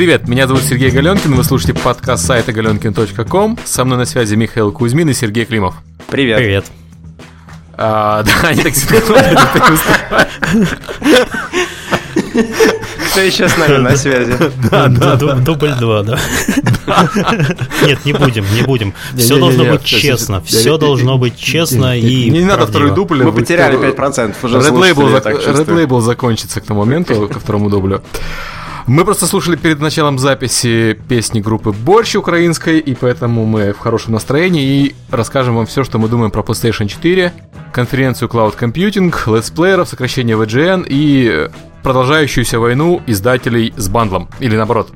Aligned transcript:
Привет, 0.00 0.28
меня 0.28 0.46
зовут 0.46 0.62
Сергей 0.62 0.90
Галенкин, 0.90 1.34
вы 1.34 1.44
слушаете 1.44 1.74
подкаст 1.74 2.24
сайта 2.24 2.52
galenkin.com. 2.52 3.58
Со 3.66 3.84
мной 3.84 3.98
на 3.98 4.06
связи 4.06 4.34
Михаил 4.34 4.72
Кузьмин 4.72 5.10
и 5.10 5.12
Сергей 5.12 5.44
Климов. 5.44 5.74
Привет. 6.08 6.38
Привет. 6.38 6.64
А, 7.74 8.22
да, 8.22 8.32
они 8.48 8.62
так 8.62 8.72
всегда 8.72 8.98
Кто 13.10 13.20
еще 13.20 13.46
с 13.46 13.58
нами 13.58 13.76
на 13.76 13.94
связи? 13.94 14.32
Да, 14.70 14.88
да, 14.88 15.16
дубль 15.16 15.74
два, 15.78 16.02
да. 16.02 16.18
Нет, 17.84 18.02
не 18.06 18.14
будем, 18.14 18.46
не 18.54 18.62
будем. 18.62 18.94
Все 19.18 19.38
должно 19.38 19.66
быть 19.66 19.84
честно. 19.84 20.40
Все 20.40 20.78
должно 20.78 21.18
быть 21.18 21.38
честно 21.38 21.98
и 21.98 22.30
Не 22.30 22.40
надо 22.40 22.66
второй 22.66 22.92
дубль. 22.92 23.22
Мы 23.22 23.34
потеряли 23.34 23.78
5% 23.78 24.34
уже 24.44 24.56
Red 24.56 25.66
Label 25.66 26.00
закончится 26.00 26.62
к 26.62 26.64
тому 26.64 26.80
моменту, 26.86 27.28
ко 27.28 27.38
второму 27.38 27.68
дублю. 27.68 28.00
Мы 28.90 29.04
просто 29.04 29.26
слушали 29.26 29.54
перед 29.54 29.78
началом 29.78 30.18
записи 30.18 30.98
песни 31.08 31.38
группы 31.38 31.70
Борщ 31.70 32.16
украинской, 32.16 32.80
и 32.80 32.96
поэтому 32.96 33.46
мы 33.46 33.72
в 33.72 33.78
хорошем 33.78 34.14
настроении 34.14 34.64
и 34.64 34.96
расскажем 35.12 35.54
вам 35.54 35.66
все, 35.66 35.84
что 35.84 36.00
мы 36.00 36.08
думаем 36.08 36.32
про 36.32 36.42
PlayStation 36.42 36.88
4, 36.88 37.32
конференцию 37.72 38.28
Cloud 38.28 38.58
Computing, 38.58 39.14
летсплееров, 39.32 39.88
сокращение 39.88 40.36
VGN 40.36 40.86
и 40.88 41.48
продолжающуюся 41.84 42.58
войну 42.58 43.00
издателей 43.06 43.72
с 43.76 43.88
бандлом. 43.88 44.28
Или 44.40 44.56
наоборот, 44.56 44.90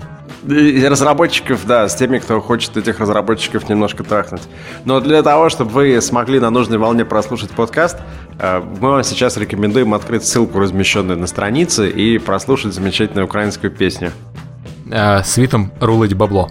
и 0.48 0.84
разработчиков, 0.86 1.66
да, 1.66 1.88
с 1.88 1.94
теми, 1.94 2.18
кто 2.18 2.40
хочет 2.40 2.76
этих 2.76 2.98
разработчиков 3.00 3.68
немножко 3.68 4.04
трахнуть. 4.04 4.42
Но 4.84 5.00
для 5.00 5.22
того, 5.22 5.48
чтобы 5.48 5.70
вы 5.70 6.00
смогли 6.00 6.40
на 6.40 6.50
нужной 6.50 6.78
волне 6.78 7.04
прослушать 7.04 7.50
подкаст, 7.50 7.98
э, 8.38 8.62
мы 8.80 8.90
вам 8.90 9.04
сейчас 9.04 9.36
рекомендуем 9.36 9.94
открыть 9.94 10.24
ссылку, 10.24 10.58
размещенную 10.58 11.18
на 11.18 11.26
странице, 11.26 11.88
и 11.88 12.18
прослушать 12.18 12.74
замечательную 12.74 13.26
украинскую 13.26 13.70
песню. 13.70 14.12
Э, 14.90 15.22
с 15.22 15.36
Витом 15.36 15.72
рулить 15.80 16.14
бабло. 16.14 16.50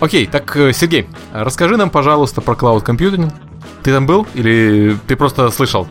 Окей, 0.00 0.26
так, 0.26 0.56
э, 0.56 0.72
Сергей, 0.72 1.06
расскажи 1.32 1.76
нам, 1.76 1.90
пожалуйста, 1.90 2.40
про 2.40 2.54
Cloud 2.54 2.84
Computing. 2.84 3.30
Ты 3.82 3.92
там 3.92 4.06
был 4.06 4.26
или 4.34 4.96
ты 5.06 5.16
просто 5.16 5.50
слышал? 5.50 5.88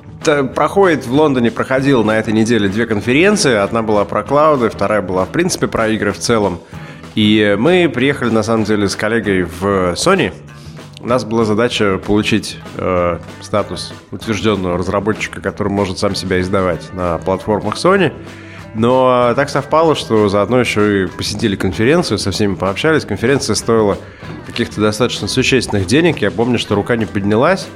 проходит 0.54 1.08
в 1.08 1.14
Лондоне, 1.14 1.50
проходил 1.50 2.04
на 2.04 2.20
этой 2.20 2.34
неделе 2.34 2.70
две 2.70 2.86
конференции. 2.86 3.56
Одна 3.56 3.82
была 3.82 4.06
про 4.06 4.22
клауды, 4.22 4.70
вторая 4.70 5.02
была, 5.02 5.26
в 5.26 5.30
принципе, 5.30 5.68
про 5.68 5.88
игры 5.88 6.12
в 6.12 6.20
целом. 6.20 6.60
И 7.20 7.58
мы 7.60 7.92
приехали, 7.94 8.30
на 8.30 8.44
самом 8.44 8.64
деле, 8.64 8.88
с 8.88 8.96
коллегой 8.96 9.44
в 9.44 9.92
Sony. 9.96 10.32
У 11.02 11.06
нас 11.06 11.26
была 11.26 11.44
задача 11.44 11.98
получить 11.98 12.58
э, 12.78 13.20
статус 13.42 13.94
утвержденного 14.12 14.78
разработчика, 14.78 15.42
который 15.42 15.68
может 15.68 16.00
сам 16.00 16.16
себя 16.16 16.40
издавать 16.40 16.94
на 16.94 17.18
платформах 17.18 17.76
Sony. 17.76 18.14
Но 18.74 19.34
так 19.36 19.50
совпало, 19.50 19.96
что 19.96 20.30
заодно 20.30 20.62
еще 20.62 21.04
и 21.04 21.08
посетили 21.08 21.58
конференцию, 21.58 22.20
со 22.20 22.32
всеми 22.32 22.56
пообщались. 22.56 23.04
Конференция 23.04 23.56
стоила 23.56 23.98
каких-то 24.46 24.80
достаточно 24.80 25.28
существенных 25.28 25.88
денег. 25.88 26.20
Я 26.20 26.32
помню, 26.32 26.58
что 26.58 26.74
рука 26.76 26.96
не 26.96 27.06
поднялась, 27.06 27.68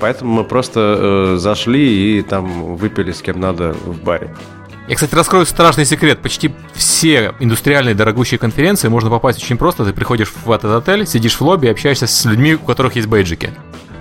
поэтому 0.00 0.36
мы 0.36 0.44
просто 0.44 1.34
э, 1.34 1.36
зашли 1.36 2.18
и 2.18 2.22
там 2.22 2.76
выпили 2.76 3.12
с 3.12 3.20
кем 3.20 3.40
надо 3.40 3.74
в 3.74 4.02
баре. 4.02 4.34
Я, 4.88 4.94
кстати, 4.94 5.14
раскрою 5.14 5.46
страшный 5.46 5.84
секрет. 5.84 6.20
Почти 6.20 6.54
все 6.74 7.34
индустриальные 7.40 7.94
дорогущие 7.94 8.38
конференции 8.38 8.88
можно 8.88 9.10
попасть 9.10 9.42
очень 9.42 9.56
просто. 9.56 9.84
Ты 9.84 9.92
приходишь 9.92 10.32
в 10.44 10.50
этот 10.50 10.70
отель, 10.70 11.06
сидишь 11.06 11.34
в 11.34 11.40
лобби, 11.40 11.66
общаешься 11.66 12.06
с 12.06 12.24
людьми, 12.24 12.54
у 12.54 12.58
которых 12.58 12.94
есть 12.94 13.08
бейджики. 13.08 13.50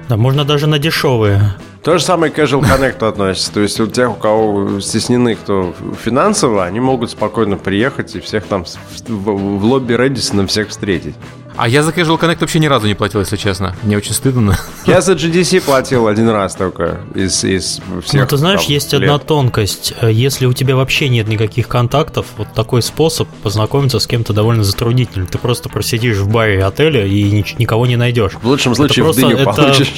Да, 0.07 0.17
можно 0.17 0.45
даже 0.45 0.67
на 0.67 0.77
дешевые. 0.77 1.55
То 1.81 1.97
же 1.97 2.03
самое 2.03 2.31
к 2.31 2.37
Casual 2.37 2.61
Connect 2.61 3.07
относится. 3.07 3.51
То 3.51 3.61
есть 3.61 3.79
у 3.79 3.87
тех, 3.87 4.11
у 4.11 4.15
кого 4.15 4.79
стеснены 4.79 5.35
кто 5.35 5.73
финансово, 6.03 6.65
они 6.65 6.79
могут 6.79 7.11
спокойно 7.11 7.57
приехать 7.57 8.15
и 8.15 8.19
всех 8.19 8.45
там 8.45 8.65
в, 8.65 9.07
в 9.07 9.65
лобби 9.65 9.93
Редисона 9.93 10.45
всех 10.45 10.69
встретить. 10.69 11.15
А 11.57 11.67
я 11.69 11.83
за 11.83 11.91
Casual 11.91 12.19
Connect 12.19 12.39
вообще 12.41 12.59
ни 12.59 12.65
разу 12.65 12.87
не 12.87 12.95
платил, 12.95 13.21
если 13.21 13.37
честно. 13.37 13.75
Мне 13.83 13.97
очень 13.97 14.13
стыдно. 14.13 14.57
Я 14.85 15.01
за 15.01 15.13
GDC 15.13 15.61
платил 15.61 16.07
один 16.07 16.29
раз 16.29 16.55
только 16.55 16.99
из, 17.15 17.43
из 17.43 17.79
всех. 18.03 18.21
Ну, 18.21 18.27
ты 18.27 18.37
знаешь, 18.37 18.61
там, 18.61 18.71
есть 18.71 18.93
лет. 18.93 19.03
одна 19.03 19.19
тонкость. 19.19 19.93
Если 20.01 20.45
у 20.45 20.53
тебя 20.53 20.75
вообще 20.75 21.07
нет 21.09 21.27
никаких 21.27 21.67
контактов, 21.67 22.27
вот 22.37 22.49
такой 22.53 22.81
способ 22.81 23.27
познакомиться 23.41 23.99
с 23.99 24.07
кем-то 24.07 24.33
довольно 24.33 24.63
затруднительный. 24.63 25.27
Ты 25.27 25.37
просто 25.37 25.69
просидишь 25.69 26.17
в 26.17 26.29
баре 26.29 26.63
отеля 26.63 27.05
и 27.05 27.43
никого 27.57 27.87
не 27.87 27.95
найдешь. 27.95 28.33
В 28.33 28.45
лучшем 28.45 28.75
случае 28.75 29.05
в 29.05 29.15
дыню 29.15 29.43
получишь. 29.43 29.93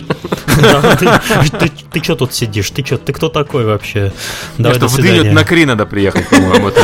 Ты 1.91 2.03
что 2.03 2.15
тут 2.15 2.33
сидишь? 2.33 2.69
Ты 2.69 2.85
что? 2.85 2.97
Ты 2.97 3.13
кто 3.13 3.29
такой 3.29 3.65
вообще? 3.65 4.13
Давай 4.57 4.77
в 4.77 4.95
дыню 4.95 5.33
на 5.33 5.43
Кри 5.43 5.65
надо 5.65 5.85
приехать, 5.85 6.27
по-моему. 6.29 6.71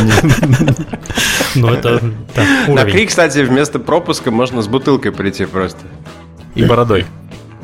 Ну, 1.55 1.67
это 1.67 2.01
На 2.67 2.83
Кри, 2.85 3.05
кстати, 3.05 3.39
вместо 3.39 3.77
пропуска 3.77 4.31
можно 4.31 4.62
с 4.63 4.67
бутылкой 4.67 5.11
прийти 5.11 5.45
просто. 5.45 5.81
И 6.55 6.63
бородой. 6.63 7.05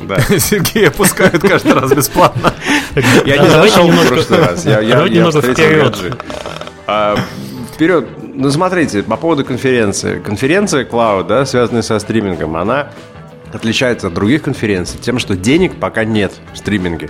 Да. 0.08 0.20
Сергея 0.40 0.92
пускают 0.92 1.42
каждый 1.42 1.74
раз 1.74 1.92
бесплатно. 1.92 2.54
Я 3.26 3.38
не 3.38 3.50
зашел 3.50 3.90
в 3.90 4.08
прошлый 4.08 4.40
раз. 4.40 4.66
Я, 4.66 4.80
я, 4.80 5.06
я 5.06 5.30
встретил 5.30 5.94
а, 6.88 7.18
Вперед. 7.74 8.08
Ну, 8.34 8.50
смотрите, 8.52 9.04
по 9.04 9.18
поводу 9.18 9.46
конференции. 9.46 10.20
Конференция 10.20 10.86
Cloud, 10.86 11.28
да, 11.28 11.46
связанная 11.46 11.82
со 11.82 12.00
стримингом, 12.00 12.56
она 12.56 12.90
отличается 13.54 14.08
от 14.08 14.14
других 14.14 14.44
конференций 14.44 15.00
тем, 15.00 15.20
что 15.20 15.36
денег 15.36 15.76
пока 15.80 16.04
нет 16.04 16.34
в 16.54 16.58
стриминге. 16.58 17.10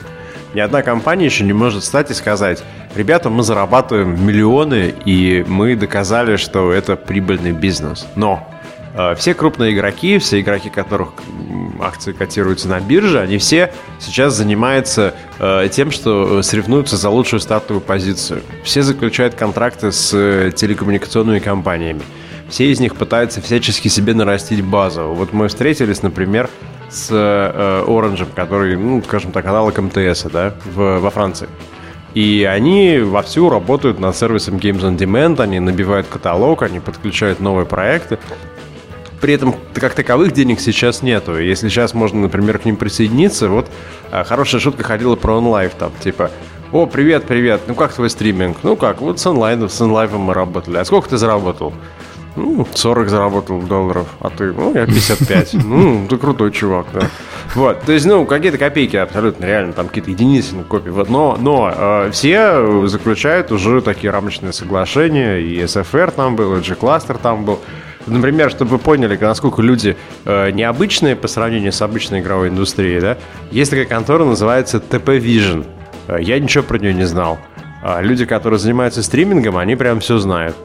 Ни 0.54 0.60
одна 0.60 0.82
компания 0.82 1.26
еще 1.26 1.44
не 1.44 1.54
может 1.54 1.84
встать 1.84 2.10
и 2.10 2.14
сказать, 2.14 2.64
ребята, 2.96 3.30
мы 3.30 3.44
зарабатываем 3.44 4.26
миллионы, 4.26 4.94
и 5.06 5.46
мы 5.48 5.76
доказали, 5.76 6.38
что 6.38 6.72
это 6.72 6.96
прибыльный 6.96 7.52
бизнес. 7.52 8.08
Но 8.16 8.48
все 9.18 9.34
крупные 9.34 9.74
игроки, 9.74 10.18
все 10.18 10.42
игроки, 10.42 10.70
которых 10.70 11.10
акции 11.80 12.12
котируются 12.12 12.68
на 12.68 12.80
бирже, 12.80 13.20
они 13.20 13.38
все 13.38 13.72
сейчас 14.00 14.34
занимаются 14.34 15.14
э, 15.40 15.70
тем, 15.72 15.92
что 15.92 16.42
соревнуются 16.42 16.98
за 16.98 17.10
лучшую 17.10 17.40
стартовую 17.40 17.82
позицию. 17.82 18.42
Все 18.64 18.82
заключают 18.82 19.36
контракты 19.36 19.92
с 19.92 20.12
э, 20.14 20.52
телекоммуникационными 20.56 21.40
компаниями. 21.40 22.02
Все 22.50 22.72
из 22.72 22.80
них 22.80 22.96
пытаются 22.96 23.42
всячески 23.42 23.88
себе 23.88 24.14
нарастить 24.14 24.64
базу. 24.64 25.14
Вот 25.14 25.34
мы 25.34 25.48
встретились, 25.48 26.02
например, 26.02 26.50
с 26.90 27.12
Orange, 27.12 28.28
который, 28.34 28.76
ну, 28.76 29.04
скажем 29.04 29.32
так, 29.32 29.46
аналог 29.46 29.78
МТС, 29.78 30.24
да, 30.24 30.56
в, 30.66 31.00
во 31.00 31.10
Франции. 31.12 31.48
И 32.16 32.44
они 32.50 33.00
вовсю 33.00 33.50
работают 33.50 34.00
над 34.00 34.16
сервисом 34.16 34.56
Games 34.56 34.82
on 34.82 34.98
Demand, 34.98 35.40
они 35.42 35.60
набивают 35.60 36.08
каталог, 36.08 36.64
они 36.64 36.80
подключают 36.80 37.40
новые 37.40 37.68
проекты. 37.68 38.18
При 39.22 39.34
этом 39.34 39.56
как 39.74 39.94
таковых 39.94 40.32
денег 40.32 40.60
сейчас 40.60 41.02
нету. 41.02 41.38
Если 41.38 41.70
сейчас 41.70 41.94
можно, 41.94 42.22
например, 42.22 42.60
к 42.60 42.66
ним 42.66 42.78
присоединиться, 42.78 43.50
вот 43.50 43.68
а, 44.12 44.24
хорошая 44.24 44.62
шутка 44.62 44.84
ходила 44.84 45.16
про 45.16 45.38
онлайв 45.38 45.74
там, 45.76 45.92
типа, 46.00 46.32
о, 46.72 46.86
привет, 46.86 47.26
привет, 47.26 47.62
ну 47.68 47.76
как 47.76 47.94
твой 47.94 48.10
стриминг? 48.10 48.58
Ну 48.64 48.76
как, 48.76 49.02
вот 49.02 49.20
с 49.20 49.26
онлайном, 49.26 49.70
с 49.70 49.82
онлайвом 49.82 50.22
мы 50.22 50.34
работали. 50.34 50.78
А 50.78 50.86
сколько 50.86 51.10
ты 51.10 51.18
заработал? 51.18 51.74
Ну, 52.36 52.66
40 52.74 53.10
заработал 53.10 53.62
долларов, 53.62 54.08
а 54.20 54.30
ты, 54.30 54.54
ну, 54.54 54.74
я 54.74 54.86
55. 54.86 55.54
Ну, 55.66 56.08
ты 56.08 56.18
крутой 56.18 56.52
чувак, 56.52 56.88
да. 56.94 57.10
Вот, 57.56 57.82
то 57.82 57.92
есть, 57.92 58.06
ну, 58.06 58.26
какие-то 58.26 58.58
копейки 58.58 58.96
абсолютно 58.96 59.46
реально, 59.46 59.74
там 59.74 59.88
какие-то 59.88 60.12
единицы 60.12 60.56
на 60.56 60.64
копии. 60.64 60.90
Вот, 60.90 61.10
но, 61.10 61.38
но 61.40 61.74
э, 61.76 62.12
все 62.12 62.88
заключают 62.88 63.52
уже 63.52 63.82
такие 63.82 64.12
рамочные 64.12 64.54
соглашения, 64.54 65.38
и 65.40 65.58
SFR 65.64 66.14
там 66.16 66.36
был, 66.36 66.56
и 66.56 66.62
G-Cluster 66.62 67.20
там 67.22 67.46
был. 67.46 67.60
Например, 68.10 68.50
чтобы 68.50 68.72
вы 68.72 68.78
поняли, 68.80 69.18
насколько 69.18 69.62
люди 69.62 69.96
э, 70.26 70.52
необычные 70.52 71.16
по 71.16 71.28
сравнению 71.28 71.72
с 71.72 71.82
обычной 71.82 72.20
игровой 72.20 72.50
индустрией, 72.50 73.00
да, 73.00 73.18
есть 73.52 73.72
такая 73.72 73.86
контора, 73.86 74.26
называется 74.26 74.78
TP 74.78 75.20
Vision. 75.20 75.66
Э, 76.08 76.18
я 76.22 76.40
ничего 76.40 76.64
про 76.64 76.78
нее 76.78 76.94
не 76.94 77.06
знал. 77.06 77.40
А 77.82 78.02
люди, 78.02 78.26
которые 78.26 78.60
занимаются 78.60 79.04
стримингом, 79.04 79.58
они 79.58 79.76
прям 79.76 80.00
все 80.00 80.18
знают. 80.18 80.56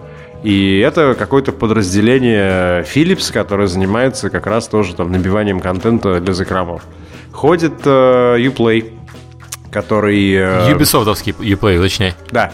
И 0.43 0.79
это 0.81 1.15
какое-то 1.19 1.53
подразделение 1.53 2.83
Philips, 2.83 3.33
которое 3.33 3.67
занимается 3.67 4.29
как 4.29 4.47
раз 4.47 4.69
тоже 4.69 4.95
там 4.95 5.11
набиванием 5.11 5.61
контента 5.61 6.21
для 6.21 6.35
закромов. 6.35 6.83
Ходит 7.33 7.75
э, 7.85 8.37
Uplay, 8.39 8.93
который... 9.71 10.35
Э, 10.35 10.71
Ubisoftовский 10.71 11.33
Uplay, 11.33 11.81
точнее. 11.81 12.15
Да, 12.31 12.53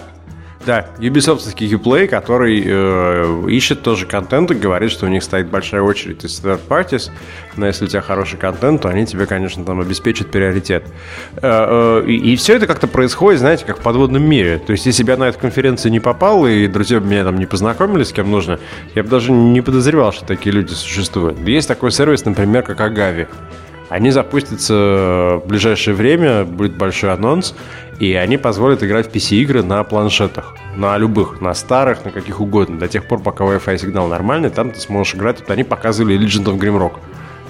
да, 0.67 0.89
Ubisoftский 0.99 1.67
Uplay, 1.73 2.07
который 2.07 2.63
э, 2.67 3.47
ищет 3.49 3.83
тоже 3.83 4.05
контент 4.05 4.51
и 4.51 4.55
говорит, 4.55 4.91
что 4.91 5.07
у 5.07 5.09
них 5.09 5.23
стоит 5.23 5.47
большая 5.47 5.81
очередь 5.81 6.23
из 6.23 6.39
third 6.39 6.61
parties, 6.69 7.11
но 7.57 7.67
если 7.67 7.87
у 7.87 7.89
тебя 7.89 8.03
хороший 8.03 8.39
контент, 8.39 8.83
то 8.83 8.91
они 8.91 9.07
тебе, 9.07 9.25
конечно, 9.25 9.65
там 9.65 9.81
обеспечат 9.81 10.31
приоритет. 10.31 10.85
Э, 11.37 12.03
э, 12.05 12.11
и, 12.11 12.33
и 12.33 12.37
все 12.37 12.57
это 12.57 12.67
как-то 12.67 12.89
происходит, 12.89 13.41
знаете, 13.41 13.65
как 13.65 13.79
в 13.79 13.83
подводном 13.83 14.23
мире. 14.23 14.59
То 14.59 14.73
есть, 14.73 14.85
если 14.85 15.03
бы 15.03 15.13
я 15.13 15.17
на 15.17 15.29
эту 15.29 15.39
конференцию 15.39 15.93
не 15.93 16.01
попал, 16.01 16.47
и 16.47 16.67
друзья 16.67 17.01
меня 17.01 17.25
там 17.25 17.39
не 17.39 17.47
познакомились 17.47 18.09
с 18.09 18.13
кем 18.13 18.31
нужно, 18.31 18.61
я 18.95 19.03
бы 19.03 19.09
даже 19.09 19.33
не 19.33 19.63
подозревал, 19.63 20.13
что 20.13 20.27
такие 20.27 20.53
люди 20.53 20.73
существуют. 20.73 21.39
Есть 21.49 21.69
такой 21.69 21.91
сервис, 21.91 22.27
например, 22.27 22.65
как 22.65 22.81
Агави. 22.83 23.29
Они 23.91 24.11
запустятся 24.13 25.41
в 25.45 25.47
ближайшее 25.47 25.95
время, 25.95 26.45
будет 26.45 26.77
большой 26.77 27.13
анонс, 27.13 27.55
И 27.99 28.15
они 28.15 28.39
позволят 28.39 28.83
играть 28.83 29.09
в 29.09 29.15
PC-игры 29.15 29.63
на 29.63 29.85
планшетах. 29.85 30.55
На 30.75 30.97
любых, 30.97 31.43
на 31.43 31.53
старых, 31.53 32.05
на 32.05 32.11
каких 32.11 32.41
угодно. 32.41 32.79
До 32.79 32.89
тех 32.89 33.07
пор, 33.07 33.21
пока 33.21 33.45
Wi-Fi 33.45 33.77
сигнал 33.79 34.09
нормальный, 34.09 34.49
там 34.49 34.71
ты 34.71 34.81
сможешь 34.81 35.15
играть. 35.17 35.41
Вот 35.41 35.51
они 35.51 35.65
показывали 35.65 36.19
Legend 36.19 36.45
of 36.45 36.59
Grimrock. 36.59 36.93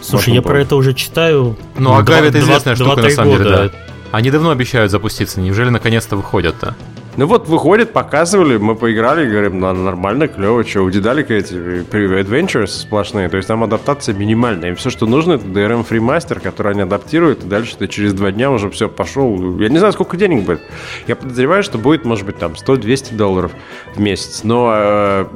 Слушай, 0.00 0.34
я 0.34 0.42
про 0.42 0.60
это 0.60 0.74
уже 0.74 0.94
читаю. 0.94 1.56
Ну, 1.76 1.94
а 1.94 2.02
Грави 2.02 2.28
это 2.28 2.40
известная 2.40 2.74
штука, 2.74 3.02
на 3.02 3.10
самом 3.10 3.36
деле, 3.36 3.44
да. 3.50 3.70
Они 4.10 4.30
давно 4.30 4.50
обещают 4.50 4.90
запуститься. 4.90 5.40
Неужели 5.40 5.68
наконец-то 5.68 6.16
выходят-то? 6.16 6.74
Ну 7.20 7.26
вот 7.26 7.48
выходит, 7.48 7.92
показывали, 7.92 8.56
мы 8.56 8.74
поиграли, 8.74 9.28
говорим, 9.28 9.60
ну 9.60 9.74
нормально, 9.74 10.26
клево, 10.26 10.64
что, 10.64 10.80
у 10.80 10.90
Дедалика 10.90 11.34
эти 11.34 11.52
Adventures 11.52 12.68
сплошные, 12.68 13.28
то 13.28 13.36
есть 13.36 13.46
там 13.46 13.62
адаптация 13.62 14.14
минимальная, 14.14 14.72
и 14.72 14.74
все, 14.74 14.88
что 14.88 15.04
нужно, 15.04 15.34
это 15.34 15.44
DRM 15.44 15.86
FreeMaster, 15.86 16.40
который 16.40 16.72
они 16.72 16.80
адаптируют, 16.80 17.44
и 17.44 17.46
дальше 17.46 17.76
ты 17.76 17.88
через 17.88 18.14
два 18.14 18.30
дня 18.30 18.50
уже 18.50 18.70
все 18.70 18.88
пошел. 18.88 19.58
Я 19.58 19.68
не 19.68 19.76
знаю, 19.76 19.92
сколько 19.92 20.16
денег 20.16 20.46
будет. 20.46 20.62
Я 21.08 21.14
подозреваю, 21.14 21.62
что 21.62 21.76
будет, 21.76 22.06
может 22.06 22.24
быть, 22.24 22.38
там 22.38 22.52
100-200 22.52 23.14
долларов 23.14 23.52
в 23.94 24.00
месяц, 24.00 24.40
но 24.42 24.72
э, 24.74 25.26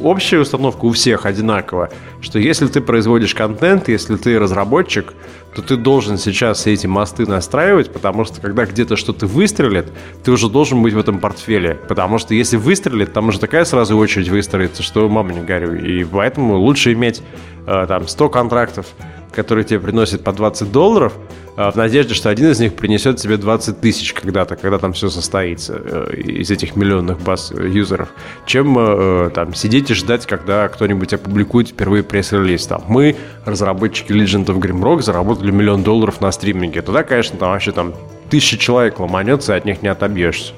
общая 0.00 0.40
установка 0.40 0.86
у 0.86 0.90
всех 0.90 1.24
одинакова, 1.24 1.90
что 2.20 2.40
если 2.40 2.66
ты 2.66 2.80
производишь 2.80 3.36
контент, 3.36 3.86
если 3.86 4.16
ты 4.16 4.40
разработчик, 4.40 5.14
то 5.54 5.62
ты 5.62 5.76
должен 5.76 6.18
сейчас 6.18 6.66
эти 6.66 6.86
мосты 6.86 7.26
настраивать, 7.26 7.92
потому 7.92 8.24
что 8.24 8.40
когда 8.40 8.64
где-то 8.66 8.96
что-то 8.96 9.26
выстрелит, 9.26 9.86
ты 10.22 10.30
уже 10.30 10.48
должен 10.48 10.82
быть 10.82 10.94
в 10.94 10.98
этом 10.98 11.18
портфеле. 11.18 11.74
Потому 11.88 12.18
что 12.18 12.34
если 12.34 12.56
выстрелит, 12.56 13.12
там 13.12 13.28
уже 13.28 13.40
такая 13.40 13.64
сразу 13.64 13.96
очередь 13.96 14.28
выстроится, 14.28 14.82
что 14.82 15.08
мама 15.08 15.32
не 15.32 15.40
горюй. 15.40 15.80
И 15.80 16.04
поэтому 16.04 16.56
лучше 16.56 16.92
иметь 16.92 17.22
э, 17.66 17.86
там 17.88 18.06
100 18.06 18.28
контрактов, 18.28 18.86
которые 19.32 19.64
тебе 19.64 19.80
приносят 19.80 20.24
по 20.24 20.32
20 20.32 20.70
долларов, 20.72 21.14
а, 21.56 21.72
в 21.72 21.76
надежде, 21.76 22.14
что 22.14 22.30
один 22.30 22.52
из 22.52 22.60
них 22.60 22.74
принесет 22.74 23.16
тебе 23.16 23.36
20 23.36 23.80
тысяч 23.80 24.12
когда-то, 24.12 24.54
когда 24.54 24.78
там 24.78 24.92
все 24.92 25.08
состоится 25.08 25.74
э, 25.76 26.14
из 26.14 26.52
этих 26.52 26.76
миллионных 26.76 27.20
баз 27.20 27.50
э, 27.50 27.68
юзеров, 27.68 28.10
чем 28.46 28.76
э, 28.78 29.30
там 29.34 29.54
сидеть 29.54 29.90
и 29.90 29.94
ждать, 29.94 30.24
когда 30.24 30.68
кто-нибудь 30.68 31.12
опубликует 31.12 31.70
впервые 31.70 32.04
пресс-релиз. 32.04 32.66
Там, 32.68 32.84
мы, 32.86 33.16
разработчики 33.44 34.12
Legend 34.12 34.46
of 34.46 34.60
Grimrock, 34.60 35.02
заработали 35.02 35.50
миллион 35.50 35.82
долларов 35.82 36.20
на 36.20 36.30
стриминге. 36.30 36.80
Туда, 36.80 37.02
конечно, 37.02 37.36
там 37.36 37.50
вообще 37.50 37.72
там 37.72 37.92
тысяча 38.30 38.56
человек 38.56 39.00
ломанется, 39.00 39.54
и 39.54 39.58
от 39.58 39.64
них 39.64 39.82
не 39.82 39.88
отобьешься. 39.88 40.52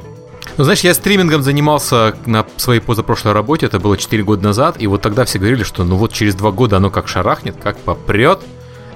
Ну, 0.59 0.65
знаешь, 0.65 0.81
я 0.81 0.93
стримингом 0.93 1.43
занимался 1.43 2.15
на 2.27 2.45
своей 2.59 2.81
позапрошлой 2.81 3.33
работе, 3.33 3.65
это 3.65 3.79
было 3.79 3.97
4 3.97 4.23
года 4.23 4.43
назад, 4.43 4.77
и 4.79 4.87
вот 4.87 5.01
тогда 5.01 5.25
все 5.25 5.39
говорили, 5.39 5.63
что 5.63 5.85
ну 5.85 5.97
вот 5.97 6.13
через 6.13 6.35
2 6.35 6.51
года 6.51 6.77
оно 6.77 6.91
как 6.91 7.09
шарахнет, 7.09 7.57
как 7.63 7.79
попрет, 7.79 8.41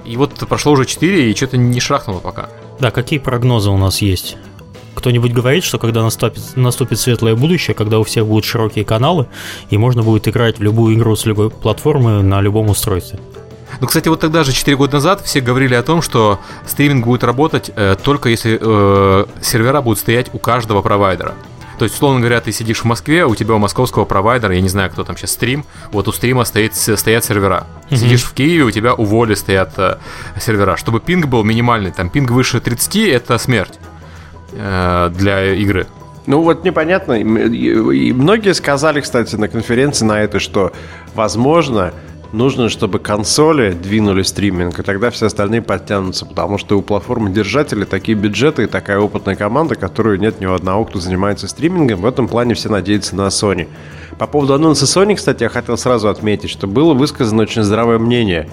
и 0.05 0.17
вот 0.17 0.33
прошло 0.47 0.73
уже 0.73 0.85
4, 0.85 1.31
и 1.31 1.35
что-то 1.35 1.57
не 1.57 1.79
шрахнуло 1.79 2.19
пока. 2.19 2.49
Да, 2.79 2.91
какие 2.91 3.19
прогнозы 3.19 3.69
у 3.69 3.77
нас 3.77 4.01
есть? 4.01 4.37
Кто-нибудь 4.95 5.33
говорит, 5.33 5.63
что 5.63 5.77
когда 5.77 6.01
наступит, 6.03 6.55
наступит 6.55 6.99
светлое 6.99 7.35
будущее, 7.35 7.75
когда 7.75 7.99
у 7.99 8.03
всех 8.03 8.25
будут 8.25 8.45
широкие 8.45 8.85
каналы, 8.85 9.27
и 9.69 9.77
можно 9.77 10.03
будет 10.03 10.27
играть 10.27 10.59
в 10.59 10.63
любую 10.63 10.95
игру 10.95 11.15
с 11.15 11.25
любой 11.25 11.49
платформы 11.49 12.23
на 12.23 12.41
любом 12.41 12.69
устройстве? 12.69 13.19
Ну, 13.81 13.87
кстати, 13.87 14.07
вот 14.07 14.21
тогда 14.21 14.43
же, 14.43 14.53
4 14.53 14.77
года 14.77 14.93
назад, 14.93 15.21
все 15.21 15.41
говорили 15.41 15.73
о 15.75 15.83
том, 15.83 16.01
что 16.01 16.39
стриминг 16.65 17.05
будет 17.05 17.23
работать 17.23 17.71
э, 17.75 17.95
только 18.01 18.29
если 18.29 18.57
э, 18.61 19.25
сервера 19.41 19.81
будут 19.81 19.99
стоять 19.99 20.33
у 20.33 20.39
каждого 20.39 20.81
провайдера. 20.81 21.35
То 21.77 21.83
есть, 21.83 21.95
условно 21.95 22.19
говоря, 22.19 22.39
ты 22.41 22.51
сидишь 22.51 22.81
в 22.81 22.85
Москве, 22.85 23.25
у 23.25 23.35
тебя 23.35 23.55
у 23.55 23.59
московского 23.59 24.05
провайдера, 24.05 24.53
я 24.55 24.61
не 24.61 24.69
знаю, 24.69 24.89
кто 24.89 25.03
там 25.03 25.17
сейчас 25.17 25.31
стрим, 25.31 25.65
вот 25.91 26.07
у 26.07 26.11
стрима 26.11 26.45
стоит, 26.45 26.75
стоят 26.75 27.25
сервера. 27.25 27.67
Mm-hmm. 27.89 27.97
Сидишь 27.97 28.23
в 28.23 28.33
Киеве, 28.33 28.63
у 28.63 28.71
тебя 28.71 28.93
у 28.93 29.03
Воли 29.03 29.33
стоят 29.35 29.73
э, 29.77 29.97
сервера. 30.39 30.77
Чтобы 30.77 30.99
пинг 30.99 31.25
был 31.25 31.43
минимальный, 31.43 31.91
там 31.91 32.09
пинг 32.09 32.31
выше 32.31 32.61
30, 32.61 32.95
это 33.09 33.37
смерть 33.37 33.79
э, 34.53 35.11
для 35.13 35.53
игры. 35.53 35.87
Ну 36.27 36.41
вот 36.41 36.63
непонятно. 36.63 37.13
И 37.13 38.13
многие 38.13 38.53
сказали, 38.53 39.01
кстати, 39.01 39.35
на 39.35 39.47
конференции 39.47 40.05
на 40.05 40.21
это, 40.21 40.39
что 40.39 40.71
возможно 41.13 41.93
нужно, 42.35 42.69
чтобы 42.69 42.99
консоли 42.99 43.71
двинули 43.71 44.21
стриминг, 44.21 44.79
и 44.79 44.83
тогда 44.83 45.09
все 45.09 45.25
остальные 45.25 45.61
подтянутся, 45.61 46.25
потому 46.25 46.57
что 46.57 46.77
у 46.77 46.81
платформы 46.81 47.31
держателей 47.31 47.85
такие 47.85 48.17
бюджеты 48.17 48.63
и 48.63 48.67
такая 48.67 48.99
опытная 48.99 49.35
команда, 49.35 49.75
которую 49.75 50.19
нет 50.19 50.39
ни 50.39 50.45
у 50.45 50.53
одного, 50.53 50.85
кто 50.85 50.99
занимается 50.99 51.47
стримингом. 51.47 52.01
В 52.01 52.05
этом 52.05 52.27
плане 52.27 52.53
все 52.53 52.69
надеются 52.69 53.15
на 53.15 53.27
Sony. 53.27 53.67
По 54.17 54.27
поводу 54.27 54.53
анонса 54.53 54.85
Sony, 54.85 55.15
кстати, 55.15 55.43
я 55.43 55.49
хотел 55.49 55.77
сразу 55.77 56.09
отметить, 56.09 56.49
что 56.49 56.67
было 56.67 56.93
высказано 56.93 57.43
очень 57.43 57.63
здравое 57.63 57.99
мнение 57.99 58.47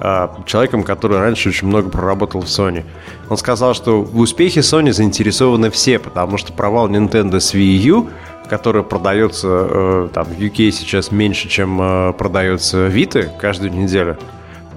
э, 0.00 0.28
человеком, 0.44 0.82
который 0.82 1.18
раньше 1.18 1.48
очень 1.50 1.68
много 1.68 1.88
проработал 1.88 2.42
в 2.42 2.46
Sony. 2.46 2.84
Он 3.30 3.36
сказал, 3.36 3.74
что 3.74 4.02
в 4.02 4.18
успехе 4.18 4.60
Sony 4.60 4.92
заинтересованы 4.92 5.70
все, 5.70 5.98
потому 5.98 6.36
что 6.36 6.52
провал 6.52 6.88
Nintendo 6.88 7.40
с 7.40 7.54
Wii 7.54 7.76
U 7.88 8.10
которая 8.48 8.82
продается 8.82 9.48
э, 9.48 10.08
там 10.12 10.24
в 10.26 10.38
UK 10.38 10.70
сейчас 10.70 11.10
меньше, 11.10 11.48
чем 11.48 11.80
э, 11.80 12.12
продается 12.12 12.88
Vita 12.88 13.28
каждую 13.38 13.72
неделю. 13.72 14.16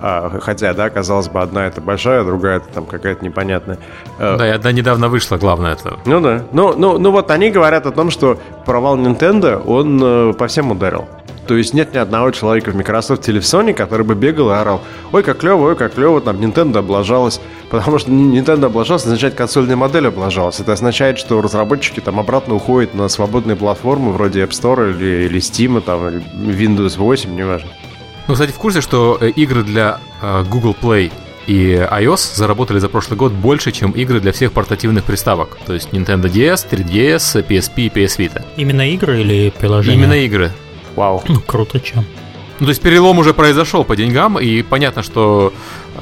А, 0.02 0.40
хотя, 0.42 0.74
да, 0.74 0.90
казалось 0.90 1.28
бы, 1.28 1.42
одна 1.42 1.68
это 1.68 1.82
большая, 1.82 2.24
другая 2.24 2.58
это 2.58 2.70
там 2.70 2.86
какая-то 2.86 3.24
непонятная. 3.24 3.78
Э, 4.18 4.38
да, 4.38 4.48
и 4.48 4.52
одна 4.52 4.72
недавно 4.72 5.10
вышла, 5.10 5.38
главное 5.38 5.74
это. 5.74 6.00
Ну 6.06 6.22
да. 6.22 6.44
Ну, 6.52 6.74
ну, 6.78 6.98
ну 6.98 7.12
вот 7.12 7.32
они 7.32 7.50
говорят 7.50 7.86
о 7.86 7.92
том, 7.92 8.10
что 8.10 8.40
провал 8.66 8.98
Nintendo, 8.98 9.62
он 9.66 10.00
э, 10.02 10.34
по 10.34 10.48
всем 10.48 10.72
ударил. 10.72 11.08
То 11.50 11.58
есть 11.58 11.74
нет 11.74 11.96
ни 11.96 11.98
одного 11.98 12.30
человека 12.30 12.70
в 12.70 12.76
Microsoft 12.76 13.28
или 13.28 13.40
в 13.40 13.44
Sony, 13.44 13.74
который 13.74 14.06
бы 14.06 14.14
бегал 14.14 14.52
и 14.52 14.54
орал, 14.54 14.82
ой, 15.12 15.24
как 15.24 15.40
клево, 15.40 15.70
ой, 15.70 15.76
как 15.76 15.96
клево, 15.96 16.22
там 16.22 16.38
Nintendo 16.38 16.78
облажалась. 16.78 17.42
Потому 17.72 17.98
что 17.98 18.12
Nintendo 18.12 18.68
облажалась, 18.68 19.04
означает, 19.04 19.34
консольная 19.34 19.76
модель 19.76 20.08
облажалась. 20.08 20.60
Это 20.60 20.74
означает, 20.74 21.18
что 21.18 21.42
разработчики 21.42 22.02
там 22.02 22.20
обратно 22.20 22.54
уходят 22.54 22.94
на 22.94 23.08
свободные 23.08 23.56
платформы 23.56 24.12
вроде 24.12 24.44
App 24.44 24.52
Store 24.52 24.92
или, 24.92 25.26
или 25.26 25.40
Steam, 25.40 25.82
там, 25.82 26.08
или 26.08 26.22
Windows 26.22 26.98
8, 26.98 27.36
неважно. 27.36 27.72
Ну, 28.30 28.36
кстати, 28.36 28.52
в 28.52 28.58
курсе, 28.58 28.80
что 28.80 29.18
э, 29.20 29.30
игры 29.30 29.64
для 29.64 30.00
э, 30.22 30.44
Google 30.48 30.76
Play 30.80 31.12
и 31.48 31.74
iOS 31.74 32.36
заработали 32.36 32.78
за 32.78 32.88
прошлый 32.88 33.18
год 33.18 33.32
больше, 33.32 33.72
чем 33.72 33.90
игры 33.94 34.20
для 34.20 34.32
всех 34.32 34.52
портативных 34.52 35.04
приставок. 35.04 35.58
То 35.66 35.74
есть 35.74 35.90
Nintendo 35.90 36.32
DS, 36.32 36.70
3DS, 36.70 37.44
PSP 37.48 37.74
и 37.76 37.90
PS 37.90 38.20
Vita. 38.20 38.46
Именно 38.56 38.88
игры 38.92 39.22
или 39.22 39.50
приложения? 39.50 39.98
Именно 39.98 40.14
игры. 40.26 40.52
Вау. 40.96 41.24
Ну, 41.28 41.40
круто, 41.40 41.80
чем. 41.80 42.06
Ну, 42.60 42.68
то 42.68 42.70
есть 42.70 42.84
перелом 42.84 43.18
уже 43.18 43.34
произошел 43.34 43.84
по 43.84 43.96
деньгам, 43.96 44.38
и 44.38 44.62
понятно, 44.62 45.02
что 45.02 45.52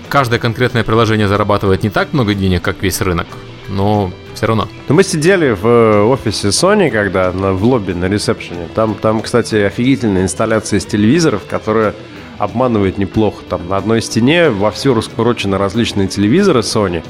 каждое 0.09 0.37
конкретное 0.37 0.83
приложение 0.83 1.29
зарабатывает 1.29 1.83
не 1.83 1.89
так 1.89 2.11
много 2.11 2.33
денег, 2.33 2.61
как 2.61 2.81
весь 2.81 2.99
рынок, 2.99 3.27
но 3.69 4.11
все 4.33 4.47
равно. 4.47 4.67
Но 4.89 4.95
мы 4.95 5.03
сидели 5.03 5.51
в 5.51 5.65
э, 5.65 6.01
офисе 6.01 6.49
Sony, 6.49 6.91
когда 6.91 7.31
на, 7.31 7.53
в 7.53 7.63
лобби 7.63 7.93
на 7.93 8.09
ресепшене. 8.09 8.67
Там, 8.75 8.95
там, 8.95 9.21
кстати, 9.21 9.55
офигительная 9.55 10.23
инсталляция 10.23 10.79
из 10.79 10.85
телевизоров, 10.85 11.43
которая 11.47 11.95
обманывает 12.37 12.97
неплохо. 12.97 13.43
Там 13.49 13.67
на 13.67 13.77
одной 13.77 14.01
стене 14.01 14.49
вовсю 14.49 14.93
раскурочены 14.93 15.57
различные 15.57 16.07
телевизоры 16.07 16.59
Sony, 16.61 17.03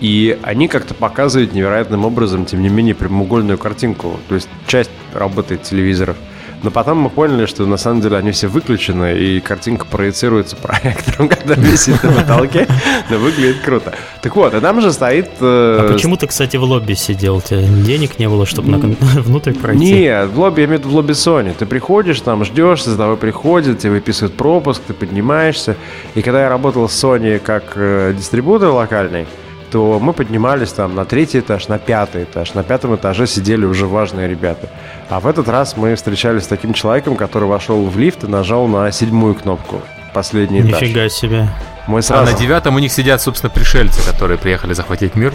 и 0.00 0.38
они 0.42 0.68
как-то 0.68 0.94
показывают 0.94 1.52
невероятным 1.52 2.04
образом, 2.04 2.44
тем 2.44 2.62
не 2.62 2.68
менее, 2.68 2.94
прямоугольную 2.94 3.58
картинку. 3.58 4.18
То 4.28 4.34
есть 4.34 4.48
часть 4.66 4.90
работает 5.12 5.62
телевизоров– 5.62 6.16
но 6.64 6.70
потом 6.70 6.98
мы 6.98 7.10
поняли, 7.10 7.44
что 7.44 7.66
на 7.66 7.76
самом 7.76 8.00
деле 8.00 8.16
они 8.16 8.30
все 8.30 8.48
выключены, 8.48 9.18
и 9.18 9.38
картинка 9.40 9.84
проецируется 9.84 10.56
проектором, 10.56 11.28
когда 11.28 11.54
висит 11.54 12.02
на 12.02 12.12
потолке. 12.12 12.66
Но 13.10 13.18
выглядит 13.18 13.60
круто. 13.60 13.92
Так 14.22 14.34
вот, 14.34 14.54
а 14.54 14.60
там 14.62 14.80
же 14.80 14.90
стоит... 14.90 15.28
Э... 15.40 15.78
А 15.80 15.92
почему 15.92 16.16
ты, 16.16 16.26
кстати, 16.26 16.56
в 16.56 16.64
лобби 16.64 16.94
сидел? 16.94 17.36
У 17.36 17.40
тебя 17.42 17.60
денег 17.60 18.18
не 18.18 18.30
было, 18.30 18.46
чтобы 18.46 18.78
внутрь 18.98 19.52
пройти? 19.52 19.84
Нет, 19.84 20.30
в 20.30 20.40
лобби, 20.40 20.60
я 20.60 20.66
имею 20.66 20.78
в 20.78 20.82
виду 20.84 20.92
в 20.92 20.94
лобби 20.94 21.12
Sony. 21.12 21.54
Ты 21.56 21.66
приходишь, 21.66 22.20
там 22.22 22.44
ждешь, 22.46 22.82
создавой 22.82 23.18
приходит, 23.18 23.80
тебе 23.80 23.92
выписывают 23.92 24.34
пропуск, 24.34 24.80
ты 24.86 24.94
поднимаешься. 24.94 25.76
И 26.14 26.22
когда 26.22 26.44
я 26.44 26.48
работал 26.48 26.88
с 26.88 27.04
Sony 27.04 27.38
как 27.38 27.72
э, 27.74 28.14
дистрибутор 28.16 28.70
локальный, 28.70 29.26
то 29.74 29.98
мы 29.98 30.12
поднимались 30.12 30.70
там 30.70 30.94
на 30.94 31.04
третий 31.04 31.40
этаж, 31.40 31.66
на 31.66 31.80
пятый 31.80 32.22
этаж. 32.22 32.54
На 32.54 32.62
пятом 32.62 32.94
этаже 32.94 33.26
сидели 33.26 33.64
уже 33.64 33.86
важные 33.86 34.28
ребята. 34.28 34.68
А 35.08 35.18
в 35.18 35.26
этот 35.26 35.48
раз 35.48 35.76
мы 35.76 35.96
встречались 35.96 36.44
с 36.44 36.46
таким 36.46 36.74
человеком, 36.74 37.16
который 37.16 37.48
вошел 37.48 37.84
в 37.84 37.98
лифт 37.98 38.22
и 38.22 38.28
нажал 38.28 38.68
на 38.68 38.92
седьмую 38.92 39.34
кнопку. 39.34 39.82
Последний 40.12 40.60
этаж. 40.60 40.80
Нифига 40.80 41.08
себе. 41.08 41.48
Мы 41.88 42.02
сразу... 42.02 42.22
А 42.22 42.32
на 42.32 42.38
девятом 42.38 42.76
у 42.76 42.78
них 42.78 42.92
сидят, 42.92 43.20
собственно, 43.20 43.50
пришельцы, 43.50 44.00
которые 44.08 44.38
приехали 44.38 44.74
захватить 44.74 45.16
мир. 45.16 45.34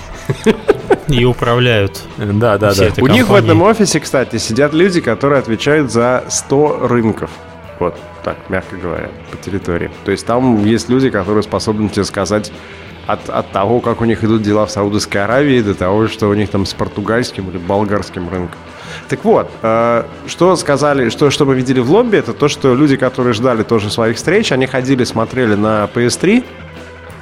И 1.10 1.26
управляют. 1.26 2.02
Да, 2.16 2.58
да, 2.58 2.74
да. 2.74 2.92
У 3.02 3.08
них 3.08 3.28
в 3.28 3.34
этом 3.34 3.62
офисе, 3.62 4.00
кстати, 4.00 4.38
сидят 4.38 4.74
люди, 4.74 5.02
которые 5.02 5.40
отвечают 5.40 5.92
за 5.92 6.24
100 6.30 6.88
рынков. 6.88 7.30
Вот 7.80 7.98
так, 8.24 8.38
мягко 8.48 8.78
говоря, 8.78 9.10
по 9.32 9.36
территории. 9.36 9.92
То 10.06 10.12
есть 10.12 10.26
там 10.26 10.64
есть 10.64 10.88
люди, 10.88 11.10
которые 11.10 11.44
способны 11.44 11.90
тебе 11.90 12.06
сказать, 12.06 12.54
от, 13.10 13.28
от 13.30 13.52
того, 13.52 13.80
как 13.80 14.02
у 14.02 14.06
них 14.06 14.24
идут 14.24 14.44
дела 14.44 14.68
в 14.68 14.72
Саудовской 14.72 15.24
Аравии, 15.24 15.62
до 15.62 15.74
того, 15.74 16.08
что 16.08 16.28
у 16.28 16.34
них 16.36 16.50
там 16.50 16.66
с 16.66 16.74
португальским 16.74 17.50
или 17.50 17.58
болгарским 17.58 18.30
рынком. 18.30 18.58
Так 19.08 19.26
вот, 19.26 19.50
э, 19.64 20.04
что 20.28 20.56
сказали, 20.56 21.10
что, 21.10 21.32
что 21.32 21.46
мы 21.46 21.56
видели 21.56 21.80
в 21.80 21.92
лобби, 21.92 22.18
это 22.18 22.34
то, 22.34 22.48
что 22.48 22.76
люди, 22.76 22.98
которые 22.98 23.34
ждали 23.34 23.64
тоже 23.64 23.90
своих 23.90 24.18
встреч, 24.18 24.52
они 24.52 24.68
ходили, 24.68 25.04
смотрели 25.06 25.56
на 25.56 25.90
PS3, 25.94 26.44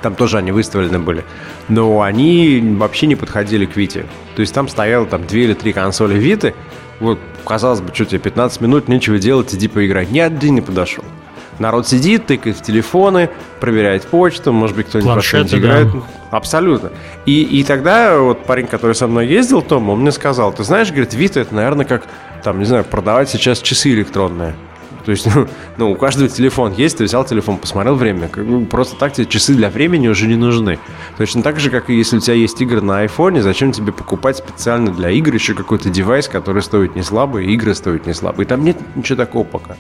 там 0.02 0.16
тоже 0.16 0.38
они 0.38 0.52
выставлены 0.52 1.00
были, 1.00 1.24
но 1.70 2.02
они 2.02 2.62
вообще 2.78 3.08
не 3.08 3.16
подходили 3.16 3.66
к 3.66 3.78
Вите. 3.78 4.06
То 4.36 4.42
есть 4.42 4.54
там 4.54 4.68
стояло 4.68 5.06
там 5.06 5.26
две 5.26 5.46
или 5.46 5.54
три 5.54 5.72
консоли 5.72 6.16
Виты, 6.16 6.54
вот, 7.00 7.18
казалось 7.46 7.80
бы, 7.80 7.96
что 7.96 8.06
тебе 8.06 8.20
15 8.20 8.60
минут, 8.60 8.90
нечего 8.90 9.20
делать, 9.20 9.56
иди 9.56 9.70
поиграть. 9.70 10.12
Ни 10.12 10.20
один 10.20 10.56
не 10.56 10.62
подошел. 10.62 11.06
Народ 11.60 11.88
сидит, 11.88 12.28
тыкает 12.28 12.58
в 12.58 12.62
телефоны, 12.62 13.30
проверяет 13.60 14.06
почту, 14.08 14.54
может 14.54 14.76
быть, 14.76 14.88
кто-нибудь 14.88 15.24
что-нибудь 15.24 15.56
играет. 15.56 15.92
Да. 15.92 16.00
Абсолютно. 16.32 16.92
И, 17.26 17.42
и 17.42 17.64
тогда 17.64 18.20
вот 18.20 18.44
парень, 18.46 18.68
который 18.68 18.96
со 18.96 19.08
мной 19.08 19.28
ездил, 19.28 19.62
Том, 19.62 19.90
он 19.90 20.02
мне 20.02 20.12
сказал, 20.12 20.52
ты 20.54 20.64
знаешь, 20.64 20.90
говорит, 20.90 21.14
Вита 21.14 21.40
это, 21.40 21.56
наверное, 21.56 21.86
как, 21.86 22.04
там, 22.44 22.60
не 22.60 22.66
знаю, 22.66 22.84
продавать 22.84 23.30
сейчас 23.30 23.60
часы 23.60 23.92
электронные. 23.92 24.56
То 25.08 25.12
есть, 25.12 25.26
ну, 25.36 25.48
ну, 25.78 25.92
у 25.92 25.96
каждого 25.96 26.28
телефон 26.28 26.74
есть, 26.74 26.98
ты 26.98 27.06
взял 27.06 27.24
телефон, 27.24 27.58
посмотрел 27.58 27.96
время. 27.96 28.30
Просто 28.70 28.98
так 28.98 29.14
тебе 29.14 29.26
часы 29.26 29.54
для 29.54 29.70
времени 29.70 30.10
уже 30.10 30.28
не 30.28 30.36
нужны. 30.36 30.80
Точно 31.18 31.42
так 31.42 31.62
же, 31.62 31.70
как 31.70 31.90
и 31.90 31.96
если 31.96 32.18
у 32.18 32.20
тебя 32.20 32.36
есть 32.36 32.62
игры 32.62 32.82
на 32.82 33.00
айфоне, 33.00 33.42
зачем 33.42 33.72
тебе 33.72 33.94
покупать 33.94 34.36
специально 34.36 34.92
для 34.92 35.10
игр 35.10 35.34
еще 35.34 35.54
какой-то 35.54 35.90
девайс, 35.90 36.28
который 36.28 36.62
стоит 36.62 36.96
не 36.98 37.04
слабо, 37.04 37.40
и 37.42 37.54
игры 37.54 37.74
стоят 37.74 38.06
не 38.06 38.14
слабо. 38.14 38.42
И 38.42 38.46
там 38.46 38.66
нет 38.66 38.78
ничего 38.96 39.16
такого 39.16 39.46
пока. 39.46 39.78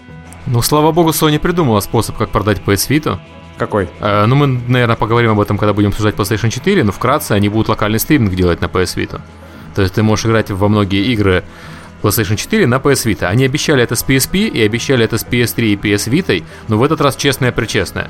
Ну, 0.49 0.61
слава 0.61 0.93
богу, 0.93 1.09
Sony 1.09 1.39
придумала 1.39 1.81
способ, 1.81 2.15
как 2.15 2.29
продать 2.29 2.61
PS 2.65 2.89
Vita. 2.89 3.17
Какой? 3.57 3.89
Э, 3.99 4.25
ну, 4.27 4.35
мы, 4.35 4.47
наверное, 4.47 4.95
поговорим 4.95 5.31
об 5.31 5.41
этом, 5.41 5.57
когда 5.57 5.73
будем 5.73 5.89
обсуждать 5.89 6.15
PlayStation 6.15 6.49
4, 6.49 6.83
но 6.85 6.93
вкратце 6.93 7.33
они 7.33 7.49
будут 7.49 7.67
локальный 7.67 7.99
стриминг 7.99 8.33
делать 8.33 8.61
на 8.61 8.65
PS 8.65 8.95
Vita. 8.95 9.19
То 9.75 9.81
есть 9.81 9.95
ты 9.95 10.03
можешь 10.03 10.25
играть 10.25 10.49
во 10.49 10.69
многие 10.69 11.03
игры 11.11 11.43
PlayStation 12.01 12.37
4 12.37 12.65
на 12.65 12.75
PS 12.75 13.05
Vita. 13.11 13.25
Они 13.25 13.43
обещали 13.43 13.83
это 13.83 13.95
с 13.95 14.05
PSP 14.05 14.47
и 14.47 14.61
обещали 14.61 15.03
это 15.03 15.17
с 15.17 15.25
PS3 15.25 15.63
и 15.63 15.75
PS 15.75 16.09
Vita, 16.09 16.41
но 16.69 16.77
в 16.77 16.83
этот 16.83 17.01
раз 17.01 17.17
честное-причестное. 17.17 18.09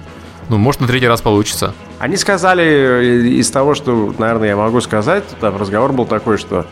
Ну, 0.50 0.58
может, 0.58 0.82
на 0.82 0.88
третий 0.88 1.08
раз 1.08 1.22
получится. 1.22 1.74
Они 1.98 2.18
сказали 2.18 2.64
э, 2.64 3.28
из 3.28 3.50
того, 3.50 3.74
что, 3.74 4.14
наверное, 4.18 4.50
я 4.50 4.56
могу 4.56 4.80
сказать, 4.82 5.24
там 5.42 5.58
разговор 5.58 5.92
был 5.92 6.06
такой, 6.06 6.38
что 6.38 6.68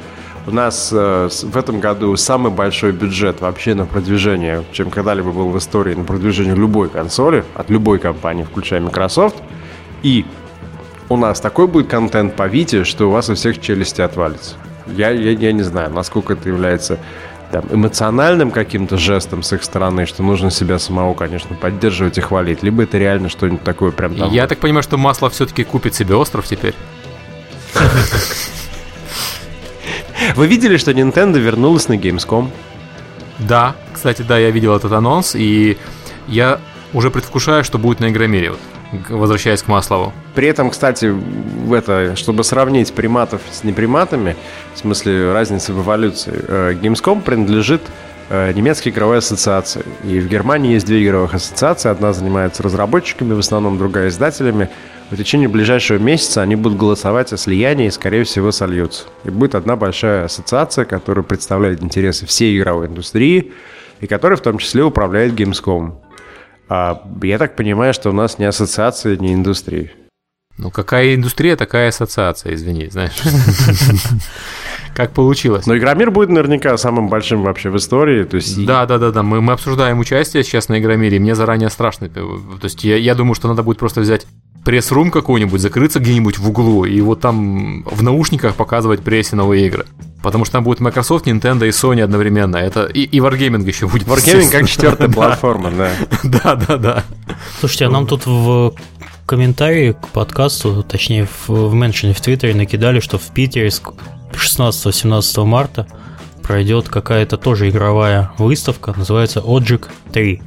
у 0.47 0.51
нас 0.51 0.89
э, 0.93 1.29
в 1.29 1.57
этом 1.57 1.79
году 1.79 2.15
самый 2.17 2.51
большой 2.51 2.91
бюджет 2.91 3.41
вообще 3.41 3.73
на 3.73 3.85
продвижение, 3.85 4.63
чем 4.71 4.91
когда-либо 4.91 5.31
был 5.31 5.49
в 5.49 5.57
истории 5.57 5.95
на 5.95 6.03
продвижение 6.03 6.55
любой 6.55 6.89
консоли 6.89 7.43
от 7.55 7.69
любой 7.69 7.99
компании, 7.99 8.43
включая 8.43 8.79
Microsoft. 8.81 9.37
И 10.03 10.25
у 11.09 11.17
нас 11.17 11.39
такой 11.39 11.67
будет 11.67 11.87
контент 11.87 12.35
по 12.35 12.47
Вите, 12.47 12.83
что 12.83 13.07
у 13.07 13.11
вас 13.11 13.29
у 13.29 13.35
всех 13.35 13.59
челюсти 13.59 14.01
отвалится. 14.01 14.55
Я, 14.87 15.09
я, 15.09 15.31
я 15.31 15.51
не 15.51 15.63
знаю, 15.63 15.91
насколько 15.91 16.33
это 16.33 16.47
является 16.47 16.99
там, 17.51 17.65
эмоциональным 17.71 18.51
каким-то 18.51 18.97
жестом 18.97 19.41
с 19.41 19.51
их 19.53 19.63
стороны, 19.63 20.05
что 20.05 20.21
нужно 20.21 20.51
себя 20.51 20.77
самого, 20.77 21.15
конечно, 21.15 21.55
поддерживать 21.55 22.19
и 22.19 22.21
хвалить, 22.21 22.61
либо 22.61 22.83
это 22.83 22.99
реально 22.99 23.29
что-нибудь 23.29 23.63
такое 23.63 23.91
прям 23.91 24.15
там. 24.15 24.31
Я 24.31 24.45
так 24.45 24.59
понимаю, 24.59 24.83
что 24.83 24.97
масло 24.97 25.29
все-таки 25.31 25.63
купит 25.63 25.95
себе 25.95 26.15
остров 26.15 26.45
теперь. 26.45 26.75
Вы 30.35 30.47
видели, 30.47 30.77
что 30.77 30.91
Nintendo 30.91 31.39
вернулась 31.39 31.87
на 31.87 31.93
Gamescom? 31.93 32.49
Да, 33.39 33.75
кстати, 33.93 34.21
да, 34.21 34.37
я 34.37 34.49
видел 34.49 34.75
этот 34.75 34.91
анонс, 34.91 35.35
и 35.35 35.77
я 36.27 36.59
уже 36.93 37.11
предвкушаю, 37.11 37.63
что 37.63 37.77
будет 37.77 37.99
на 37.99 38.09
Игромире. 38.09 38.51
Вот 38.51 38.59
возвращаясь 39.09 39.61
к 39.61 39.67
Маслову. 39.67 40.13
При 40.35 40.47
этом, 40.47 40.69
кстати, 40.69 41.13
это, 41.73 42.15
чтобы 42.15 42.43
сравнить 42.43 42.93
приматов 42.93 43.41
с 43.51 43.63
неприматами, 43.63 44.35
в 44.73 44.79
смысле 44.79 45.33
разницы 45.33 45.73
в 45.73 45.81
эволюции, 45.81 46.33
э, 46.47 46.73
Gamescom 46.73 47.21
принадлежит 47.21 47.81
э, 48.29 48.53
немецкой 48.53 48.89
игровой 48.89 49.17
ассоциации. 49.17 49.83
И 50.03 50.19
в 50.19 50.27
Германии 50.27 50.73
есть 50.73 50.85
две 50.85 51.03
игровых 51.03 51.33
ассоциации. 51.33 51.89
Одна 51.89 52.13
занимается 52.13 52.63
разработчиками, 52.63 53.33
в 53.33 53.39
основном 53.39 53.77
другая 53.77 54.09
издателями. 54.09 54.69
В 55.11 55.17
течение 55.17 55.47
ближайшего 55.47 55.99
месяца 55.99 56.41
они 56.41 56.55
будут 56.55 56.79
голосовать 56.79 57.31
о 57.31 57.37
слиянии 57.37 57.87
и, 57.87 57.91
скорее 57.91 58.23
всего, 58.23 58.51
сольются. 58.51 59.03
И 59.23 59.29
будет 59.29 59.53
одна 59.53 59.75
большая 59.75 60.25
ассоциация, 60.25 60.83
которая 60.85 61.23
представляет 61.23 61.83
интересы 61.83 62.25
всей 62.25 62.57
игровой 62.57 62.87
индустрии 62.87 63.53
и 63.99 64.07
которая 64.07 64.37
в 64.37 64.41
том 64.41 64.57
числе 64.57 64.83
управляет 64.83 65.33
Gamescom. 65.33 65.93
А 66.69 67.03
я 67.21 67.37
так 67.37 67.55
понимаю, 67.55 67.93
что 67.93 68.09
у 68.09 68.13
нас 68.13 68.39
не 68.39 68.45
ассоциация, 68.45 69.15
не 69.17 69.33
индустрия. 69.35 69.91
Ну, 70.57 70.71
какая 70.71 71.13
индустрия, 71.13 71.55
такая 71.55 71.89
ассоциация, 71.89 72.53
извини, 72.53 72.89
знаешь. 72.89 73.11
Как 74.95 75.11
получилось. 75.11 75.65
Но 75.65 75.77
Игромир 75.77 76.09
будет 76.09 76.29
наверняка 76.29 76.77
самым 76.77 77.09
большим 77.09 77.43
вообще 77.43 77.69
в 77.69 77.75
истории. 77.75 78.23
То 78.23 78.37
есть... 78.37 78.65
Да, 78.65 78.85
да, 78.85 78.97
да, 78.97 79.11
да. 79.11 79.21
Мы, 79.21 79.41
мы 79.41 79.51
обсуждаем 79.51 79.99
участие 79.99 80.45
сейчас 80.45 80.69
на 80.69 80.79
Игромире. 80.79 81.19
Мне 81.19 81.35
заранее 81.35 81.69
страшно. 81.69 82.07
То 82.07 82.39
есть 82.63 82.85
я, 82.85 82.95
я 82.95 83.13
думаю, 83.13 83.35
что 83.35 83.49
надо 83.49 83.61
будет 83.61 83.77
просто 83.77 83.99
взять 83.99 84.25
пресс-рум 84.65 85.11
какой-нибудь, 85.11 85.61
закрыться 85.61 85.99
где-нибудь 85.99 86.39
в 86.39 86.49
углу 86.49 86.85
и 86.85 86.99
вот 86.99 87.21
там 87.21 87.83
в 87.83 88.01
наушниках 88.03 88.55
показывать 88.55 89.01
прессе 89.01 89.35
новые 89.35 89.67
игры. 89.67 89.85
Потому 90.21 90.43
что 90.43 90.53
там 90.53 90.63
будет 90.63 90.79
Microsoft, 90.79 91.27
Nintendo 91.27 91.67
и 91.67 91.69
Sony 91.69 92.01
одновременно. 92.01 92.57
Это 92.57 92.85
и, 92.85 93.03
и 93.03 93.19
Wargaming 93.19 93.65
еще 93.65 93.87
будет. 93.87 94.07
Wargaming 94.07 94.49
как 94.49 94.67
четвертая 94.67 95.07
платформа, 95.13 95.71
да. 95.71 95.91
Да, 96.23 96.55
да, 96.55 96.77
да. 96.77 97.03
Слушайте, 97.59 97.85
а 97.85 97.89
нам 97.91 98.07
тут 98.07 98.25
в 98.25 98.73
комментарии 99.27 99.91
к 99.91 100.07
подкасту, 100.07 100.83
точнее 100.83 101.27
в, 101.47 101.69
в 101.69 101.73
меншине 101.75 102.13
в 102.13 102.21
Твиттере 102.21 102.55
накидали, 102.55 102.99
что 102.99 103.19
в 103.19 103.27
Питере 103.33 103.69
16-17 104.31 105.45
марта 105.45 105.87
пройдет 106.41 106.89
какая-то 106.89 107.37
тоже 107.37 107.69
игровая 107.69 108.31
выставка, 108.39 108.93
называется 108.97 109.41
Ogic 109.41 109.85
3. 110.11 110.41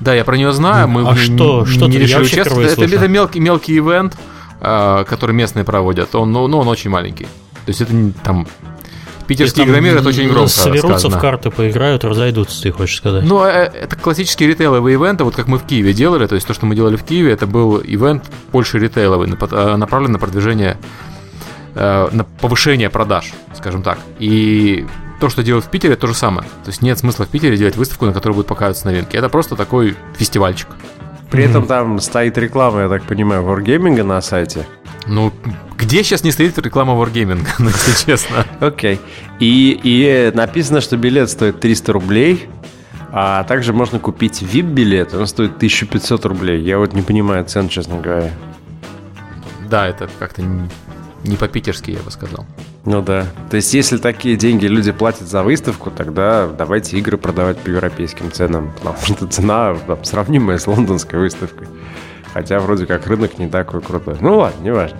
Да, 0.00 0.14
я 0.14 0.24
про 0.24 0.36
нее 0.36 0.52
знаю. 0.52 0.88
Мы 0.88 1.06
а 1.08 1.14
что, 1.14 1.64
что 1.66 1.86
не 1.86 1.98
решили 1.98 2.22
участвовать. 2.22 2.72
Это, 2.72 2.84
это 2.84 3.08
мелкий, 3.08 3.40
мелкий 3.40 3.78
ивент, 3.78 4.16
э, 4.60 5.04
который 5.06 5.32
местные 5.32 5.64
проводят. 5.64 6.14
Он, 6.14 6.32
ну, 6.32 6.46
ну, 6.48 6.58
он 6.58 6.68
очень 6.68 6.90
маленький. 6.90 7.24
То 7.24 7.68
есть 7.68 7.82
это 7.82 7.92
там 8.24 8.46
Питерский 9.26 9.62
игромир 9.62 9.96
это 9.96 10.08
очень 10.08 10.28
громко 10.28 10.48
Соберутся 10.48 10.98
сказано. 10.98 11.18
в 11.18 11.20
карты, 11.20 11.50
поиграют, 11.50 12.02
разойдутся, 12.02 12.62
ты 12.62 12.72
хочешь 12.72 12.96
сказать? 12.96 13.22
Ну, 13.24 13.44
э, 13.44 13.50
это 13.50 13.94
классические 13.94 14.48
ритейловые 14.48 14.94
ивенты, 14.94 15.22
вот 15.22 15.36
как 15.36 15.46
мы 15.46 15.58
в 15.58 15.62
Киеве 15.62 15.92
делали, 15.92 16.26
то 16.26 16.34
есть 16.34 16.48
то, 16.48 16.54
что 16.54 16.66
мы 16.66 16.74
делали 16.74 16.96
в 16.96 17.04
Киеве, 17.04 17.30
это 17.30 17.46
был 17.46 17.80
ивент 17.80 18.24
больше 18.50 18.80
ритейловый, 18.80 19.28
э, 19.28 19.76
направлен 19.76 20.10
на 20.10 20.18
продвижение, 20.18 20.78
на 21.76 22.26
повышение 22.40 22.90
продаж, 22.90 23.32
скажем 23.54 23.84
так. 23.84 24.00
И 24.18 24.84
то, 25.20 25.28
что 25.28 25.42
делают 25.42 25.66
в 25.66 25.70
Питере, 25.70 25.94
то 25.96 26.06
же 26.06 26.14
самое. 26.14 26.48
То 26.64 26.70
есть 26.70 26.82
нет 26.82 26.98
смысла 26.98 27.26
в 27.26 27.28
Питере 27.28 27.56
делать 27.56 27.76
выставку, 27.76 28.06
на 28.06 28.12
которой 28.12 28.32
будут 28.32 28.48
показываться 28.48 28.86
новинки. 28.86 29.16
Это 29.16 29.28
просто 29.28 29.54
такой 29.54 29.96
фестивальчик. 30.16 30.68
При 31.30 31.44
этом 31.44 31.66
там 31.66 32.00
стоит 32.00 32.36
реклама, 32.38 32.80
я 32.80 32.88
так 32.88 33.04
понимаю, 33.04 33.44
Wargaming 33.44 34.02
на 34.02 34.20
сайте. 34.20 34.66
Ну, 35.06 35.32
где 35.78 36.02
сейчас 36.02 36.24
не 36.24 36.32
стоит 36.32 36.58
реклама 36.58 36.94
Wargaming, 36.94 37.46
если 37.58 38.06
честно? 38.06 38.44
Окей. 38.58 38.96
Okay. 38.96 39.00
И, 39.38 39.80
и 39.82 40.36
написано, 40.36 40.80
что 40.80 40.96
билет 40.96 41.30
стоит 41.30 41.60
300 41.60 41.92
рублей, 41.92 42.48
а 43.12 43.44
также 43.44 43.72
можно 43.72 43.98
купить 43.98 44.42
VIP-билет, 44.42 45.14
он 45.14 45.26
стоит 45.26 45.56
1500 45.56 46.24
рублей. 46.26 46.62
Я 46.62 46.78
вот 46.78 46.94
не 46.94 47.02
понимаю 47.02 47.44
цен, 47.44 47.68
честно 47.68 48.00
говоря. 48.00 48.32
Да, 49.68 49.86
это 49.86 50.08
как-то 50.18 50.42
не 50.42 51.36
по-питерски, 51.36 51.92
я 51.92 52.00
бы 52.00 52.10
сказал. 52.10 52.44
Ну 52.84 53.02
да. 53.02 53.26
То 53.50 53.56
есть, 53.56 53.74
если 53.74 53.98
такие 53.98 54.36
деньги 54.36 54.66
люди 54.66 54.90
платят 54.90 55.28
за 55.28 55.42
выставку, 55.42 55.90
тогда 55.90 56.46
давайте 56.46 56.96
игры 56.96 57.18
продавать 57.18 57.58
по 57.58 57.68
европейским 57.68 58.32
ценам. 58.32 58.72
Потому 58.78 58.96
что 59.02 59.26
цена 59.26 59.76
там, 59.86 60.02
сравнимая 60.04 60.58
с 60.58 60.66
лондонской 60.66 61.18
выставкой. 61.18 61.68
Хотя 62.32 62.58
вроде 62.60 62.86
как 62.86 63.06
рынок 63.06 63.38
не 63.38 63.48
такой 63.48 63.82
крутой. 63.82 64.16
Ну 64.20 64.38
ладно, 64.38 64.62
неважно. 64.62 64.98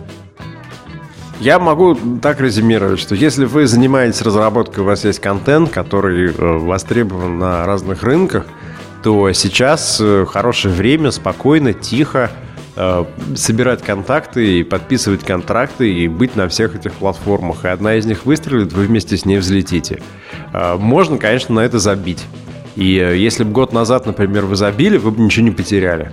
Я 1.38 1.58
могу 1.58 1.96
так 2.20 2.38
резюмировать, 2.38 3.00
что 3.00 3.14
если 3.14 3.46
вы 3.46 3.66
занимаетесь 3.66 4.20
разработкой, 4.20 4.84
у 4.84 4.86
вас 4.86 5.06
есть 5.06 5.20
контент, 5.20 5.70
который 5.70 6.34
э, 6.34 6.58
востребован 6.58 7.38
на 7.38 7.64
разных 7.64 8.02
рынках, 8.02 8.44
то 9.02 9.32
сейчас 9.32 9.98
э, 10.02 10.26
хорошее 10.28 10.74
время, 10.74 11.10
спокойно, 11.10 11.72
тихо, 11.72 12.30
собирать 13.34 13.82
контакты 13.82 14.60
и 14.60 14.62
подписывать 14.62 15.24
контракты 15.24 15.92
и 15.92 16.08
быть 16.08 16.36
на 16.36 16.48
всех 16.48 16.76
этих 16.76 16.92
платформах. 16.94 17.64
И 17.64 17.68
одна 17.68 17.94
из 17.94 18.06
них 18.06 18.26
выстрелит, 18.26 18.72
вы 18.72 18.84
вместе 18.84 19.16
с 19.16 19.24
ней 19.24 19.38
взлетите. 19.38 20.00
Э, 20.52 20.76
можно, 20.76 21.18
конечно, 21.18 21.54
на 21.54 21.60
это 21.60 21.78
забить. 21.78 22.24
И 22.76 22.98
э, 22.98 23.16
если 23.16 23.44
бы 23.44 23.52
год 23.52 23.72
назад, 23.72 24.06
например, 24.06 24.46
вы 24.46 24.56
забили, 24.56 24.96
вы 24.96 25.10
бы 25.10 25.22
ничего 25.22 25.44
не 25.44 25.50
потеряли. 25.50 26.12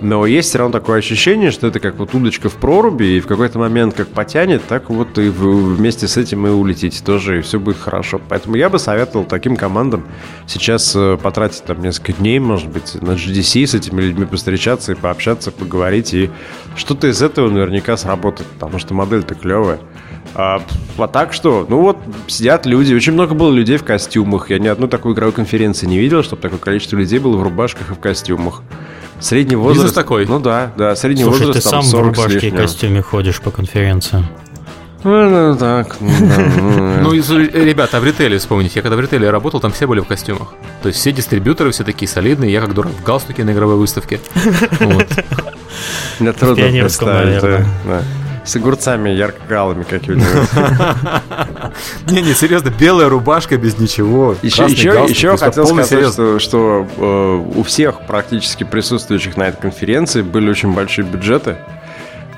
Но 0.00 0.26
есть 0.26 0.50
все 0.50 0.58
равно 0.58 0.72
такое 0.72 0.98
ощущение, 0.98 1.50
что 1.50 1.66
это 1.66 1.80
как 1.80 1.96
вот 1.96 2.14
удочка 2.14 2.48
в 2.48 2.54
проруби, 2.54 3.04
и 3.16 3.20
в 3.20 3.26
какой-то 3.26 3.58
момент 3.58 3.94
как 3.94 4.08
потянет, 4.08 4.62
так 4.66 4.90
вот 4.90 5.18
и 5.18 5.28
вместе 5.28 6.06
с 6.06 6.16
этим 6.16 6.46
и 6.46 6.50
улетите 6.50 7.02
тоже, 7.02 7.38
и 7.38 7.42
все 7.42 7.58
будет 7.58 7.78
хорошо. 7.78 8.20
Поэтому 8.28 8.56
я 8.56 8.68
бы 8.68 8.78
советовал 8.78 9.24
таким 9.24 9.56
командам 9.56 10.06
сейчас 10.46 10.94
э, 10.94 11.18
потратить 11.20 11.64
там 11.64 11.82
несколько 11.82 12.12
дней, 12.12 12.38
может 12.38 12.68
быть, 12.68 12.94
на 13.02 13.12
GDC 13.12 13.66
с 13.66 13.74
этими 13.74 14.00
людьми 14.00 14.24
повстречаться 14.24 14.92
и 14.92 14.94
пообщаться, 14.94 15.50
поговорить, 15.50 16.14
и 16.14 16.30
что-то 16.76 17.08
из 17.08 17.20
этого 17.20 17.50
наверняка 17.50 17.96
сработает, 17.96 18.48
потому 18.50 18.78
что 18.78 18.94
модель-то 18.94 19.34
клевая. 19.34 19.80
А, 20.34 20.62
а 20.96 21.08
так 21.08 21.32
что, 21.32 21.66
ну 21.68 21.80
вот, 21.80 21.98
сидят 22.26 22.66
люди, 22.66 22.94
очень 22.94 23.14
много 23.14 23.34
было 23.34 23.52
людей 23.52 23.76
в 23.76 23.84
костюмах. 23.84 24.50
Я 24.50 24.58
ни 24.58 24.68
одной 24.68 24.88
такой 24.88 25.12
игровой 25.12 25.32
конференции 25.32 25.86
не 25.86 25.98
видел, 25.98 26.22
чтобы 26.22 26.42
такое 26.42 26.58
количество 26.58 26.96
людей 26.96 27.18
было 27.18 27.36
в 27.36 27.42
рубашках 27.42 27.90
и 27.90 27.94
в 27.94 27.98
костюмах. 27.98 28.62
Средний 29.20 29.56
возраст... 29.56 29.78
Бизнес 29.78 29.92
такой. 29.92 30.26
Ну 30.26 30.38
да, 30.38 30.72
да, 30.76 30.94
средний 30.96 31.24
Слушай, 31.24 31.46
возраст 31.46 31.62
ты 31.62 31.68
сам 31.68 31.82
в 31.82 31.94
рубашке 31.94 32.48
и 32.48 32.50
костюме 32.50 33.02
ходишь 33.02 33.40
по 33.40 33.50
конференциям. 33.50 34.26
Ну, 35.04 35.56
так. 35.56 35.96
Ну, 36.00 37.12
ребята, 37.12 37.98
а 37.98 38.00
в 38.00 38.04
ритейле 38.04 38.38
вспомните. 38.38 38.74
Я 38.76 38.82
когда 38.82 38.96
в 38.96 39.00
ритейле 39.00 39.30
работал, 39.30 39.60
там 39.60 39.72
все 39.72 39.86
были 39.86 40.00
в 40.00 40.06
костюмах. 40.06 40.54
То 40.82 40.88
есть 40.88 41.00
все 41.00 41.12
дистрибьюторы 41.12 41.70
все 41.70 41.84
такие 41.84 42.08
солидные. 42.08 42.52
Я 42.52 42.60
как 42.60 42.74
дурак 42.74 42.92
в 42.92 43.04
галстуке 43.04 43.44
на 43.44 43.52
игровой 43.52 43.76
выставке. 43.76 44.20
Мне 46.18 46.32
трудно 46.32 46.68
представить. 46.68 47.64
С 48.48 48.56
огурцами 48.56 49.10
ярко-галыми 49.10 49.82
какими-нибудь. 49.82 50.48
Не-не, 52.10 52.32
серьезно, 52.32 52.70
белая 52.70 53.10
рубашка 53.10 53.58
без 53.58 53.78
ничего. 53.78 54.34
Еще, 54.40 54.64
еще, 54.64 55.04
еще 55.06 55.36
хотел 55.36 55.66
сказать, 55.66 56.14
что, 56.14 56.38
что 56.38 56.86
э, 56.96 57.58
у 57.58 57.62
всех 57.62 58.06
практически 58.06 58.64
присутствующих 58.64 59.36
на 59.36 59.48
этой 59.48 59.60
конференции 59.60 60.22
были 60.22 60.48
очень 60.48 60.72
большие 60.72 61.04
бюджеты. 61.04 61.58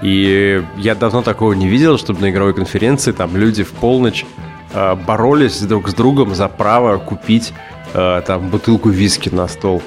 И 0.03 0.65
я 0.79 0.97
давно 0.97 1.23
такого 1.23 1.53
не 1.53 1.69
видел, 1.69 1.97
чтобы 1.97 2.23
на 2.23 2.31
игровой 2.31 2.55
конференции 2.55 3.13
там 3.13 3.37
люди 3.37 3.63
в 3.63 3.71
полночь 3.71 4.27
э, 4.75 4.97
боролись 4.97 5.61
друг 5.61 5.91
с 5.91 5.95
другом 5.95 6.35
за 6.35 6.49
право 6.49 6.99
купить 6.99 7.53
э, 7.95 8.23
там 8.27 8.49
бутылку 8.49 8.89
виски 8.89 9.29
на 9.29 9.47
стол. 9.47 9.81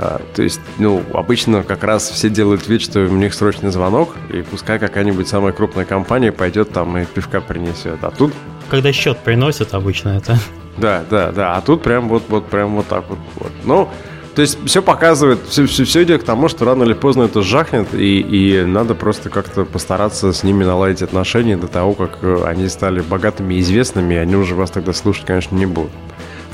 Э, 0.00 0.18
то 0.34 0.42
есть, 0.42 0.60
ну, 0.78 1.02
обычно 1.12 1.62
как 1.62 1.84
раз 1.84 2.08
все 2.08 2.30
делают 2.30 2.66
вид, 2.68 2.80
что 2.80 3.00
у 3.00 3.16
них 3.16 3.34
срочный 3.34 3.70
звонок, 3.70 4.16
и 4.32 4.42
пускай 4.42 4.78
какая-нибудь 4.78 5.28
самая 5.28 5.52
крупная 5.52 5.84
компания 5.84 6.32
пойдет 6.32 6.72
там 6.72 6.96
и 6.96 7.04
пивка 7.04 7.40
принесет. 7.40 8.02
А 8.02 8.10
тут... 8.10 8.32
Когда 8.70 8.92
счет 8.92 9.18
приносят 9.18 9.74
обычно 9.74 10.10
это. 10.10 10.38
Да, 10.78 11.04
да, 11.10 11.32
да. 11.32 11.56
А 11.56 11.60
тут 11.60 11.82
прям 11.82 12.08
вот, 12.08 12.22
вот, 12.28 12.46
прям 12.46 12.76
вот 12.76 12.86
так 12.86 13.04
вот. 13.10 13.18
вот. 13.36 13.52
Ну, 13.64 13.88
то 14.34 14.42
есть 14.42 14.58
все 14.64 14.80
показывает, 14.80 15.40
все, 15.48 15.66
все, 15.66 15.84
все 15.84 16.04
идет 16.04 16.22
к 16.22 16.24
тому, 16.24 16.48
что 16.48 16.64
рано 16.64 16.84
или 16.84 16.94
поздно 16.94 17.24
это 17.24 17.42
жахнет, 17.42 17.92
и, 17.92 18.20
и 18.20 18.64
надо 18.64 18.94
просто 18.94 19.28
как-то 19.28 19.64
постараться 19.64 20.32
с 20.32 20.42
ними 20.44 20.64
наладить 20.64 21.02
отношения 21.02 21.56
до 21.58 21.66
того, 21.66 21.92
как 21.94 22.18
э, 22.22 22.44
они 22.46 22.68
стали 22.68 23.00
богатыми 23.00 23.54
и 23.54 23.60
известными, 23.60 24.14
и 24.14 24.18
они 24.18 24.36
уже 24.36 24.54
вас 24.54 24.70
тогда 24.70 24.94
слушать, 24.94 25.26
конечно, 25.26 25.56
не 25.56 25.66
будут. 25.66 25.90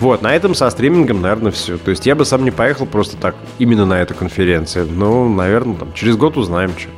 Вот, 0.00 0.21
на 0.23 0.35
этом 0.35 0.55
со 0.55 0.69
стримингом, 0.69 1.23
наверное, 1.23 1.53
все. 1.53 1.79
То 1.79 1.91
есть 1.91 2.05
я 2.07 2.15
бы 2.15 2.25
сам 2.25 2.45
не 2.45 2.50
поехал 2.50 2.87
просто 2.87 3.17
так, 3.17 3.35
именно 3.59 3.87
на 3.87 4.00
эту 4.00 4.15
конференцию. 4.15 4.88
Но, 4.91 5.29
наверное, 5.29 5.76
там, 5.76 5.93
через 5.95 6.17
год 6.17 6.37
узнаем, 6.37 6.73
что. 6.76 6.91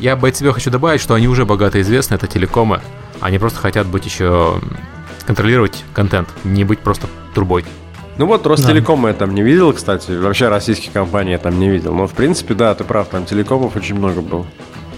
Я 0.00 0.16
бы 0.16 0.28
от 0.28 0.36
себя 0.36 0.52
хочу 0.52 0.70
добавить, 0.70 1.00
что 1.00 1.14
они 1.14 1.28
уже 1.28 1.46
богато 1.46 1.80
известны, 1.80 2.16
это 2.16 2.26
телекомы. 2.26 2.80
Они 3.20 3.38
просто 3.38 3.60
хотят 3.60 3.86
быть 3.86 4.04
еще 4.04 4.60
контролировать 5.26 5.84
контент, 5.94 6.28
не 6.44 6.64
быть 6.64 6.80
просто 6.80 7.06
трубой. 7.34 7.64
Ну 8.18 8.26
вот 8.26 8.46
Ростелекома 8.46 9.04
да. 9.04 9.08
я 9.10 9.14
там 9.14 9.34
не 9.34 9.42
видел, 9.42 9.72
кстати. 9.72 10.10
Вообще 10.10 10.48
российские 10.48 10.92
компании 10.92 11.32
я 11.32 11.38
там 11.38 11.58
не 11.58 11.70
видел. 11.70 11.94
Но 11.94 12.06
в 12.06 12.12
принципе, 12.12 12.54
да, 12.54 12.74
ты 12.74 12.84
прав, 12.84 13.08
там 13.08 13.24
телекомов 13.24 13.76
очень 13.76 13.94
много 13.94 14.20
было. 14.20 14.44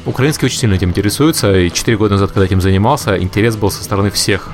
Украинские 0.06 0.46
очень 0.46 0.58
сильно 0.58 0.74
этим 0.74 0.90
интересуются, 0.90 1.56
и 1.56 1.70
4 1.70 1.96
года 1.96 2.14
назад, 2.14 2.32
когда 2.32 2.44
этим 2.44 2.60
занимался, 2.60 3.16
интерес 3.16 3.56
был 3.56 3.70
со 3.70 3.84
стороны 3.84 4.10
всех 4.10 4.50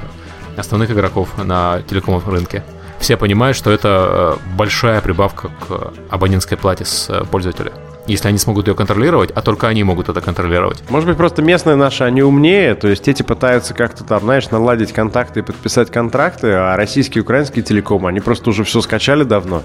основных 0.56 0.90
игроков 0.90 1.30
на 1.42 1.82
телекомовом 1.88 2.30
рынке. 2.30 2.62
Все 3.00 3.16
понимают, 3.16 3.56
что 3.56 3.70
это 3.70 4.38
э, 4.42 4.56
большая 4.56 5.00
прибавка 5.00 5.48
к 5.48 5.92
абонентской 6.10 6.58
плате 6.58 6.84
с 6.84 7.08
э, 7.08 7.24
пользователя 7.24 7.72
если 8.06 8.28
они 8.28 8.38
смогут 8.38 8.66
ее 8.66 8.74
контролировать, 8.74 9.30
а 9.30 9.42
только 9.42 9.68
они 9.68 9.84
могут 9.84 10.08
это 10.08 10.20
контролировать. 10.20 10.82
Может 10.88 11.08
быть, 11.08 11.16
просто 11.16 11.42
местные 11.42 11.76
наши, 11.76 12.02
они 12.02 12.22
умнее, 12.22 12.74
то 12.74 12.88
есть 12.88 13.06
эти 13.06 13.22
пытаются 13.22 13.72
как-то 13.72 14.02
там, 14.04 14.22
знаешь, 14.22 14.50
наладить 14.50 14.92
контакты 14.92 15.40
и 15.40 15.42
подписать 15.42 15.90
контракты, 15.90 16.48
а 16.52 16.76
российские 16.76 17.20
и 17.20 17.22
украинские 17.22 17.62
телекомы, 17.62 18.08
они 18.08 18.20
просто 18.20 18.50
уже 18.50 18.64
все 18.64 18.80
скачали 18.80 19.22
давно 19.22 19.62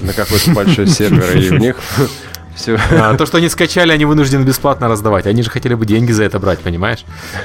на 0.00 0.12
какой-то 0.12 0.50
большой 0.52 0.86
сервер, 0.88 1.36
и 1.36 1.50
у 1.50 1.58
них 1.58 1.76
все. 2.56 2.78
А, 2.90 3.14
то, 3.16 3.26
что 3.26 3.36
они 3.36 3.48
скачали, 3.48 3.92
они 3.92 4.04
вынуждены 4.04 4.44
бесплатно 4.44 4.88
раздавать. 4.88 5.26
Они 5.26 5.42
же 5.42 5.50
хотели 5.50 5.74
бы 5.74 5.86
деньги 5.86 6.12
за 6.12 6.24
это 6.24 6.40
брать, 6.40 6.58
понимаешь? 6.60 7.04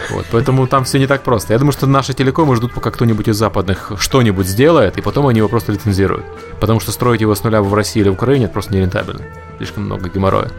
Вот, 0.09 0.25
поэтому 0.31 0.65
там 0.67 0.85
все 0.85 0.97
не 0.97 1.07
так 1.07 1.21
просто. 1.21 1.53
Я 1.53 1.59
думаю, 1.59 1.73
что 1.73 1.85
наши 1.85 2.13
телекомы 2.13 2.55
ждут, 2.55 2.73
пока 2.73 2.91
кто-нибудь 2.91 3.27
из 3.27 3.35
западных 3.35 3.91
что-нибудь 3.99 4.47
сделает, 4.47 4.97
и 4.97 5.01
потом 5.01 5.27
они 5.27 5.39
его 5.39 5.49
просто 5.49 5.73
лицензируют. 5.73 6.25
Потому 6.59 6.79
что 6.79 6.91
строить 6.91 7.21
его 7.21 7.35
с 7.35 7.43
нуля 7.43 7.61
в 7.61 7.73
России 7.73 7.99
или 7.99 8.09
в 8.09 8.13
Украине 8.13 8.45
это 8.45 8.53
просто 8.53 8.73
нерентабельно. 8.73 9.21
Слишком 9.57 9.83
много 9.83 10.09
геморроя. 10.09 10.49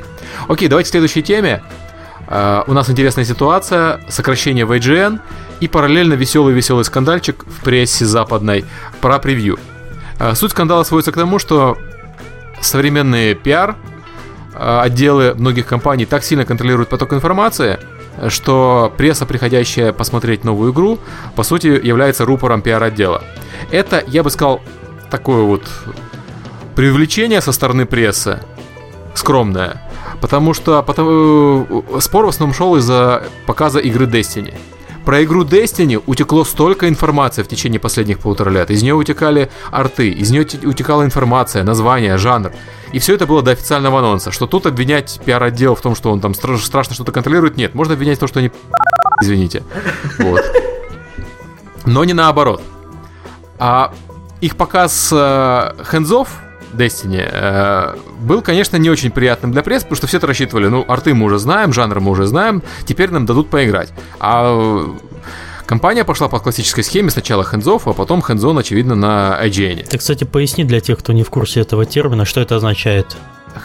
Окей, 0.48 0.68
давайте 0.68 0.88
к 0.88 0.92
следующей 0.92 1.22
теме. 1.22 1.62
Uh, 2.28 2.62
у 2.68 2.72
нас 2.72 2.88
интересная 2.88 3.24
ситуация, 3.24 4.00
сокращение 4.08 4.64
в 4.64 4.72
IGN 4.72 5.18
и 5.60 5.68
параллельно 5.68 6.14
веселый-веселый 6.14 6.84
скандальчик 6.84 7.44
в 7.44 7.64
прессе 7.64 8.06
западной 8.06 8.64
про 9.00 9.18
превью. 9.18 9.58
Uh, 10.18 10.34
суть 10.34 10.52
скандала 10.52 10.84
сводится 10.84 11.10
к 11.10 11.16
тому, 11.16 11.38
что 11.38 11.76
современный 12.60 13.34
пиар 13.34 13.70
а, 13.70 13.91
отделы 14.62 15.34
многих 15.34 15.66
компаний 15.66 16.06
так 16.06 16.24
сильно 16.24 16.44
контролируют 16.44 16.88
поток 16.88 17.12
информации, 17.12 17.78
что 18.28 18.92
пресса, 18.96 19.26
приходящая 19.26 19.92
посмотреть 19.92 20.44
новую 20.44 20.72
игру, 20.72 20.98
по 21.34 21.42
сути 21.42 21.66
является 21.66 22.24
рупором 22.24 22.62
пиар-отдела. 22.62 23.22
Это, 23.70 24.04
я 24.06 24.22
бы 24.22 24.30
сказал, 24.30 24.60
такое 25.10 25.42
вот 25.42 25.62
привлечение 26.74 27.40
со 27.40 27.52
стороны 27.52 27.86
прессы, 27.86 28.40
скромное, 29.14 29.82
потому 30.20 30.54
что 30.54 30.82
потому, 30.82 31.66
э, 31.96 32.00
спор 32.00 32.26
в 32.26 32.28
основном 32.28 32.54
шел 32.54 32.76
из-за 32.76 33.24
показа 33.46 33.78
игры 33.78 34.06
Destiny. 34.06 34.54
Про 35.04 35.24
игру 35.24 35.44
Destiny 35.44 36.00
утекло 36.06 36.44
столько 36.44 36.88
информации 36.88 37.42
в 37.42 37.48
течение 37.48 37.80
последних 37.80 38.20
полутора 38.20 38.50
лет. 38.50 38.70
Из 38.70 38.82
нее 38.82 38.94
утекали 38.94 39.50
арты, 39.72 40.10
из 40.10 40.30
нее 40.30 40.42
утекала 40.42 41.04
информация, 41.04 41.64
название, 41.64 42.18
жанр. 42.18 42.52
И 42.92 42.98
все 43.00 43.14
это 43.14 43.26
было 43.26 43.42
до 43.42 43.50
официального 43.50 43.98
анонса. 43.98 44.30
Что 44.30 44.46
тут 44.46 44.66
обвинять 44.66 45.20
пиар-отдел 45.24 45.74
в 45.74 45.80
том, 45.80 45.96
что 45.96 46.12
он 46.12 46.20
там 46.20 46.34
страшно 46.34 46.94
что-то 46.94 47.10
контролирует, 47.10 47.56
нет. 47.56 47.74
Можно 47.74 47.94
обвинять 47.94 48.18
в 48.18 48.20
том, 48.20 48.28
что 48.28 48.38
они 48.38 48.52
извините. 49.22 49.64
Вот. 50.18 50.40
Но 51.84 52.04
не 52.04 52.12
наоборот. 52.12 52.62
А 53.58 53.92
их 54.40 54.56
показ 54.56 55.10
э, 55.12 55.72
хендзов 55.90 56.28
Destiny 56.72 57.28
э, 57.30 57.96
был, 58.20 58.42
конечно, 58.42 58.76
не 58.76 58.90
очень 58.90 59.10
приятным 59.10 59.52
для 59.52 59.62
прессы, 59.62 59.84
потому 59.84 59.96
что 59.96 60.06
все 60.06 60.18
это 60.18 60.26
рассчитывали, 60.26 60.68
ну, 60.68 60.84
арты 60.88 61.14
мы 61.14 61.26
уже 61.26 61.38
знаем, 61.38 61.72
жанр 61.72 62.00
мы 62.00 62.10
уже 62.12 62.26
знаем, 62.26 62.62
теперь 62.86 63.10
нам 63.10 63.26
дадут 63.26 63.50
поиграть. 63.50 63.90
А 64.20 64.86
Компания 65.66 66.04
пошла 66.04 66.28
по 66.28 66.38
классической 66.38 66.84
схеме 66.84 67.10
сначала 67.10 67.44
хендзов, 67.44 67.88
а 67.88 67.92
потом 67.94 68.20
хендзон, 68.20 68.58
очевидно, 68.58 68.94
на 68.94 69.38
IGN. 69.42 69.86
Ты, 69.88 69.96
кстати, 69.96 70.24
поясни 70.24 70.64
для 70.64 70.80
тех, 70.80 70.98
кто 70.98 71.14
не 71.14 71.22
в 71.22 71.30
курсе 71.30 71.60
этого 71.60 71.86
термина, 71.86 72.24
что 72.24 72.40
это 72.40 72.56
означает. 72.56 73.16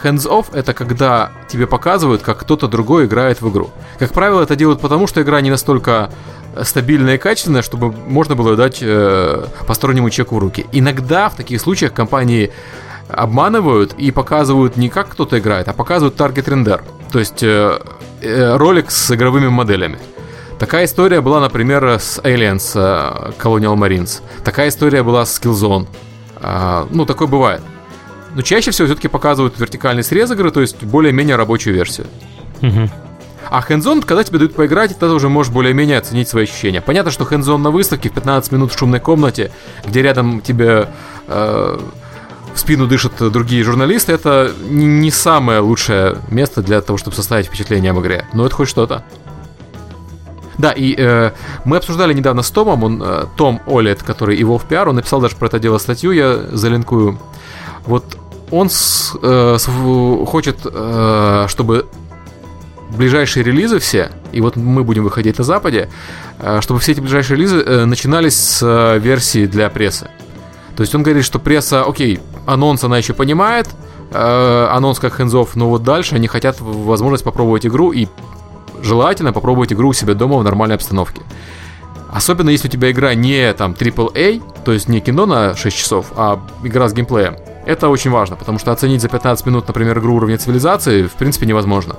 Hands-off— 0.02 0.46
это 0.52 0.74
когда 0.74 1.32
тебе 1.48 1.66
показывают, 1.66 2.22
как 2.22 2.38
кто-то 2.38 2.68
другой 2.68 3.06
играет 3.06 3.42
в 3.42 3.50
игру. 3.50 3.70
Как 3.98 4.12
правило, 4.12 4.42
это 4.42 4.56
делают 4.56 4.80
потому, 4.80 5.06
что 5.06 5.20
игра 5.20 5.40
не 5.40 5.50
настолько 5.50 6.10
стабильная 6.62 7.16
и 7.16 7.18
качественная, 7.18 7.62
чтобы 7.62 7.92
можно 7.92 8.34
было 8.34 8.56
дать 8.56 8.78
э, 8.80 9.46
постороннему 9.66 10.10
человеку 10.10 10.36
в 10.36 10.38
руки. 10.38 10.66
Иногда 10.72 11.28
в 11.28 11.36
таких 11.36 11.60
случаях 11.60 11.92
компании 11.92 12.52
обманывают 13.08 13.94
и 13.94 14.10
показывают 14.10 14.76
не 14.76 14.88
как 14.88 15.08
кто-то 15.08 15.38
играет, 15.38 15.68
а 15.68 15.72
показывают 15.72 16.16
таргет 16.16 16.48
рендер. 16.48 16.82
То 17.10 17.18
есть 17.18 17.42
э, 17.42 17.78
э, 18.20 18.56
ролик 18.56 18.90
с 18.90 19.10
игровыми 19.10 19.48
моделями. 19.48 19.98
Такая 20.58 20.86
история 20.86 21.20
была, 21.20 21.40
например, 21.40 21.84
с 21.84 22.18
Aliens 22.18 22.72
э, 22.74 23.32
Colonial 23.38 23.76
Marines. 23.76 24.22
Такая 24.44 24.68
история 24.68 25.02
была 25.02 25.24
с 25.24 25.40
Killzone. 25.40 25.86
Э, 26.40 26.86
ну, 26.90 27.06
такое 27.06 27.28
бывает. 27.28 27.62
Но 28.34 28.42
чаще 28.42 28.70
всего 28.70 28.86
все-таки 28.86 29.08
показывают 29.08 29.58
вертикальный 29.58 30.02
срез 30.02 30.30
игры, 30.30 30.50
то 30.50 30.60
есть 30.60 30.82
более-менее 30.82 31.36
рабочую 31.36 31.74
версию. 31.74 32.06
Угу. 32.60 32.90
А 33.50 33.62
хендзон, 33.62 34.02
когда 34.02 34.24
тебе 34.24 34.38
дают 34.38 34.54
поиграть, 34.54 34.98
ты 34.98 35.06
уже 35.06 35.28
можешь 35.28 35.52
более-менее 35.52 35.98
оценить 35.98 36.28
свои 36.28 36.44
ощущения. 36.44 36.80
Понятно, 36.82 37.10
что 37.10 37.24
хендзон 37.24 37.62
на 37.62 37.70
выставке 37.70 38.10
в 38.10 38.12
15 38.12 38.52
минут 38.52 38.72
в 38.72 38.78
шумной 38.78 39.00
комнате, 39.00 39.50
где 39.86 40.02
рядом 40.02 40.42
тебе 40.42 40.88
э, 41.28 41.78
в 42.58 42.60
спину 42.60 42.88
дышат 42.88 43.12
другие 43.30 43.62
журналисты, 43.62 44.12
это 44.12 44.52
не 44.68 45.12
самое 45.12 45.60
лучшее 45.60 46.18
место 46.28 46.60
для 46.60 46.80
того, 46.80 46.98
чтобы 46.98 47.14
составить 47.14 47.46
впечатление 47.46 47.92
об 47.92 48.00
игре. 48.00 48.26
Но 48.32 48.44
это 48.44 48.54
хоть 48.56 48.68
что-то. 48.68 49.04
Да, 50.58 50.72
и 50.72 50.92
э, 50.98 51.30
мы 51.64 51.76
обсуждали 51.76 52.12
недавно 52.12 52.42
с 52.42 52.50
Томом, 52.50 52.82
он, 52.82 53.00
э, 53.00 53.26
Том 53.36 53.60
Олет, 53.64 54.02
который 54.02 54.36
его 54.36 54.58
в 54.58 54.64
пиар, 54.64 54.88
он 54.88 54.96
написал 54.96 55.20
даже 55.20 55.36
про 55.36 55.46
это 55.46 55.60
дело 55.60 55.78
статью, 55.78 56.10
я 56.10 56.46
залинкую. 56.50 57.20
Вот 57.86 58.18
он 58.50 58.68
с, 58.68 59.16
э, 59.22 59.56
с, 59.56 59.66
хочет, 60.26 60.58
э, 60.64 61.46
чтобы 61.48 61.86
ближайшие 62.90 63.44
релизы 63.44 63.78
все, 63.78 64.10
и 64.32 64.40
вот 64.40 64.56
мы 64.56 64.82
будем 64.82 65.04
выходить 65.04 65.38
на 65.38 65.44
Западе, 65.44 65.88
э, 66.40 66.58
чтобы 66.60 66.80
все 66.80 66.90
эти 66.90 67.00
ближайшие 67.00 67.36
релизы 67.36 67.58
э, 67.58 67.84
начинались 67.84 68.34
с 68.34 68.62
э, 68.66 68.98
версии 68.98 69.46
для 69.46 69.70
прессы. 69.70 70.08
То 70.74 70.82
есть 70.82 70.92
он 70.94 71.04
говорит, 71.04 71.24
что 71.24 71.38
пресса, 71.38 71.82
окей, 71.82 72.20
анонс 72.48 72.82
она 72.82 72.96
еще 72.96 73.12
понимает, 73.12 73.68
э, 74.10 74.68
анонс 74.70 74.98
как 74.98 75.16
хендзов, 75.16 75.54
но 75.54 75.68
вот 75.68 75.82
дальше 75.82 76.14
они 76.14 76.28
хотят 76.28 76.60
возможность 76.60 77.22
попробовать 77.22 77.66
игру 77.66 77.92
и 77.92 78.08
желательно 78.82 79.32
попробовать 79.32 79.72
игру 79.72 79.90
у 79.90 79.92
себя 79.92 80.14
дома 80.14 80.38
в 80.38 80.44
нормальной 80.44 80.76
обстановке. 80.76 81.20
Особенно 82.10 82.48
если 82.48 82.68
у 82.68 82.70
тебя 82.70 82.90
игра 82.90 83.12
не 83.12 83.52
там 83.52 83.72
AAA, 83.72 84.42
то 84.64 84.72
есть 84.72 84.88
не 84.88 85.00
кино 85.00 85.26
на 85.26 85.54
6 85.54 85.76
часов, 85.76 86.06
а 86.16 86.40
игра 86.64 86.88
с 86.88 86.94
геймплеем. 86.94 87.36
Это 87.66 87.90
очень 87.90 88.10
важно, 88.10 88.36
потому 88.36 88.58
что 88.58 88.72
оценить 88.72 89.02
за 89.02 89.08
15 89.08 89.44
минут, 89.44 89.68
например, 89.68 89.98
игру 89.98 90.14
уровня 90.14 90.38
цивилизации 90.38 91.02
в 91.02 91.12
принципе 91.12 91.44
невозможно. 91.44 91.96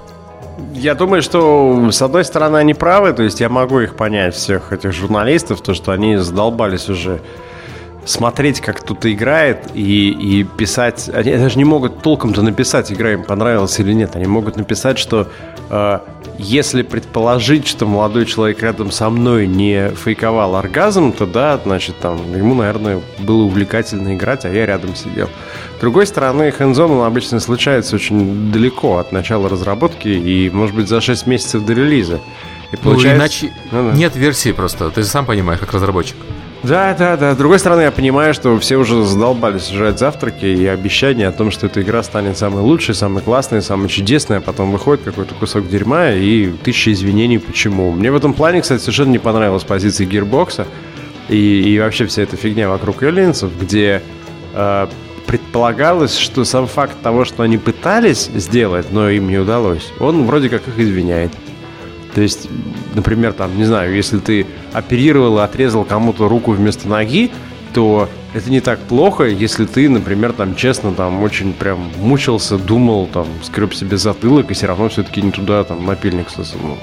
Я 0.73 0.95
думаю, 0.95 1.21
что 1.21 1.91
с 1.91 2.01
одной 2.01 2.25
стороны 2.25 2.57
они 2.57 2.73
правы, 2.73 3.13
то 3.13 3.21
есть 3.21 3.39
я 3.39 3.49
могу 3.49 3.81
их 3.81 3.95
понять, 3.95 4.33
всех 4.33 4.73
этих 4.73 4.93
журналистов, 4.93 5.61
то, 5.61 5.75
что 5.75 5.91
они 5.91 6.17
задолбались 6.17 6.89
уже 6.89 7.21
смотреть, 8.09 8.59
как 8.59 8.79
кто-то 8.79 9.11
играет, 9.11 9.67
и, 9.73 10.09
и 10.09 10.43
писать... 10.43 11.09
Они 11.13 11.35
даже 11.35 11.57
не 11.57 11.63
могут 11.63 12.01
толком-то 12.01 12.41
написать, 12.41 12.91
игра 12.91 13.13
им 13.13 13.23
понравилась 13.23 13.79
или 13.79 13.93
нет. 13.93 14.15
Они 14.15 14.25
могут 14.25 14.57
написать, 14.57 14.97
что 14.97 15.27
э, 15.69 15.99
если 16.39 16.81
предположить, 16.81 17.67
что 17.67 17.85
молодой 17.85 18.25
человек 18.25 18.63
рядом 18.63 18.91
со 18.91 19.09
мной 19.09 19.45
не 19.45 19.89
фейковал 19.91 20.55
оргазм, 20.55 21.11
то 21.11 21.27
да, 21.27 21.59
значит, 21.63 21.99
там, 21.99 22.35
ему, 22.35 22.55
наверное, 22.55 23.01
было 23.19 23.43
увлекательно 23.43 24.15
играть, 24.15 24.43
а 24.43 24.49
я 24.49 24.65
рядом 24.65 24.95
сидел. 24.95 25.29
С 25.77 25.79
другой 25.79 26.07
стороны, 26.07 26.51
хэнзон, 26.51 26.91
он 26.91 27.05
обычно 27.05 27.39
случается 27.39 27.95
очень 27.95 28.51
далеко 28.51 28.97
от 28.97 29.11
начала 29.11 29.49
разработки 29.49 30.07
и, 30.07 30.49
может 30.49 30.75
быть, 30.75 30.89
за 30.89 30.99
6 30.99 31.27
месяцев 31.27 31.63
до 31.63 31.73
релиза. 31.73 32.19
И 32.71 32.75
получается... 32.77 33.09
Ну, 33.09 33.15
иначе 33.15 33.53
ну, 33.71 33.91
да. 33.91 33.97
нет 33.97 34.15
версии 34.15 34.51
просто. 34.51 34.89
Ты 34.89 35.03
же 35.03 35.07
сам 35.07 35.27
понимаешь, 35.27 35.59
как 35.59 35.73
разработчик. 35.73 36.15
Да, 36.63 36.93
да, 36.93 37.15
да. 37.15 37.33
С 37.33 37.37
другой 37.37 37.57
стороны, 37.57 37.81
я 37.81 37.91
понимаю, 37.91 38.33
что 38.33 38.59
все 38.59 38.75
уже 38.75 39.03
задолбались 39.05 39.69
жрать 39.69 39.97
завтраки 39.97 40.45
и 40.45 40.65
обещания 40.65 41.27
о 41.27 41.31
том, 41.31 41.51
что 41.51 41.67
эта 41.67 41.81
игра 41.81 42.03
станет 42.03 42.37
самой 42.37 42.61
лучшей, 42.61 42.95
самой 42.95 43.23
классной, 43.23 43.61
самой 43.61 43.87
чудесной, 43.87 44.37
а 44.37 44.41
потом 44.41 44.71
выходит 44.71 45.03
какой-то 45.03 45.35
кусок 45.35 45.69
дерьма 45.69 46.11
и 46.11 46.49
тысяча 46.49 46.91
извинений, 46.91 47.39
почему. 47.39 47.91
Мне 47.91 48.11
в 48.11 48.15
этом 48.15 48.33
плане, 48.33 48.61
кстати, 48.61 48.81
совершенно 48.81 49.11
не 49.11 49.19
понравилась 49.19 49.63
позиция 49.63 50.05
Gearbox 50.05 50.67
и, 51.29 51.61
и 51.61 51.79
вообще 51.79 52.05
вся 52.07 52.23
эта 52.23 52.35
фигня 52.35 52.67
вокруг 52.67 53.03
Aliens, 53.03 53.49
где 53.59 54.01
э, 54.53 54.87
предполагалось, 55.27 56.17
что 56.17 56.43
сам 56.43 56.67
факт 56.67 56.95
того, 57.01 57.23
что 57.23 57.43
они 57.43 57.57
пытались 57.57 58.29
сделать, 58.35 58.87
но 58.91 59.09
им 59.09 59.29
не 59.29 59.37
удалось, 59.37 59.93
он 59.99 60.25
вроде 60.25 60.49
как 60.49 60.67
их 60.67 60.77
извиняет. 60.77 61.31
То 62.13 62.21
есть, 62.21 62.49
например, 62.95 63.33
там, 63.33 63.55
не 63.57 63.65
знаю, 63.65 63.95
если 63.95 64.19
ты 64.19 64.47
оперировал 64.73 65.39
и 65.39 65.41
отрезал 65.41 65.85
кому-то 65.85 66.27
руку 66.27 66.51
вместо 66.51 66.87
ноги, 66.87 67.31
то 67.73 68.09
это 68.33 68.49
не 68.49 68.61
так 68.61 68.79
плохо, 68.79 69.25
если 69.25 69.65
ты, 69.65 69.89
например, 69.89 70.33
там 70.33 70.55
честно 70.55 70.91
там 70.93 71.21
очень 71.21 71.53
прям 71.53 71.91
мучился, 71.97 72.57
думал, 72.57 73.07
там, 73.07 73.27
скреб 73.43 73.73
себе 73.73 73.97
затылок 73.97 74.49
и 74.49 74.53
все 74.53 74.67
равно 74.67 74.89
все-таки 74.89 75.21
не 75.21 75.31
туда 75.31 75.63
там 75.63 75.85
напильник 75.85 76.29
сосунул. 76.29 76.77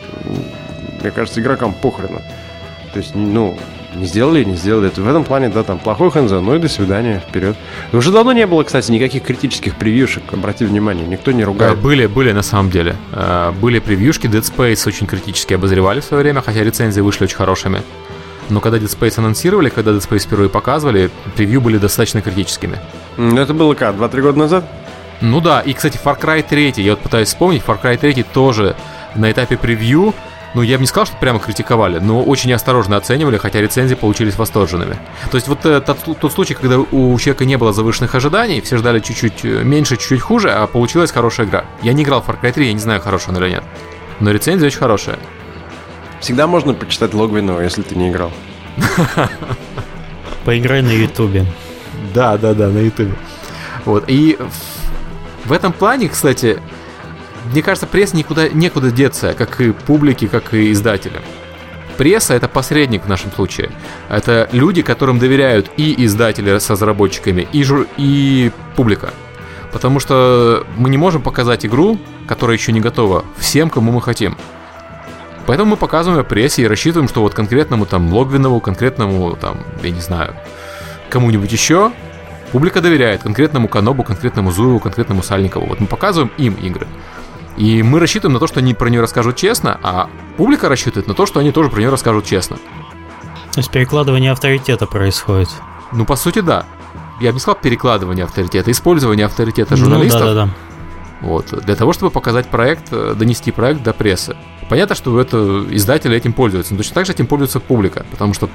Мне 1.00 1.10
кажется, 1.10 1.40
игрокам 1.40 1.74
похрена. 1.74 2.22
То 2.92 2.98
есть, 2.98 3.14
ну, 3.14 3.58
не 3.96 4.06
сделали, 4.06 4.44
не 4.44 4.56
сделали. 4.56 4.88
Это 4.88 5.00
в 5.00 5.08
этом 5.08 5.24
плане, 5.24 5.48
да, 5.48 5.62
там 5.62 5.78
плохой 5.78 6.10
хэнзон, 6.10 6.44
ну 6.44 6.54
и 6.54 6.58
до 6.58 6.68
свидания, 6.68 7.22
вперед. 7.26 7.56
Уже 7.92 8.12
давно 8.12 8.32
не 8.32 8.46
было, 8.46 8.62
кстати, 8.62 8.90
никаких 8.90 9.22
критических 9.22 9.74
превьюшек, 9.76 10.22
обрати 10.32 10.64
внимание, 10.64 11.06
никто 11.06 11.32
не 11.32 11.44
ругает. 11.44 11.78
Были, 11.78 12.06
были 12.06 12.32
на 12.32 12.42
самом 12.42 12.70
деле. 12.70 12.96
Э, 13.12 13.52
были 13.52 13.78
превьюшки, 13.78 14.26
Dead 14.26 14.42
Space 14.42 14.86
очень 14.86 15.06
критически 15.06 15.54
обозревали 15.54 16.00
в 16.00 16.04
свое 16.04 16.22
время, 16.22 16.42
хотя 16.42 16.62
рецензии 16.62 17.00
вышли 17.00 17.24
очень 17.24 17.36
хорошими. 17.36 17.82
Но 18.48 18.60
когда 18.60 18.78
Dead 18.78 18.98
Space 18.98 19.18
анонсировали, 19.18 19.70
когда 19.70 19.90
Dead 19.90 20.08
Space 20.08 20.26
впервые 20.26 20.48
показывали, 20.48 21.10
превью 21.34 21.60
были 21.60 21.78
достаточно 21.78 22.22
критическими. 22.22 22.78
Это 23.16 23.54
было 23.54 23.74
как, 23.74 23.96
2-3 23.96 24.20
года 24.20 24.38
назад? 24.38 24.64
Ну 25.20 25.40
да, 25.40 25.60
и, 25.60 25.72
кстати, 25.72 25.98
Far 26.02 26.20
Cry 26.20 26.44
3, 26.48 26.74
я 26.76 26.92
вот 26.92 27.00
пытаюсь 27.00 27.28
вспомнить, 27.28 27.62
Far 27.66 27.80
Cry 27.82 27.96
3 27.96 28.22
тоже 28.34 28.76
на 29.14 29.32
этапе 29.32 29.56
превью 29.56 30.14
ну, 30.56 30.62
я 30.62 30.78
бы 30.78 30.80
не 30.80 30.86
сказал, 30.86 31.04
что 31.04 31.18
прямо 31.18 31.38
критиковали, 31.38 31.98
но 31.98 32.22
очень 32.22 32.50
осторожно 32.50 32.96
оценивали, 32.96 33.36
хотя 33.36 33.60
рецензии 33.60 33.94
получились 33.94 34.38
восторженными. 34.38 34.98
То 35.30 35.34
есть 35.36 35.48
вот 35.48 35.66
э, 35.66 35.82
тот, 35.82 35.98
тот 36.18 36.32
случай, 36.32 36.54
когда 36.54 36.78
у 36.78 37.18
человека 37.18 37.44
не 37.44 37.58
было 37.58 37.74
завышенных 37.74 38.14
ожиданий, 38.14 38.62
все 38.62 38.78
ждали 38.78 39.00
чуть-чуть 39.00 39.44
э, 39.44 39.62
меньше, 39.64 39.98
чуть-чуть 39.98 40.22
хуже, 40.22 40.50
а 40.50 40.66
получилась 40.66 41.12
хорошая 41.12 41.46
игра. 41.46 41.66
Я 41.82 41.92
не 41.92 42.04
играл 42.04 42.22
в 42.22 42.28
Far 42.30 42.40
Cry 42.40 42.52
3, 42.52 42.68
я 42.68 42.72
не 42.72 42.78
знаю, 42.78 43.02
хорошая 43.02 43.36
он 43.36 43.42
или 43.42 43.50
нет. 43.50 43.64
Но 44.20 44.30
рецензия 44.30 44.68
очень 44.68 44.78
хорошая. 44.78 45.18
Всегда 46.20 46.46
можно 46.46 46.72
почитать 46.72 47.12
лог 47.12 47.32
вино, 47.32 47.60
если 47.60 47.82
ты 47.82 47.94
не 47.94 48.08
играл. 48.08 48.32
Поиграй 50.46 50.80
на 50.80 50.92
Ютубе. 50.92 51.44
Да, 52.14 52.38
да, 52.38 52.54
да, 52.54 52.68
на 52.68 52.78
Ютубе. 52.78 53.12
Вот. 53.84 54.04
И 54.08 54.38
в 55.44 55.52
этом 55.52 55.74
плане, 55.74 56.08
кстати, 56.08 56.62
мне 57.52 57.62
кажется, 57.62 57.86
пресс 57.86 58.14
никуда 58.14 58.48
некуда 58.48 58.90
деться, 58.90 59.34
как 59.34 59.60
и 59.60 59.72
публике, 59.72 60.28
как 60.28 60.54
и 60.54 60.72
издателям. 60.72 61.22
Пресса 61.96 62.34
это 62.34 62.48
посредник 62.48 63.04
в 63.04 63.08
нашем 63.08 63.32
случае. 63.32 63.70
Это 64.08 64.48
люди, 64.52 64.82
которым 64.82 65.18
доверяют 65.18 65.70
и 65.76 66.04
издатели 66.04 66.58
с 66.58 66.68
разработчиками, 66.68 67.48
и, 67.52 67.62
жур... 67.62 67.86
и 67.96 68.50
публика. 68.76 69.10
Потому 69.72 69.98
что 70.00 70.66
мы 70.76 70.90
не 70.90 70.98
можем 70.98 71.22
показать 71.22 71.64
игру, 71.64 71.98
которая 72.26 72.56
еще 72.56 72.72
не 72.72 72.80
готова, 72.80 73.24
всем, 73.38 73.70
кому 73.70 73.92
мы 73.92 74.02
хотим. 74.02 74.36
Поэтому 75.46 75.70
мы 75.70 75.76
показываем 75.76 76.24
прессе 76.24 76.62
и 76.62 76.66
рассчитываем, 76.66 77.08
что 77.08 77.22
вот 77.22 77.34
конкретному 77.34 77.86
там 77.86 78.12
Логвинову, 78.12 78.60
конкретному 78.60 79.36
там, 79.36 79.64
я 79.82 79.90
не 79.90 80.00
знаю, 80.00 80.34
кому-нибудь 81.08 81.52
еще 81.52 81.92
публика 82.52 82.80
доверяет 82.80 83.22
конкретному 83.22 83.68
Канобу, 83.68 84.02
конкретному 84.02 84.50
Зуеву, 84.50 84.80
конкретному 84.80 85.22
Сальникову. 85.22 85.66
Вот 85.66 85.80
мы 85.80 85.86
показываем 85.86 86.32
им 86.36 86.54
игры. 86.54 86.86
И 87.56 87.82
мы 87.82 88.00
рассчитываем 88.00 88.34
на 88.34 88.40
то, 88.40 88.46
что 88.46 88.60
они 88.60 88.74
про 88.74 88.88
нее 88.88 89.00
расскажут 89.00 89.36
честно, 89.36 89.78
а 89.82 90.10
публика 90.36 90.68
рассчитывает 90.68 91.06
на 91.06 91.14
то, 91.14 91.26
что 91.26 91.40
они 91.40 91.52
тоже 91.52 91.70
про 91.70 91.78
нее 91.78 91.90
расскажут 91.90 92.26
честно. 92.26 92.56
То 93.52 93.60
есть 93.60 93.70
перекладывание 93.70 94.32
авторитета 94.32 94.86
происходит. 94.86 95.48
Ну, 95.92 96.04
по 96.04 96.16
сути, 96.16 96.40
да. 96.40 96.66
Я 97.20 97.30
бы 97.30 97.34
не 97.34 97.40
сказал 97.40 97.58
перекладывание 97.60 98.24
авторитета, 98.24 98.70
использование 98.70 99.24
авторитета 99.24 99.76
журналистов. 99.76 100.20
Ну, 100.20 100.26
да, 100.26 100.34
да, 100.34 100.46
да. 100.46 100.54
Вот, 101.22 101.46
для 101.64 101.74
того, 101.74 101.94
чтобы 101.94 102.10
показать 102.10 102.48
проект, 102.48 102.88
э, 102.92 103.14
донести 103.16 103.50
проект 103.50 103.82
до 103.82 103.94
прессы. 103.94 104.36
Понятно, 104.68 104.94
что 104.94 105.18
это 105.18 105.64
издатели 105.70 106.14
этим 106.14 106.34
пользуются, 106.34 106.74
но 106.74 106.78
точно 106.78 106.94
так 106.94 107.06
же 107.06 107.12
этим 107.12 107.26
пользуется 107.26 107.58
публика, 107.58 108.04
потому 108.10 108.34
что 108.34 108.50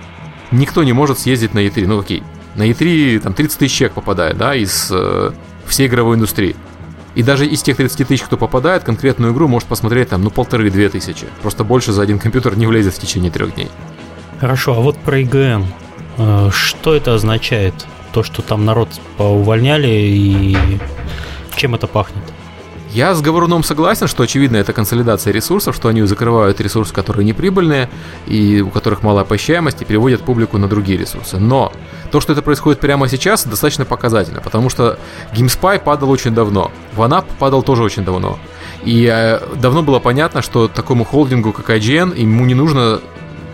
никто 0.51 0.83
не 0.83 0.93
может 0.93 1.17
съездить 1.17 1.55
на 1.55 1.59
E3. 1.59 1.87
Ну, 1.87 1.99
окей, 1.99 2.21
на 2.55 2.69
E3 2.69 3.19
там 3.19 3.33
30 3.33 3.57
тысяч 3.57 3.75
человек 3.75 3.95
попадает, 3.95 4.37
да, 4.37 4.53
из 4.53 4.89
э, 4.91 5.31
всей 5.65 5.87
игровой 5.87 6.17
индустрии. 6.17 6.55
И 7.15 7.23
даже 7.23 7.45
из 7.45 7.61
тех 7.61 7.77
30 7.77 8.07
тысяч, 8.07 8.23
кто 8.23 8.37
попадает, 8.37 8.83
конкретную 8.83 9.33
игру 9.33 9.47
может 9.47 9.67
посмотреть 9.67 10.09
там, 10.09 10.23
ну, 10.23 10.29
полторы-две 10.29 10.89
тысячи. 10.89 11.27
Просто 11.41 11.63
больше 11.63 11.91
за 11.91 12.01
один 12.01 12.19
компьютер 12.19 12.57
не 12.57 12.67
влезет 12.67 12.93
в 12.93 12.99
течение 12.99 13.31
трех 13.31 13.53
дней. 13.55 13.69
Хорошо, 14.39 14.73
а 14.73 14.79
вот 14.79 14.97
про 14.97 15.19
ИГМ. 15.19 15.65
Э, 16.17 16.49
что 16.51 16.95
это 16.95 17.13
означает? 17.13 17.73
То, 18.13 18.23
что 18.23 18.41
там 18.41 18.65
народ 18.65 18.89
поувольняли 19.17 19.87
и 19.87 20.57
чем 21.55 21.75
это 21.75 21.87
пахнет? 21.87 22.23
Я 22.93 23.15
с 23.15 23.21
Говоруном 23.21 23.63
согласен, 23.63 24.07
что 24.07 24.23
очевидно 24.23 24.57
это 24.57 24.73
консолидация 24.73 25.31
ресурсов, 25.31 25.73
что 25.73 25.87
они 25.87 26.01
закрывают 26.01 26.59
ресурсы, 26.59 26.93
которые 26.93 27.23
неприбыльные 27.23 27.89
и 28.27 28.59
у 28.59 28.69
которых 28.69 29.01
малая 29.01 29.23
посещаемость 29.23 29.81
и 29.81 29.85
переводят 29.85 30.23
публику 30.23 30.57
на 30.57 30.67
другие 30.67 30.97
ресурсы. 30.97 31.37
Но 31.37 31.71
то, 32.11 32.19
что 32.19 32.33
это 32.33 32.41
происходит 32.41 32.81
прямо 32.81 33.07
сейчас, 33.07 33.45
достаточно 33.45 33.85
показательно, 33.85 34.41
потому 34.41 34.69
что 34.69 34.99
GameSpy 35.33 35.79
падал 35.79 36.09
очень 36.11 36.35
давно, 36.35 36.69
OneUp 36.97 37.23
падал 37.39 37.63
тоже 37.63 37.83
очень 37.83 38.03
давно. 38.03 38.37
И 38.83 39.09
э, 39.09 39.39
давно 39.55 39.83
было 39.83 39.99
понятно, 39.99 40.41
что 40.41 40.67
такому 40.67 41.05
холдингу, 41.05 41.53
как 41.53 41.69
IGN, 41.69 42.19
ему 42.19 42.43
не 42.43 42.55
нужно 42.55 42.99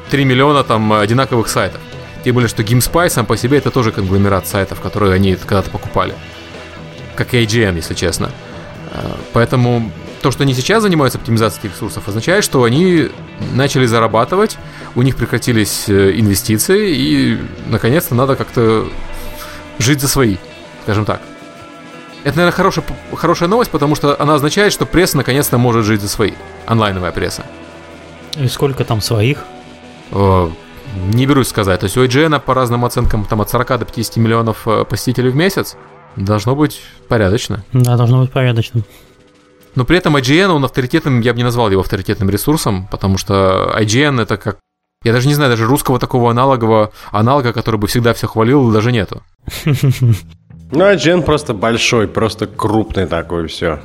3 0.09 0.25
миллиона 0.25 0.63
там 0.63 0.91
одинаковых 0.93 1.47
сайтов. 1.47 1.81
Тем 2.23 2.33
более, 2.33 2.49
что 2.49 2.63
GameSpy 2.63 3.09
сам 3.09 3.27
по 3.27 3.37
себе 3.37 3.59
это 3.59 3.69
тоже 3.69 3.91
конгломерат 3.91 4.47
сайтов, 4.47 4.81
которые 4.81 5.13
они 5.13 5.35
когда-то 5.35 5.69
покупали. 5.69 6.15
Как 7.15 7.35
и 7.35 7.43
IGN, 7.43 7.75
если 7.75 7.93
честно. 7.93 8.31
Э, 8.97 9.15
поэтому 9.33 9.91
то, 10.21 10.31
что 10.31 10.43
они 10.43 10.53
сейчас 10.53 10.83
занимаются 10.83 11.19
оптимизацией 11.19 11.71
ресурсов, 11.71 12.07
означает, 12.07 12.43
что 12.43 12.63
они 12.63 13.09
начали 13.53 13.85
зарабатывать, 13.85 14.57
у 14.95 15.01
них 15.01 15.15
прекратились 15.15 15.87
э, 15.87 16.19
инвестиции, 16.19 16.95
и 16.95 17.39
наконец-то 17.67 18.15
надо 18.15 18.35
как-то 18.35 18.87
жить 19.79 20.01
за 20.01 20.07
свои, 20.07 20.37
скажем 20.83 21.05
так. 21.05 21.21
Это, 22.23 22.37
наверное, 22.37 22.55
хорошая, 22.55 22.83
хорошая 23.15 23.47
новость, 23.47 23.71
потому 23.71 23.95
что 23.95 24.19
она 24.19 24.35
означает, 24.35 24.73
что 24.73 24.85
пресса 24.85 25.17
наконец-то 25.17 25.57
может 25.57 25.85
жить 25.85 26.01
за 26.01 26.09
свои. 26.09 26.33
Онлайновая 26.65 27.11
пресса. 27.11 27.45
И 28.35 28.47
сколько 28.47 28.83
там 28.83 29.01
своих? 29.01 29.45
О, 30.11 30.51
не 31.13 31.25
берусь 31.25 31.47
сказать. 31.47 31.79
То 31.79 31.85
есть 31.85 31.95
у 31.95 32.03
IGN 32.03 32.39
по 32.39 32.53
разным 32.53 32.83
оценкам 32.83 33.25
там 33.25 33.39
от 33.41 33.49
40 33.49 33.79
до 33.79 33.85
50 33.85 34.17
миллионов 34.17 34.67
э, 34.67 34.83
посетителей 34.83 35.29
в 35.29 35.35
месяц. 35.35 35.77
Должно 36.17 36.55
быть 36.55 36.81
порядочно. 37.07 37.63
Да, 37.73 37.95
должно 37.95 38.21
быть 38.21 38.31
порядочно. 38.31 38.81
Но 39.75 39.85
при 39.85 39.97
этом 39.97 40.17
IGN, 40.17 40.47
он 40.47 40.65
авторитетным, 40.65 41.21
я 41.21 41.33
бы 41.33 41.37
не 41.37 41.43
назвал 41.43 41.69
его 41.69 41.81
авторитетным 41.81 42.29
ресурсом, 42.29 42.87
потому 42.87 43.17
что 43.17 43.73
IGN 43.79 44.21
это 44.21 44.37
как... 44.37 44.57
Я 45.03 45.13
даже 45.13 45.27
не 45.27 45.35
знаю, 45.35 45.51
даже 45.51 45.65
русского 45.65 45.99
такого 45.99 46.31
аналогового 46.31 46.91
аналога, 47.11 47.53
который 47.53 47.79
бы 47.79 47.85
всегда 47.85 48.13
все 48.13 48.27
хвалил, 48.27 48.71
даже 48.71 48.91
нету. 48.91 49.21
Ну, 50.69 50.83
IGN 50.83 51.21
просто 51.21 51.53
большой, 51.53 52.09
просто 52.09 52.45
крупный 52.45 53.07
такой, 53.07 53.47
все. 53.47 53.79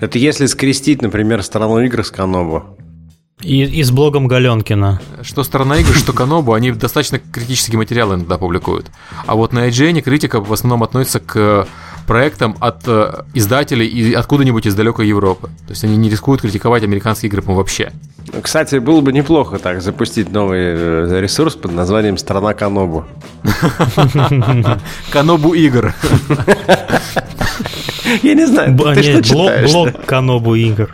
Это 0.00 0.18
если 0.18 0.46
скрестить, 0.46 1.02
например, 1.02 1.42
страну 1.42 1.80
игр 1.80 2.02
с 2.02 2.10
Канобу. 2.10 2.78
И, 3.42 3.62
и 3.64 3.82
с 3.82 3.90
блогом 3.90 4.28
Галенкина. 4.28 5.00
Что 5.22 5.42
сторона 5.42 5.78
игр, 5.78 5.94
что 5.94 6.12
Канобу, 6.12 6.52
они 6.52 6.70
достаточно 6.72 7.18
критические 7.18 7.78
материалы 7.78 8.14
иногда 8.14 8.38
публикуют. 8.38 8.90
А 9.26 9.34
вот 9.34 9.52
на 9.52 9.68
IGN 9.68 10.00
критика 10.00 10.40
в 10.40 10.52
основном 10.52 10.82
относится 10.84 11.20
к 11.20 11.66
проектом 12.06 12.56
от 12.60 12.82
э, 12.86 13.24
издателей 13.34 13.86
и 13.86 14.12
откуда-нибудь 14.12 14.66
из 14.66 14.74
далекой 14.74 15.08
Европы. 15.08 15.48
То 15.66 15.70
есть 15.70 15.84
они 15.84 15.96
не 15.96 16.10
рискуют 16.10 16.42
критиковать 16.42 16.82
американские 16.82 17.28
игры 17.28 17.42
вообще. 17.42 17.92
Кстати, 18.42 18.76
было 18.76 19.00
бы 19.00 19.12
неплохо 19.12 19.58
так 19.58 19.82
запустить 19.82 20.30
новый 20.32 20.60
э, 20.60 21.20
ресурс 21.20 21.54
под 21.54 21.72
названием 21.72 22.16
«Страна 22.18 22.54
Канобу». 22.54 23.04
Канобу 25.10 25.54
игр. 25.54 25.94
Я 28.22 28.34
не 28.34 28.46
знаю, 28.46 28.76
ты 28.94 29.02
что 29.02 29.22
читаешь? 29.22 29.72
Блог 29.72 30.04
Канобу 30.06 30.54
игр. 30.54 30.90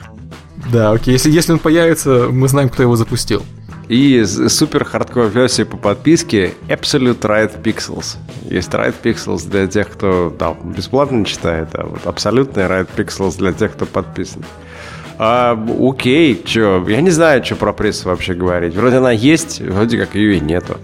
Да, 0.72 0.92
окей. 0.92 1.12
Если, 1.12 1.30
если 1.30 1.52
он 1.52 1.58
появится, 1.58 2.28
мы 2.30 2.48
знаем, 2.48 2.68
кто 2.68 2.82
его 2.82 2.96
запустил. 2.96 3.42
И 3.88 4.22
супер 4.24 4.84
хардкор 4.84 5.28
версия 5.28 5.64
по 5.64 5.78
подписке 5.78 6.52
Absolute 6.68 7.20
Right 7.20 7.62
Pixels. 7.62 8.16
Есть 8.50 8.70
Right 8.70 8.94
Pixels 9.02 9.48
для 9.48 9.66
тех, 9.66 9.88
кто 9.88 10.28
там 10.28 10.58
бесплатно 10.76 11.24
читает, 11.24 11.70
а 11.72 11.86
вот 11.86 12.06
абсолютный 12.06 12.64
Right 12.64 12.88
Pixels 12.94 13.38
для 13.38 13.52
тех, 13.52 13.72
кто 13.72 13.86
подписан. 13.86 14.44
А, 15.16 15.58
окей, 15.80 16.40
чё, 16.44 16.86
я 16.86 17.00
не 17.00 17.10
знаю, 17.10 17.42
что 17.42 17.56
про 17.56 17.72
прессу 17.72 18.08
вообще 18.08 18.34
говорить. 18.34 18.74
Вроде 18.74 18.96
она 18.96 19.10
есть, 19.10 19.60
вроде 19.60 19.98
как 19.98 20.14
ее 20.14 20.36
и 20.36 20.40
нету 20.40 20.76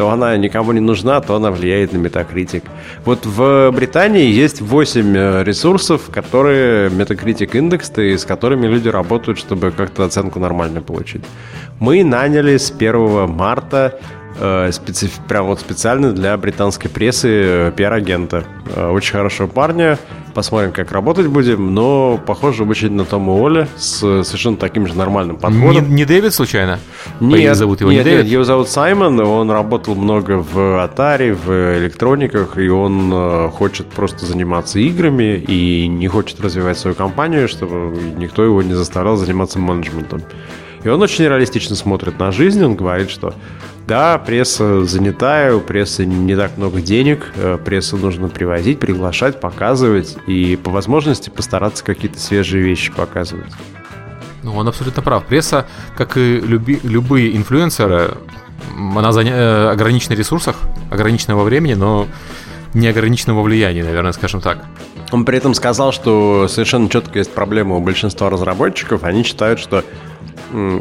то 0.00 0.08
она 0.08 0.34
никому 0.38 0.72
не 0.72 0.80
нужна, 0.80 1.20
то 1.20 1.34
она 1.34 1.50
влияет 1.50 1.92
на 1.92 1.98
Metacritic. 1.98 2.62
Вот 3.04 3.26
в 3.26 3.70
Британии 3.70 4.32
есть 4.32 4.62
8 4.62 5.14
э, 5.14 5.44
ресурсов, 5.44 6.08
которые 6.10 6.88
Metacritic 6.88 7.54
индекс, 7.54 7.92
и 7.98 8.16
с 8.16 8.24
которыми 8.24 8.66
люди 8.66 8.88
работают, 8.88 9.38
чтобы 9.38 9.70
как-то 9.70 10.04
оценку 10.04 10.38
нормально 10.38 10.80
получить. 10.80 11.22
Мы 11.80 12.02
наняли 12.02 12.56
с 12.56 12.70
1 12.70 13.28
марта 13.28 13.98
э, 14.40 14.72
специ... 14.72 15.10
прям 15.28 15.48
вот 15.48 15.60
специально 15.60 16.12
для 16.12 16.34
британской 16.38 16.88
прессы 16.88 17.28
э, 17.28 17.72
пиар-агента. 17.76 18.44
Очень 18.74 19.12
хорошего 19.12 19.48
парня, 19.48 19.98
Посмотрим, 20.40 20.72
как 20.72 20.90
работать 20.90 21.26
будем, 21.26 21.74
но 21.74 22.18
похоже 22.26 22.64
очень 22.64 22.92
на 22.92 23.04
Тома 23.04 23.32
Оля 23.32 23.68
с 23.76 23.98
совершенно 24.24 24.56
таким 24.56 24.86
же 24.86 24.94
нормальным 24.94 25.36
подходом. 25.36 25.90
Не, 25.90 25.96
не 25.96 26.04
Дэвид 26.06 26.32
случайно? 26.32 26.78
Нет, 27.20 27.54
зовут 27.58 27.82
его 27.82 27.92
нет, 27.92 28.06
не 28.06 28.10
Дэвид? 28.10 28.24
нет, 28.24 28.32
его 28.32 28.44
зовут 28.44 28.70
Саймон, 28.70 29.20
он 29.20 29.50
работал 29.50 29.94
много 29.96 30.38
в 30.38 30.56
Atari, 30.56 31.34
в 31.34 31.78
электрониках, 31.78 32.56
и 32.56 32.70
он 32.70 33.10
э, 33.12 33.50
хочет 33.50 33.88
просто 33.88 34.24
заниматься 34.24 34.78
играми 34.78 35.36
и 35.36 35.86
не 35.86 36.08
хочет 36.08 36.40
развивать 36.40 36.78
свою 36.78 36.96
компанию, 36.96 37.46
чтобы 37.46 38.00
никто 38.16 38.42
его 38.42 38.62
не 38.62 38.72
заставлял 38.72 39.16
заниматься 39.16 39.58
менеджментом. 39.58 40.22
И 40.82 40.88
он 40.88 41.02
очень 41.02 41.26
реалистично 41.26 41.76
смотрит 41.76 42.18
на 42.18 42.32
жизнь, 42.32 42.64
он 42.64 42.76
говорит, 42.76 43.10
что 43.10 43.34
да, 43.86 44.18
пресса 44.18 44.84
занятая, 44.84 45.54
у 45.54 45.60
прессы 45.60 46.06
не 46.06 46.36
так 46.36 46.56
много 46.56 46.80
денег, 46.80 47.32
э, 47.34 47.58
прессу 47.64 47.96
нужно 47.96 48.28
привозить, 48.28 48.78
приглашать, 48.78 49.40
показывать 49.40 50.16
и 50.26 50.56
по 50.56 50.70
возможности 50.70 51.30
постараться 51.30 51.84
какие-то 51.84 52.20
свежие 52.20 52.62
вещи 52.62 52.92
показывать. 52.92 53.52
Ну, 54.42 54.54
он 54.54 54.68
абсолютно 54.68 55.02
прав. 55.02 55.24
Пресса, 55.24 55.66
как 55.96 56.16
и 56.16 56.40
люби, 56.40 56.80
любые 56.82 57.36
инфлюенсеры, 57.36 58.16
она 58.76 59.12
заня... 59.12 59.32
Э, 59.34 59.70
ограничена 59.70 60.14
в 60.14 60.18
ресурсах, 60.18 60.56
ограничена 60.90 61.36
во 61.36 61.44
времени, 61.44 61.74
но 61.74 62.06
не 62.74 62.88
ограничена 62.88 63.34
во 63.34 63.42
влиянии, 63.42 63.82
наверное, 63.82 64.12
скажем 64.12 64.40
так. 64.40 64.64
Он 65.10 65.24
при 65.24 65.36
этом 65.36 65.54
сказал, 65.54 65.92
что 65.92 66.46
совершенно 66.48 66.88
четко 66.88 67.18
есть 67.18 67.32
проблема 67.32 67.76
у 67.76 67.80
большинства 67.80 68.30
разработчиков. 68.30 69.02
Они 69.02 69.24
считают, 69.24 69.58
что 69.58 69.84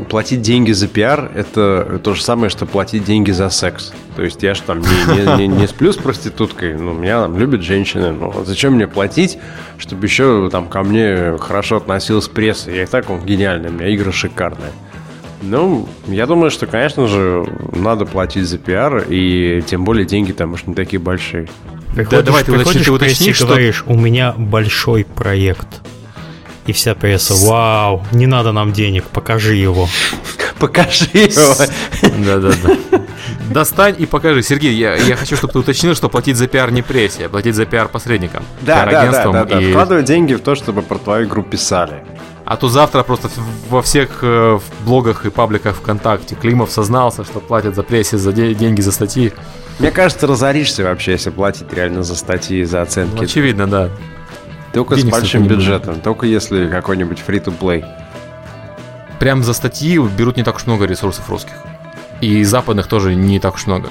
платить 0.09 0.41
деньги 0.41 0.71
за 0.71 0.87
пиар– 0.87 1.31
это 1.35 1.99
то 2.03 2.13
же 2.13 2.23
самое, 2.23 2.49
что 2.49 2.65
платить 2.65 3.03
деньги 3.03 3.31
за 3.31 3.49
секс. 3.49 3.93
То 4.15 4.23
есть 4.23 4.43
я 4.43 4.53
же 4.53 4.61
там 4.63 4.81
не, 4.81 4.87
не, 4.87 5.37
не, 5.37 5.47
не 5.47 5.67
сплю 5.67 5.93
с 5.93 5.97
проституткой, 5.97 6.75
ну, 6.75 6.93
меня 6.93 7.21
там 7.21 7.37
любят 7.37 7.61
женщины, 7.61 8.11
ну, 8.11 8.43
зачем 8.45 8.73
мне 8.73 8.87
платить, 8.87 9.37
чтобы 9.77 10.05
еще 10.05 10.49
там 10.51 10.67
ко 10.67 10.83
мне 10.83 11.37
хорошо 11.39 11.77
относилась 11.77 12.27
пресса? 12.27 12.71
Я 12.71 12.83
и 12.83 12.85
так 12.85 13.09
он 13.09 13.21
гениальный, 13.21 13.69
у 13.69 13.73
меня 13.73 13.87
игры 13.87 14.11
шикарные. 14.11 14.71
Ну, 15.41 15.87
я 16.07 16.25
думаю, 16.27 16.51
что, 16.51 16.67
конечно 16.67 17.07
же, 17.07 17.45
надо 17.73 18.05
платить 18.05 18.45
за 18.45 18.57
пиар, 18.57 19.05
и 19.07 19.63
тем 19.65 19.85
более 19.85 20.05
деньги 20.05 20.33
там 20.33 20.53
уж 20.53 20.65
не 20.65 20.73
такие 20.73 20.99
большие. 20.99 21.47
Приходишь, 21.95 22.09
да, 22.09 22.21
давай 22.21 22.43
ты 22.43 22.51
уточни, 22.51 22.83
ты 22.83 22.91
уточни, 22.91 23.33
что... 23.33 23.47
говоришь, 23.47 23.83
у 23.87 23.95
меня 23.95 24.33
большой 24.37 25.05
проект 25.05 25.81
и 26.69 26.71
вся 26.71 26.93
пресса, 26.93 27.33
вау, 27.33 28.03
не 28.11 28.27
надо 28.27 28.51
нам 28.51 28.71
денег, 28.71 29.03
покажи 29.05 29.55
его. 29.55 29.87
Покажи 30.59 31.07
его. 31.13 31.55
Да-да-да. 32.25 33.01
Достань 33.49 33.95
и 33.97 34.05
покажи. 34.05 34.43
Сергей, 34.43 34.73
я, 34.73 34.95
я 34.95 35.15
хочу, 35.15 35.35
чтобы 35.35 35.53
ты 35.53 35.59
уточнил, 35.59 35.95
что 35.95 36.09
платить 36.09 36.37
за 36.37 36.47
пиар 36.47 36.71
не 36.71 36.81
прессе, 36.81 37.25
а 37.25 37.29
платить 37.29 37.55
за 37.55 37.65
пиар 37.65 37.87
посредникам. 37.87 38.43
Да, 38.61 38.85
да, 38.85 39.11
да, 39.11 39.31
да, 39.31 39.45
да. 39.45 39.61
И... 39.61 39.71
Вкладывать 39.71 40.05
деньги 40.05 40.33
в 40.33 40.41
то, 40.41 40.55
чтобы 40.55 40.81
про 40.81 40.97
твою 40.97 41.25
игру 41.27 41.43
писали. 41.43 42.03
А 42.45 42.57
то 42.57 42.67
завтра 42.67 43.03
просто 43.03 43.29
во 43.69 43.81
всех 43.81 44.19
э, 44.21 44.59
блогах 44.85 45.25
и 45.25 45.29
пабликах 45.29 45.75
ВКонтакте 45.77 46.35
Климов 46.35 46.71
сознался, 46.71 47.23
что 47.23 47.39
платят 47.39 47.75
за 47.75 47.83
прессе, 47.83 48.17
за 48.17 48.33
де- 48.33 48.53
деньги 48.53 48.81
за 48.81 48.91
статьи. 48.91 49.33
Мне 49.77 49.91
кажется, 49.91 50.27
разоришься 50.27 50.83
вообще, 50.83 51.13
если 51.13 51.29
платить 51.29 51.71
реально 51.71 52.03
за 52.03 52.15
статьи, 52.15 52.63
за 52.63 52.81
оценки. 52.81 53.15
Ну, 53.15 53.23
очевидно, 53.23 53.67
да. 53.67 53.89
Только 54.73 54.95
Денег 54.95 55.15
с 55.15 55.17
большим 55.17 55.47
бюджетом, 55.47 55.99
только 55.99 56.25
если 56.25 56.67
какой-нибудь 56.67 57.23
free-to-play. 57.25 57.85
Прям 59.19 59.43
за 59.43 59.53
статьи 59.53 59.97
берут 59.97 60.37
не 60.37 60.43
так 60.43 60.55
уж 60.55 60.65
много 60.65 60.85
ресурсов 60.85 61.29
русских. 61.29 61.53
И 62.21 62.43
западных 62.43 62.87
тоже 62.87 63.15
не 63.15 63.39
так 63.39 63.55
уж 63.55 63.65
много. 63.65 63.89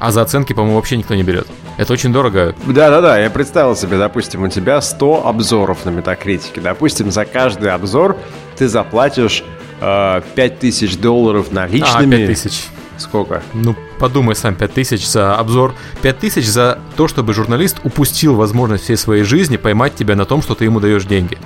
А 0.00 0.10
за 0.10 0.22
оценки, 0.22 0.52
по-моему, 0.52 0.76
вообще 0.76 0.96
никто 0.96 1.14
не 1.14 1.22
берет. 1.22 1.46
Это 1.76 1.92
очень 1.92 2.12
дорого. 2.12 2.54
Да-да-да, 2.66 3.18
я 3.18 3.30
представил 3.30 3.74
себе, 3.76 3.98
допустим, 3.98 4.42
у 4.42 4.48
тебя 4.48 4.80
100 4.80 5.26
обзоров 5.26 5.84
на 5.84 5.90
метакритике. 5.90 6.60
Допустим, 6.60 7.10
за 7.10 7.24
каждый 7.24 7.70
обзор 7.70 8.16
ты 8.56 8.68
заплатишь 8.68 9.44
э, 9.80 10.20
5000 10.34 10.96
долларов 10.96 11.52
наличными. 11.52 12.16
А, 12.16 12.26
5000. 12.26 12.64
Сколько? 12.98 13.42
Ну, 13.54 13.74
подумай 13.98 14.36
сам, 14.36 14.54
5000 14.54 15.06
за 15.06 15.36
обзор. 15.36 15.74
5000 16.02 16.46
за 16.46 16.78
то, 16.96 17.08
чтобы 17.08 17.34
журналист 17.34 17.78
упустил 17.84 18.34
возможность 18.34 18.84
всей 18.84 18.96
своей 18.96 19.24
жизни 19.24 19.56
поймать 19.56 19.94
тебя 19.94 20.16
на 20.16 20.24
том, 20.24 20.42
что 20.42 20.54
ты 20.54 20.64
ему 20.64 20.80
даешь 20.80 21.04
деньги. 21.04 21.38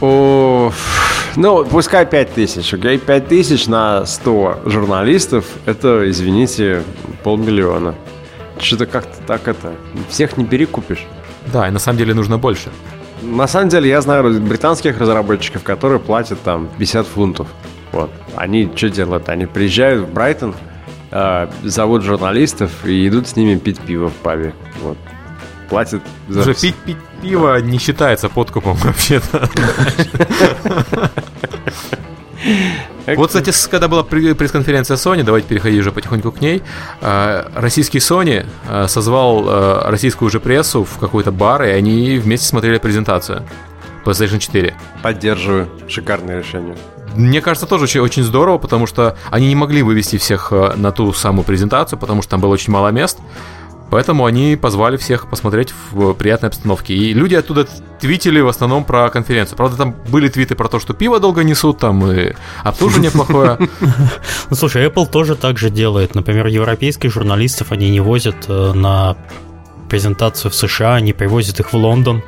О, 0.00 0.72
ну, 1.36 1.64
пускай 1.64 2.06
5000, 2.06 2.74
окей? 2.74 2.98
5000 2.98 3.66
на 3.66 4.06
100 4.06 4.62
журналистов, 4.66 5.44
это, 5.66 6.08
извините, 6.08 6.82
полмиллиона. 7.22 7.94
Что-то 8.60 8.86
как-то 8.86 9.16
так 9.26 9.46
это... 9.48 9.72
Всех 10.08 10.36
не 10.36 10.44
перекупишь. 10.44 11.06
Да, 11.52 11.68
и 11.68 11.70
на 11.70 11.78
самом 11.78 11.98
деле 11.98 12.14
нужно 12.14 12.38
больше. 12.38 12.70
На 13.22 13.46
самом 13.46 13.68
деле 13.68 13.88
я 13.88 14.00
знаю 14.00 14.40
британских 14.40 14.98
разработчиков, 14.98 15.62
которые 15.62 15.98
платят 15.98 16.40
там 16.42 16.68
50 16.78 17.06
фунтов. 17.06 17.48
Вот. 17.92 18.10
Они 18.36 18.70
что 18.74 18.90
делают? 18.90 19.28
Они 19.28 19.46
приезжают 19.46 20.08
в 20.08 20.12
Брайтон, 20.12 20.54
э, 21.10 21.48
зовут 21.64 22.02
журналистов 22.02 22.84
и 22.84 23.08
идут 23.08 23.28
с 23.28 23.36
ними 23.36 23.58
пить 23.58 23.80
пиво 23.80 24.08
в 24.08 24.14
пабе. 24.14 24.54
Вот. 24.82 24.96
Платят 25.68 26.02
за... 26.28 26.40
Уже 26.40 26.54
пить, 26.54 26.74
пить 26.76 26.96
пиво 27.22 27.60
не 27.60 27.78
считается 27.78 28.28
подкупом 28.28 28.76
вообще-то. 28.76 29.48
Вот, 33.16 33.28
кстати, 33.28 33.52
когда 33.70 33.88
была 33.88 34.02
пресс-конференция 34.02 34.96
Sony, 34.98 35.22
давайте 35.22 35.48
переходить 35.48 35.80
уже 35.80 35.92
потихоньку 35.92 36.30
к 36.30 36.42
ней, 36.42 36.62
а, 37.00 37.50
российский 37.54 37.98
Sony 37.98 38.46
а, 38.68 38.86
созвал 38.86 39.90
российскую 39.90 40.26
уже 40.26 40.40
прессу 40.40 40.84
в 40.84 40.98
какой-то 40.98 41.32
бар, 41.32 41.62
и 41.62 41.70
они 41.70 42.18
вместе 42.18 42.46
смотрели 42.46 42.76
презентацию 42.76 43.44
PlayStation 44.04 44.38
4. 44.38 44.74
Поддерживаю. 45.02 45.68
Шикарное 45.88 46.38
решение. 46.38 46.76
Мне 47.18 47.40
кажется, 47.40 47.66
тоже 47.66 47.84
очень, 47.84 48.00
очень 48.00 48.22
здорово, 48.22 48.58
потому 48.58 48.86
что 48.86 49.16
они 49.30 49.48
не 49.48 49.56
могли 49.56 49.82
вывести 49.82 50.18
всех 50.18 50.52
э, 50.52 50.74
на 50.76 50.92
ту 50.92 51.12
самую 51.12 51.44
презентацию, 51.44 51.98
потому 51.98 52.22
что 52.22 52.30
там 52.30 52.40
было 52.40 52.52
очень 52.52 52.72
мало 52.72 52.88
мест. 52.88 53.18
Поэтому 53.90 54.24
они 54.24 54.54
позвали 54.54 54.96
всех 54.96 55.28
посмотреть 55.28 55.74
в 55.90 56.12
приятной 56.12 56.50
обстановке. 56.50 56.94
И 56.94 57.12
люди 57.14 57.34
оттуда 57.34 57.66
твитили 57.98 58.38
в 58.38 58.46
основном 58.46 58.84
про 58.84 59.10
конференцию. 59.10 59.56
Правда, 59.56 59.76
там 59.78 59.96
были 60.08 60.28
твиты 60.28 60.54
про 60.54 60.68
то, 60.68 60.78
что 60.78 60.94
пиво 60.94 61.18
долго 61.18 61.42
несут, 61.42 61.78
там 61.78 62.08
и 62.08 62.34
обслуживание 62.62 63.10
плохое. 63.10 63.58
Ну, 64.50 64.56
слушай, 64.56 64.86
Apple 64.86 65.10
тоже 65.10 65.34
так 65.34 65.58
же 65.58 65.70
делает. 65.70 66.14
Например, 66.14 66.46
европейских 66.46 67.12
журналистов 67.12 67.72
они 67.72 67.90
не 67.90 68.00
возят 68.00 68.36
э, 68.46 68.72
на 68.74 69.16
презентацию 69.88 70.52
в 70.52 70.54
США, 70.54 70.94
они 70.94 71.12
привозят 71.12 71.58
их 71.58 71.72
в 71.72 71.76
Лондон. 71.76 72.22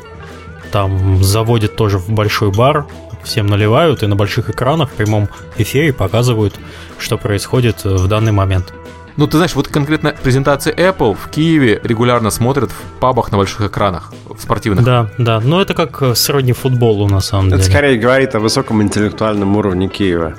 Там 0.73 1.23
заводят 1.23 1.77
тоже 1.77 1.99
в 1.99 2.11
большой 2.11 2.51
бар, 2.51 2.87
всем 3.25 3.47
наливают 3.47 4.03
и 4.03 4.07
на 4.07 4.17
больших 4.17 4.51
экранах 4.51 4.91
в 4.91 4.95
прямом 4.95 5.29
эфире 5.57 5.93
показывают, 5.93 6.59
что 6.99 7.19
происходит 7.19 7.85
э, 7.85 7.95
в 7.95 8.09
данный 8.09 8.33
момент. 8.33 8.73
Ну, 9.17 9.27
ты 9.27 9.37
знаешь, 9.37 9.55
вот 9.55 9.69
конкретно 9.69 10.15
презентации 10.23 10.75
Apple 10.75 11.15
в 11.15 11.29
Киеве 11.29 11.81
регулярно 11.83 12.31
смотрят 12.31 12.71
в 12.71 13.01
пабах 13.01 13.31
на 13.33 13.39
больших 13.39 13.63
экранах, 13.63 14.13
в 14.25 14.41
спортивных. 14.41 14.85
Да, 14.85 15.11
да, 15.19 15.41
но 15.41 15.61
это 15.61 15.75
как 15.75 16.01
э, 16.03 16.15
сродни 16.15 16.53
футболу 16.53 17.09
на 17.09 17.21
самом 17.21 17.49
это 17.49 17.57
деле. 17.57 17.63
Это 17.63 17.73
скорее 17.73 17.99
говорит 17.99 18.35
о 18.35 18.41
высоком 18.41 18.83
интеллектуальном 18.83 19.57
уровне 19.57 19.89
Киева. 19.89 20.37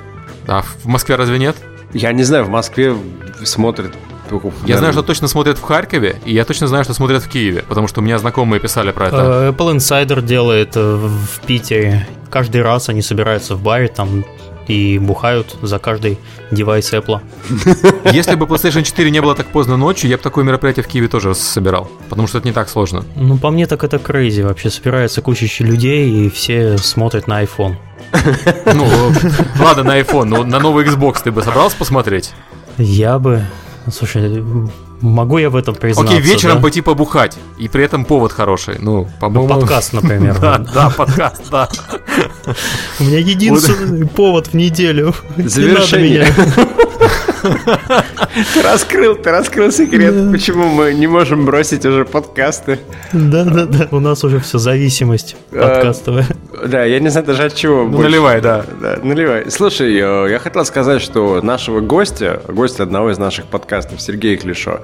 А 0.48 0.62
в 0.62 0.86
Москве 0.86 1.16
разве 1.16 1.38
нет? 1.38 1.56
Я 1.92 2.12
не 2.12 2.22
знаю, 2.22 2.44
в 2.44 2.48
Москве 2.48 2.96
смотрят 3.44 3.92
успехов. 4.36 4.68
Я 4.68 4.78
знаю, 4.78 4.92
что 4.92 5.02
точно 5.02 5.28
смотрят 5.28 5.58
в 5.58 5.62
Харькове, 5.62 6.16
и 6.24 6.32
я 6.32 6.44
точно 6.44 6.66
знаю, 6.66 6.84
что 6.84 6.94
смотрят 6.94 7.22
в 7.22 7.28
Киеве, 7.28 7.64
потому 7.68 7.88
что 7.88 8.00
у 8.00 8.04
меня 8.04 8.18
знакомые 8.18 8.60
писали 8.60 8.90
про 8.92 9.08
это. 9.08 9.16
Э, 9.16 9.50
Apple 9.50 9.76
Insider 9.76 10.22
делает 10.22 10.76
э, 10.76 10.96
в 10.96 11.40
Питере. 11.46 12.06
Каждый 12.30 12.62
раз 12.62 12.88
они 12.88 13.02
собираются 13.02 13.54
в 13.54 13.62
баре, 13.62 13.88
там 13.88 14.24
и 14.68 14.98
бухают 14.98 15.56
за 15.62 15.78
каждый 15.78 16.18
девайс 16.50 16.92
Apple. 16.92 17.20
Если 18.12 18.34
бы 18.34 18.46
PlayStation 18.46 18.82
4 18.82 19.10
не 19.10 19.20
было 19.20 19.34
так 19.34 19.46
поздно 19.46 19.76
ночью, 19.76 20.10
я 20.10 20.16
бы 20.16 20.22
такое 20.22 20.44
мероприятие 20.44 20.84
в 20.84 20.88
Киеве 20.88 21.08
тоже 21.08 21.34
собирал, 21.34 21.90
потому 22.08 22.28
что 22.28 22.38
это 22.38 22.46
не 22.46 22.52
так 22.52 22.68
сложно. 22.68 23.04
Ну, 23.16 23.36
по 23.38 23.50
мне 23.50 23.66
так 23.66 23.84
это 23.84 23.98
крейзи. 23.98 24.42
Вообще 24.42 24.70
собирается 24.70 25.22
куча 25.22 25.46
людей, 25.64 26.26
и 26.26 26.30
все 26.30 26.78
смотрят 26.78 27.26
на 27.26 27.42
iPhone. 27.42 27.76
Ну, 28.74 28.86
ладно, 29.60 29.84
на 29.84 30.00
iPhone, 30.00 30.24
но 30.24 30.44
на 30.44 30.58
новый 30.58 30.84
Xbox 30.84 31.22
ты 31.24 31.32
бы 31.32 31.42
собрался 31.42 31.76
посмотреть? 31.76 32.32
Я 32.78 33.18
бы... 33.18 33.42
Слушай, 33.90 34.44
могу 35.00 35.38
я 35.38 35.50
в 35.50 35.56
этом 35.56 35.74
признаться? 35.74 36.14
Окей, 36.14 36.22
вечером 36.24 36.56
да? 36.56 36.62
пойти 36.62 36.80
побухать, 36.80 37.36
и 37.58 37.68
при 37.68 37.84
этом 37.84 38.04
повод 38.04 38.32
хороший. 38.32 38.76
Ну, 38.78 39.08
по-моему... 39.20 39.48
Подкаст, 39.48 39.92
например. 39.92 40.38
Да, 40.38 40.58
да, 40.58 40.90
подкаст, 40.90 41.42
да. 41.50 41.68
У 43.00 43.04
меня 43.04 43.18
единственный 43.18 44.06
повод 44.06 44.48
в 44.48 44.54
неделю. 44.54 45.14
Завершение. 45.36 46.26
Ты 47.42 48.62
раскрыл, 48.62 49.16
ты 49.16 49.30
раскрыл 49.30 49.70
секрет, 49.70 50.14
почему 50.32 50.68
мы 50.68 50.94
не 50.94 51.06
можем 51.06 51.44
бросить 51.44 51.84
уже 51.84 52.04
подкасты. 52.04 52.78
Да, 53.12 53.44
да, 53.44 53.66
да. 53.66 53.88
У 53.90 54.00
нас 54.00 54.24
уже 54.24 54.38
все 54.40 54.58
зависимость 54.58 55.36
подкастовая. 55.50 56.26
Да, 56.66 56.84
я 56.84 57.00
не 57.00 57.08
знаю 57.08 57.26
даже 57.26 57.44
от 57.44 57.54
чего. 57.54 57.84
Ну, 57.84 58.00
наливай, 58.00 58.40
да. 58.40 58.64
да. 58.80 58.98
Наливай. 59.02 59.50
Слушай, 59.50 59.94
э, 59.94 60.30
я 60.30 60.38
хотел 60.38 60.64
сказать, 60.64 61.02
что 61.02 61.40
нашего 61.42 61.80
гостя, 61.80 62.42
гостя 62.48 62.84
одного 62.84 63.10
из 63.10 63.18
наших 63.18 63.46
подкастов, 63.46 64.00
Сергея 64.00 64.36
Клишо, 64.36 64.80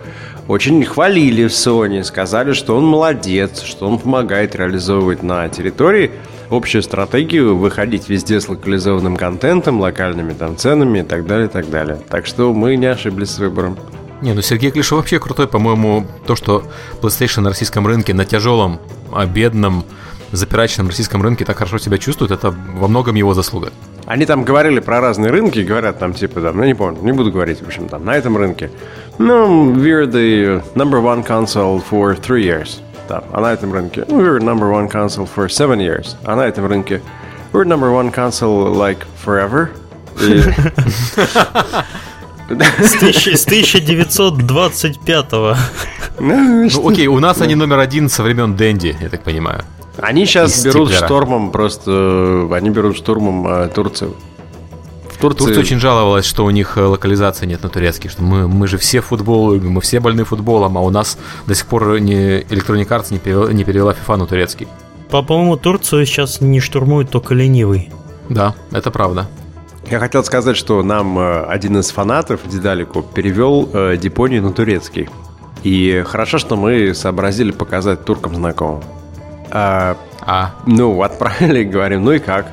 очень 0.48 0.84
хвалили 0.84 1.46
в 1.46 1.52
Sony, 1.52 2.02
сказали, 2.02 2.52
что 2.52 2.76
он 2.76 2.84
молодец, 2.84 3.62
что 3.62 3.86
он 3.86 3.98
помогает 3.98 4.56
реализовывать 4.56 5.22
на 5.22 5.48
территории 5.48 6.10
общую 6.50 6.82
стратегию, 6.82 7.56
выходить 7.56 8.08
везде 8.08 8.40
с 8.40 8.48
локализованным 8.48 9.16
контентом, 9.16 9.80
локальными 9.80 10.32
там 10.32 10.56
ценами 10.56 11.00
и 11.00 11.02
так 11.02 11.26
далее, 11.26 11.46
и 11.46 11.50
так 11.50 11.68
далее. 11.70 11.98
Так 12.08 12.26
что 12.26 12.52
мы 12.52 12.76
не 12.76 12.86
ошиблись 12.86 13.30
с 13.30 13.38
выбором. 13.38 13.78
Не, 14.20 14.32
ну 14.32 14.42
Сергей 14.42 14.70
Клишо 14.70 14.96
вообще 14.96 15.20
крутой, 15.20 15.46
по-моему, 15.46 16.04
то, 16.26 16.34
что 16.34 16.64
PlayStation 17.00 17.42
на 17.42 17.50
российском 17.50 17.86
рынке 17.86 18.14
на 18.14 18.24
тяжелом, 18.24 18.80
а 19.12 19.26
бедном, 19.26 19.84
запираченном 20.32 20.88
российском 20.88 21.22
рынке 21.22 21.44
так 21.44 21.56
хорошо 21.56 21.78
себя 21.78 21.98
чувствует, 21.98 22.32
это 22.32 22.50
во 22.50 22.88
многом 22.88 23.14
его 23.14 23.32
заслуга. 23.34 23.70
Они 24.06 24.26
там 24.26 24.42
говорили 24.42 24.80
про 24.80 25.00
разные 25.00 25.30
рынки, 25.30 25.60
говорят 25.60 25.98
там 25.98 26.14
типа, 26.14 26.40
там, 26.40 26.56
ну 26.56 26.64
не 26.64 26.74
помню, 26.74 27.00
не 27.02 27.12
буду 27.12 27.30
говорить, 27.30 27.60
в 27.60 27.66
общем, 27.66 27.88
там, 27.88 28.04
на 28.04 28.16
этом 28.16 28.36
рынке. 28.36 28.70
Ну, 29.18 29.72
we're 29.74 30.06
the 30.06 30.62
number 30.74 31.00
one 31.00 31.24
console 31.26 31.82
for 31.90 32.18
three 32.18 32.42
years. 32.42 32.80
Там, 33.08 33.24
а 33.32 33.40
на 33.40 33.52
этом 33.52 33.72
рынке 33.72 34.02
we're 34.02 34.38
number 34.38 34.70
one 34.70 34.88
console 34.90 35.28
for 35.34 35.48
seven 35.48 35.78
years. 35.78 36.16
А 36.24 36.36
на 36.36 36.42
этом 36.42 36.66
рынке 36.66 37.00
we're 37.52 37.64
number 37.64 37.90
one 37.90 38.12
console 38.14 38.74
like 38.74 38.98
forever. 39.24 39.70
С 42.48 43.02
1925-го. 43.02 45.56
Ну, 46.20 46.88
окей, 46.88 47.06
у 47.06 47.20
нас 47.20 47.40
они 47.40 47.54
номер 47.54 47.78
один 47.78 48.08
со 48.08 48.22
времен 48.22 48.56
Дэнди, 48.56 48.96
я 49.00 49.08
так 49.08 49.22
понимаю. 49.22 49.62
Они 49.98 50.26
сейчас 50.26 50.64
берут 50.64 50.92
штормом 50.92 51.50
просто, 51.50 52.48
они 52.52 52.70
берут 52.70 52.96
штурмом 52.96 53.46
э, 53.48 53.68
Турцию. 53.68 54.14
Турции... 55.20 55.46
Турция 55.46 55.60
очень 55.60 55.80
жаловалась, 55.80 56.24
что 56.24 56.44
у 56.44 56.50
них 56.50 56.76
э, 56.76 56.82
локализации 56.82 57.46
нет 57.46 57.62
на 57.62 57.68
турецкий, 57.68 58.10
что 58.10 58.22
мы, 58.22 58.48
мы 58.48 58.66
же 58.66 58.78
все 58.78 59.00
футбол 59.00 59.52
любим, 59.52 59.72
мы 59.72 59.80
все 59.80 60.00
больны 60.00 60.24
футболом, 60.24 60.78
а 60.78 60.80
у 60.80 60.90
нас 60.90 61.18
до 61.46 61.54
сих 61.54 61.66
пор 61.66 62.00
не, 62.00 62.40
Electronic 62.40 62.88
Arts 62.88 63.06
не 63.10 63.18
перевела, 63.18 63.52
не 63.52 63.64
перевела 63.64 63.92
FIFA 63.92 64.16
на 64.16 64.26
турецкий. 64.26 64.68
По-моему, 65.10 65.56
Турцию 65.56 66.04
сейчас 66.06 66.40
не 66.40 66.60
штурмует 66.60 67.10
только 67.10 67.34
ленивый. 67.34 67.90
Да, 68.28 68.54
это 68.72 68.90
правда. 68.90 69.26
Я 69.90 70.00
хотел 70.00 70.22
сказать, 70.22 70.56
что 70.56 70.82
нам 70.82 71.18
э, 71.18 71.44
один 71.44 71.78
из 71.78 71.90
фанатов, 71.90 72.40
Дедалику, 72.46 73.02
перевел 73.02 73.70
э, 73.72 73.96
Дипонию 73.96 74.42
на 74.42 74.52
турецкий. 74.52 75.08
И 75.62 76.04
хорошо, 76.06 76.38
что 76.38 76.56
мы 76.56 76.94
сообразили 76.94 77.52
показать 77.52 78.04
туркам 78.04 78.34
знакомым. 78.34 78.82
А, 79.50 79.96
а. 80.20 80.54
Ну, 80.66 81.02
отправили, 81.02 81.64
говорим, 81.64 82.04
ну 82.04 82.12
и 82.12 82.18
как? 82.18 82.52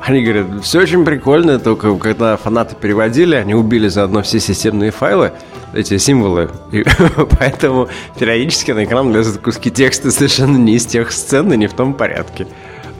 Они 0.00 0.22
говорят, 0.22 0.46
все 0.62 0.80
очень 0.80 1.04
прикольно, 1.04 1.58
только 1.58 1.94
когда 1.96 2.36
фанаты 2.36 2.76
переводили, 2.76 3.34
они 3.34 3.54
убили 3.54 3.88
заодно 3.88 4.22
все 4.22 4.38
системные 4.38 4.90
файлы, 4.90 5.32
эти 5.74 5.98
символы. 5.98 6.50
И 6.72 6.84
поэтому 7.38 7.88
периодически 8.18 8.70
на 8.70 8.84
экран 8.84 9.12
лезут 9.12 9.42
куски 9.42 9.70
текста 9.70 10.10
совершенно 10.10 10.56
не 10.56 10.76
из 10.76 10.86
тех 10.86 11.12
сцен 11.12 11.52
и 11.52 11.56
не 11.56 11.66
в 11.66 11.74
том 11.74 11.94
порядке. 11.94 12.46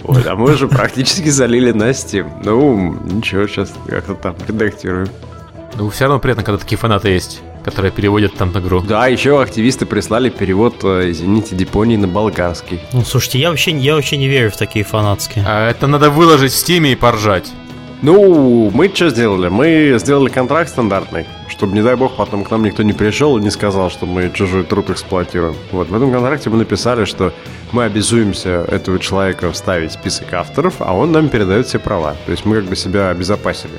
Вот, 0.03 0.27
а 0.27 0.37
мы 0.37 0.53
уже 0.53 0.69
практически 0.69 1.29
залили 1.29 1.73
на 1.73 1.91
Steam. 1.91 2.27
Ну, 2.45 2.97
ничего, 3.05 3.47
сейчас 3.47 3.73
как-то 3.87 4.15
там 4.15 4.37
редактируем. 4.47 5.09
Ну, 5.77 5.89
все 5.91 6.05
равно 6.05 6.19
приятно, 6.19 6.45
когда 6.45 6.59
такие 6.59 6.79
фанаты 6.79 7.09
есть 7.09 7.43
которые 7.69 7.93
переводят 7.93 8.35
там 8.35 8.53
на 8.53 8.59
игру. 8.59 8.81
Да, 8.81 9.07
еще 9.07 9.41
активисты 9.43 9.87
прислали 9.87 10.31
перевод, 10.31 10.77
э, 10.83 11.11
извините, 11.11 11.55
Дипонии 11.55 11.97
на 11.97 12.09
болгарский. 12.09 12.81
Ну, 12.93 13.03
слушайте, 13.05 13.39
я 13.39 13.51
вообще, 13.51 13.73
я 13.73 13.95
вообще 13.95 14.17
не 14.17 14.29
верю 14.29 14.51
в 14.51 14.57
такие 14.57 14.85
фанатские. 14.85 15.45
А 15.47 15.69
это 15.69 15.87
надо 15.87 16.11
выложить 16.11 16.53
в 16.53 16.57
стиме 16.57 16.93
и 16.93 16.97
поржать. 16.97 17.53
Ну, 18.01 18.71
мы 18.73 18.89
что 18.95 19.11
сделали? 19.11 19.49
Мы 19.49 19.97
сделали 19.99 20.29
контракт 20.29 20.71
стандартный, 20.71 21.27
чтобы, 21.49 21.75
не 21.75 21.83
дай 21.83 21.97
бог, 21.97 22.15
потом 22.15 22.45
к 22.45 22.51
нам 22.51 22.63
никто 22.63 22.85
не 22.85 22.93
пришел 22.93 23.37
и 23.37 23.43
не 23.43 23.51
сказал, 23.51 23.91
что 23.91 24.07
мы 24.07 24.31
чужой 24.33 24.63
труд 24.63 24.91
эксплуатируем. 24.91 25.57
Вот, 25.73 25.89
в 25.89 25.95
этом 25.95 26.13
контракте 26.13 26.49
мы 26.49 26.59
написали, 26.59 27.05
что 27.07 27.33
мы 27.73 27.85
обязуемся 27.85 28.65
этого 28.69 29.01
человека 29.01 29.51
вставить 29.51 29.91
в 29.91 29.95
список 29.95 30.33
авторов, 30.33 30.77
а 30.79 30.95
он 30.95 31.11
нам 31.11 31.29
передает 31.29 31.67
все 31.67 31.81
права. 31.81 32.15
То 32.25 32.31
есть 32.31 32.45
мы 32.45 32.57
как 32.57 32.67
бы 32.67 32.77
себя 32.77 33.11
обезопасили. 33.11 33.75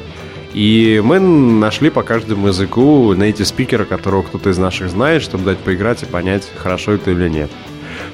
И 0.54 1.02
мы 1.04 1.20
нашли 1.20 1.90
по 1.90 2.02
каждому 2.02 2.48
языку 2.48 3.14
найти 3.14 3.44
спикера, 3.46 3.86
которого 3.86 4.24
кто-то 4.24 4.50
из 4.50 4.58
наших 4.58 4.90
знает, 4.90 5.22
чтобы 5.22 5.46
дать 5.46 5.60
поиграть 5.60 6.04
и 6.04 6.06
понять, 6.06 6.50
хорошо 6.58 6.94
это 6.94 7.12
или 7.12 7.30
нет. 7.30 7.52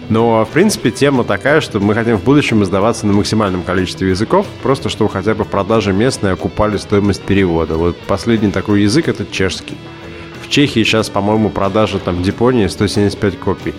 Но, 0.09 0.45
в 0.45 0.49
принципе, 0.49 0.91
тема 0.91 1.23
такая, 1.23 1.61
что 1.61 1.79
мы 1.79 1.93
хотим 1.95 2.17
в 2.17 2.23
будущем 2.23 2.63
издаваться 2.63 3.07
на 3.07 3.13
максимальном 3.13 3.63
количестве 3.63 4.09
языков, 4.09 4.45
просто 4.61 4.89
чтобы 4.89 5.09
хотя 5.09 5.33
бы 5.33 5.45
продажи 5.45 5.93
местные 5.93 6.33
окупали 6.33 6.77
стоимость 6.77 7.21
перевода. 7.21 7.75
Вот 7.75 7.97
последний 8.07 8.51
такой 8.51 8.83
язык— 8.83 9.07
это 9.09 9.25
чешский. 9.25 9.77
В 10.43 10.49
Чехии 10.49 10.83
сейчас, 10.83 11.09
по-моему, 11.09 11.49
продажа 11.49 11.97
там 11.97 12.21
Дипонии 12.21 12.67
175 12.67 13.39
копий. 13.39 13.73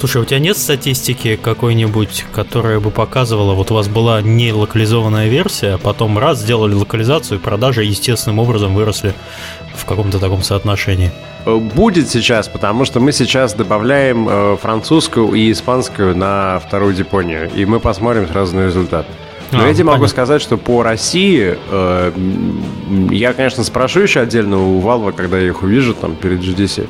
Слушай, 0.00 0.22
у 0.22 0.24
тебя 0.24 0.38
нет 0.38 0.56
статистики 0.56 1.36
какой-нибудь, 1.36 2.24
которая 2.32 2.80
бы 2.80 2.90
показывала, 2.90 3.52
вот 3.52 3.70
у 3.70 3.74
вас 3.74 3.86
была 3.86 4.22
не 4.22 4.50
локализованная 4.50 5.28
версия, 5.28 5.74
а 5.74 5.78
потом 5.78 6.18
раз 6.18 6.38
сделали 6.38 6.72
локализацию, 6.72 7.38
и 7.38 7.42
продажи 7.42 7.84
естественным 7.84 8.38
образом 8.38 8.74
выросли 8.74 9.12
в 9.74 9.84
каком-то 9.84 10.18
таком 10.18 10.42
соотношении? 10.42 11.12
Э, 11.44 11.54
будет 11.54 12.08
сейчас, 12.08 12.48
потому 12.48 12.86
что 12.86 12.98
мы 12.98 13.12
сейчас 13.12 13.52
добавляем 13.52 14.26
э, 14.26 14.56
французскую 14.56 15.34
и 15.34 15.52
испанскую 15.52 16.16
на 16.16 16.62
вторую 16.66 16.94
Дипонию, 16.94 17.50
и 17.54 17.66
мы 17.66 17.78
посмотрим 17.78 18.26
сразу 18.26 18.56
на 18.56 18.64
результат. 18.64 19.04
Но 19.52 19.64
а, 19.64 19.66
я 19.66 19.74
тебе 19.74 19.84
могу 19.84 20.06
сказать, 20.06 20.40
что 20.40 20.56
по 20.56 20.82
России 20.82 21.58
э, 21.70 22.12
я, 23.10 23.34
конечно, 23.34 23.64
спрошу 23.64 24.00
еще 24.00 24.20
отдельно 24.20 24.66
у 24.66 24.80
Valve, 24.80 25.12
когда 25.12 25.38
я 25.38 25.48
их 25.48 25.62
увижу 25.62 25.92
там 25.92 26.16
перед 26.16 26.40
GDC 26.40 26.88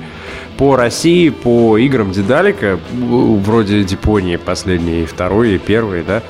по 0.60 0.76
России, 0.76 1.30
по 1.30 1.78
играм 1.78 2.12
Дедалика, 2.12 2.78
вроде 2.92 3.82
Дипонии 3.82 4.36
последней, 4.36 5.06
второй 5.06 5.54
и 5.54 5.58
первой, 5.58 6.04
да, 6.04 6.22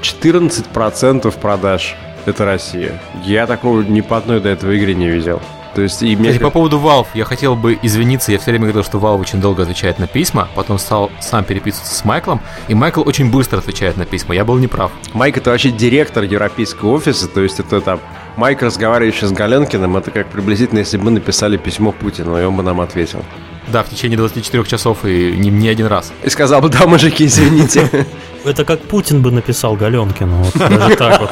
14% 0.00 1.28
а, 1.28 1.30
продаж 1.30 1.94
это 2.24 2.46
Россия. 2.46 3.02
Я 3.22 3.46
такого 3.46 3.82
ни 3.82 4.00
по 4.00 4.16
одной 4.16 4.40
до 4.40 4.48
этого 4.48 4.74
игре 4.74 4.94
не 4.94 5.10
видел. 5.10 5.42
То 5.74 5.82
есть, 5.82 6.02
и 6.02 6.16
мне... 6.16 6.30
Кстати, 6.30 6.42
по 6.42 6.48
поводу 6.48 6.78
Valve, 6.78 7.08
я 7.12 7.26
хотел 7.26 7.54
бы 7.54 7.78
извиниться, 7.82 8.32
я 8.32 8.38
все 8.38 8.50
время 8.50 8.64
говорил, 8.64 8.82
что 8.82 8.96
Valve 8.96 9.20
очень 9.20 9.42
долго 9.42 9.64
отвечает 9.64 9.98
на 9.98 10.06
письма, 10.06 10.48
потом 10.54 10.78
стал 10.78 11.10
сам 11.20 11.44
переписываться 11.44 11.94
с 11.94 12.02
Майклом, 12.02 12.40
и 12.68 12.74
Майкл 12.74 13.02
очень 13.04 13.30
быстро 13.30 13.58
отвечает 13.58 13.98
на 13.98 14.06
письма, 14.06 14.34
я 14.34 14.46
был 14.46 14.56
неправ. 14.56 14.90
Майк 15.12 15.36
это 15.36 15.50
вообще 15.50 15.70
директор 15.70 16.24
европейского 16.24 16.92
офиса, 16.92 17.28
то 17.28 17.42
есть 17.42 17.60
это 17.60 17.82
там 17.82 18.00
Майк, 18.36 18.62
разговаривающий 18.62 19.28
с 19.28 19.32
Галенкиным, 19.32 19.96
это 19.96 20.10
как 20.10 20.26
приблизительно, 20.26 20.80
если 20.80 20.96
бы 20.96 21.04
мы 21.04 21.10
написали 21.12 21.56
письмо 21.56 21.92
Путину, 21.92 22.36
и 22.40 22.44
он 22.44 22.56
бы 22.56 22.62
нам 22.64 22.80
ответил. 22.80 23.24
Да, 23.68 23.82
в 23.82 23.88
течение 23.88 24.18
24 24.18 24.64
часов 24.64 25.04
и 25.04 25.32
не, 25.36 25.50
не 25.50 25.68
один 25.68 25.86
раз. 25.86 26.12
И 26.22 26.28
сказал 26.28 26.60
бы, 26.60 26.68
да, 26.68 26.86
мужики, 26.86 27.26
извините. 27.26 27.88
Это 28.44 28.64
как 28.64 28.80
Путин 28.80 29.22
бы 29.22 29.30
написал 29.30 29.76
Галенкину, 29.76 30.36
вот 30.36 30.54
даже 30.54 30.96
так 30.96 31.20
вот. 31.20 31.30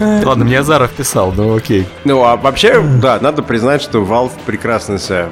Ладно, 0.24 0.44
мне 0.44 0.58
Азаров 0.58 0.90
писал, 0.92 1.32
но 1.32 1.54
окей. 1.54 1.86
Ну, 2.04 2.24
а 2.24 2.36
вообще, 2.36 2.82
да, 3.00 3.18
надо 3.20 3.42
признать, 3.42 3.82
что 3.82 4.00
Valve 4.02 4.32
прекрасно 4.46 4.98
себя 4.98 5.28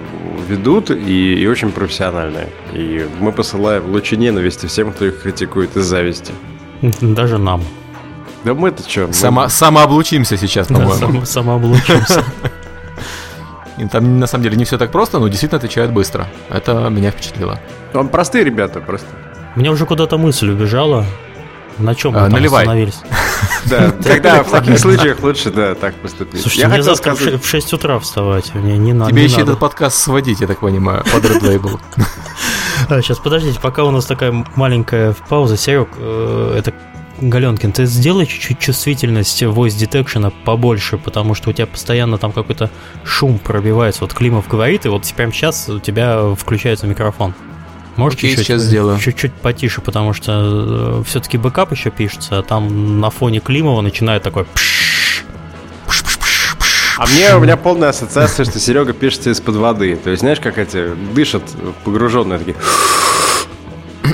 ведут 0.48 0.90
и, 0.90 1.34
и 1.34 1.46
очень 1.46 1.72
профессиональные. 1.72 2.48
И 2.72 3.06
мы 3.18 3.32
посылаем 3.32 3.90
лучи 3.90 4.16
ненависти 4.16 4.66
всем, 4.66 4.92
кто 4.92 5.06
их 5.06 5.22
критикует 5.22 5.76
из 5.76 5.84
зависти. 5.84 6.32
Даже 7.00 7.38
нам. 7.38 7.62
Да 8.44 8.54
мы-то 8.54 8.88
что? 8.88 9.12
Само, 9.12 9.48
Самооблучимся 9.48 10.36
сейчас, 10.36 10.66
по-моему. 10.66 10.92
Да, 10.92 10.98
сам, 10.98 11.26
самооблучимся. 11.26 12.24
Там 13.90 14.18
на 14.18 14.26
самом 14.26 14.44
деле 14.44 14.56
не 14.56 14.64
все 14.64 14.78
так 14.78 14.90
просто, 14.90 15.18
но 15.18 15.28
действительно 15.28 15.58
отвечают 15.58 15.92
быстро. 15.92 16.28
Это 16.50 16.88
меня 16.88 17.10
впечатлило. 17.10 17.60
Там 17.92 18.08
простые 18.08 18.44
ребята 18.44 18.80
просто. 18.80 19.08
Мне 19.54 19.70
уже 19.70 19.86
куда-то 19.86 20.18
мысль 20.18 20.50
убежала. 20.50 21.04
На 21.78 21.94
чем 21.94 22.12
мы 22.12 22.20
а, 22.20 22.28
наливай. 22.28 22.62
остановились? 22.62 23.00
Да, 23.64 23.92
когда 24.04 24.42
в 24.42 24.50
таких 24.50 24.78
случаях 24.78 25.20
лучше, 25.20 25.50
да, 25.50 25.74
так 25.74 25.94
поступить. 25.94 26.40
Слушайте, 26.40 26.68
мне 26.68 26.82
завтра 26.82 27.14
в 27.14 27.46
6 27.46 27.72
утра 27.72 27.98
вставать, 28.00 28.54
мне 28.54 28.76
не 28.76 28.92
надо. 28.92 29.10
Тебе 29.10 29.24
еще 29.24 29.42
этот 29.42 29.58
подкаст 29.58 29.98
сводить, 29.98 30.40
я 30.40 30.46
так 30.48 30.60
понимаю, 30.60 31.04
под 31.12 31.24
Red 31.24 31.40
Label. 31.42 31.80
Сейчас, 32.88 33.18
подождите, 33.18 33.58
пока 33.60 33.84
у 33.84 33.90
нас 33.90 34.06
такая 34.06 34.44
маленькая 34.56 35.14
пауза. 35.28 35.56
Серег, 35.56 35.88
э, 35.98 36.56
это 36.58 36.72
Галенкин, 37.20 37.72
ты 37.72 37.86
сделай 37.86 38.26
чуть-чуть 38.26 38.58
чувствительность 38.58 39.42
voice 39.42 39.76
detection 39.78 40.32
побольше, 40.44 40.98
потому 40.98 41.34
что 41.34 41.50
у 41.50 41.52
тебя 41.52 41.66
постоянно 41.66 42.18
там 42.18 42.32
какой-то 42.32 42.70
шум 43.04 43.38
пробивается. 43.38 44.02
Вот 44.02 44.12
Климов 44.12 44.48
говорит, 44.48 44.86
и 44.86 44.88
вот 44.88 45.10
прямо 45.14 45.32
сейчас 45.32 45.68
у 45.68 45.78
тебя 45.78 46.34
включается 46.34 46.86
микрофон. 46.86 47.34
Можешь 47.96 48.18
Окей, 48.18 48.30
чуть-чуть, 48.30 48.46
сейчас 48.46 48.62
сделаю. 48.62 48.98
Чуть-чуть 48.98 49.32
потише, 49.34 49.82
потому 49.82 50.14
что 50.14 51.00
э, 51.00 51.02
все-таки 51.06 51.36
бэкап 51.36 51.72
еще 51.72 51.90
пишется, 51.90 52.38
а 52.38 52.42
там 52.42 53.00
на 53.00 53.10
фоне 53.10 53.40
Климова 53.40 53.82
начинает 53.82 54.22
такой 54.22 54.46
а 56.98 57.06
мне 57.06 57.34
у 57.36 57.40
меня 57.40 57.56
полная 57.56 57.90
ассоциация, 57.90 58.44
что 58.44 58.58
Серега 58.58 58.92
пишется 58.92 59.30
из-под 59.30 59.56
воды. 59.56 59.96
То 59.96 60.10
есть, 60.10 60.20
знаешь, 60.20 60.40
как 60.40 60.58
эти 60.58 60.94
дышат 61.14 61.42
погруженные 61.84 62.38
такие. 62.38 62.56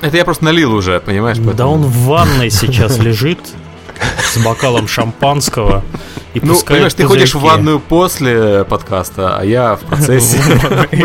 Это 0.02 0.16
я 0.16 0.24
просто 0.24 0.44
налил 0.44 0.72
уже, 0.74 1.00
понимаешь? 1.00 1.38
Поэтому... 1.38 1.56
Да 1.56 1.66
он 1.66 1.82
в 1.82 2.06
ванной 2.06 2.50
сейчас 2.50 2.98
лежит 2.98 3.40
с 4.22 4.38
бокалом 4.38 4.86
шампанского. 4.86 5.84
И 6.34 6.40
ну, 6.40 6.58
понимаешь, 6.60 6.94
ты 6.94 7.04
ходишь 7.04 7.34
в 7.34 7.40
ванную 7.40 7.80
после 7.80 8.64
подкаста, 8.64 9.38
а 9.38 9.44
я 9.44 9.76
в 9.76 9.80
процессе. 9.80 10.38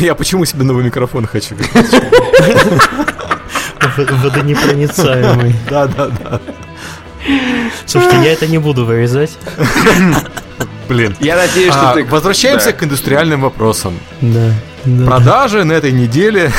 Я 0.00 0.14
почему 0.14 0.44
себе 0.44 0.64
новый 0.64 0.84
микрофон 0.84 1.24
хочу? 1.24 1.56
Водонепроницаемый. 3.96 5.54
Да, 5.70 5.86
да, 5.86 6.08
да. 6.08 6.40
Слушайте, 7.86 8.16
я 8.24 8.32
это 8.32 8.46
не 8.46 8.58
буду 8.58 8.84
вырезать. 8.84 9.30
Блин. 10.88 11.16
Я 11.20 11.36
надеюсь, 11.36 11.72
что 11.72 11.90
а, 11.90 11.94
ты... 11.94 12.04
Возвращаемся 12.04 12.72
к 12.72 12.82
индустриальным 12.82 13.42
вопросам. 13.42 13.98
Да. 14.20 14.52
Продажи 15.06 15.64
на 15.64 15.72
этой 15.72 15.92
неделе. 15.92 16.50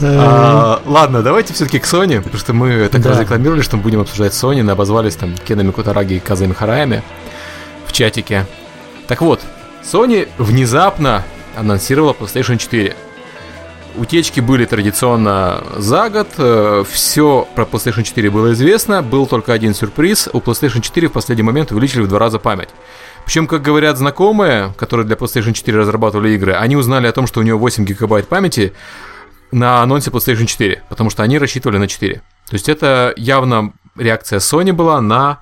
А, 0.00 0.80
ладно, 0.86 1.22
давайте 1.22 1.52
все-таки 1.52 1.78
к 1.78 1.84
Sony, 1.84 2.20
потому 2.22 2.38
что 2.38 2.52
мы 2.54 2.88
так 2.88 3.02
да. 3.02 3.10
разрекламировали, 3.10 3.60
что 3.60 3.76
мы 3.76 3.82
будем 3.82 4.00
обсуждать 4.00 4.32
Sony, 4.32 4.68
обозвались 4.70 5.16
там 5.16 5.34
Кенами 5.36 5.70
Кутараги 5.70 6.14
и 6.14 6.20
Казами 6.20 6.54
Хараями 6.54 7.02
в 7.86 7.92
чатике. 7.92 8.46
Так 9.06 9.20
вот, 9.20 9.40
Sony 9.82 10.28
внезапно 10.38 11.24
анонсировала 11.56 12.14
PlayStation 12.14 12.56
4. 12.56 12.96
Утечки 13.96 14.40
были 14.40 14.64
традиционно 14.64 15.62
за 15.76 16.08
год, 16.08 16.28
э, 16.38 16.84
все 16.90 17.46
про 17.54 17.64
PlayStation 17.64 18.02
4 18.02 18.30
было 18.30 18.52
известно, 18.52 19.02
был 19.02 19.26
только 19.26 19.52
один 19.52 19.74
сюрприз, 19.74 20.30
у 20.32 20.38
PlayStation 20.40 20.80
4 20.80 21.08
в 21.08 21.12
последний 21.12 21.42
момент 21.42 21.72
увеличили 21.72 22.02
в 22.02 22.08
два 22.08 22.18
раза 22.18 22.38
память. 22.38 22.70
Причем, 23.24 23.46
как 23.46 23.62
говорят 23.62 23.98
знакомые, 23.98 24.72
которые 24.78 25.06
для 25.06 25.16
PlayStation 25.16 25.52
4 25.52 25.78
разрабатывали 25.78 26.30
игры, 26.30 26.54
они 26.54 26.76
узнали 26.76 27.06
о 27.06 27.12
том, 27.12 27.26
что 27.26 27.40
у 27.40 27.42
него 27.42 27.58
8 27.58 27.84
гигабайт 27.84 28.28
памяти 28.28 28.72
на 29.50 29.82
анонсе 29.82 30.10
PlayStation 30.10 30.46
4, 30.46 30.84
потому 30.88 31.10
что 31.10 31.22
они 31.22 31.38
рассчитывали 31.38 31.78
на 31.78 31.86
4. 31.86 32.14
То 32.14 32.22
есть 32.54 32.68
это 32.68 33.12
явно 33.16 33.72
реакция 33.96 34.38
Sony 34.38 34.72
была 34.72 35.00
на 35.00 35.40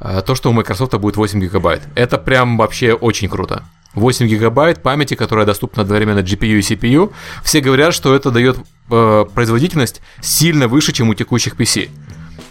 э, 0.00 0.20
то, 0.26 0.34
что 0.34 0.50
у 0.50 0.52
Microsoft 0.52 0.94
будет 0.94 1.16
8 1.16 1.40
гигабайт. 1.40 1.82
Это 1.94 2.18
прям 2.18 2.56
вообще 2.56 2.92
очень 2.92 3.28
круто. 3.28 3.62
8 3.94 4.26
гигабайт 4.26 4.82
памяти, 4.82 5.14
которая 5.14 5.46
доступна 5.46 5.82
одновременно 5.82 6.20
GPU 6.20 6.58
и 6.58 6.60
CPU, 6.60 7.12
все 7.42 7.60
говорят, 7.60 7.94
что 7.94 8.14
это 8.14 8.30
дает 8.30 8.58
э, 8.90 9.24
производительность 9.34 10.00
сильно 10.20 10.68
выше, 10.68 10.92
чем 10.92 11.08
у 11.08 11.14
текущих 11.14 11.56
PC. 11.56 11.90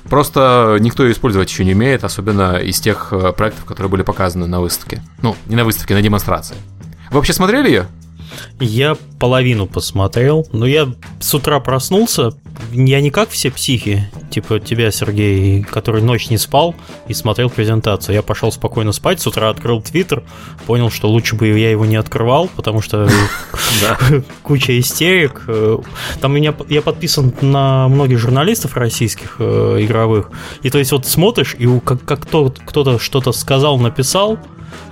Просто 0.09 0.77
никто 0.79 1.03
ее 1.03 1.13
использовать 1.13 1.49
еще 1.49 1.65
не 1.65 1.73
умеет, 1.73 2.03
особенно 2.03 2.57
из 2.57 2.79
тех 2.79 3.09
э, 3.11 3.31
проектов, 3.33 3.65
которые 3.65 3.89
были 3.89 4.03
показаны 4.03 4.47
на 4.47 4.59
выставке. 4.59 5.01
Ну, 5.21 5.35
не 5.47 5.55
на 5.55 5.63
выставке, 5.63 5.93
на 5.93 6.01
демонстрации. 6.01 6.55
Вы 7.09 7.17
вообще 7.17 7.33
смотрели 7.33 7.67
ее? 7.67 7.87
Я 8.59 8.97
половину 9.19 9.67
посмотрел, 9.67 10.47
но 10.51 10.65
я 10.65 10.93
с 11.19 11.33
утра 11.33 11.59
проснулся, 11.59 12.33
я 12.71 13.01
не 13.01 13.09
как 13.09 13.29
все 13.29 13.51
психи, 13.51 14.09
типа 14.29 14.59
тебя, 14.59 14.91
Сергей, 14.91 15.63
который 15.63 16.01
ночь 16.01 16.29
не 16.29 16.37
спал 16.37 16.75
и 17.07 17.13
смотрел 17.13 17.49
презентацию. 17.49 18.15
Я 18.15 18.21
пошел 18.21 18.51
спокойно 18.51 18.91
спать, 18.91 19.21
с 19.21 19.27
утра 19.27 19.49
открыл 19.49 19.81
Твиттер, 19.81 20.23
понял, 20.65 20.89
что 20.89 21.09
лучше 21.09 21.35
бы 21.35 21.47
я 21.47 21.71
его 21.71 21.85
не 21.85 21.95
открывал, 21.95 22.49
потому 22.55 22.81
что 22.81 23.09
куча 24.43 24.79
истерик. 24.79 25.43
Там 26.21 26.33
меня, 26.33 26.53
я 26.69 26.81
подписан 26.81 27.33
на 27.41 27.87
многих 27.87 28.19
журналистов 28.19 28.75
российских 28.75 29.37
э, 29.39 29.77
игровых, 29.81 30.31
и 30.61 30.69
то 30.69 30.77
есть 30.79 30.91
вот 30.91 31.05
смотришь, 31.05 31.55
и 31.57 31.67
как, 31.79 32.03
как 32.03 32.21
кто-то 32.21 32.99
что-то 32.99 33.31
сказал, 33.31 33.79
написал, 33.79 34.39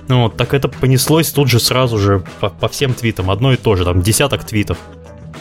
ну 0.08 0.24
вот, 0.24 0.36
так 0.36 0.54
это 0.54 0.68
понеслось 0.68 1.30
тут 1.30 1.48
же 1.48 1.60
сразу 1.60 1.98
же 1.98 2.24
по, 2.40 2.50
по 2.50 2.68
всем 2.68 2.94
твитам, 2.94 3.30
одно 3.30 3.52
и 3.52 3.56
то 3.56 3.76
же, 3.76 3.84
там 3.84 4.02
десяток 4.02 4.44
твитов. 4.44 4.78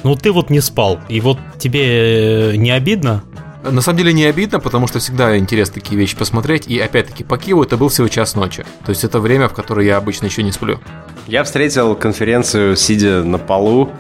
Ну 0.03 0.15
ты 0.15 0.31
вот 0.31 0.49
не 0.49 0.61
спал, 0.61 0.99
и 1.09 1.21
вот 1.21 1.37
тебе 1.59 2.53
э, 2.53 2.55
не 2.55 2.71
обидно? 2.71 3.23
На 3.63 3.81
самом 3.81 3.99
деле 3.99 4.13
не 4.13 4.25
обидно, 4.25 4.59
потому 4.59 4.87
что 4.87 4.99
всегда 4.99 5.37
интересно 5.37 5.75
такие 5.75 5.95
вещи 5.99 6.17
посмотреть. 6.17 6.65
И 6.67 6.79
опять-таки 6.79 7.23
по 7.23 7.37
Киеву 7.37 7.61
это 7.61 7.77
был 7.77 7.89
всего 7.89 8.07
час 8.07 8.33
ночи. 8.33 8.65
То 8.85 8.89
есть 8.89 9.03
это 9.03 9.19
время, 9.19 9.49
в 9.49 9.53
которое 9.53 9.85
я 9.85 9.97
обычно 9.97 10.25
еще 10.25 10.41
не 10.41 10.51
сплю. 10.51 10.79
Я 11.27 11.43
встретил 11.43 11.95
конференцию, 11.95 12.75
сидя 12.75 13.23
на 13.23 13.37
полу 13.37 13.91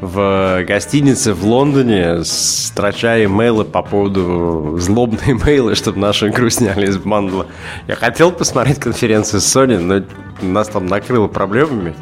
в 0.00 0.64
гостинице 0.66 1.32
в 1.32 1.44
Лондоне, 1.44 2.24
строча 2.24 3.24
имейлы 3.24 3.64
по 3.64 3.82
поводу 3.82 4.76
злобные 4.78 5.20
имейлы, 5.32 5.74
чтобы 5.74 5.98
нашу 5.98 6.28
игру 6.28 6.50
сняли 6.50 6.86
из 6.86 6.98
бандла. 6.98 7.46
Я 7.86 7.96
хотел 7.96 8.32
посмотреть 8.32 8.78
конференцию 8.78 9.40
с 9.40 9.56
Sony, 9.56 9.78
но 9.78 10.04
нас 10.42 10.68
там 10.68 10.86
накрыло 10.86 11.28
проблемами. 11.28 11.94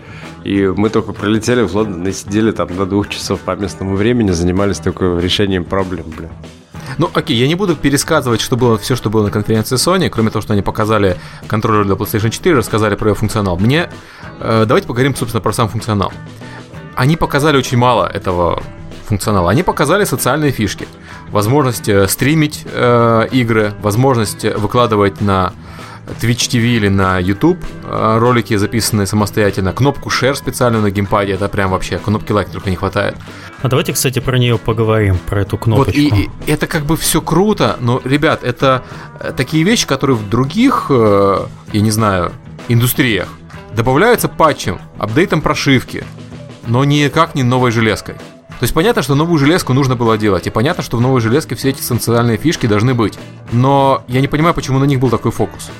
И 0.44 0.66
мы 0.66 0.90
только 0.90 1.12
прилетели 1.12 1.62
в 1.62 1.74
Лондон 1.74 2.06
и 2.08 2.12
сидели 2.12 2.50
там 2.50 2.68
до 2.76 2.84
двух 2.84 3.08
часов 3.08 3.40
по 3.40 3.54
местному 3.54 3.94
времени, 3.94 4.32
занимались 4.32 4.78
только 4.78 5.18
решением 5.18 5.64
проблем, 5.64 6.06
блин. 6.16 6.30
Ну, 6.98 7.08
окей, 7.14 7.36
я 7.36 7.46
не 7.46 7.54
буду 7.54 7.76
пересказывать, 7.76 8.40
что 8.40 8.56
было 8.56 8.76
все, 8.76 8.96
что 8.96 9.08
было 9.08 9.24
на 9.24 9.30
конференции 9.30 9.76
Sony, 9.76 10.10
кроме 10.10 10.30
того, 10.30 10.42
что 10.42 10.52
они 10.52 10.62
показали 10.62 11.16
контроллер 11.46 11.84
для 11.84 11.94
PlayStation 11.94 12.30
4, 12.30 12.56
рассказали 12.56 12.96
про 12.96 13.10
ее 13.10 13.14
функционал. 13.14 13.56
Мне 13.56 13.88
э, 14.40 14.64
давайте 14.66 14.88
поговорим, 14.88 15.14
собственно, 15.14 15.40
про 15.40 15.52
сам 15.52 15.68
функционал 15.68 16.12
они 16.96 17.16
показали 17.16 17.56
очень 17.56 17.78
мало 17.78 18.06
этого 18.06 18.62
функционала. 19.06 19.50
Они 19.50 19.62
показали 19.62 20.04
социальные 20.04 20.52
фишки. 20.52 20.88
Возможность 21.30 21.88
э, 21.88 22.08
стримить 22.08 22.64
э, 22.64 23.28
игры, 23.30 23.74
возможность 23.82 24.44
выкладывать 24.44 25.20
на 25.20 25.52
Twitch 26.20 26.48
TV 26.50 26.76
или 26.76 26.88
на 26.88 27.18
YouTube 27.18 27.58
э, 27.84 28.18
ролики, 28.18 28.56
записанные 28.56 29.06
самостоятельно, 29.06 29.72
кнопку 29.72 30.08
Share 30.08 30.34
специальную 30.34 30.82
на 30.82 30.90
геймпаде, 30.90 31.32
это 31.34 31.48
прям 31.48 31.70
вообще 31.70 31.98
кнопки 31.98 32.32
лайк 32.32 32.50
только 32.50 32.70
не 32.70 32.76
хватает. 32.76 33.16
А 33.62 33.68
давайте, 33.68 33.92
кстати, 33.92 34.18
про 34.18 34.38
нее 34.38 34.58
поговорим, 34.58 35.18
про 35.26 35.42
эту 35.42 35.56
кнопочку. 35.56 35.92
Вот, 35.92 36.18
и, 36.18 36.24
и 36.24 36.30
это 36.50 36.66
как 36.66 36.84
бы 36.84 36.96
все 36.96 37.20
круто, 37.20 37.76
но, 37.80 38.00
ребят, 38.04 38.42
это 38.42 38.82
э, 39.20 39.32
такие 39.36 39.62
вещи, 39.62 39.86
которые 39.86 40.16
в 40.16 40.28
других, 40.28 40.86
я 40.90 41.80
не 41.80 41.90
знаю, 41.90 42.32
индустриях 42.68 43.28
добавляются 43.74 44.28
патчем, 44.28 44.80
апдейтом 44.98 45.40
прошивки, 45.40 46.04
но 46.66 46.84
никак 46.84 47.34
не 47.34 47.42
новой 47.42 47.70
железкой. 47.70 48.14
То 48.14 48.64
есть 48.64 48.74
понятно, 48.74 49.02
что 49.02 49.14
новую 49.14 49.38
железку 49.38 49.72
нужно 49.72 49.96
было 49.96 50.16
делать, 50.16 50.46
и 50.46 50.50
понятно, 50.50 50.82
что 50.82 50.96
в 50.96 51.00
новой 51.00 51.20
железке 51.20 51.56
все 51.56 51.70
эти 51.70 51.82
социальные 51.82 52.36
фишки 52.36 52.66
должны 52.66 52.94
быть. 52.94 53.18
Но 53.50 54.04
я 54.06 54.20
не 54.20 54.28
понимаю, 54.28 54.54
почему 54.54 54.78
на 54.78 54.84
них 54.84 55.00
был 55.00 55.10
такой 55.10 55.32
фокус. 55.32 55.70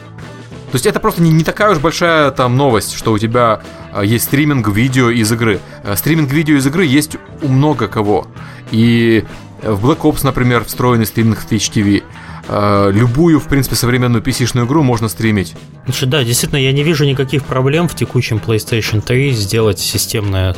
То 0.72 0.76
есть 0.76 0.86
это 0.86 1.00
просто 1.00 1.22
не, 1.22 1.30
не 1.30 1.44
такая 1.44 1.70
уж 1.70 1.78
большая 1.78 2.30
там 2.30 2.56
новость, 2.56 2.94
что 2.94 3.12
у 3.12 3.18
тебя 3.18 3.60
э, 3.92 4.06
есть 4.06 4.24
стриминг 4.24 4.68
видео 4.68 5.10
из 5.10 5.30
игры. 5.30 5.60
Э, 5.84 5.94
стриминг 5.96 6.32
видео 6.32 6.56
из 6.56 6.66
игры 6.66 6.86
есть 6.86 7.18
у 7.42 7.48
много 7.48 7.88
кого. 7.88 8.26
И 8.70 9.24
в 9.62 9.86
Black 9.86 10.00
Ops, 10.00 10.20
например, 10.24 10.64
встроенный 10.64 11.06
стриминг 11.06 11.38
в 11.38 11.50
Twitch 11.50 11.72
TV. 11.72 12.02
Э, 12.48 12.90
любую, 12.92 13.38
в 13.40 13.48
принципе, 13.48 13.76
современную 13.76 14.22
PC-шную 14.22 14.66
игру 14.66 14.82
можно 14.82 15.08
стримить. 15.08 15.54
Слушай, 15.84 16.08
да, 16.08 16.24
действительно, 16.24 16.58
я 16.58 16.72
не 16.72 16.82
вижу 16.82 17.04
никаких 17.04 17.44
проблем 17.44 17.88
в 17.88 17.94
текущем 17.94 18.40
PlayStation 18.44 19.00
3 19.00 19.30
сделать 19.32 19.78
системное 19.78 20.54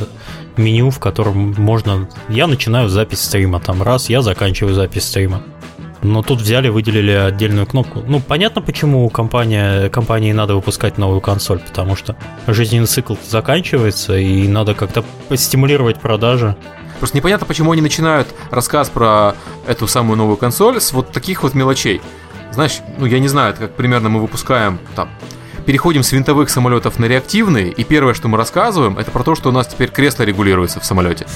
меню, 0.56 0.90
в 0.90 0.98
котором 0.98 1.54
можно... 1.58 2.08
Я 2.28 2.46
начинаю 2.46 2.88
запись 2.88 3.20
стрима, 3.20 3.60
там 3.60 3.82
раз, 3.82 4.08
я 4.08 4.22
заканчиваю 4.22 4.74
запись 4.74 5.04
стрима. 5.04 5.42
Но 6.02 6.22
тут 6.22 6.40
взяли, 6.40 6.68
выделили 6.68 7.12
отдельную 7.12 7.66
кнопку. 7.66 8.02
Ну, 8.06 8.20
понятно, 8.20 8.60
почему 8.60 9.08
компания, 9.08 9.88
компании 9.88 10.32
надо 10.32 10.54
выпускать 10.54 10.98
новую 10.98 11.22
консоль, 11.22 11.60
потому 11.60 11.96
что 11.96 12.14
жизненный 12.46 12.86
цикл 12.86 13.14
заканчивается, 13.26 14.18
и 14.18 14.46
надо 14.46 14.74
как-то 14.74 15.02
стимулировать 15.34 16.00
продажи. 16.00 16.56
Просто 17.04 17.18
непонятно, 17.18 17.46
почему 17.46 17.70
они 17.70 17.82
начинают 17.82 18.28
рассказ 18.50 18.88
про 18.88 19.34
эту 19.66 19.86
самую 19.86 20.16
новую 20.16 20.38
консоль 20.38 20.80
с 20.80 20.90
вот 20.94 21.12
таких 21.12 21.42
вот 21.42 21.52
мелочей. 21.52 22.00
Знаешь, 22.50 22.78
ну 22.96 23.04
я 23.04 23.18
не 23.18 23.28
знаю, 23.28 23.50
это 23.50 23.60
как 23.60 23.74
примерно 23.74 24.08
мы 24.08 24.22
выпускаем 24.22 24.78
там 24.96 25.10
переходим 25.66 26.02
с 26.02 26.12
винтовых 26.12 26.48
самолетов 26.48 26.98
на 26.98 27.04
реактивные, 27.04 27.68
и 27.68 27.84
первое, 27.84 28.14
что 28.14 28.28
мы 28.28 28.38
рассказываем, 28.38 28.96
это 28.98 29.10
про 29.10 29.22
то, 29.22 29.34
что 29.34 29.50
у 29.50 29.52
нас 29.52 29.66
теперь 29.66 29.90
кресло 29.90 30.22
регулируется 30.22 30.80
в 30.80 30.86
самолете. 30.86 31.26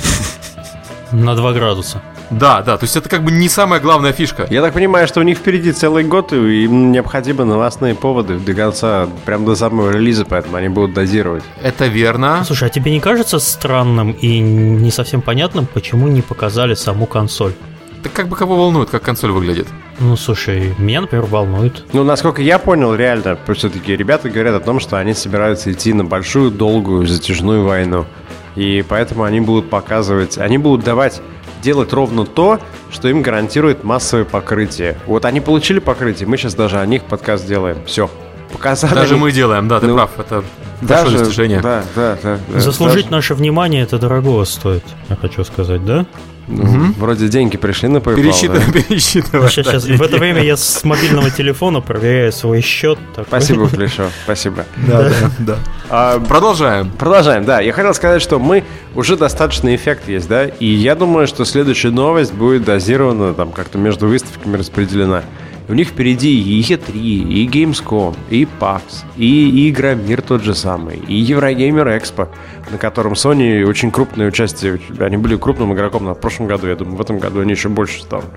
На 1.13 1.37
2 1.37 1.53
градуса. 1.53 2.01
Да, 2.31 2.63
да, 2.63 2.77
то 2.77 2.85
есть 2.85 2.97
это 2.97 3.09
как 3.09 3.23
бы 3.23 3.31
не 3.31 3.49
самая 3.49 3.81
главная 3.81 4.13
фишка. 4.13 4.47
Я 4.51 4.61
так 4.63 4.75
понимаю, 4.75 5.09
что 5.09 5.21
у 5.21 5.23
них 5.23 5.39
впереди 5.39 5.73
целый 5.73 6.05
год, 6.05 6.33
и 6.33 6.65
им 6.65 6.93
необходимы 6.93 7.45
новостные 7.45 7.95
поводы 7.95 8.39
до 8.39 8.55
конца, 8.55 9.09
прям 9.25 9.45
до 9.45 9.55
самого 9.55 9.91
релиза, 9.91 10.25
поэтому 10.25 10.57
они 10.57 10.69
будут 10.69 10.93
дозировать. 10.93 11.43
Это 11.63 11.87
верно. 11.87 12.43
Слушай, 12.45 12.69
а 12.69 12.71
тебе 12.71 12.93
не 12.93 13.01
кажется 13.01 13.39
странным 13.39 14.13
и 14.13 14.39
не 14.39 14.91
совсем 14.91 15.23
понятным, 15.23 15.67
почему 15.67 16.09
не 16.09 16.23
показали 16.23 16.75
саму 16.75 17.07
консоль? 17.07 17.55
Так 18.03 18.13
как 18.13 18.29
бы 18.29 18.37
кого 18.37 18.57
волнует, 18.57 18.91
как 18.91 19.03
консоль 19.03 19.33
выглядит? 19.33 19.67
Ну, 19.99 20.17
слушай, 20.17 20.75
меня, 20.79 21.01
например, 21.01 21.27
волнует. 21.27 21.85
Ну, 21.93 22.05
насколько 22.05 22.43
я 22.43 22.59
понял, 22.59 22.95
реально, 22.95 23.37
все-таки 23.55 23.97
ребята 23.97 24.31
говорят 24.31 24.55
о 24.55 24.61
том, 24.61 24.79
что 24.79 24.99
они 24.99 25.15
собираются 25.15 25.73
идти 25.73 25.93
на 25.93 26.05
большую, 26.05 26.53
долгую, 26.53 27.07
затяжную 27.07 27.65
войну. 27.65 28.07
И 28.55 28.85
поэтому 28.89 29.25
они 29.25 29.41
будут 29.41 29.71
показывать, 29.71 30.39
они 30.39 30.59
будут 30.59 30.85
давать 30.85 31.21
делать 31.61 31.93
ровно 31.93 32.25
то, 32.27 32.61
что 32.91 33.09
им 33.09 33.23
гарантирует 33.23 33.85
массовое 33.85 34.25
покрытие. 34.25 34.97
Вот 35.07 35.25
они 35.25 35.41
получили 35.41 35.79
покрытие, 35.79 36.29
мы 36.29 36.37
сейчас 36.37 36.55
даже 36.55 36.79
о 36.79 36.87
них 36.87 37.05
подкаст 37.05 37.47
делаем. 37.47 37.79
Все. 37.87 38.11
Показали. 38.53 38.95
Даже 38.95 39.17
мы 39.17 39.31
делаем, 39.31 39.69
да, 39.69 39.81
ты 39.81 39.87
ну, 39.87 39.95
прав. 39.95 40.19
Это 40.19 40.43
даже, 40.81 41.19
достижение. 41.19 41.61
Да, 41.61 41.85
да, 41.95 42.17
да, 42.23 42.39
да. 42.49 42.61
Заслужить 42.61 43.05
даже... 43.05 43.13
наше 43.13 43.35
внимание 43.35 43.83
это 43.83 43.99
дорого 43.99 44.45
стоит, 44.45 44.85
я 45.09 45.17
хочу 45.17 45.45
сказать, 45.45 45.85
да? 45.85 46.07
Ну, 46.49 46.63
угу. 46.63 46.93
Вроде 46.99 47.29
деньги 47.29 47.57
пришли 47.57 47.89
на 47.89 47.99
PayPal. 47.99 48.17
Пересчитывай, 48.17 48.63
да? 48.67 48.73
пересчитывай. 48.73 49.51
Сейчас, 49.51 49.67
сейчас. 49.67 49.85
В 49.85 50.03
это 50.03 50.17
время 50.17 50.43
я 50.43 50.57
с 50.57 50.83
мобильного 50.83 51.31
телефона 51.31 51.81
проверяю 51.81 52.33
свой 52.33 52.63
счет. 52.63 52.99
Такой. 53.15 53.27
Спасибо, 53.27 53.69
Плешо, 53.69 54.11
спасибо. 54.25 54.65
Да, 54.77 55.03
да, 55.03 55.31
да. 55.39 55.59
А, 55.91 56.19
продолжаем. 56.21 56.91
Продолжаем, 56.91 57.45
да. 57.45 57.61
Я 57.61 57.73
хотел 57.73 57.93
сказать, 57.95 58.23
что 58.23 58.39
мы 58.39 58.65
уже 58.95 59.17
достаточный 59.17 59.77
эффект 59.77 60.09
есть, 60.09 60.29
да, 60.29 60.47
и 60.47 60.67
я 60.67 60.95
думаю, 60.95 61.27
что 61.27 61.45
следующая 61.45 61.91
новость 61.91 62.33
будет 62.33 62.65
дозирована, 62.65 63.35
там, 63.35 63.53
как-то 63.53 63.79
между 63.79 64.09
выставками 64.09 64.57
распределена. 64.57 65.23
У 65.69 65.75
них 65.75 65.89
впереди 65.89 66.41
и 66.41 66.63
E3, 66.63 66.93
и 66.95 67.47
Gamescom, 67.47 68.17
и 68.31 68.49
PAX, 68.59 69.05
и 69.17 69.69
Игромир 69.69 70.23
тот 70.23 70.43
же 70.43 70.55
самый, 70.55 70.97
и 70.97 71.15
Еврогеймер 71.15 71.99
Экспо, 71.99 72.29
на 72.71 72.79
котором 72.79 73.13
Sony 73.13 73.65
очень 73.65 73.91
крупное 73.91 74.29
участие, 74.29 74.81
они 74.99 75.19
были 75.19 75.37
крупным 75.37 75.75
игроком 75.75 76.07
на 76.07 76.15
прошлом 76.15 76.47
году, 76.47 76.69
я 76.69 76.75
думаю, 76.75 76.97
в 76.97 77.01
этом 77.03 77.19
году 77.19 77.41
они 77.41 77.51
еще 77.51 77.69
больше 77.69 78.01
станут. 78.01 78.31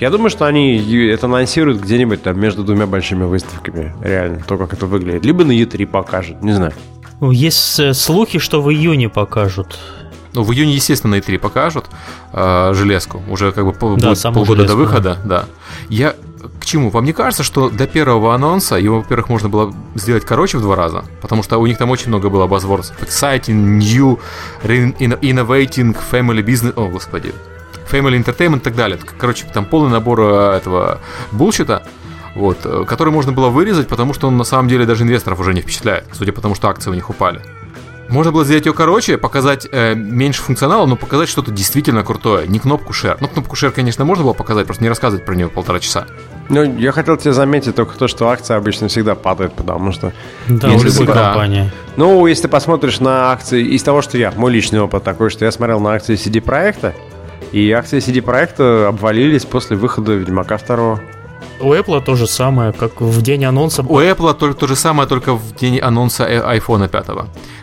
Я 0.00 0.10
думаю, 0.10 0.30
что 0.30 0.46
они 0.46 0.78
это 1.08 1.26
анонсируют 1.26 1.80
где-нибудь 1.80 2.22
там 2.22 2.40
между 2.40 2.64
двумя 2.64 2.86
большими 2.86 3.24
выставками, 3.24 3.94
реально, 4.02 4.42
то, 4.46 4.56
как 4.56 4.72
это 4.72 4.86
выглядит. 4.86 5.24
Либо 5.24 5.44
на 5.44 5.52
E3 5.52 5.86
покажут, 5.86 6.42
не 6.42 6.52
знаю. 6.52 6.72
Есть 7.20 7.80
э, 7.80 7.92
слухи, 7.94 8.38
что 8.38 8.62
в 8.62 8.70
июне 8.70 9.08
покажут. 9.08 9.78
Ну, 10.34 10.42
в 10.44 10.52
июне, 10.52 10.74
естественно, 10.74 11.16
на 11.16 11.20
E3 11.20 11.38
покажут 11.38 11.86
э, 12.32 12.72
железку. 12.74 13.22
Уже 13.28 13.50
как 13.50 13.64
бы 13.64 13.72
пол, 13.72 13.96
да, 13.96 14.14
полгода 14.22 14.54
железку, 14.54 14.68
до 14.68 14.76
выхода, 14.76 15.18
да. 15.24 15.40
да. 15.40 15.44
Я 15.88 16.14
к 16.60 16.64
чему? 16.64 16.90
Вам 16.90 17.04
не 17.04 17.12
кажется, 17.12 17.42
что 17.42 17.70
до 17.70 17.86
первого 17.86 18.34
анонса 18.34 18.76
его, 18.76 18.98
во-первых, 18.98 19.28
можно 19.28 19.48
было 19.48 19.74
сделать 19.94 20.24
короче 20.24 20.58
в 20.58 20.62
два 20.62 20.76
раза? 20.76 21.04
Потому 21.20 21.42
что 21.42 21.58
у 21.58 21.66
них 21.66 21.78
там 21.78 21.90
очень 21.90 22.08
много 22.08 22.30
было 22.30 22.46
buzzwords. 22.46 22.92
Exciting, 23.00 23.78
new, 23.78 24.18
innovating, 24.62 25.96
family 26.10 26.42
business... 26.42 26.72
О, 26.76 26.88
господи. 26.88 27.32
Family 27.90 28.22
entertainment 28.22 28.58
и 28.58 28.60
так 28.60 28.74
далее. 28.74 28.98
Короче, 29.18 29.46
там 29.52 29.64
полный 29.64 29.90
набор 29.90 30.20
э, 30.20 30.56
этого 30.56 31.00
булщита 31.32 31.82
вот, 32.34 32.58
э, 32.64 32.84
который 32.86 33.12
можно 33.12 33.32
было 33.32 33.48
вырезать, 33.48 33.88
потому 33.88 34.14
что 34.14 34.28
он 34.28 34.36
на 34.36 34.44
самом 34.44 34.68
деле 34.68 34.86
даже 34.86 35.04
инвесторов 35.04 35.40
уже 35.40 35.54
не 35.54 35.60
впечатляет, 35.60 36.04
судя 36.12 36.32
по 36.32 36.40
тому, 36.40 36.54
что 36.54 36.68
акции 36.68 36.90
у 36.90 36.94
них 36.94 37.10
упали. 37.10 37.40
Можно 38.08 38.32
было 38.32 38.44
сделать 38.44 38.64
ее 38.64 38.72
короче, 38.72 39.18
показать 39.18 39.66
э, 39.70 39.94
меньше 39.94 40.42
функционала, 40.42 40.86
но 40.86 40.96
показать 40.96 41.28
что-то 41.28 41.50
действительно 41.50 42.02
крутое, 42.02 42.48
не 42.48 42.58
кнопку 42.58 42.92
Share. 42.92 43.18
Ну, 43.20 43.28
кнопку 43.28 43.54
Share, 43.54 43.70
конечно, 43.70 44.04
можно 44.04 44.24
было 44.24 44.32
показать, 44.32 44.66
просто 44.66 44.82
не 44.82 44.88
рассказывать 44.88 45.26
про 45.26 45.34
нее 45.34 45.48
полтора 45.48 45.78
часа. 45.78 46.06
Ну, 46.48 46.78
я 46.78 46.92
хотел 46.92 47.18
тебе 47.18 47.32
заметить 47.32 47.74
только 47.74 47.98
то, 47.98 48.08
что 48.08 48.28
акция 48.28 48.56
обычно 48.56 48.88
всегда 48.88 49.14
падает, 49.14 49.52
потому 49.52 49.92
что... 49.92 50.12
Да, 50.48 50.68
если 50.68 50.88
у 50.88 50.92
любой 50.92 51.06
ты, 51.06 51.12
компании. 51.12 51.70
Ну, 51.96 52.26
если 52.26 52.42
ты 52.44 52.48
посмотришь 52.48 53.00
на 53.00 53.32
акции, 53.32 53.62
из 53.62 53.82
того, 53.82 54.00
что 54.00 54.16
я, 54.16 54.32
мой 54.32 54.50
личный 54.52 54.80
опыт 54.80 55.04
такой, 55.04 55.28
что 55.28 55.44
я 55.44 55.52
смотрел 55.52 55.80
на 55.80 55.92
акции 55.92 56.14
CD-проекта, 56.14 56.94
и 57.52 57.70
акции 57.72 57.98
CD-проекта 57.98 58.88
обвалились 58.88 59.44
после 59.44 59.76
выхода 59.76 60.12
Ведьмака 60.12 60.58
2. 60.58 61.00
У 61.60 61.72
Apple 61.72 62.00
то 62.04 62.14
же 62.14 62.26
самое, 62.26 62.72
как 62.72 63.00
в 63.00 63.22
день 63.22 63.44
анонса. 63.44 63.82
У 63.82 64.00
Apple 64.00 64.34
то, 64.34 64.54
то 64.54 64.66
же 64.66 64.76
самое, 64.76 65.08
только 65.08 65.34
в 65.34 65.54
день 65.54 65.78
анонса 65.78 66.24
iPhone 66.28 66.88
5. 66.88 67.06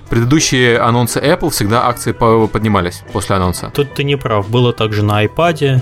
Предыдущие 0.10 0.80
анонсы 0.80 1.20
Apple 1.20 1.50
всегда 1.50 1.88
акции 1.88 2.12
поднимались 2.12 3.04
после 3.14 3.36
анонса. 3.36 3.72
Тут 3.74 3.94
ты 3.94 4.04
не 4.04 4.18
прав. 4.18 4.50
Было 4.50 4.74
также 4.74 5.04
на 5.04 5.24
iPad, 5.26 5.82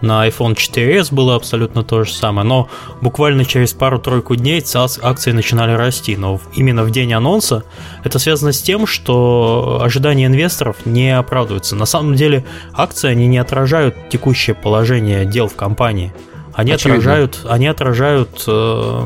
на 0.00 0.28
iPhone 0.28 0.54
4s 0.54 1.12
было 1.12 1.34
абсолютно 1.34 1.82
то 1.82 2.04
же 2.04 2.12
самое, 2.12 2.46
но 2.46 2.68
буквально 3.00 3.44
через 3.44 3.72
пару-тройку 3.72 4.36
дней 4.36 4.62
акции 5.02 5.32
начинали 5.32 5.72
расти. 5.72 6.16
Но 6.16 6.40
именно 6.54 6.84
в 6.84 6.90
день 6.90 7.12
анонса 7.12 7.64
это 8.04 8.18
связано 8.18 8.52
с 8.52 8.62
тем, 8.62 8.86
что 8.86 9.80
ожидания 9.82 10.26
инвесторов 10.26 10.76
не 10.86 11.16
оправдываются. 11.16 11.74
На 11.74 11.86
самом 11.86 12.14
деле 12.14 12.44
акции 12.72 13.10
они 13.10 13.26
не 13.26 13.38
отражают 13.38 13.96
текущее 14.08 14.54
положение 14.54 15.24
дел 15.24 15.48
в 15.48 15.56
компании. 15.56 16.12
Они 16.58 16.72
Очевидно. 16.72 16.98
отражают, 16.98 17.40
они 17.48 17.68
отражают, 17.68 18.42
э, 18.48 19.02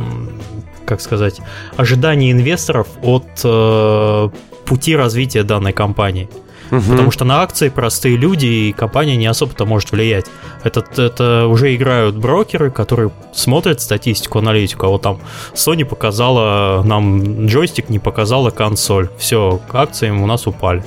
как 0.86 1.02
сказать, 1.02 1.42
ожидания 1.76 2.32
инвесторов 2.32 2.88
от 3.02 3.26
э, 3.44 4.28
пути 4.64 4.96
развития 4.96 5.42
данной 5.42 5.74
компании. 5.74 6.30
Угу. 6.70 6.80
Потому 6.80 7.10
что 7.10 7.26
на 7.26 7.42
акции 7.42 7.68
простые 7.68 8.16
люди 8.16 8.46
и 8.46 8.72
компания 8.72 9.16
не 9.16 9.26
особо-то 9.26 9.66
может 9.66 9.92
влиять. 9.92 10.24
Это, 10.64 10.82
это 10.96 11.46
уже 11.46 11.74
играют 11.74 12.16
брокеры, 12.16 12.70
которые 12.70 13.10
смотрят 13.34 13.82
статистику, 13.82 14.38
аналитику. 14.38 14.86
А 14.86 14.88
вот 14.88 15.02
там 15.02 15.20
Sony 15.52 15.84
показала 15.84 16.82
нам 16.82 17.44
джойстик, 17.44 17.90
не 17.90 17.98
показала 17.98 18.48
консоль. 18.48 19.10
Все, 19.18 19.60
акции 19.74 20.08
у 20.08 20.24
нас 20.24 20.46
упали. 20.46 20.82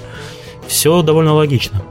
Все 0.66 1.04
довольно 1.04 1.36
логично. 1.36 1.84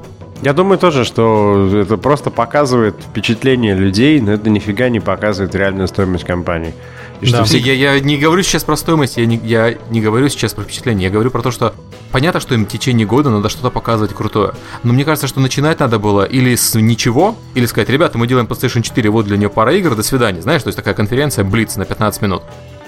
Я 0.45 0.53
думаю 0.53 0.79
тоже, 0.79 1.05
что 1.05 1.71
это 1.73 1.97
просто 1.97 2.29
показывает 2.29 2.97
впечатление 3.01 3.75
людей, 3.75 4.21
но 4.21 4.33
это 4.33 4.51
нифига 4.51 4.91
не 4.91 5.01
показывает 5.01 5.55
реальную 5.55 5.89
стоимость 5.89 6.25
компании. 6.25 6.75
И 7.23 7.33
да. 7.33 7.45
все... 7.45 7.57
я, 7.57 7.73
я 7.73 7.99
не 7.99 8.19
говорю 8.19 8.43
сейчас 8.43 8.63
про 8.63 8.77
стоимость, 8.77 9.17
я 9.17 9.25
не, 9.25 9.39
я 9.39 9.75
не 9.89 10.03
говорю 10.03 10.29
сейчас 10.29 10.53
про 10.53 10.65
впечатление, 10.65 11.05
я 11.05 11.11
говорю 11.11 11.31
про 11.31 11.41
то, 11.41 11.51
что 11.51 11.75
понятно, 12.13 12.41
что 12.41 12.55
им 12.55 12.67
в 12.67 12.69
течение 12.69 13.07
года 13.07 13.31
надо 13.31 13.49
что-то 13.49 13.71
показывать 13.71 14.13
крутое. 14.13 14.53
Но 14.83 14.93
мне 14.93 15.07
кажется, 15.07 15.29
что 15.29 15.41
начинать 15.41 15.81
надо 15.81 15.99
было 15.99 16.25
или 16.25 16.55
с 16.55 16.75
ничего, 16.75 17.37
или 17.55 17.65
сказать, 17.65 17.89
ребята, 17.89 18.19
мы 18.19 18.27
делаем 18.27 18.47
PlayStation 18.47 18.83
4, 18.83 19.09
вот 19.09 19.25
для 19.25 19.39
нее 19.39 19.49
пара 19.49 19.75
игр, 19.75 19.95
до 19.95 20.03
свидания. 20.03 20.43
Знаешь, 20.43 20.63
то 20.63 20.69
есть 20.69 20.77
такая 20.77 20.93
конференция, 20.93 21.45
блиц 21.47 21.77
на 21.77 21.87
15 21.87 22.21
минут. 22.21 22.43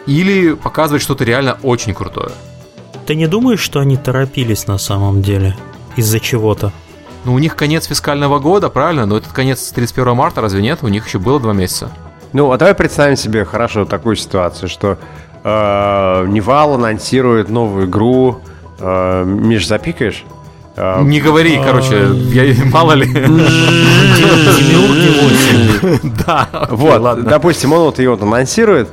Или 0.06 0.52
показывать 0.52 1.00
что-то 1.00 1.24
реально 1.24 1.56
очень 1.62 1.94
крутое. 1.94 2.32
Ты 3.06 3.14
не 3.14 3.26
думаешь, 3.26 3.60
что 3.60 3.80
они 3.80 3.96
торопились 3.96 4.66
на 4.66 4.76
самом 4.76 5.22
деле? 5.22 5.56
Из-за 5.96 6.20
чего-то? 6.20 6.70
Ну, 7.26 7.34
у 7.34 7.40
них 7.40 7.56
конец 7.56 7.86
фискального 7.86 8.38
года, 8.38 8.68
правильно? 8.68 9.04
Но 9.04 9.16
этот 9.16 9.32
конец 9.32 9.72
31 9.72 10.14
марта, 10.14 10.40
разве 10.40 10.62
нет? 10.62 10.78
У 10.82 10.88
них 10.88 11.08
еще 11.08 11.18
было 11.18 11.40
два 11.40 11.52
месяца. 11.52 11.90
Ну, 12.32 12.52
а 12.52 12.56
давай 12.56 12.72
представим 12.72 13.16
себе 13.16 13.44
хорошо 13.44 13.84
такую 13.84 14.14
ситуацию, 14.14 14.68
что 14.68 14.96
э, 15.42 16.26
Nival 16.28 16.74
анонсирует 16.74 17.48
новую 17.48 17.88
игру. 17.88 18.38
Э, 18.78 19.24
Миш, 19.24 19.66
запикаешь? 19.66 20.24
Э, 20.76 21.02
Не 21.02 21.20
говори, 21.20 21.58
короче, 21.64 22.10
я 22.14 22.54
мало 22.70 22.92
ли. 22.92 23.06
Да. 26.24 26.48
Вот, 26.70 27.24
допустим, 27.24 27.72
он 27.72 27.80
вот 27.80 27.98
ее 27.98 28.14
анонсирует. 28.14 28.88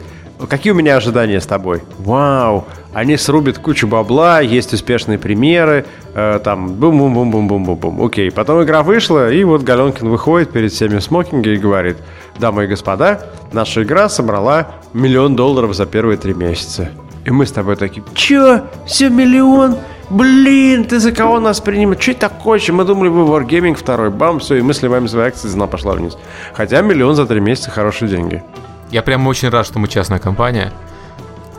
Какие 0.49 0.73
у 0.73 0.75
меня 0.75 0.97
ожидания 0.97 1.39
с 1.39 1.45
тобой? 1.45 1.83
Вау, 1.99 2.65
они 2.93 3.17
срубят 3.17 3.57
кучу 3.57 3.87
бабла, 3.87 4.41
есть 4.41 4.73
успешные 4.73 5.17
примеры, 5.17 5.85
э, 6.13 6.39
там 6.43 6.73
бум-бум-бум-бум-бум-бум-бум. 6.73 8.05
Окей, 8.05 8.31
потом 8.31 8.63
игра 8.63 8.83
вышла, 8.83 9.31
и 9.31 9.43
вот 9.43 9.63
Галенкин 9.63 10.09
выходит 10.09 10.51
перед 10.51 10.71
всеми 10.71 10.97
в 10.97 11.03
смокинге 11.03 11.55
и 11.55 11.57
говорит, 11.57 11.97
дамы 12.37 12.65
и 12.65 12.67
господа, 12.67 13.21
наша 13.51 13.83
игра 13.83 14.09
собрала 14.09 14.67
миллион 14.93 15.35
долларов 15.35 15.73
за 15.75 15.85
первые 15.85 16.17
три 16.17 16.33
месяца. 16.33 16.89
И 17.25 17.31
мы 17.31 17.45
с 17.45 17.51
тобой 17.51 17.77
такие, 17.77 18.03
чё? 18.13 18.63
Все 18.85 19.09
миллион? 19.09 19.77
Блин, 20.09 20.83
ты 20.83 20.99
за 20.99 21.11
кого 21.11 21.39
нас 21.39 21.61
принимаешь? 21.61 22.07
Это 22.07 22.29
такое? 22.29 22.59
Мы 22.69 22.83
думали, 22.83 23.07
вы 23.07 23.23
Wargaming 23.23 23.75
второй. 23.75 24.09
Бам, 24.09 24.39
все, 24.39 24.55
и 24.55 24.61
мы 24.61 24.73
сливаем 24.73 25.07
свои 25.07 25.27
акции, 25.27 25.47
цена 25.47 25.65
пошла 25.65 25.93
вниз. 25.93 26.17
Хотя 26.53 26.81
миллион 26.81 27.15
за 27.15 27.25
три 27.25 27.39
месяца 27.39 27.71
хорошие 27.71 28.09
деньги. 28.09 28.43
Я 28.91 29.01
прям 29.01 29.25
очень 29.25 29.49
рад, 29.49 29.65
что 29.65 29.79
мы 29.79 29.87
частная 29.87 30.19
компания. 30.19 30.71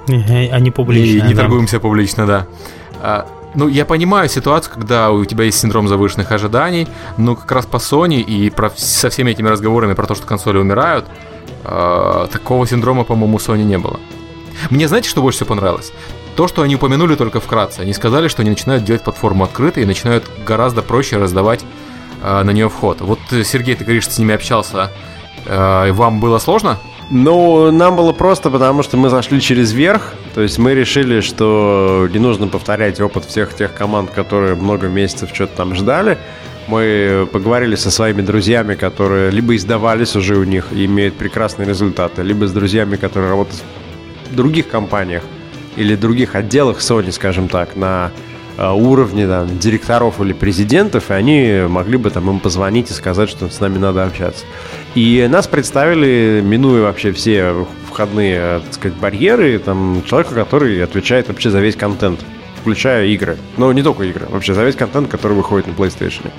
А 0.09 0.61
не 0.61 0.70
публичная. 0.70 1.24
И 1.24 1.28
не 1.28 1.34
да. 1.34 1.42
торгуемся 1.42 1.80
публично, 1.80 2.26
да. 2.26 2.46
А, 3.00 3.26
Ну, 3.55 3.68
я 3.68 3.84
понимаю 3.84 4.28
ситуацию, 4.28 4.74
когда 4.74 5.11
у 5.11 5.24
тебя 5.24 5.44
есть 5.44 5.59
синдром 5.61 5.86
завышенных 5.86 6.32
ожиданий, 6.32 6.88
но 7.18 7.36
как 7.36 7.52
раз 7.52 7.66
по 7.66 7.76
Sony 7.76 8.20
и 8.20 8.50
про, 8.50 8.70
со 8.76 9.09
всеми 9.11 9.30
этими 9.30 9.48
разговорами 9.48 9.94
про 9.94 10.07
то, 10.07 10.14
что 10.14 10.26
консоли 10.26 10.59
умирают, 10.59 11.05
э, 11.64 12.26
такого 12.32 12.66
синдрома, 12.66 13.05
по-моему, 13.05 13.36
у 13.36 13.38
Sony 13.38 13.64
не 13.64 13.78
было. 13.78 14.00
Мне 14.70 14.88
знаете, 14.88 15.09
что 15.09 15.22
больше 15.22 15.38
всего 15.38 15.48
понравилось? 15.55 15.92
То, 16.36 16.48
что 16.48 16.62
они 16.62 16.74
упомянули 16.74 17.14
только 17.14 17.38
вкратце. 17.38 17.82
Они 17.82 17.92
сказали, 17.92 18.26
что 18.28 18.42
они 18.42 18.50
начинают 18.50 18.84
делать 18.84 19.05
платформу 19.05 19.44
открытой 19.44 19.84
и 19.84 19.86
начинают 19.86 20.24
гораздо 20.44 20.82
проще 20.82 21.18
раздавать 21.18 21.64
э, 22.22 22.42
на 22.42 22.50
нее 22.50 22.68
вход. 22.68 23.00
Вот, 23.00 23.20
э, 23.30 23.44
Сергей, 23.44 23.76
ты 23.76 23.84
говоришь, 23.84 24.02
что 24.05 24.14
с 24.14 24.18
ними 24.18 24.34
общался. 24.34 24.90
Э, 25.46 25.92
вам 25.92 26.18
было 26.18 26.38
сложно? 26.38 26.78
Ну, 27.11 27.70
нам 27.70 27.96
было 27.96 28.12
просто, 28.12 28.50
потому 28.50 28.82
что 28.82 28.96
мы 28.96 29.11
зашли 29.11 29.40
через 29.40 29.72
верх. 29.72 30.14
То 30.34 30.40
есть 30.40 30.59
мы 30.59 30.74
решили, 30.74 31.20
что 31.20 32.09
не 32.12 32.18
нужно 32.18 32.48
повторять 32.48 33.00
опыт 33.00 33.24
всех 33.24 33.55
тех 33.55 33.74
команд, 33.74 34.11
которые 34.11 34.55
много 34.55 34.88
месяцев 34.88 35.30
что-то 35.32 35.57
там 35.57 35.74
ждали. 35.74 36.18
Мы 36.66 37.28
поговорили 37.30 37.74
со 37.74 37.90
своими 37.90 38.22
друзьями, 38.22 38.74
которые 38.74 39.30
либо 39.30 39.55
издавались 39.55 40.16
уже 40.16 40.36
у 40.36 40.44
них 40.44 40.68
и 40.72 40.86
имеют 40.86 41.14
прекрасные 41.14 41.68
результаты, 41.68 42.22
либо 42.22 42.46
с 42.46 42.52
друзьями, 42.52 42.96
которые 42.96 43.30
работают 43.30 43.62
в 44.30 44.34
других 44.34 44.68
компаниях 44.68 45.22
или 45.76 45.94
других 45.94 46.34
отделах 46.34 46.78
Sony, 46.78 47.12
скажем 47.12 47.48
так, 47.48 47.76
на 47.76 48.12
э, 48.57 48.70
уровне 48.70 49.26
там, 49.26 49.59
директоров 49.59 50.20
или 50.20 50.32
президентов, 50.32 51.11
и 51.11 51.14
они 51.14 51.62
могли 51.68 51.96
бы 51.96 52.11
там 52.11 52.30
им 52.30 52.40
позвонить 52.40 52.90
и 52.90 52.94
сказать, 52.94 53.28
что 53.28 53.48
с 53.48 53.61
нами 53.61 53.78
надо 53.78 54.05
общаться. 54.05 54.44
И 54.94 55.26
нас 55.30 55.46
представили, 55.46 56.40
минуя 56.44 56.82
вообще 56.82 57.12
все 57.12 57.66
входные, 57.88 58.61
так 58.61 58.74
сказать, 58.74 58.98
барьеры, 58.98 59.59
там, 59.59 60.02
человека, 60.07 60.34
который 60.34 60.82
отвечает 60.82 61.28
вообще 61.28 61.50
за 61.50 61.61
весь 61.61 61.76
контент, 61.76 62.20
включая 62.61 63.07
игры. 63.07 63.36
Но 63.57 63.72
не 63.72 63.82
только 63.82 64.05
игры, 64.05 64.26
вообще 64.28 64.55
за 64.55 64.64
весь 64.64 64.76
контент, 64.76 65.09
который 65.09 65.34
выходит 65.34 65.66
на 65.66 65.72
PlayStation. 65.72 66.30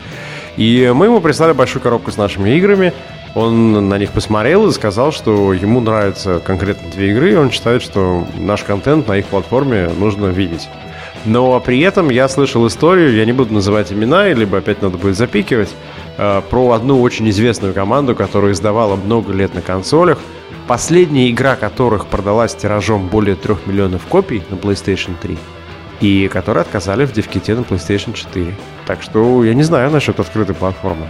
И 0.58 0.92
мы 0.96 1.08
ему 1.08 1.20
прислали 1.20 1.54
большую 1.54 1.82
коробку 1.82 2.12
с 2.12 2.18
нашими 2.18 2.52
играми, 2.52 2.94
он 3.36 3.90
на 3.90 3.98
них 3.98 4.12
посмотрел 4.12 4.66
и 4.68 4.72
сказал, 4.72 5.12
что 5.12 5.52
ему 5.52 5.82
нравятся 5.82 6.40
конкретно 6.40 6.90
две 6.90 7.12
игры, 7.12 7.34
и 7.34 7.36
он 7.36 7.52
считает, 7.52 7.84
что 7.84 8.26
наш 8.38 8.64
контент 8.64 9.10
на 9.10 9.18
их 9.18 9.26
платформе 9.26 9.90
нужно 9.90 10.28
видеть. 10.28 10.70
Но 11.26 11.60
при 11.60 11.80
этом 11.80 12.10
я 12.10 12.30
слышал 12.30 12.68
историю, 12.68 13.16
я 13.16 13.26
не 13.26 13.34
буду 13.34 13.54
называть 13.54 13.92
имена, 13.92 14.28
либо 14.28 14.60
опять 14.60 14.82
надо 14.82 14.98
будет 14.98 15.18
запикивать, 15.18 15.74
э, 16.18 16.42
про 16.50 16.72
одну 16.72 17.02
очень 17.02 17.28
известную 17.30 17.74
команду, 17.74 18.16
которая 18.16 18.54
издавала 18.54 18.96
много 18.96 19.34
лет 19.34 19.56
на 19.56 19.62
консолях, 19.62 20.20
последняя 20.68 21.30
игра 21.32 21.56
которых 21.56 22.06
продалась 22.06 22.56
тиражом 22.56 23.08
более 23.08 23.36
3 23.36 23.56
миллионов 23.66 24.06
копий 24.06 24.44
на 24.50 24.56
PlayStation 24.56 25.16
3, 25.20 25.38
и 26.02 26.28
которые 26.28 26.62
отказали 26.62 27.06
в 27.06 27.12
девките 27.12 27.56
на 27.56 27.62
PlayStation 27.62 28.14
4. 28.14 28.54
Так 28.86 29.02
что 29.02 29.44
я 29.44 29.56
не 29.56 29.64
знаю 29.64 29.90
насчет 29.90 30.20
открытой 30.20 30.54
платформы. 30.54 31.10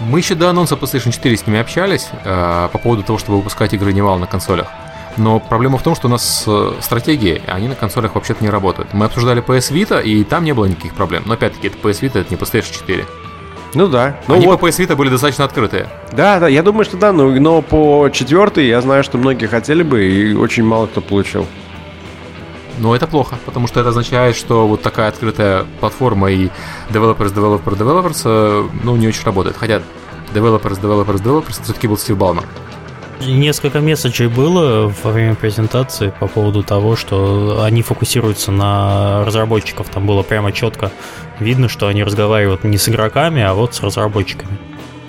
Мы 0.00 0.18
еще 0.18 0.34
до 0.34 0.50
анонса 0.50 0.74
PlayStation 0.74 1.10
4 1.10 1.36
с 1.36 1.46
ними 1.46 1.58
общались 1.58 2.10
э, 2.24 2.68
по 2.70 2.78
поводу 2.78 3.02
того, 3.02 3.18
чтобы 3.18 3.38
выпускать 3.38 3.72
игры 3.72 3.94
Невал 3.94 4.18
на 4.18 4.26
консолях. 4.26 4.68
Но 5.16 5.40
проблема 5.40 5.78
в 5.78 5.82
том, 5.82 5.94
что 5.94 6.08
у 6.08 6.10
нас 6.10 6.44
э, 6.46 6.72
стратегии, 6.80 7.42
они 7.46 7.68
на 7.68 7.74
консолях 7.74 8.14
вообще-то 8.14 8.42
не 8.42 8.50
работают. 8.50 8.94
Мы 8.94 9.04
обсуждали 9.04 9.42
PS 9.42 9.72
Vita, 9.72 10.02
и 10.02 10.24
там 10.24 10.44
не 10.44 10.52
было 10.52 10.64
никаких 10.64 10.94
проблем. 10.94 11.22
Но 11.26 11.34
опять-таки, 11.34 11.68
это 11.68 11.76
PS 11.78 12.00
Vita, 12.00 12.20
это 12.20 12.30
не 12.30 12.36
PlayStation 12.36 12.72
4. 12.72 13.04
Ну 13.74 13.88
да. 13.88 14.16
Ну 14.28 14.34
Они 14.34 14.46
вот. 14.46 14.60
по 14.60 14.66
PS 14.66 14.86
Vita 14.86 14.96
были 14.96 15.08
достаточно 15.08 15.44
открытые. 15.44 15.88
Да, 16.12 16.40
да, 16.40 16.48
я 16.48 16.62
думаю, 16.62 16.84
что 16.84 16.96
да, 16.96 17.12
но, 17.12 17.28
но 17.28 17.62
по 17.62 18.08
четвертой 18.12 18.66
я 18.66 18.80
знаю, 18.80 19.02
что 19.04 19.18
многие 19.18 19.46
хотели 19.46 19.82
бы, 19.82 20.04
и 20.04 20.34
очень 20.34 20.64
мало 20.64 20.86
кто 20.86 21.00
получил. 21.00 21.46
Но 22.78 22.96
это 22.96 23.06
плохо, 23.06 23.38
потому 23.44 23.66
что 23.66 23.80
это 23.80 23.90
означает, 23.90 24.34
что 24.34 24.66
вот 24.66 24.82
такая 24.82 25.08
открытая 25.08 25.64
платформа 25.80 26.30
и 26.30 26.48
developers, 26.90 27.32
developer, 27.34 27.76
developers, 27.76 28.22
э, 28.24 28.68
ну, 28.82 28.96
не 28.96 29.08
очень 29.08 29.24
работает. 29.24 29.56
Хотя 29.56 29.82
developers, 30.34 30.80
developers, 30.80 31.22
developers 31.22 31.62
все-таки 31.62 31.86
был 31.86 31.98
Стив 31.98 32.16
Балмер. 32.16 32.44
Несколько 33.26 33.80
месседжей 33.80 34.28
было 34.28 34.92
во 35.02 35.10
время 35.10 35.34
презентации 35.34 36.12
по 36.18 36.26
поводу 36.26 36.62
того, 36.62 36.96
что 36.96 37.62
они 37.62 37.82
фокусируются 37.82 38.50
на 38.50 39.24
разработчиков. 39.24 39.88
Там 39.88 40.06
было 40.06 40.22
прямо 40.22 40.52
четко 40.52 40.90
видно, 41.38 41.68
что 41.68 41.88
они 41.88 42.02
разговаривают 42.02 42.64
не 42.64 42.78
с 42.78 42.88
игроками, 42.88 43.42
а 43.42 43.54
вот 43.54 43.74
с 43.74 43.82
разработчиками. 43.82 44.58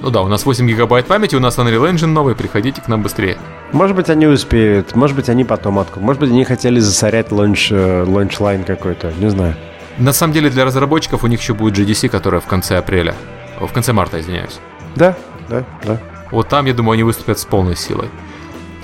Ну 0.02 0.10
да, 0.10 0.22
у 0.22 0.28
нас 0.28 0.46
8 0.46 0.68
гигабайт 0.68 1.06
памяти, 1.08 1.36
у 1.36 1.40
нас 1.40 1.58
Unreal 1.58 1.90
Engine 1.90 2.08
новый, 2.08 2.36
приходите 2.36 2.82
к 2.82 2.88
нам 2.88 3.02
быстрее. 3.02 3.38
Может 3.72 3.96
быть, 3.96 4.10
они 4.10 4.28
успеют, 4.28 4.96
может 4.96 5.16
быть, 5.16 5.30
они 5.30 5.46
потом 5.46 5.80
откроют. 5.80 6.06
Может 6.06 6.20
быть, 6.20 6.30
они 6.30 6.44
хотели 6.44 6.80
засорять 6.80 7.32
launch, 7.32 7.72
э, 7.72 8.04
launch 8.06 8.42
line 8.42 8.66
какой-то, 8.66 9.14
не 9.18 9.30
знаю. 9.30 9.56
На 9.98 10.12
самом 10.12 10.34
деле, 10.34 10.50
для 10.50 10.66
разработчиков 10.66 11.24
у 11.24 11.28
них 11.28 11.40
еще 11.40 11.54
будет 11.54 11.78
GDC, 11.78 12.10
которая 12.10 12.42
в 12.42 12.46
конце 12.46 12.78
апреля. 12.78 13.16
В 13.60 13.72
конце 13.72 13.94
марта, 13.94 14.20
извиняюсь. 14.20 14.60
Да, 14.96 15.16
да, 15.50 15.64
да. 15.86 16.00
Вот 16.34 16.50
там, 16.50 16.66
я 16.66 16.74
думаю, 16.74 16.94
они 16.94 17.04
выступят 17.04 17.38
с 17.38 17.46
полной 17.46 17.76
силой. 17.76 18.10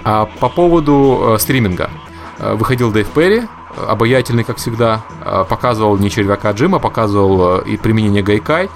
А 0.03 0.25
по 0.25 0.49
поводу 0.49 1.33
э, 1.33 1.39
стриминга. 1.39 1.89
Э, 2.37 2.53
выходил 2.53 2.91
Дэйв 2.91 3.07
Перри, 3.09 3.41
обаятельный, 3.75 4.43
как 4.43 4.57
всегда, 4.57 5.01
э, 5.25 5.45
показывал 5.49 5.97
не 5.97 6.11
червяка 6.11 6.51
Джима, 6.51 6.77
показывал 6.77 7.61
э, 7.61 7.69
и 7.69 7.77
применение 7.77 8.21
Гайкай. 8.21 8.69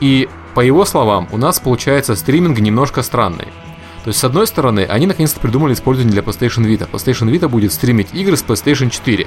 И 0.00 0.30
по 0.54 0.60
его 0.60 0.86
словам, 0.86 1.28
у 1.32 1.36
нас 1.36 1.60
получается 1.60 2.16
стриминг 2.16 2.58
немножко 2.60 3.02
странный. 3.02 3.48
То 4.04 4.08
есть, 4.08 4.20
с 4.20 4.24
одной 4.24 4.46
стороны, 4.46 4.86
они 4.88 5.06
наконец-то 5.06 5.38
придумали 5.38 5.74
использование 5.74 6.12
для 6.12 6.22
PlayStation 6.22 6.64
Vita. 6.64 6.88
PlayStation 6.90 7.30
Vita 7.30 7.46
будет 7.46 7.74
стримить 7.74 8.14
игры 8.14 8.38
с 8.38 8.42
PlayStation 8.42 8.88
4. 8.88 9.26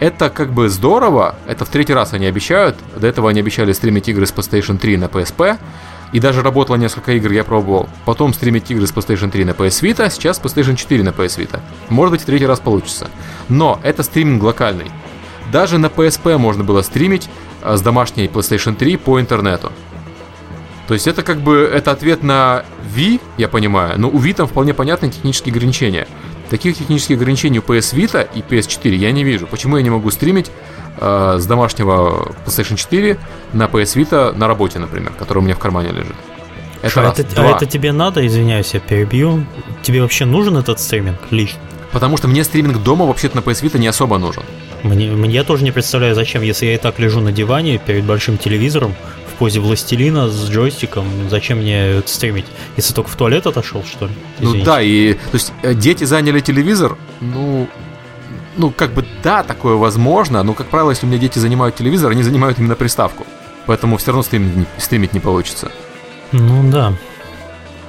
Это 0.00 0.30
как 0.30 0.52
бы 0.52 0.68
здорово, 0.68 1.36
это 1.46 1.64
в 1.64 1.68
третий 1.68 1.94
раз 1.94 2.12
они 2.12 2.26
обещают. 2.26 2.76
До 2.96 3.06
этого 3.06 3.30
они 3.30 3.38
обещали 3.38 3.70
стримить 3.72 4.08
игры 4.08 4.26
с 4.26 4.32
PlayStation 4.32 4.78
3 4.78 4.96
на 4.96 5.04
PSP. 5.04 5.58
И 6.12 6.20
даже 6.20 6.42
работало 6.42 6.76
несколько 6.76 7.12
игр, 7.12 7.30
я 7.30 7.44
пробовал. 7.44 7.88
Потом 8.04 8.34
стримить 8.34 8.70
игры 8.70 8.86
с 8.86 8.92
PlayStation 8.92 9.30
3 9.30 9.44
на 9.44 9.50
PS 9.50 9.82
Vita, 9.82 10.10
сейчас 10.10 10.40
PlayStation 10.40 10.76
4 10.76 11.02
на 11.04 11.10
PS 11.10 11.38
Vita. 11.38 11.60
Может 11.88 12.12
быть, 12.12 12.24
третий 12.24 12.46
раз 12.46 12.58
получится. 12.58 13.08
Но 13.48 13.78
это 13.82 14.02
стриминг 14.02 14.42
локальный. 14.42 14.90
Даже 15.52 15.78
на 15.78 15.86
PSP 15.86 16.36
можно 16.38 16.64
было 16.64 16.82
стримить 16.82 17.28
а, 17.62 17.76
с 17.76 17.82
домашней 17.82 18.26
PlayStation 18.26 18.74
3 18.74 18.96
по 18.96 19.20
интернету. 19.20 19.72
То 20.88 20.94
есть 20.94 21.06
это 21.06 21.22
как 21.22 21.40
бы 21.40 21.70
это 21.72 21.92
ответ 21.92 22.24
на 22.24 22.64
Wii, 22.96 23.20
я 23.36 23.48
понимаю, 23.48 23.98
но 24.00 24.08
у 24.08 24.18
Wii 24.18 24.34
там 24.34 24.48
вполне 24.48 24.74
понятны 24.74 25.08
технические 25.08 25.52
ограничения. 25.52 26.08
Таких 26.48 26.76
технических 26.76 27.16
ограничений 27.16 27.60
у 27.60 27.62
PS 27.62 27.94
Vita 27.94 28.28
и 28.34 28.40
PS4 28.40 28.96
я 28.96 29.12
не 29.12 29.22
вижу. 29.22 29.46
Почему 29.46 29.76
я 29.76 29.84
не 29.84 29.90
могу 29.90 30.10
стримить 30.10 30.50
э, 30.98 31.36
с 31.38 31.46
домашнего 31.46 32.32
PlayStation 32.46 32.76
4 32.76 33.18
на 33.52 33.64
PS 33.64 33.96
Vita 33.96 34.36
на 34.36 34.46
работе, 34.46 34.78
например, 34.78 35.12
который 35.18 35.38
у 35.38 35.42
меня 35.42 35.54
в 35.54 35.58
кармане 35.58 35.90
лежит? 35.90 36.16
Это, 36.82 36.90
Что, 36.90 37.02
раз. 37.02 37.18
это, 37.18 37.42
а 37.42 37.56
это 37.56 37.66
тебе 37.66 37.92
надо, 37.92 38.26
извиняюсь, 38.26 38.72
я 38.72 38.80
перебью. 38.80 39.44
Тебе 39.82 40.00
вообще 40.00 40.24
нужен 40.24 40.56
этот 40.56 40.80
стриминг 40.80 41.18
лично? 41.30 41.60
Потому 41.92 42.16
что 42.16 42.28
мне 42.28 42.44
стриминг 42.44 42.82
дома 42.82 43.04
вообще-то 43.04 43.36
на 43.36 43.40
PS 43.40 43.62
Vita 43.62 43.78
не 43.78 43.88
особо 43.88 44.18
нужен. 44.18 44.44
Мне, 44.82 45.10
мне 45.10 45.34
я 45.34 45.44
тоже 45.44 45.64
не 45.64 45.72
представляю, 45.72 46.14
зачем, 46.14 46.42
если 46.42 46.66
я 46.66 46.74
и 46.74 46.78
так 46.78 46.98
лежу 46.98 47.20
на 47.20 47.32
диване 47.32 47.78
перед 47.78 48.04
большим 48.04 48.38
телевизором, 48.38 48.94
позе 49.40 49.58
властелина 49.58 50.28
с 50.28 50.50
джойстиком. 50.50 51.06
Зачем 51.30 51.58
мне 51.58 51.96
это 51.98 52.08
стримить? 52.10 52.44
Если 52.76 52.92
только 52.92 53.08
в 53.08 53.16
туалет 53.16 53.46
отошел, 53.46 53.82
что 53.84 54.06
ли? 54.06 54.12
Ну 54.38 54.50
Извините. 54.50 54.58
Ну 54.58 54.64
да, 54.64 54.82
и 54.82 55.14
то 55.14 55.20
есть 55.32 55.52
э, 55.62 55.72
дети 55.72 56.04
заняли 56.04 56.40
телевизор, 56.40 56.98
ну, 57.20 57.66
ну, 58.60 58.70
как 58.70 58.92
бы 58.92 59.04
да, 59.22 59.42
такое 59.42 59.74
возможно, 59.74 60.42
но, 60.42 60.54
как 60.54 60.66
правило, 60.66 60.90
если 60.90 61.06
у 61.06 61.08
меня 61.08 61.18
дети 61.18 61.38
занимают 61.38 61.76
телевизор, 61.76 62.10
они 62.10 62.22
занимают 62.22 62.58
именно 62.58 62.76
приставку. 62.76 63.26
Поэтому 63.66 63.96
все 63.96 64.08
равно 64.08 64.22
стримить, 64.22 64.68
стримить 64.78 65.12
не 65.14 65.20
получится. 65.20 65.72
Ну 66.32 66.70
да. 66.70 66.92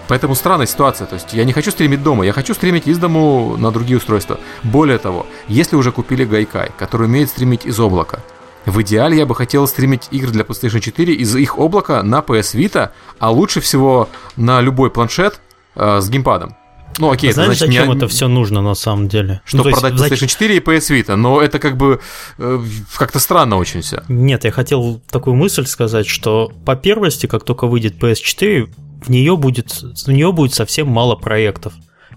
Поэтому 0.08 0.36
странная 0.36 0.68
ситуация. 0.68 1.08
То 1.08 1.16
есть 1.16 1.34
я 1.34 1.44
не 1.44 1.54
хочу 1.54 1.72
стримить 1.72 2.04
дома, 2.04 2.26
я 2.26 2.34
хочу 2.34 2.54
стримить 2.54 2.88
из 2.88 2.98
дому 2.98 3.58
на 3.58 3.72
другие 3.72 3.98
устройства. 3.98 4.40
Более 4.64 4.98
того, 4.98 5.26
если 5.48 5.76
уже 5.76 5.92
купили 5.92 6.26
Гайкай, 6.26 6.72
который 6.78 7.08
умеет 7.08 7.30
стримить 7.30 7.66
из 7.66 7.80
облака, 7.80 8.20
в 8.66 8.82
идеале 8.82 9.18
я 9.18 9.26
бы 9.26 9.36
хотел 9.36 9.68
стримить 9.68 10.08
игры 10.12 10.32
для 10.32 10.44
PlayStation 10.44 10.80
4 10.80 11.14
из 11.14 11.36
их 11.36 11.58
облака 11.58 12.04
на 12.04 12.20
PS 12.20 12.56
Vita, 12.56 12.92
а 13.20 13.32
лучше 13.32 13.60
всего 13.60 14.08
на 14.36 14.62
любой 14.62 14.90
планшет 14.92 15.42
э, 15.76 16.00
с 16.00 16.10
геймпадом. 16.10 16.56
Ну, 16.98 17.12
окей, 17.12 17.32
Знаешь, 17.32 17.52
это 17.52 17.58
значит, 17.58 17.76
зачем 17.76 17.89
не... 17.92 17.98
это 17.98 18.08
все 18.08 18.28
нужно 18.28 18.62
на 18.62 18.76
самом 18.76 19.08
деле? 19.08 19.42
Чтобы 19.46 19.70
ну, 19.70 19.78
продать 19.78 19.94
PlayStation 19.94 20.28
4 20.28 20.58
и 20.58 20.60
PS 20.60 20.92
Vita, 20.92 21.16
но 21.16 21.42
это 21.42 21.60
как 21.60 21.78
бы 21.78 22.00
э, 22.38 22.60
как-то 22.96 23.20
странно 23.20 23.58
очень 23.58 23.82
все. 23.82 24.04
Нет, 24.08 24.44
я 24.44 24.52
хотел 24.52 25.02
такую 25.10 25.36
мысль 25.36 25.66
сказать, 25.66 26.08
что 26.08 26.52
по 26.66 26.76
первости, 26.76 27.28
как 27.28 27.44
только 27.44 27.68
выйдет 27.68 27.96
PS4, 28.02 28.70
в 29.06 29.10
нее 29.10 29.38
будет, 29.38 29.72
в 29.72 30.08
нее 30.10 30.32
будет 30.32 30.54
совсем 30.54 30.88
мало 30.88 31.16
проектов. 31.16 31.74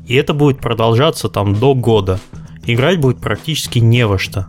И 0.06 0.14
это 0.14 0.34
будет 0.34 0.58
продолжаться 0.58 1.28
там 1.28 1.54
до 1.54 1.74
года. 1.74 2.20
Играть 2.66 2.98
будет 2.98 3.20
практически 3.20 3.78
не 3.78 4.06
во 4.06 4.18
что. 4.18 4.48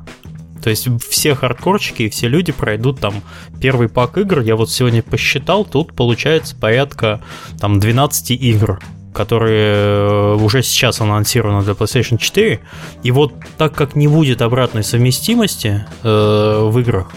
То 0.61 0.69
есть 0.69 0.87
все 1.07 1.35
хардкорчики 1.35 2.03
и 2.03 2.09
все 2.09 2.27
люди 2.27 2.51
пройдут 2.51 2.99
там 2.99 3.21
первый 3.61 3.87
пак 3.87 4.17
игр. 4.17 4.39
Я 4.39 4.55
вот 4.55 4.71
сегодня 4.71 5.03
посчитал, 5.03 5.63
тут 5.63 5.95
получается 5.95 6.55
порядка 6.55 7.21
там 7.59 7.79
12 7.79 8.31
игр 8.31 8.79
которые 9.15 9.73
э, 9.75 10.33
уже 10.35 10.61
сейчас 10.61 11.01
анонсированы 11.01 11.63
для 11.63 11.73
PlayStation 11.73 12.17
4. 12.17 12.59
И 13.03 13.11
вот 13.11 13.33
так 13.57 13.73
как 13.73 13.95
не 13.95 14.07
будет 14.07 14.41
обратной 14.41 14.83
совместимости 14.83 15.85
э, 16.03 16.69
в 16.69 16.79
играх, 16.79 17.11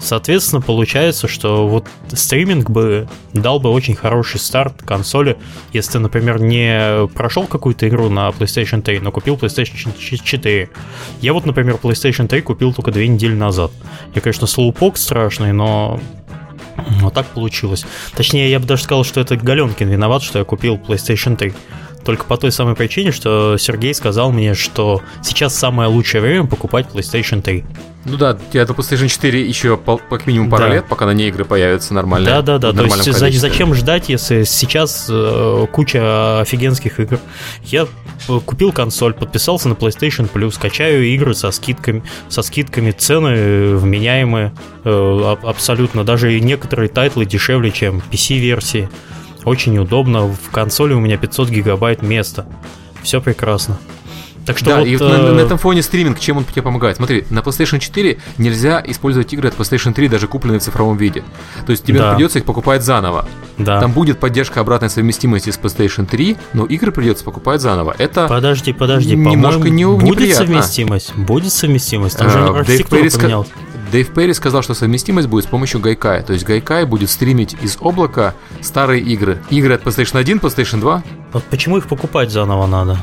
Соответственно, 0.00 0.62
получается, 0.62 1.28
что 1.28 1.68
вот 1.68 1.86
стриминг 2.12 2.70
бы 2.70 3.06
дал 3.34 3.60
бы 3.60 3.68
очень 3.70 3.94
хороший 3.94 4.40
старт 4.40 4.82
консоли, 4.82 5.36
если 5.74 5.98
например, 5.98 6.40
не 6.40 7.06
прошел 7.08 7.46
какую-то 7.46 7.86
игру 7.86 8.08
на 8.08 8.30
PlayStation 8.30 8.80
3, 8.80 9.00
но 9.00 9.12
купил 9.12 9.36
PlayStation 9.36 9.92
4. 9.98 10.70
Я 11.20 11.32
вот, 11.34 11.44
например, 11.44 11.78
PlayStation 11.80 12.28
3 12.28 12.40
купил 12.40 12.72
только 12.72 12.92
две 12.92 13.08
недели 13.08 13.34
назад. 13.34 13.72
Я, 14.14 14.22
конечно, 14.22 14.46
слоупок 14.46 14.96
страшный, 14.96 15.52
но 15.52 16.00
вот 17.00 17.14
так 17.14 17.26
получилось. 17.26 17.84
Точнее, 18.14 18.50
я 18.50 18.58
бы 18.58 18.66
даже 18.66 18.82
сказал, 18.82 19.04
что 19.04 19.20
это 19.20 19.36
Галенкин 19.36 19.88
виноват, 19.88 20.22
что 20.22 20.38
я 20.38 20.44
купил 20.44 20.76
PlayStation 20.76 21.36
3. 21.36 21.52
Только 22.04 22.24
по 22.24 22.36
той 22.36 22.50
самой 22.50 22.74
причине, 22.74 23.12
что 23.12 23.56
Сергей 23.58 23.94
сказал 23.94 24.32
мне, 24.32 24.54
что 24.54 25.02
сейчас 25.22 25.54
самое 25.54 25.88
лучшее 25.88 26.20
время 26.20 26.46
покупать 26.46 26.86
PlayStation 26.92 27.42
3. 27.42 27.64
Ну 28.06 28.16
да, 28.16 28.38
тебе 28.50 28.64
до 28.64 28.72
PlayStation 28.72 29.08
4 29.08 29.46
еще 29.46 29.76
по, 29.76 29.98
как 29.98 30.26
минимум 30.26 30.48
пару 30.48 30.64
да. 30.64 30.74
лет, 30.74 30.86
пока 30.88 31.04
на 31.04 31.10
ней 31.10 31.28
игры 31.28 31.44
появятся 31.44 31.92
нормальные. 31.92 32.34
Да, 32.34 32.42
да, 32.42 32.58
да. 32.58 32.72
То 32.72 32.84
есть 32.84 32.96
количестве. 32.96 33.32
зачем 33.32 33.74
ждать, 33.74 34.08
если 34.08 34.44
сейчас 34.44 35.06
э, 35.10 35.66
куча 35.70 36.40
офигенских 36.40 36.98
игр? 36.98 37.20
Я 37.64 37.86
э, 38.28 38.40
купил 38.44 38.72
консоль, 38.72 39.12
подписался 39.12 39.68
на 39.68 39.74
PlayStation 39.74 40.30
Plus, 40.32 40.58
качаю 40.58 41.04
игры 41.04 41.34
со 41.34 41.50
скидками, 41.50 42.02
со 42.30 42.40
скидками 42.40 42.90
цены 42.90 43.76
вменяемые 43.76 44.54
э, 44.84 45.36
абсолютно. 45.42 46.02
Даже 46.02 46.40
некоторые 46.40 46.88
тайтлы 46.88 47.26
дешевле, 47.26 47.70
чем 47.70 48.02
PC-версии. 48.10 48.88
Очень 49.44 49.78
удобно. 49.78 50.26
В 50.26 50.50
консоли 50.50 50.92
у 50.94 51.00
меня 51.00 51.16
500 51.16 51.48
гигабайт 51.48 52.02
места. 52.02 52.46
Все 53.02 53.20
прекрасно. 53.20 53.78
Так 54.46 54.58
что 54.58 54.70
да, 54.70 54.78
вот, 54.78 54.86
и 54.86 54.96
вот 54.96 55.10
э... 55.10 55.18
на, 55.18 55.32
на 55.32 55.40
этом 55.40 55.58
фоне 55.58 55.82
стриминг, 55.82 56.18
чем 56.18 56.38
он 56.38 56.44
тебе 56.44 56.62
помогает? 56.62 56.96
Смотри, 56.96 57.24
на 57.30 57.40
PlayStation 57.40 57.78
4 57.78 58.18
нельзя 58.38 58.82
использовать 58.86 59.32
игры 59.32 59.48
от 59.48 59.56
PlayStation 59.56 59.92
3, 59.92 60.08
даже 60.08 60.26
купленные 60.28 60.60
в 60.60 60.62
цифровом 60.62 60.96
виде. 60.96 61.22
То 61.66 61.70
есть 61.70 61.84
тебе 61.84 61.98
да. 61.98 62.14
придется 62.14 62.38
их 62.38 62.44
покупать 62.44 62.82
заново. 62.82 63.28
Да. 63.58 63.80
Там 63.80 63.92
будет 63.92 64.18
поддержка 64.18 64.60
обратной 64.60 64.90
совместимости 64.90 65.50
с 65.50 65.58
PlayStation 65.58 66.06
3, 66.06 66.36
но 66.54 66.64
игры 66.64 66.90
придется 66.90 67.24
покупать 67.24 67.60
заново. 67.60 67.94
Это 67.98 68.26
подожди, 68.26 68.72
подожди, 68.72 69.14
немножко 69.14 69.68
не, 69.68 69.84
будет 69.84 70.02
неприятно. 70.02 70.46
совместимость, 70.46 71.14
будет 71.14 71.52
совместимость. 71.52 72.16
Там 72.16 72.30
же 72.30 72.38
а, 72.38 72.64
Дэйв 72.64 72.88
Перри, 72.88 73.10
ска... 73.10 73.44
Дэйв 73.90 74.14
Перри 74.14 74.32
сказал, 74.34 74.62
что 74.62 74.74
совместимость 74.74 75.28
будет 75.28 75.44
с 75.44 75.48
помощью 75.48 75.80
Гайкая. 75.80 76.22
То 76.22 76.32
есть 76.32 76.44
Гайкай 76.44 76.84
будет 76.84 77.10
стримить 77.10 77.56
из 77.62 77.78
облака 77.80 78.34
старые 78.60 79.02
игры. 79.02 79.42
Игры 79.50 79.74
от 79.74 79.82
PlayStation 79.82 80.18
1, 80.18 80.38
PlayStation 80.38 80.80
2. 80.80 81.02
Вот 81.32 81.44
почему 81.44 81.78
их 81.78 81.86
покупать 81.86 82.30
заново 82.30 82.66
надо? 82.66 82.98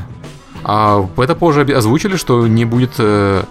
А 0.64 1.06
это 1.16 1.34
позже 1.34 1.62
озвучили, 1.62 2.16
что 2.16 2.46
не 2.46 2.64
будет 2.64 2.92
э, 2.98 3.42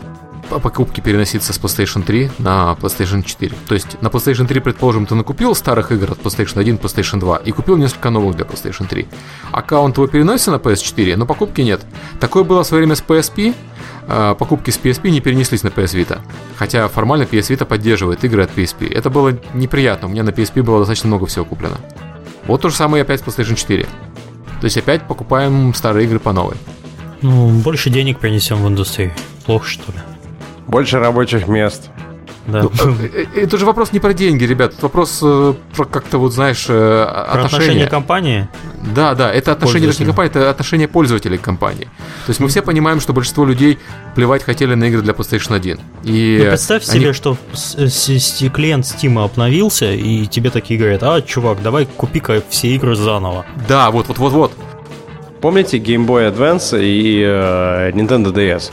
покупки 0.49 1.01
переноситься 1.01 1.53
с 1.53 1.59
PlayStation 1.59 2.03
3 2.03 2.31
на 2.39 2.75
PlayStation 2.79 3.23
4. 3.23 3.55
То 3.67 3.75
есть 3.75 4.01
на 4.01 4.07
PlayStation 4.07 4.47
3, 4.47 4.59
предположим, 4.59 5.05
ты 5.05 5.15
накупил 5.15 5.55
старых 5.55 5.91
игр 5.91 6.11
от 6.11 6.19
PlayStation 6.19 6.59
1, 6.59 6.77
PlayStation 6.77 7.19
2 7.19 7.37
и 7.37 7.51
купил 7.51 7.77
несколько 7.77 8.09
новых 8.09 8.35
для 8.35 8.45
PlayStation 8.45 8.87
3. 8.87 9.07
Аккаунт 9.51 9.95
твой 9.95 10.07
переносится 10.07 10.51
на 10.51 10.55
PS4, 10.55 11.15
но 11.15 11.25
покупки 11.25 11.61
нет. 11.61 11.85
Такое 12.19 12.43
было 12.43 12.63
в 12.63 12.67
свое 12.67 12.81
время 12.81 12.95
с 12.95 13.03
PSP. 13.03 13.53
Э, 14.07 14.35
покупки 14.37 14.71
с 14.71 14.79
PSP 14.79 15.09
не 15.09 15.19
перенеслись 15.19 15.63
на 15.63 15.67
PS 15.67 15.95
Vita. 15.95 16.19
Хотя 16.55 16.87
формально 16.87 17.23
PS 17.23 17.55
Vita 17.55 17.65
поддерживает 17.65 18.23
игры 18.23 18.43
от 18.43 18.55
PSP. 18.55 18.93
Это 18.93 19.09
было 19.09 19.37
неприятно. 19.53 20.07
У 20.07 20.11
меня 20.11 20.23
на 20.23 20.29
PSP 20.29 20.63
было 20.63 20.79
достаточно 20.79 21.07
много 21.07 21.25
всего 21.25 21.45
куплено. 21.45 21.77
Вот 22.45 22.61
то 22.61 22.69
же 22.69 22.75
самое 22.75 23.01
опять 23.01 23.19
с 23.19 23.23
PlayStation 23.23 23.55
4. 23.55 23.83
То 23.83 24.65
есть 24.65 24.77
опять 24.77 25.03
покупаем 25.03 25.73
старые 25.73 26.05
игры 26.05 26.19
по 26.19 26.31
новой. 26.31 26.55
Ну, 27.21 27.49
больше 27.49 27.89
денег 27.89 28.19
принесем 28.19 28.57
в 28.57 28.67
индустрию. 28.67 29.11
Плохо, 29.45 29.67
что 29.67 29.91
ли? 29.91 29.97
Больше 30.67 30.99
рабочих 30.99 31.47
мест. 31.47 31.89
Да. 32.47 32.63
Ну, 32.63 32.71
э, 33.01 33.25
э, 33.35 33.41
это 33.41 33.57
же 33.57 33.65
вопрос 33.65 33.91
не 33.91 33.99
про 33.99 34.13
деньги, 34.13 34.45
ребят. 34.45 34.73
Это 34.73 34.83
вопрос 34.83 35.19
э, 35.21 35.53
про 35.75 35.85
как-то 35.85 36.17
вот, 36.17 36.33
знаешь, 36.33 36.65
про 36.65 37.23
отношения. 37.23 37.45
отношение 37.45 37.87
компании? 37.87 38.47
Да, 38.95 39.15
да. 39.15 39.31
Это 39.31 39.51
отношение 39.51 39.87
даже 39.87 39.99
не 39.99 40.05
компании, 40.05 40.29
это 40.29 40.49
отношение 40.49 40.87
пользователей 40.87 41.37
к 41.37 41.41
компании. 41.41 41.85
То 42.25 42.29
есть 42.29 42.39
мы 42.39 42.47
все 42.47 42.61
понимаем, 42.61 42.99
что 42.99 43.13
большинство 43.13 43.45
людей 43.45 43.79
плевать 44.15 44.43
хотели 44.43 44.75
на 44.75 44.85
игры 44.85 45.01
для 45.01 45.13
PlayStation 45.13 45.55
1. 45.55 45.79
И 46.03 46.37
ну, 46.39 46.49
представь 46.49 46.87
они... 46.89 46.99
себе, 46.99 47.13
что 47.13 47.37
клиент 48.53 48.85
Steam 48.85 49.23
обновился, 49.23 49.91
и 49.91 50.25
тебе 50.27 50.49
такие 50.49 50.79
говорят, 50.79 51.03
а, 51.03 51.21
чувак, 51.21 51.61
давай 51.61 51.85
купи-ка 51.85 52.41
все 52.49 52.69
игры 52.69 52.95
заново. 52.95 53.45
Да, 53.67 53.91
вот, 53.91 54.07
вот, 54.07 54.17
вот, 54.17 54.33
вот. 54.33 54.51
Помните 55.41 55.77
Game 55.77 56.05
Boy 56.07 56.33
Advance 56.33 56.79
и 56.81 57.21
э, 57.23 57.91
Nintendo 57.91 58.33
DS? 58.33 58.71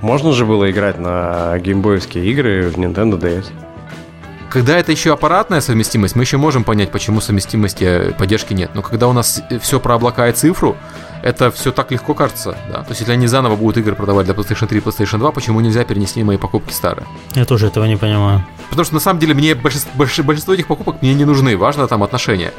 Можно 0.00 0.32
же 0.32 0.46
было 0.46 0.70
играть 0.70 0.98
на 0.98 1.58
геймбоевские 1.58 2.24
игры 2.26 2.70
в 2.70 2.78
Nintendo 2.78 3.20
DS. 3.20 3.46
Когда 4.50 4.76
это 4.76 4.90
еще 4.90 5.12
аппаратная 5.12 5.60
совместимость, 5.60 6.16
мы 6.16 6.24
еще 6.24 6.36
можем 6.36 6.64
понять, 6.64 6.90
почему 6.90 7.20
совместимости 7.20 7.84
э, 7.84 8.12
поддержки 8.12 8.52
нет. 8.52 8.72
Но 8.74 8.82
когда 8.82 9.06
у 9.06 9.12
нас 9.12 9.40
все 9.60 9.78
про 9.78 9.94
облака 9.94 10.28
и 10.28 10.32
цифру, 10.32 10.76
это 11.22 11.52
все 11.52 11.70
так 11.70 11.92
легко 11.92 12.14
кажется. 12.14 12.56
Да? 12.68 12.82
То 12.82 12.88
есть, 12.88 13.00
если 13.00 13.12
они 13.12 13.28
заново 13.28 13.54
будут 13.54 13.76
игры 13.76 13.94
продавать 13.94 14.26
для 14.26 14.34
PlayStation 14.34 14.66
3 14.66 14.78
и 14.78 14.82
PlayStation 14.82 15.18
2, 15.18 15.30
почему 15.30 15.60
нельзя 15.60 15.84
перенести 15.84 16.24
мои 16.24 16.36
покупки 16.36 16.72
старые? 16.72 17.06
Я 17.34 17.44
тоже 17.44 17.68
этого 17.68 17.84
не 17.84 17.96
понимаю. 17.96 18.44
Потому 18.70 18.84
что 18.84 18.94
на 18.94 19.00
самом 19.00 19.20
деле 19.20 19.34
мне 19.34 19.54
большинство, 19.54 19.92
большинство 19.96 20.52
этих 20.52 20.66
покупок 20.66 21.00
мне 21.00 21.14
не 21.14 21.24
нужны. 21.24 21.56
Важно 21.56 21.86
там 21.86 22.02
отношения 22.02 22.52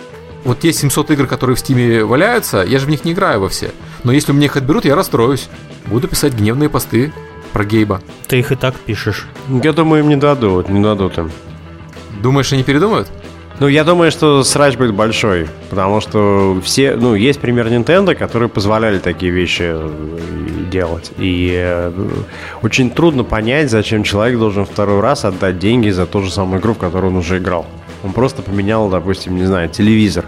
вот 0.44 0.60
те 0.60 0.74
700 0.74 1.12
игр, 1.12 1.28
которые 1.28 1.56
в 1.56 1.60
Стиме 1.60 2.04
валяются, 2.04 2.64
я 2.68 2.80
же 2.80 2.86
в 2.86 2.90
них 2.90 3.06
не 3.06 3.12
играю 3.12 3.42
во 3.42 3.50
все. 3.50 3.72
Но 4.04 4.12
если 4.12 4.32
у 4.32 4.36
меня 4.36 4.46
их 4.46 4.58
отберут, 4.58 4.86
я 4.86 4.96
расстроюсь. 4.96 5.50
Буду 5.86 6.08
писать 6.08 6.34
гневные 6.34 6.70
посты 6.70 7.14
про 7.54 7.64
Гейба. 7.64 8.02
Ты 8.28 8.40
их 8.40 8.52
и 8.52 8.56
так 8.56 8.76
пишешь. 8.76 9.28
Я 9.64 9.74
думаю, 9.74 10.04
им 10.04 10.10
не 10.10 10.16
дадут, 10.16 10.70
не 10.70 10.82
дадут 10.82 11.18
им. 11.18 11.32
Думаешь, 12.22 12.54
они 12.54 12.64
передумают? 12.64 13.08
Ну, 13.60 13.68
я 13.68 13.84
думаю, 13.84 14.12
что 14.12 14.44
срач 14.44 14.76
будет 14.76 14.96
большой, 14.96 15.48
потому 15.70 16.02
что 16.02 16.60
все, 16.64 16.96
ну, 16.96 17.14
есть 17.14 17.40
пример 17.40 17.68
Nintendo, 17.68 18.16
которые 18.16 18.50
позволяли 18.50 18.98
такие 18.98 19.32
вещи 19.32 19.64
э, 19.66 19.90
делать. 20.72 21.12
И 21.20 21.52
э, 21.54 21.92
очень 22.64 22.90
трудно 22.90 23.24
понять, 23.24 23.70
зачем 23.70 24.04
человек 24.04 24.40
должен 24.40 24.66
второй 24.66 25.00
раз 25.00 25.26
отдать 25.26 25.60
деньги 25.60 25.92
за 25.92 26.08
ту 26.08 26.24
же 26.24 26.32
самую 26.32 26.60
игру, 26.60 26.74
в 26.74 26.80
которую 26.80 27.12
он 27.12 27.18
уже 27.18 27.38
играл. 27.38 27.68
Он 28.04 28.14
просто 28.14 28.42
поменял, 28.42 28.90
допустим, 28.90 29.36
не 29.36 29.46
знаю, 29.46 29.70
телевизор. 29.70 30.26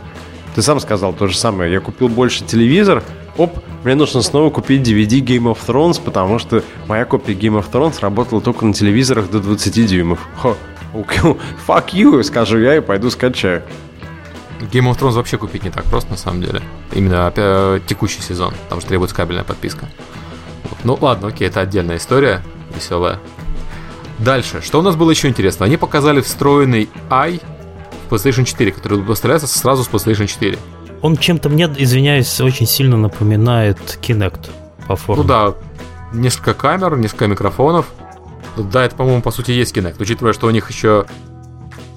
Ты 0.54 0.62
сам 0.62 0.80
сказал 0.80 1.14
то 1.14 1.28
же 1.28 1.36
самое. 1.36 1.72
Я 1.72 1.80
купил 1.80 2.10
больше 2.10 2.44
телевизор. 2.44 3.02
Оп, 3.38 3.58
мне 3.84 3.96
нужно 3.96 4.22
снова 4.22 4.52
купить 4.52 4.88
DVD 4.88 5.20
Game 5.22 5.52
of 5.52 5.58
Thrones, 5.66 6.00
потому 6.04 6.38
что 6.38 6.64
моя 6.88 7.06
копия 7.06 7.34
Game 7.34 7.60
of 7.60 7.66
Thrones 7.72 7.96
работала 8.00 8.42
только 8.42 8.64
на 8.64 8.74
телевизорах 8.74 9.32
до 9.32 9.40
20 9.40 9.88
дюймов. 9.88 10.20
Хо, 10.38 10.56
fuck 10.94 11.92
you, 11.92 12.22
скажу 12.24 12.60
я 12.60 12.78
и 12.78 12.80
пойду 12.80 13.10
скачаю. 13.10 13.64
Game 14.72 14.90
of 14.92 14.98
Thrones 14.98 15.14
вообще 15.14 15.38
купить 15.38 15.64
не 15.64 15.70
так 15.70 15.84
просто, 15.86 16.12
на 16.12 16.18
самом 16.18 16.42
деле. 16.42 16.62
Именно 16.94 17.28
опять, 17.28 17.86
текущий 17.86 18.22
сезон, 18.22 18.54
потому 18.64 18.82
что 18.82 18.90
требуется 18.90 19.16
кабельная 19.16 19.44
подписка. 19.44 19.90
Ну 20.84 20.98
ладно, 21.00 21.30
окей, 21.30 21.48
это 21.48 21.62
отдельная 21.62 21.98
история, 21.98 22.42
веселая. 22.76 23.20
Дальше, 24.20 24.62
что 24.62 24.80
у 24.80 24.82
нас 24.82 24.96
было 24.96 25.12
еще 25.12 25.28
интересно? 25.28 25.66
Они 25.66 25.76
показали 25.76 26.22
встроенный 26.22 26.90
i 27.10 27.40
PlayStation 28.10 28.46
4, 28.46 28.72
который 28.72 29.00
поставляется 29.00 29.48
сразу 29.48 29.84
с 29.84 29.90
PlayStation 29.90 30.28
4. 30.28 30.58
Он 31.02 31.18
чем-то 31.18 31.50
мне, 31.50 31.66
извиняюсь, 31.78 32.40
очень 32.40 32.66
сильно 32.66 32.96
напоминает 32.96 34.00
Kinect 34.02 34.50
по 34.88 34.96
форме. 34.96 35.24
Ну 35.24 35.28
да, 35.28 35.54
несколько 36.14 36.54
камер, 36.54 36.98
несколько 36.98 37.28
микрофонов. 37.28 37.88
Да, 38.58 38.86
это, 38.86 38.96
по-моему, 38.96 39.22
по 39.22 39.32
сути 39.32 39.52
есть 39.52 39.76
Kinect, 39.76 39.96
учитывая, 40.00 40.34
что 40.34 40.48
у 40.48 40.52
них 40.52 40.70
еще 40.70 41.06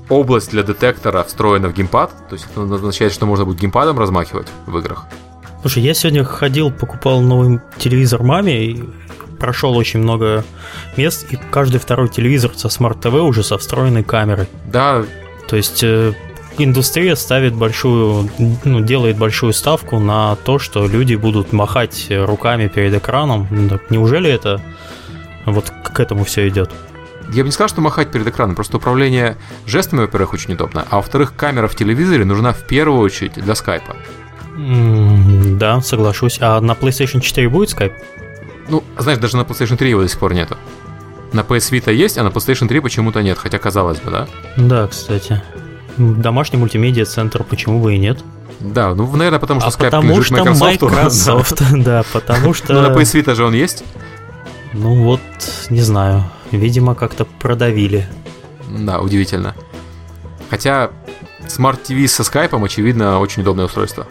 область 0.08 0.50
для 0.50 0.62
детектора 0.62 1.22
встроена 1.24 1.68
в 1.68 1.74
геймпад, 1.74 2.10
то 2.28 2.34
есть 2.34 2.46
это 2.50 2.62
означает, 2.62 3.12
что 3.12 3.26
можно 3.26 3.44
будет 3.44 3.60
геймпадом 3.60 3.98
размахивать 3.98 4.48
в 4.66 4.78
играх. 4.78 5.06
Слушай, 5.62 5.82
я 5.82 5.94
сегодня 5.94 6.22
ходил, 6.22 6.70
покупал 6.70 7.20
новый 7.20 7.60
телевизор 7.78 8.22
маме 8.22 8.64
и 8.66 8.84
прошел 9.40 9.76
очень 9.76 10.00
много 10.00 10.44
мест, 10.96 11.26
и 11.30 11.38
каждый 11.50 11.80
второй 11.80 12.08
телевизор 12.08 12.52
со 12.54 12.68
smart 12.68 13.01
TV 13.01 13.14
уже 13.14 13.42
со 13.42 13.58
встроенной 13.58 14.04
камерой. 14.04 14.46
Да, 14.66 15.04
то 15.48 15.56
есть 15.56 15.82
э, 15.82 16.12
индустрия 16.58 17.16
ставит 17.16 17.54
большую, 17.54 18.30
ну, 18.64 18.80
делает 18.80 19.18
большую 19.18 19.52
ставку 19.52 19.98
на 19.98 20.36
то, 20.36 20.58
что 20.58 20.86
люди 20.86 21.14
будут 21.14 21.52
махать 21.52 22.06
руками 22.10 22.68
перед 22.68 22.94
экраном. 22.94 23.48
Неужели 23.90 24.30
это 24.30 24.60
вот 25.46 25.70
к 25.70 26.00
этому 26.00 26.24
все 26.24 26.48
идет? 26.48 26.70
Я 27.32 27.42
бы 27.42 27.48
не 27.48 27.52
сказал, 27.52 27.68
что 27.68 27.80
махать 27.80 28.10
перед 28.10 28.26
экраном, 28.26 28.54
просто 28.54 28.76
управление 28.76 29.36
жестами, 29.66 30.00
во-первых, 30.00 30.34
очень 30.34 30.54
удобно, 30.54 30.86
а 30.90 30.96
во-вторых, 30.96 31.34
камера 31.34 31.66
в 31.66 31.74
телевизоре 31.74 32.24
нужна 32.24 32.52
в 32.52 32.66
первую 32.66 33.00
очередь 33.00 33.34
для 33.34 33.54
скайпа. 33.54 33.96
Mm, 34.56 35.56
да, 35.56 35.80
соглашусь. 35.80 36.38
А 36.40 36.60
на 36.60 36.72
PlayStation 36.72 37.20
4 37.20 37.48
будет 37.48 37.70
скайп? 37.70 37.92
Ну, 38.68 38.82
знаешь, 38.98 39.18
даже 39.18 39.36
на 39.36 39.42
PlayStation 39.42 39.76
3 39.76 39.90
его 39.90 40.02
до 40.02 40.08
сих 40.08 40.18
пор 40.18 40.34
нету. 40.34 40.56
На 41.32 41.40
PS 41.40 41.72
Vita 41.72 41.92
есть, 41.92 42.16
а 42.18 42.22
на 42.22 42.28
PlayStation 42.28 42.68
3 42.68 42.80
почему-то 42.80 43.22
нет, 43.22 43.38
хотя 43.38 43.58
казалось 43.58 43.98
бы, 43.98 44.10
да? 44.10 44.28
Да, 44.56 44.86
кстати. 44.86 45.42
Домашний 45.98 46.58
мультимедиа-центр, 46.58 47.42
почему 47.44 47.80
бы 47.80 47.94
и 47.94 47.98
нет? 47.98 48.18
Да, 48.60 48.94
ну, 48.94 49.10
наверное, 49.14 49.38
потому 49.38 49.60
что 49.60 49.68
а 49.68 49.72
Skype 49.72 49.90
потому 49.90 50.22
что 50.22 50.34
Microsoft. 50.34 50.82
Microsoft, 50.82 51.62
да, 51.84 52.04
потому 52.12 52.54
что... 52.54 52.72
Ну, 52.72 52.82
на 52.82 52.88
PS 52.88 53.20
Vita 53.20 53.34
же 53.34 53.44
он 53.44 53.54
есть? 53.54 53.84
Ну 54.78 55.04
вот, 55.04 55.20
не 55.70 55.80
знаю. 55.80 56.24
Видимо, 56.50 56.94
как-то 56.94 57.24
продавили. 57.24 58.06
Да, 58.68 59.00
удивительно. 59.00 59.54
Хотя 60.50 60.90
Smart 61.46 61.78
TV 61.82 62.06
со 62.08 62.24
скайпом, 62.24 62.62
очевидно, 62.64 63.18
очень 63.18 63.42
удобное 63.42 63.64
устройство. 63.64 64.06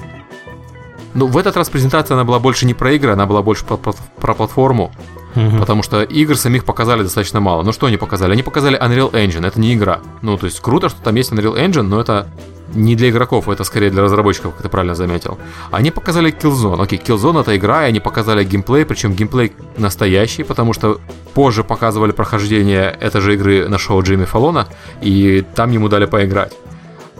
Ну, 1.13 1.27
в 1.27 1.37
этот 1.37 1.55
раз 1.55 1.69
презентация, 1.69 2.15
она 2.15 2.23
была 2.23 2.39
больше 2.39 2.65
не 2.65 2.73
про 2.73 2.91
игры, 2.93 3.13
она 3.13 3.25
была 3.25 3.41
больше 3.41 3.63
про, 3.63 3.77
про, 3.77 3.93
про 4.19 4.33
платформу. 4.33 4.91
Угу. 5.35 5.59
Потому 5.59 5.83
что 5.83 6.01
игр 6.03 6.37
самих 6.37 6.65
показали 6.65 7.03
достаточно 7.03 7.39
мало. 7.39 7.63
Ну 7.63 7.71
что 7.71 7.87
они 7.87 7.97
показали? 7.97 8.33
Они 8.33 8.43
показали 8.43 8.79
Unreal 8.79 9.11
Engine, 9.11 9.45
это 9.45 9.59
не 9.59 9.73
игра. 9.73 9.99
Ну, 10.21 10.37
то 10.37 10.45
есть 10.45 10.59
круто, 10.59 10.89
что 10.89 11.01
там 11.01 11.15
есть 11.15 11.31
Unreal 11.31 11.57
Engine, 11.57 11.83
но 11.83 11.99
это 11.99 12.27
не 12.73 12.95
для 12.95 13.09
игроков, 13.09 13.47
это 13.47 13.63
скорее 13.63 13.89
для 13.89 14.01
разработчиков, 14.01 14.53
как 14.53 14.63
ты 14.63 14.69
правильно 14.69 14.95
заметил. 14.95 15.37
Они 15.71 15.91
показали 15.91 16.33
Killzone. 16.33 16.81
Окей, 16.81 16.99
Killzone 16.99 17.41
это 17.41 17.55
игра, 17.55 17.85
и 17.85 17.89
они 17.89 17.99
показали 17.99 18.43
геймплей, 18.43 18.85
причем 18.85 19.13
геймплей 19.13 19.53
настоящий, 19.77 20.43
потому 20.43 20.73
что 20.73 20.99
позже 21.33 21.63
показывали 21.63 22.11
прохождение 22.11 22.95
этой 22.99 23.21
же 23.21 23.35
игры 23.35 23.67
на 23.69 23.77
шоу 23.77 24.01
Джимми 24.01 24.25
Фалона, 24.25 24.67
и 25.01 25.45
там 25.55 25.71
ему 25.71 25.89
дали 25.89 26.05
поиграть. 26.05 26.53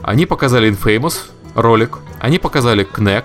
Они 0.02 0.26
показали 0.26 0.70
Infamous 0.70 1.30
ролик, 1.54 1.98
они 2.20 2.38
показали 2.38 2.86
Knack, 2.86 3.24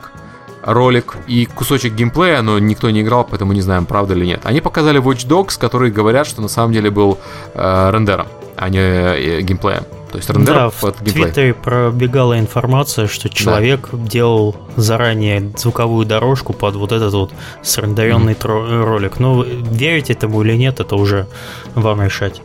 ролик 0.63 1.17
и 1.27 1.45
кусочек 1.45 1.93
геймплея, 1.93 2.41
но 2.41 2.59
никто 2.59 2.89
не 2.89 3.01
играл, 3.01 3.23
поэтому 3.23 3.53
не 3.53 3.61
знаем, 3.61 3.85
правда 3.85 4.13
или 4.13 4.25
нет. 4.25 4.41
Они 4.43 4.61
показали 4.61 5.01
Watch 5.01 5.27
Dogs, 5.27 5.59
которые 5.59 5.91
говорят, 5.91 6.27
что 6.27 6.41
на 6.41 6.47
самом 6.47 6.73
деле 6.73 6.89
был 6.91 7.17
э, 7.53 7.91
рендером, 7.91 8.27
а 8.57 8.69
не 8.69 8.79
э, 8.79 9.41
геймплеем. 9.41 9.83
То 10.11 10.17
есть 10.17 10.29
рендер 10.29 10.53
да, 10.53 10.69
под 10.69 10.97
в 10.97 11.03
геймплей. 11.03 11.25
Твиттере 11.25 11.53
пробегала 11.53 12.37
информация, 12.37 13.07
что 13.07 13.29
человек 13.29 13.89
да. 13.91 13.97
делал 13.97 14.55
заранее 14.75 15.51
звуковую 15.57 16.05
дорожку 16.05 16.51
под 16.51 16.75
вот 16.75 16.91
этот 16.91 17.13
вот 17.13 17.31
срендеренный 17.63 18.33
mm. 18.33 18.83
ролик. 18.83 19.19
Ну, 19.19 19.43
верить 19.43 20.09
этому 20.09 20.41
или 20.43 20.55
нет, 20.57 20.81
это 20.81 20.95
уже 20.95 21.27
вам 21.75 22.01
решать. 22.01 22.41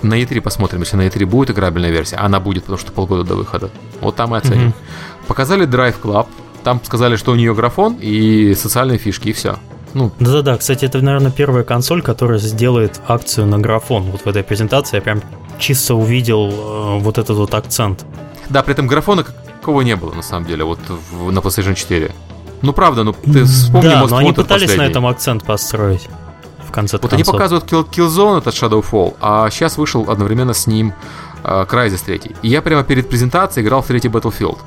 На 0.00 0.20
E3 0.20 0.40
посмотрим, 0.40 0.80
если 0.80 0.96
на 0.96 1.06
E3 1.06 1.26
будет 1.26 1.50
играбельная 1.50 1.90
версия. 1.90 2.16
Она 2.16 2.40
будет, 2.40 2.64
потому 2.64 2.78
что 2.78 2.92
полгода 2.92 3.24
до 3.24 3.34
выхода. 3.34 3.70
Вот 4.00 4.16
там 4.16 4.34
и 4.34 4.38
оценим. 4.38 4.68
Mm-hmm. 4.68 5.26
Показали 5.28 5.66
Drive 5.68 5.96
Club, 6.02 6.26
там 6.64 6.80
сказали, 6.84 7.16
что 7.16 7.32
у 7.32 7.34
нее 7.34 7.54
графон 7.54 7.96
и 8.00 8.54
социальные 8.54 8.98
фишки, 8.98 9.28
и 9.28 9.32
все. 9.32 9.56
Ну. 9.94 10.10
Да-да-да, 10.18 10.56
кстати, 10.56 10.86
это, 10.86 11.00
наверное, 11.00 11.30
первая 11.30 11.64
консоль, 11.64 12.02
которая 12.02 12.38
сделает 12.38 13.00
акцию 13.06 13.46
на 13.46 13.58
графон. 13.58 14.04
Вот 14.04 14.22
в 14.22 14.26
этой 14.26 14.42
презентации 14.42 14.96
я 14.96 15.02
прям 15.02 15.20
чисто 15.58 15.94
увидел 15.94 16.48
э, 16.50 16.98
вот 17.00 17.18
этот 17.18 17.36
вот 17.36 17.54
акцент. 17.54 18.04
Да, 18.48 18.62
при 18.62 18.72
этом 18.72 18.86
графона 18.86 19.24
какого 19.62 19.82
не 19.82 19.94
было, 19.94 20.12
на 20.12 20.22
самом 20.22 20.46
деле, 20.46 20.64
вот 20.64 20.80
в, 20.88 21.30
на 21.30 21.38
PlayStation 21.38 21.74
4. 21.74 22.12
Ну, 22.62 22.72
правда, 22.72 23.04
ну, 23.04 23.12
ты 23.12 23.44
вспомни 23.44 23.88
Да, 23.88 24.06
но 24.06 24.16
они 24.16 24.32
пытались 24.32 24.62
последний. 24.62 24.86
на 24.86 24.90
этом 24.90 25.06
акцент 25.06 25.44
построить 25.44 26.08
в 26.66 26.72
конце 26.72 26.96
Вот 26.96 27.10
концов. 27.10 27.12
они 27.12 27.24
показывают 27.24 27.70
Kill, 27.70 27.88
Killzone, 27.88 28.38
этот 28.38 28.54
Shadowfall, 28.54 29.16
а 29.20 29.50
сейчас 29.50 29.78
вышел 29.78 30.10
одновременно 30.10 30.52
с 30.52 30.66
ним 30.66 30.94
uh, 31.44 31.68
Crysis 31.68 32.04
3. 32.04 32.20
И 32.42 32.48
я 32.48 32.62
прямо 32.62 32.82
перед 32.82 33.08
презентацией 33.08 33.64
играл 33.64 33.82
в 33.82 33.86
третий 33.86 34.08
Battlefield. 34.08 34.58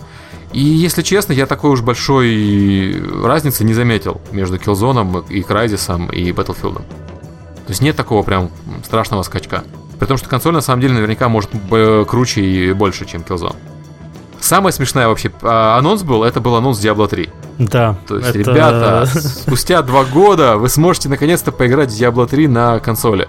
И, 0.55 0.61
если 0.61 1.01
честно, 1.01 1.33
я 1.33 1.47
такой 1.47 1.71
уж 1.71 1.81
большой 1.81 2.97
разницы 3.21 3.65
не 3.65 3.73
заметил 3.73 4.21
между 4.31 4.55
Killzone 4.55 5.27
и 5.27 5.41
Crysis 5.41 6.09
и 6.13 6.31
Battlefield. 6.31 6.75
То 6.75 7.69
есть 7.69 7.81
нет 7.81 7.97
такого 7.97 8.23
прям 8.23 8.49
страшного 8.85 9.23
скачка. 9.23 9.65
При 9.99 10.05
том, 10.05 10.15
что 10.15 10.29
консоль 10.29 10.53
на 10.53 10.61
самом 10.61 10.79
деле 10.79 10.93
наверняка 10.93 11.27
может 11.27 11.49
круче 12.07 12.41
и 12.41 12.71
больше, 12.71 13.03
чем 13.05 13.23
Killzone. 13.23 13.57
Самая 14.39 14.71
смешная 14.71 15.09
вообще 15.09 15.29
а, 15.41 15.77
анонс 15.77 16.03
был, 16.03 16.23
это 16.23 16.39
был 16.39 16.55
анонс 16.55 16.79
Diablo 16.79 17.09
3. 17.09 17.29
Да. 17.59 17.97
То 18.07 18.15
есть, 18.15 18.29
это... 18.29 18.39
ребята, 18.39 19.05
спустя 19.13 19.81
два 19.81 20.05
года 20.05 20.55
вы 20.55 20.69
сможете 20.69 21.09
наконец-то 21.09 21.51
поиграть 21.51 21.91
в 21.91 21.99
Diablo 21.99 22.27
3 22.27 22.47
на 22.47 22.79
консоли. 22.79 23.27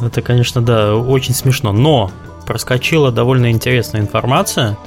Это, 0.00 0.22
конечно, 0.22 0.62
да, 0.62 0.96
очень 0.96 1.34
смешно. 1.34 1.72
Но 1.72 2.10
проскочила 2.46 3.12
довольно 3.12 3.50
интересная 3.50 4.00
информация– 4.00 4.78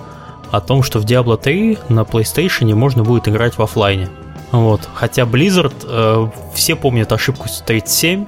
о 0.52 0.62
том, 0.62 0.84
что 0.84 1.00
в 1.00 1.06
Diablo 1.06 1.38
3 1.38 1.80
на 1.90 2.02
PlayStation 2.02 2.74
можно 2.74 3.04
будет 3.04 3.28
играть 3.28 3.58
в 3.58 3.62
офлайне. 3.62 4.10
Вот. 4.52 4.82
Хотя 4.94 5.24
Blizzard, 5.24 5.74
э, 5.84 6.28
все 6.54 6.76
помнят 6.76 7.12
ошибку 7.12 7.48
37, 7.66 8.26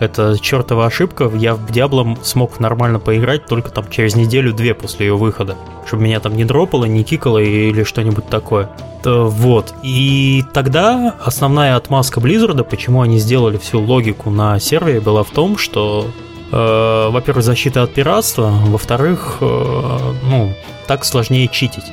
это 0.00 0.36
чертова 0.40 0.86
ошибка, 0.86 1.30
я 1.34 1.54
в 1.54 1.70
Diablo 1.70 2.18
смог 2.22 2.58
нормально 2.60 2.98
поиграть 2.98 3.46
только 3.46 3.70
там 3.70 3.88
через 3.90 4.16
неделю-две 4.16 4.74
после 4.74 5.06
ее 5.06 5.16
выхода, 5.16 5.56
чтобы 5.86 6.02
меня 6.02 6.20
там 6.20 6.36
не 6.36 6.44
дропало, 6.44 6.84
не 6.84 7.04
кикало 7.04 7.38
или 7.38 7.84
что-нибудь 7.84 8.28
такое. 8.28 8.70
Вот. 9.04 9.74
И 9.82 10.44
тогда 10.52 11.14
основная 11.24 11.76
отмазка 11.76 12.20
Blizzard, 12.20 12.62
почему 12.64 13.02
они 13.02 13.18
сделали 13.18 13.56
всю 13.58 13.80
логику 13.80 14.30
на 14.30 14.58
сервере, 14.58 15.00
была 15.00 15.22
в 15.22 15.30
том, 15.30 15.56
что 15.58 16.06
во-первых, 16.50 17.44
защита 17.44 17.82
от 17.82 17.94
пиратства, 17.94 18.50
во-вторых, 18.66 19.38
э, 19.40 20.14
ну, 20.24 20.54
так 20.86 21.04
сложнее 21.04 21.48
читить. 21.48 21.84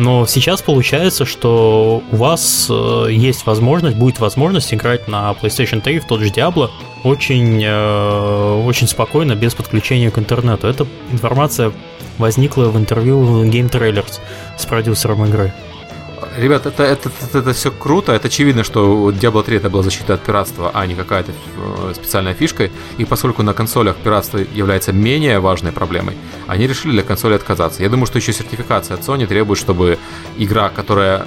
Но 0.00 0.26
сейчас 0.26 0.62
получается, 0.62 1.26
что 1.26 2.02
у 2.10 2.16
вас 2.16 2.68
э, 2.70 3.08
есть 3.10 3.44
возможность, 3.44 3.96
будет 3.98 4.18
возможность 4.18 4.72
играть 4.72 5.08
на 5.08 5.30
PlayStation 5.32 5.82
3 5.82 6.00
в 6.00 6.06
тот 6.06 6.20
же 6.20 6.28
Diablo 6.28 6.70
очень, 7.04 7.62
э, 7.62 8.62
очень 8.66 8.88
спокойно, 8.88 9.34
без 9.34 9.54
подключения 9.54 10.10
к 10.10 10.18
интернету. 10.18 10.68
Эта 10.68 10.86
информация 11.12 11.72
возникла 12.16 12.64
в 12.64 12.78
интервью 12.78 13.44
Game 13.44 13.70
Trailers 13.70 14.20
с 14.56 14.64
продюсером 14.64 15.26
игры. 15.26 15.52
Ребят, 16.40 16.64
это, 16.64 16.84
это, 16.84 17.10
это, 17.22 17.38
это 17.38 17.52
все 17.52 17.70
круто. 17.70 18.12
Это 18.12 18.28
очевидно, 18.28 18.64
что 18.64 19.10
Diablo 19.10 19.42
3 19.42 19.58
это 19.58 19.68
была 19.68 19.82
защита 19.82 20.14
от 20.14 20.22
пиратства, 20.22 20.70
а 20.72 20.86
не 20.86 20.94
какая-то 20.94 21.32
э, 21.32 21.92
специальная 21.94 22.32
фишка. 22.32 22.70
И 22.96 23.04
поскольку 23.04 23.42
на 23.42 23.52
консолях 23.52 23.96
пиратство 23.96 24.38
является 24.38 24.90
менее 24.92 25.38
важной 25.38 25.70
проблемой, 25.70 26.16
они 26.46 26.66
решили 26.66 26.92
для 26.92 27.02
консоли 27.02 27.34
отказаться. 27.34 27.82
Я 27.82 27.90
думаю, 27.90 28.06
что 28.06 28.16
еще 28.16 28.32
сертификация 28.32 28.96
от 28.96 29.02
Sony 29.02 29.26
требует, 29.26 29.58
чтобы 29.58 29.98
игра, 30.38 30.70
которая 30.70 31.26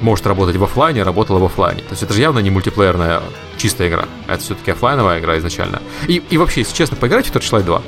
может 0.00 0.26
работать 0.26 0.56
в 0.56 0.64
офлайне, 0.64 1.04
работала 1.04 1.38
в 1.38 1.44
офлайне. 1.44 1.82
То 1.82 1.90
есть 1.90 2.02
это 2.02 2.12
же 2.12 2.20
явно 2.20 2.40
не 2.40 2.50
мультиплеерная 2.50 3.22
чистая 3.58 3.88
игра. 3.88 4.06
Это 4.26 4.42
все-таки 4.42 4.72
офлайновая 4.72 5.20
игра 5.20 5.38
изначально. 5.38 5.80
И, 6.08 6.20
и 6.30 6.36
вообще, 6.36 6.62
если 6.62 6.74
честно, 6.74 6.96
поиграйте 6.96 7.30
в 7.30 7.36
Torchlight 7.36 7.62
2. 7.62 7.82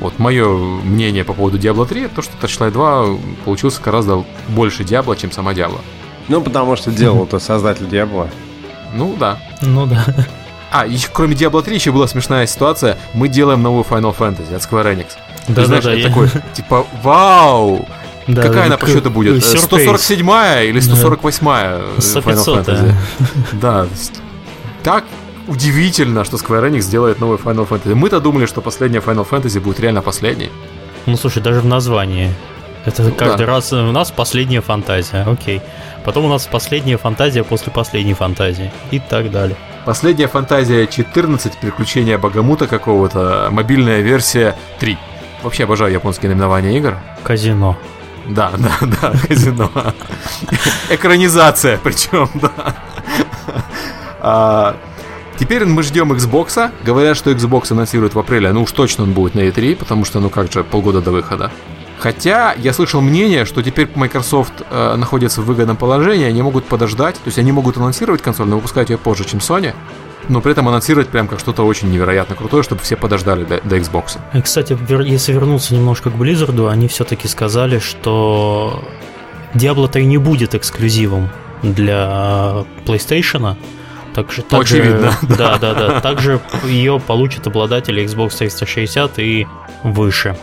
Вот 0.00 0.18
мое 0.18 0.46
мнение 0.82 1.24
по 1.24 1.32
поводу 1.32 1.56
Diablo 1.56 1.88
3, 1.88 2.08
то, 2.08 2.20
что 2.20 2.32
Torchlight 2.38 2.72
2 2.72 3.18
получился 3.46 3.80
гораздо 3.80 4.26
больше 4.48 4.82
Diablo, 4.82 5.16
чем 5.16 5.32
сама 5.32 5.54
Diablo. 5.54 5.80
Ну, 6.28 6.40
потому 6.40 6.76
что 6.76 6.90
делал 6.90 7.24
это 7.24 7.38
создатель 7.38 7.86
Diablo. 7.86 8.28
Ну, 8.94 9.16
да. 9.18 9.38
Ну, 9.60 9.86
да. 9.86 10.04
А, 10.70 10.86
еще, 10.86 11.08
кроме 11.12 11.34
Diablo 11.34 11.62
3 11.62 11.74
еще 11.74 11.92
была 11.92 12.06
смешная 12.06 12.46
ситуация. 12.46 12.96
Мы 13.12 13.28
делаем 13.28 13.62
новую 13.62 13.84
Final 13.84 14.16
Fantasy 14.16 14.54
от 14.54 14.62
Square 14.62 14.94
Enix. 14.94 15.08
Да, 15.48 15.62
Ты 15.62 15.66
знаешь, 15.66 15.84
да, 15.84 15.92
я... 15.92 16.08
такой, 16.08 16.28
типа, 16.54 16.86
вау! 17.02 17.86
Да, 18.26 18.42
Какая 18.42 18.66
она 18.66 18.78
по 18.78 18.86
счету 18.86 19.10
будет? 19.10 19.44
Сюрприз. 19.44 19.64
147 19.64 20.30
или 20.68 20.80
148 20.80 21.44
да. 21.44 21.80
Final 21.98 22.64
Fantasy? 22.64 22.94
Да. 23.52 23.86
Так 24.82 25.04
удивительно, 25.48 26.24
что 26.24 26.36
Square 26.36 26.70
Enix 26.70 26.88
делает 26.90 27.20
новый 27.20 27.38
Final 27.38 27.68
Fantasy. 27.68 27.94
Мы-то 27.94 28.20
думали, 28.20 28.46
что 28.46 28.60
последняя 28.60 29.00
Final 29.00 29.28
Fantasy 29.28 29.60
будет 29.60 29.80
реально 29.80 30.02
последней. 30.02 30.50
Ну, 31.06 31.16
слушай, 31.16 31.42
даже 31.42 31.60
в 31.60 31.66
названии. 31.66 32.32
Это 32.84 33.02
ну, 33.02 33.12
каждый 33.12 33.46
да. 33.46 33.52
раз 33.52 33.72
у 33.72 33.92
нас 33.92 34.10
последняя 34.10 34.60
фантазия, 34.60 35.22
окей. 35.22 35.60
Потом 36.04 36.24
у 36.24 36.28
нас 36.28 36.46
последняя 36.46 36.96
фантазия 36.96 37.44
после 37.44 37.72
последней 37.72 38.14
фантазии 38.14 38.72
и 38.90 38.98
так 38.98 39.30
далее. 39.30 39.56
Последняя 39.84 40.28
фантазия 40.28 40.86
14, 40.86 41.58
приключения 41.58 42.18
Богомута 42.18 42.66
какого-то, 42.66 43.48
мобильная 43.50 44.00
версия 44.00 44.56
3. 44.80 44.98
Вообще 45.42 45.64
обожаю 45.64 45.92
японские 45.92 46.30
наименования 46.30 46.76
игр. 46.76 46.98
Казино. 47.22 47.76
Да, 48.26 48.52
да, 48.58 48.72
да, 48.80 49.12
казино. 49.28 49.70
Экранизация 50.90 51.78
причем, 51.82 52.28
да. 52.34 52.52
А, 54.20 54.76
Теперь 55.38 55.64
мы 55.64 55.82
ждем 55.82 56.12
Xbox. 56.12 56.70
Говорят, 56.84 57.16
что 57.16 57.32
Xbox 57.32 57.72
анонсируют 57.72 58.14
в 58.14 58.18
апреле. 58.18 58.52
Ну 58.52 58.62
уж 58.62 58.70
точно 58.70 59.02
он 59.02 59.12
будет 59.12 59.34
на 59.34 59.40
E3, 59.40 59.74
потому 59.74 60.04
что, 60.04 60.20
ну 60.20 60.30
как 60.30 60.52
же, 60.52 60.62
полгода 60.62 61.00
до 61.00 61.10
выхода. 61.10 61.50
Хотя 62.02 62.52
я 62.54 62.72
слышал 62.72 63.00
мнение, 63.00 63.44
что 63.44 63.62
теперь 63.62 63.88
Microsoft 63.94 64.54
э, 64.68 64.96
находится 64.96 65.40
в 65.40 65.44
выгодном 65.44 65.76
положении, 65.76 66.26
они 66.26 66.42
могут 66.42 66.64
подождать, 66.64 67.14
то 67.14 67.26
есть 67.26 67.38
они 67.38 67.52
могут 67.52 67.76
анонсировать 67.76 68.20
консоль, 68.20 68.48
но 68.48 68.56
выпускать 68.56 68.90
ее 68.90 68.98
позже, 68.98 69.24
чем 69.24 69.38
Sony, 69.38 69.72
но 70.28 70.40
при 70.40 70.50
этом 70.50 70.66
анонсировать 70.66 71.10
прям 71.10 71.28
как 71.28 71.38
что-то 71.38 71.62
очень 71.64 71.92
невероятно 71.92 72.34
крутое, 72.34 72.64
чтобы 72.64 72.80
все 72.82 72.96
подождали 72.96 73.44
до, 73.44 73.60
до 73.60 73.76
Xbox. 73.76 74.18
И, 74.34 74.42
кстати, 74.42 74.76
если 75.08 75.32
вернуться 75.32 75.76
немножко 75.76 76.10
к 76.10 76.14
Blizzard, 76.14 76.68
они 76.68 76.88
все-таки 76.88 77.28
сказали, 77.28 77.78
что 77.78 78.82
Diablo 79.54 79.88
3 79.88 80.04
не 80.04 80.18
будет 80.18 80.56
эксклюзивом 80.56 81.30
для 81.62 82.64
PlayStation, 82.84 83.54
также, 84.12 84.42
также, 84.42 84.78
Очевидно. 84.78 85.12
Да, 85.38 85.56
да, 85.58 85.72
да. 85.72 86.00
Также 86.00 86.40
ее 86.64 86.98
получат 86.98 87.46
обладатели 87.46 88.04
Xbox 88.04 88.38
360 88.38 89.20
и 89.20 89.46
выше. 89.84 90.36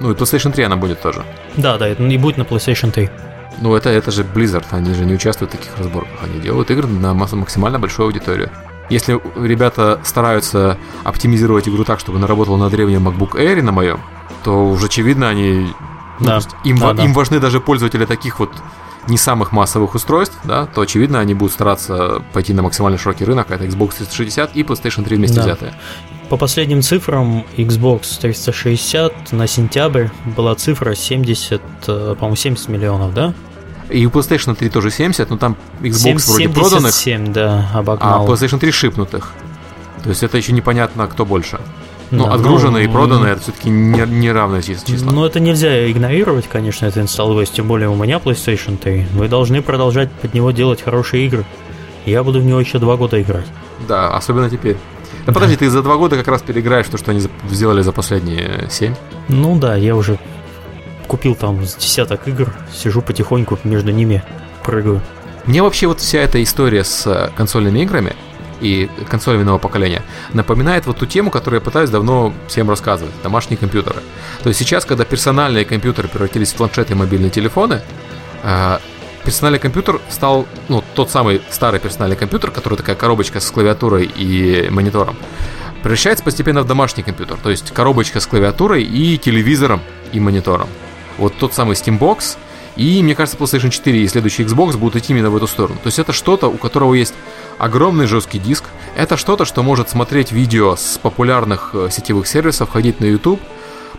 Ну 0.00 0.10
и 0.10 0.14
PlayStation 0.14 0.52
3 0.52 0.64
она 0.64 0.76
будет 0.76 1.00
тоже. 1.00 1.24
Да, 1.56 1.78
да, 1.78 1.88
и 1.88 2.18
будет 2.18 2.36
на 2.36 2.42
PlayStation 2.42 2.90
3. 2.90 3.10
Ну 3.60 3.74
это, 3.74 3.88
это 3.88 4.10
же 4.10 4.22
Blizzard, 4.22 4.66
они 4.70 4.94
же 4.94 5.04
не 5.04 5.14
участвуют 5.14 5.54
в 5.54 5.56
таких 5.56 5.76
разборках. 5.78 6.12
Они 6.22 6.40
делают 6.40 6.70
игры 6.70 6.86
на 6.86 7.14
максимально 7.14 7.78
большую 7.78 8.06
аудиторию. 8.06 8.50
Если 8.90 9.18
ребята 9.36 10.00
стараются 10.04 10.78
оптимизировать 11.02 11.68
игру 11.68 11.84
так, 11.84 11.98
чтобы 11.98 12.18
она 12.18 12.26
работала 12.26 12.56
на 12.56 12.70
древнем 12.70 13.08
MacBook 13.08 13.32
Air 13.32 13.62
на 13.62 13.72
моем, 13.72 14.00
то 14.44 14.66
уже 14.66 14.86
очевидно 14.86 15.28
они... 15.28 15.72
Ну, 16.20 16.26
да. 16.26 16.38
им, 16.64 16.78
да, 16.78 16.90
им 16.90 17.12
да. 17.12 17.12
важны 17.12 17.40
даже 17.40 17.60
пользователи 17.60 18.04
таких 18.04 18.38
вот 18.38 18.50
не 19.08 19.18
самых 19.18 19.52
массовых 19.52 19.94
устройств, 19.94 20.36
да, 20.44 20.66
то 20.66 20.80
очевидно 20.80 21.20
они 21.20 21.34
будут 21.34 21.52
стараться 21.52 22.22
пойти 22.32 22.52
на 22.52 22.62
максимально 22.62 22.98
широкий 22.98 23.24
рынок, 23.24 23.50
это 23.50 23.64
Xbox 23.64 23.98
360 23.98 24.56
и 24.56 24.62
PlayStation 24.62 25.04
3 25.04 25.16
вместе 25.16 25.36
да. 25.36 25.42
взятые. 25.42 25.74
По 26.28 26.36
последним 26.36 26.82
цифрам, 26.82 27.44
Xbox 27.56 28.20
360 28.20 29.32
на 29.32 29.46
сентябрь 29.46 30.08
была 30.24 30.54
цифра 30.56 30.94
70, 30.94 31.62
э, 31.86 32.14
по-моему, 32.18 32.36
70 32.36 32.68
миллионов, 32.68 33.14
да? 33.14 33.32
И 33.90 34.04
у 34.04 34.10
PlayStation 34.10 34.56
3 34.56 34.68
тоже 34.68 34.90
70, 34.90 35.30
но 35.30 35.36
там 35.36 35.56
Xbox 35.80 36.18
7, 36.18 36.18
вроде 36.18 36.48
проданных. 36.48 36.94
77, 36.94 37.32
да, 37.32 37.70
обогнал. 37.72 38.24
А 38.24 38.28
PlayStation 38.28 38.58
3 38.58 38.72
шипнутых. 38.72 39.32
То 40.02 40.10
есть 40.10 40.24
это 40.24 40.36
еще 40.36 40.52
непонятно, 40.52 41.06
кто 41.06 41.24
больше. 41.24 41.60
Но 42.10 42.26
да, 42.26 42.34
отгруженные 42.34 42.84
ну, 42.84 42.90
и 42.90 42.92
проданные 42.92 43.32
это 43.32 43.42
все-таки 43.42 43.68
не, 43.68 44.00
не 44.06 44.30
равное 44.30 44.62
число. 44.62 45.10
Ну, 45.10 45.24
это 45.24 45.40
нельзя 45.40 45.90
игнорировать, 45.90 46.46
конечно, 46.48 46.86
это 46.86 47.00
install 47.00 47.36
base, 47.36 47.50
тем 47.52 47.66
более 47.66 47.88
у 47.88 47.96
меня 47.96 48.18
PlayStation 48.18 48.76
3. 48.76 49.06
Вы 49.14 49.28
должны 49.28 49.62
продолжать 49.62 50.10
под 50.12 50.34
него 50.34 50.52
делать 50.52 50.82
хорошие 50.82 51.26
игры. 51.26 51.44
Я 52.04 52.22
буду 52.22 52.40
в 52.40 52.44
него 52.44 52.60
еще 52.60 52.78
два 52.78 52.96
года 52.96 53.20
играть. 53.20 53.46
Да, 53.88 54.14
особенно 54.16 54.48
теперь. 54.48 54.76
Да 55.26 55.32
подожди, 55.32 55.56
ты 55.56 55.68
за 55.68 55.82
два 55.82 55.96
года 55.96 56.16
как 56.16 56.28
раз 56.28 56.42
переиграешь 56.42 56.86
то, 56.86 56.98
что 56.98 57.10
они 57.10 57.20
сделали 57.50 57.82
за 57.82 57.90
последние 57.90 58.68
семь? 58.70 58.94
Ну 59.28 59.58
да, 59.58 59.74
я 59.74 59.96
уже 59.96 60.18
купил 61.08 61.34
там 61.34 61.60
десяток 61.60 62.28
игр, 62.28 62.54
сижу 62.72 63.02
потихоньку 63.02 63.58
между 63.64 63.90
ними, 63.90 64.22
прыгаю. 64.64 65.00
Мне 65.46 65.62
вообще 65.62 65.86
вот 65.86 66.00
вся 66.00 66.20
эта 66.20 66.42
история 66.42 66.84
с 66.84 67.06
э, 67.06 67.30
консольными 67.36 67.80
играми 67.80 68.14
и 68.60 68.88
консолями 69.08 69.42
нового 69.42 69.58
поколения 69.58 70.02
напоминает 70.32 70.86
вот 70.86 70.98
ту 70.98 71.06
тему, 71.06 71.30
которую 71.30 71.60
я 71.60 71.64
пытаюсь 71.64 71.90
давно 71.90 72.32
всем 72.48 72.68
рассказывать, 72.70 73.14
домашние 73.22 73.56
компьютеры. 73.56 74.00
То 74.42 74.48
есть 74.48 74.58
сейчас, 74.58 74.84
когда 74.84 75.04
персональные 75.04 75.64
компьютеры 75.64 76.08
превратились 76.08 76.52
в 76.52 76.56
планшеты 76.56 76.92
и 76.92 76.96
мобильные 76.96 77.30
телефоны, 77.30 77.82
э, 78.42 78.78
персональный 79.24 79.58
компьютер 79.58 80.00
стал, 80.08 80.46
ну, 80.68 80.82
тот 80.94 81.10
самый 81.10 81.42
старый 81.50 81.80
персональный 81.80 82.16
компьютер, 82.16 82.50
который 82.50 82.76
такая 82.76 82.96
коробочка 82.96 83.40
с 83.40 83.50
клавиатурой 83.50 84.04
и 84.04 84.68
монитором, 84.70 85.16
превращается 85.82 86.24
постепенно 86.24 86.62
в 86.62 86.66
домашний 86.66 87.02
компьютер, 87.02 87.36
то 87.42 87.50
есть 87.50 87.72
коробочка 87.72 88.20
с 88.20 88.26
клавиатурой 88.26 88.82
и 88.82 89.18
телевизором 89.18 89.80
и 90.12 90.20
монитором. 90.20 90.68
Вот 91.18 91.36
тот 91.38 91.54
самый 91.54 91.74
Steambox, 91.74 92.36
и, 92.76 93.02
мне 93.02 93.14
кажется, 93.14 93.38
PlayStation 93.38 93.70
4 93.70 94.02
и 94.02 94.08
следующий 94.08 94.44
Xbox 94.44 94.76
будут 94.76 94.96
идти 94.96 95.12
именно 95.12 95.30
в 95.30 95.36
эту 95.36 95.46
сторону. 95.46 95.78
То 95.82 95.86
есть 95.88 95.98
это 95.98 96.12
что-то, 96.12 96.48
у 96.48 96.56
которого 96.56 96.94
есть 96.94 97.14
огромный 97.58 98.06
жесткий 98.06 98.38
диск, 98.38 98.64
это 98.96 99.16
что-то, 99.16 99.44
что 99.44 99.62
может 99.62 99.88
смотреть 99.88 100.32
видео 100.32 100.76
с 100.76 100.98
популярных 100.98 101.70
э, 101.72 101.88
сетевых 101.90 102.26
сервисов, 102.26 102.70
ходить 102.70 103.00
на 103.00 103.06
YouTube, 103.06 103.40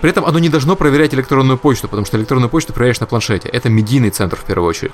при 0.02 0.12
этом 0.12 0.26
оно 0.26 0.38
не 0.40 0.50
должно 0.50 0.76
проверять 0.76 1.14
электронную 1.14 1.58
почту, 1.58 1.88
потому 1.88 2.06
что 2.06 2.18
электронную 2.18 2.50
почту 2.50 2.74
проверяешь 2.74 3.00
на 3.00 3.08
планшете. 3.08 3.50
Это 3.50 3.70
медийный 3.70 4.12
центр 4.12 4.38
в 4.38 4.46
первую 4.46 4.70
очередь. 4.70 4.94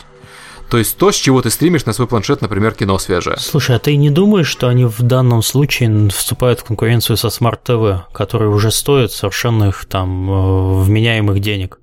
То 0.70 0.78
есть 0.78 0.98
то, 0.98 1.12
с 1.12 1.16
чего 1.16 1.42
ты 1.42 1.50
стримишь 1.50 1.86
на 1.86 1.94
свой 1.94 2.08
планшет, 2.08 2.42
например, 2.42 2.74
кино 2.74 2.98
свежее. 2.98 3.38
Слушай, 3.38 3.76
а 3.76 3.80
ты 3.80 3.96
не 3.98 4.10
думаешь, 4.10 4.48
что 4.48 4.70
они 4.70 4.86
в 4.86 5.02
данном 5.02 5.44
случае 5.44 6.10
вступают 6.10 6.62
в 6.62 6.64
конкуренцию 6.64 7.18
со 7.18 7.28
Smart 7.28 7.60
TV, 7.66 8.02
которые 8.14 8.50
уже 8.50 8.72
стоят 8.72 9.12
совершенных 9.12 9.86
там 9.86 10.30
э, 10.32 10.84
вменяемых 10.84 11.40
денег? 11.42 11.80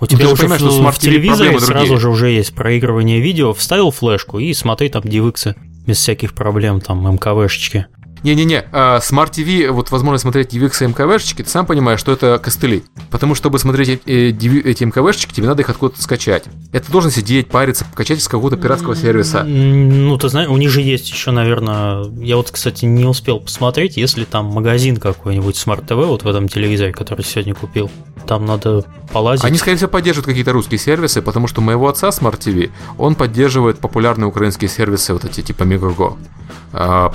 У 0.00 0.06
тебя 0.06 0.24
ну, 0.24 0.32
уже 0.32 0.42
понимаешь, 0.42 0.62
в, 0.62 0.70
что 0.70 0.90
в 0.90 0.98
телевизоре 0.98 1.60
сразу 1.60 1.98
же 1.98 2.08
уже 2.08 2.30
есть. 2.30 2.54
Проигрывание 2.54 3.20
видео, 3.20 3.52
вставил 3.52 3.90
флешку 3.90 4.38
и 4.38 4.52
смотри 4.54 4.88
там 4.88 5.02
DivX 5.02 5.54
без 5.86 5.98
всяких 5.98 6.32
проблем, 6.32 6.80
там 6.80 7.06
МКВшечки. 7.14 7.86
Не-не-не, 8.22 8.64
а, 8.72 8.98
Smart 8.98 9.30
TV, 9.30 9.70
вот 9.70 9.90
возможность 9.90 10.22
смотреть 10.22 10.54
DivX 10.54 10.84
и 10.84 10.86
МКВшечки, 10.88 11.42
ты 11.42 11.48
сам 11.48 11.66
понимаешь, 11.66 12.00
что 12.00 12.12
это 12.12 12.38
костыли. 12.38 12.84
Потому 13.10 13.34
что, 13.34 13.42
чтобы 13.42 13.58
смотреть 13.58 14.02
эти 14.06 14.84
МКВшечки, 14.84 15.32
тебе 15.32 15.46
надо 15.46 15.62
их 15.62 15.70
откуда-то 15.70 16.02
скачать. 16.02 16.44
Это 16.72 16.92
должен 16.92 17.10
сидеть, 17.10 17.48
париться, 17.48 17.86
качать 17.94 18.18
из 18.18 18.28
какого-то 18.28 18.56
пиратского 18.56 18.94
сервиса. 18.94 19.42
Ну, 19.44 20.16
ты 20.18 20.28
знаешь, 20.28 20.48
у 20.48 20.56
них 20.56 20.70
же 20.70 20.82
есть 20.82 21.10
еще, 21.10 21.30
наверное, 21.30 22.04
я 22.20 22.36
вот, 22.36 22.50
кстати, 22.50 22.84
не 22.84 23.04
успел 23.04 23.40
посмотреть, 23.40 23.96
если 23.96 24.24
там 24.24 24.46
магазин 24.46 24.98
какой-нибудь 24.98 25.56
Smart 25.56 25.86
TV, 25.86 26.04
вот 26.04 26.22
в 26.22 26.28
этом 26.28 26.48
телевизоре, 26.48 26.92
который 26.92 27.24
сегодня 27.24 27.54
купил, 27.54 27.90
там 28.26 28.44
надо 28.44 28.84
полазить. 29.12 29.44
Они, 29.44 29.56
скорее 29.56 29.76
всего, 29.76 29.88
поддерживают 29.88 30.26
какие-то 30.26 30.52
русские 30.52 30.78
сервисы, 30.78 31.22
потому 31.22 31.46
что 31.46 31.60
у 31.62 31.64
моего 31.64 31.88
отца 31.88 32.08
Smart 32.08 32.38
TV, 32.38 32.70
он 32.98 33.14
поддерживает 33.14 33.78
популярные 33.78 34.28
украинские 34.28 34.68
сервисы, 34.68 35.14
вот 35.14 35.24
эти 35.24 35.40
типа 35.40 35.62
Мегаго, 35.64 36.16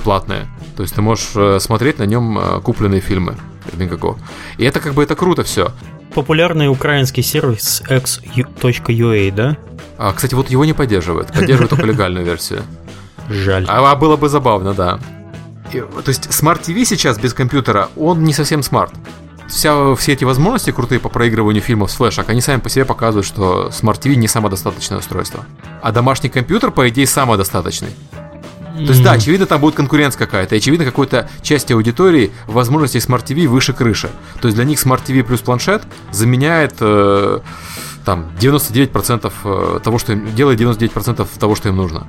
платные. 0.02 0.48
То 0.76 0.82
есть 0.82 0.95
ты 0.96 1.02
можешь 1.02 1.32
э, 1.34 1.60
смотреть 1.60 1.98
на 1.98 2.04
нем 2.04 2.38
э, 2.38 2.60
купленные 2.62 3.02
фильмы 3.02 3.36
Мегаго. 3.74 4.16
И 4.56 4.64
это 4.64 4.80
как 4.80 4.94
бы 4.94 5.02
это 5.02 5.14
круто 5.14 5.42
все. 5.42 5.72
Популярный 6.14 6.68
украинский 6.68 7.22
сервис 7.22 7.82
x.ua, 7.86 9.30
да? 9.30 9.58
А, 9.98 10.14
кстати, 10.14 10.34
вот 10.34 10.48
его 10.48 10.64
не 10.64 10.72
поддерживает. 10.72 11.28
Поддерживает 11.34 11.68
только 11.68 11.84
легальную 11.84 12.24
версию. 12.24 12.62
Жаль. 13.28 13.66
А, 13.68 13.92
а 13.92 13.94
было 13.94 14.16
бы 14.16 14.30
забавно, 14.30 14.72
да. 14.72 14.98
И, 15.70 15.80
то 15.80 16.08
есть 16.08 16.28
Smart 16.28 16.62
TV 16.62 16.86
сейчас 16.86 17.18
без 17.18 17.34
компьютера, 17.34 17.90
он 17.96 18.24
не 18.24 18.32
совсем 18.32 18.62
смарт 18.62 18.94
вся, 19.48 19.94
все 19.96 20.12
эти 20.14 20.24
возможности 20.24 20.70
крутые 20.72 20.98
по 20.98 21.08
проигрыванию 21.08 21.62
фильмов 21.62 21.90
с 21.90 21.94
флешек, 21.96 22.28
они 22.28 22.40
сами 22.40 22.60
по 22.60 22.68
себе 22.68 22.84
показывают, 22.84 23.26
что 23.26 23.68
Smart 23.68 24.00
TV 24.00 24.14
не 24.14 24.28
самодостаточное 24.28 24.98
устройство. 24.98 25.44
А 25.82 25.92
домашний 25.92 26.30
компьютер, 26.30 26.70
по 26.70 26.88
идее, 26.88 27.06
самодостаточный. 27.06 27.90
То 28.76 28.92
есть, 28.92 29.02
да, 29.02 29.12
очевидно, 29.12 29.46
там 29.46 29.60
будет 29.60 29.74
конкуренция 29.74 30.18
какая-то. 30.18 30.54
И 30.54 30.58
очевидно, 30.58 30.84
какой-то 30.84 31.28
части 31.42 31.72
аудитории 31.72 32.30
возможностей 32.46 32.98
Smart 32.98 33.24
TV 33.24 33.46
выше 33.46 33.72
крыши. 33.72 34.10
То 34.40 34.48
есть 34.48 34.56
для 34.56 34.64
них 34.64 34.78
Smart 34.78 35.00
TV 35.04 35.22
плюс 35.22 35.40
планшет 35.40 35.82
заменяет 36.12 36.74
э, 36.80 37.40
там 38.04 38.26
99% 38.38 39.32
э, 39.44 39.80
того, 39.82 39.98
что 39.98 40.12
им 40.12 40.34
делает 40.34 40.60
99% 40.60 41.26
того, 41.38 41.54
что 41.54 41.68
им 41.68 41.76
нужно. 41.76 42.06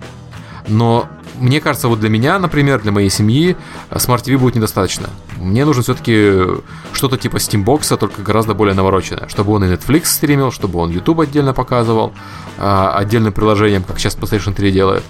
Но 0.67 1.07
мне 1.39 1.61
кажется, 1.61 1.87
вот 1.87 1.99
для 1.99 2.09
меня, 2.09 2.39
например, 2.39 2.81
для 2.81 2.91
моей 2.91 3.09
семьи 3.09 3.55
Smart 3.91 4.23
TV 4.23 4.37
будет 4.37 4.55
недостаточно. 4.55 5.09
Мне 5.37 5.65
нужно 5.65 5.83
все-таки 5.83 6.61
что-то 6.93 7.17
типа 7.17 7.37
Steambox, 7.37 7.97
только 7.97 8.21
гораздо 8.21 8.53
более 8.53 8.73
навороченное. 8.73 9.27
Чтобы 9.27 9.53
он 9.53 9.63
и 9.63 9.67
Netflix 9.67 10.05
стримил, 10.05 10.51
чтобы 10.51 10.79
он 10.79 10.89
YouTube 10.89 11.21
отдельно 11.21 11.53
показывал, 11.53 12.13
а, 12.57 12.93
отдельным 12.95 13.33
приложением, 13.33 13.83
как 13.83 13.99
сейчас 13.99 14.17
PlayStation 14.17 14.53
3 14.53 14.71
делает. 14.71 15.03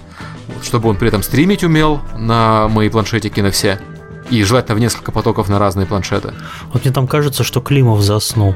Чтобы 0.62 0.88
он 0.88 0.96
при 0.96 1.08
этом 1.08 1.22
стримить 1.22 1.64
умел 1.64 2.00
на 2.16 2.68
мои 2.68 2.88
планшетики 2.88 3.40
на 3.40 3.50
все. 3.50 3.78
И 4.30 4.42
желательно 4.42 4.74
в 4.76 4.80
несколько 4.80 5.12
потоков 5.12 5.48
на 5.48 5.58
разные 5.58 5.86
планшеты. 5.86 6.34
Вот 6.72 6.84
мне 6.84 6.92
там 6.92 7.06
кажется, 7.06 7.44
что 7.44 7.60
Климов 7.60 8.02
заснул. 8.02 8.54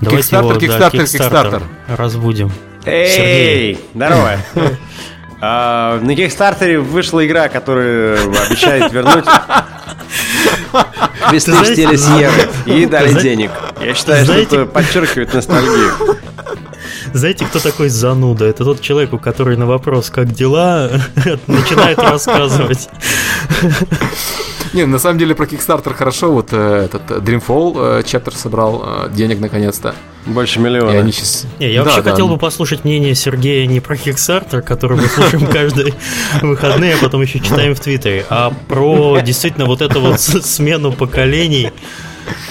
Давайте 0.00 0.36
его, 0.36 0.52
Kickstarter, 0.52 0.78
да, 0.78 0.88
Kickstarter. 0.88 1.62
Разбудим. 1.88 2.50
Эй, 2.84 3.78
здорово. 3.94 4.38
А, 5.38 6.00
на 6.00 6.16
Кикстартере 6.16 6.78
вышла 6.78 7.24
игра, 7.26 7.48
которая 7.48 8.18
обещает 8.46 8.90
вернуть 8.90 9.26
без 11.30 11.44
тысячи 11.44 11.80
евро 11.80 12.50
и 12.64 12.86
дали 12.86 13.20
денег. 13.20 13.50
Я 13.80 13.94
считаю, 13.94 14.24
что 14.24 14.32
это 14.32 14.66
подчеркивает 14.66 15.34
ностальгию. 15.34 15.92
Знаете, 17.12 17.44
кто 17.46 17.58
такой 17.58 17.88
зануда? 17.88 18.44
Это 18.44 18.64
тот 18.64 18.80
человек, 18.80 19.12
у 19.12 19.18
который 19.18 19.56
на 19.56 19.66
вопрос 19.66 20.10
«как 20.10 20.32
дела?» 20.32 20.90
начинает 21.46 21.98
рассказывать. 21.98 22.88
Не, 24.72 24.84
на 24.84 24.98
самом 24.98 25.18
деле 25.18 25.34
про 25.34 25.46
Kickstarter 25.46 25.94
хорошо. 25.94 26.32
Вот 26.32 26.48
э, 26.52 26.84
этот 26.84 27.10
Dreamfall 27.26 28.02
э, 28.02 28.30
собрал 28.34 28.82
э, 28.84 29.10
денег 29.14 29.40
наконец-то. 29.40 29.94
Больше 30.26 30.58
миллиона. 30.58 30.90
И 30.90 30.96
они 30.96 31.12
сейчас... 31.12 31.46
Не, 31.60 31.72
я 31.72 31.80
да, 31.80 31.84
вообще 31.84 32.02
да. 32.02 32.10
хотел 32.10 32.28
бы 32.28 32.36
послушать 32.36 32.84
мнение 32.84 33.14
Сергея 33.14 33.64
не 33.66 33.80
про 33.80 33.94
Kickstarter, 33.94 34.60
который 34.60 34.98
мы 34.98 35.06
слушаем 35.06 35.46
каждые 35.52 35.94
выходные, 36.42 36.94
а 36.94 36.98
потом 36.98 37.22
еще 37.22 37.38
читаем 37.38 37.74
в 37.74 37.80
Твиттере, 37.80 38.26
а 38.28 38.52
про 38.68 39.20
действительно 39.24 39.66
вот 39.66 39.82
эту 39.82 40.00
вот 40.00 40.20
смену 40.20 40.92
поколений 40.92 41.70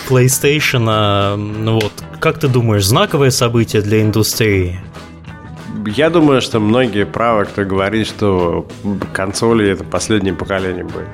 PlayStation. 0.09 1.35
Ну 1.35 1.73
вот, 1.75 1.93
как 2.19 2.39
ты 2.39 2.47
думаешь, 2.47 2.85
знаковое 2.85 3.31
событие 3.31 3.81
для 3.81 4.01
индустрии? 4.01 4.79
Я 5.95 6.09
думаю, 6.09 6.41
что 6.41 6.59
многие 6.59 7.05
правы, 7.05 7.45
кто 7.45 7.63
говорит, 7.63 8.07
что 8.07 8.67
консоли 9.13 9.69
это 9.69 9.83
последнее 9.83 10.33
поколение 10.33 10.83
будет. 10.83 11.09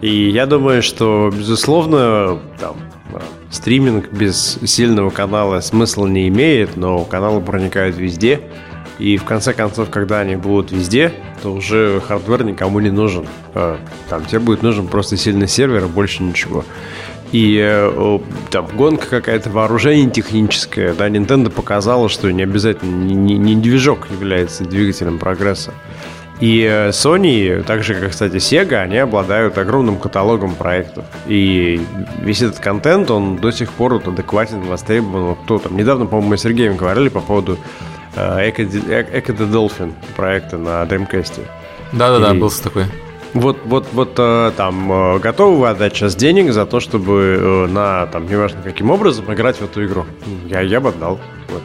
И 0.00 0.30
я 0.30 0.46
думаю, 0.46 0.82
что, 0.82 1.30
безусловно, 1.36 2.38
там, 2.58 2.76
стриминг 3.50 4.10
без 4.12 4.58
сильного 4.64 5.10
канала 5.10 5.60
смысла 5.60 6.06
не 6.06 6.28
имеет, 6.28 6.76
но 6.76 7.04
каналы 7.04 7.40
проникают 7.40 7.96
везде. 7.96 8.40
И 8.98 9.16
в 9.16 9.24
конце 9.24 9.52
концов, 9.52 9.90
когда 9.90 10.20
они 10.20 10.34
будут 10.36 10.72
везде, 10.72 11.12
то 11.42 11.52
уже 11.52 12.00
hardware 12.06 12.44
никому 12.44 12.80
не 12.80 12.90
нужен. 12.90 13.26
А, 13.54 13.78
там 14.08 14.24
тебе 14.24 14.40
будет 14.40 14.62
нужен 14.62 14.88
просто 14.88 15.16
сильный 15.16 15.46
сервер, 15.46 15.84
и 15.84 15.88
больше 15.88 16.22
ничего. 16.24 16.64
И 17.32 17.60
э, 17.62 18.18
там 18.50 18.66
гонка 18.74 19.06
какая-то, 19.06 19.50
вооружение 19.50 20.10
техническое. 20.10 20.94
Да, 20.94 21.08
Nintendo 21.08 21.50
показала, 21.50 22.08
что 22.08 22.30
не 22.30 22.42
обязательно 22.42 23.04
не, 23.04 23.36
не, 23.36 23.54
движок 23.56 24.08
является 24.10 24.64
двигателем 24.64 25.18
прогресса. 25.18 25.72
И 26.40 26.62
э, 26.62 26.90
Sony, 26.90 27.62
так 27.64 27.82
же 27.82 27.94
как, 27.94 28.10
кстати, 28.10 28.36
Sega, 28.36 28.76
они 28.76 28.96
обладают 28.96 29.58
огромным 29.58 29.98
каталогом 29.98 30.54
проектов. 30.54 31.04
И 31.26 31.80
весь 32.22 32.40
этот 32.40 32.60
контент, 32.60 33.10
он 33.10 33.36
до 33.36 33.50
сих 33.50 33.72
пор 33.72 33.94
вот 33.94 34.08
адекватен, 34.08 34.62
востребован. 34.62 35.24
Вот 35.24 35.38
кто 35.44 35.58
там, 35.58 35.76
недавно, 35.76 36.06
по-моему, 36.06 36.30
мы 36.30 36.38
с 36.38 36.42
Сергеем 36.42 36.76
говорили 36.76 37.08
по 37.08 37.20
поводу 37.20 37.58
э, 38.14 38.50
Echo 38.50 39.36
the 39.36 39.50
Dolphin 39.52 39.92
проекта 40.16 40.56
на 40.56 40.82
Dreamcast. 40.84 41.40
Да-да-да, 41.92 42.34
был 42.34 42.50
такой. 42.50 42.84
Вот, 43.34 43.58
вот, 43.64 43.86
вот 43.92 44.14
э, 44.16 44.52
там 44.56 45.20
готовы 45.20 45.58
вы 45.58 45.68
отдать 45.68 45.94
сейчас 45.94 46.16
денег 46.16 46.52
за 46.52 46.64
то, 46.66 46.80
чтобы 46.80 47.66
на, 47.68 48.06
там, 48.06 48.26
неважно 48.26 48.62
каким 48.62 48.90
образом, 48.90 49.32
играть 49.32 49.56
в 49.56 49.62
эту 49.62 49.84
игру? 49.84 50.06
Я, 50.46 50.60
я 50.62 50.80
бы 50.80 50.88
отдал. 50.88 51.20
Вот. 51.48 51.62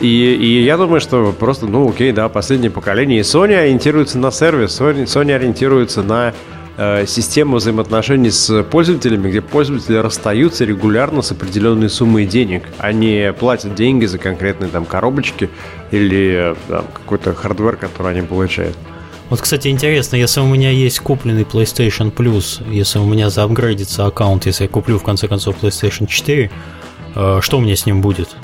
И, 0.00 0.06
и 0.06 0.62
я 0.62 0.78
думаю, 0.78 1.00
что 1.00 1.34
просто, 1.38 1.66
ну 1.66 1.88
окей, 1.88 2.12
да, 2.12 2.28
последнее 2.28 2.70
поколение. 2.70 3.20
И 3.20 3.22
Sony 3.22 3.54
ориентируется 3.54 4.18
на 4.18 4.30
сервис, 4.30 4.80
Sony, 4.80 5.04
Sony 5.04 5.32
ориентируется 5.32 6.02
на 6.02 6.32
э, 6.78 7.04
систему 7.06 7.56
взаимоотношений 7.56 8.30
с 8.30 8.62
пользователями, 8.62 9.28
где 9.28 9.42
пользователи 9.42 9.96
расстаются 9.96 10.64
регулярно 10.64 11.20
с 11.20 11.32
определенной 11.32 11.90
суммой 11.90 12.24
денег. 12.24 12.62
Они 12.78 13.30
платят 13.38 13.74
деньги 13.74 14.06
за 14.06 14.16
конкретные 14.16 14.70
там 14.70 14.86
коробочки 14.86 15.50
или 15.90 16.56
там, 16.68 16.86
какой-то 16.94 17.34
hardware, 17.34 17.76
который 17.76 18.12
они 18.12 18.22
получают. 18.22 18.76
Вот, 19.30 19.40
кстати, 19.40 19.68
интересно, 19.68 20.16
если 20.16 20.40
у 20.40 20.46
меня 20.46 20.70
есть 20.70 20.98
купленный 20.98 21.44
PlayStation 21.44 22.12
Plus, 22.12 22.68
если 22.68 22.98
у 22.98 23.06
меня 23.06 23.30
заапгрейдится 23.30 24.06
аккаунт, 24.06 24.44
если 24.46 24.64
я 24.64 24.68
куплю 24.68 24.98
в 24.98 25.04
конце 25.04 25.28
концов 25.28 25.56
PlayStation 25.62 26.08
4, 26.08 26.50
э, 27.14 27.38
что 27.40 27.58
у 27.58 27.60
меня 27.60 27.76
с 27.76 27.86
ним 27.86 28.00
будет? 28.00 28.36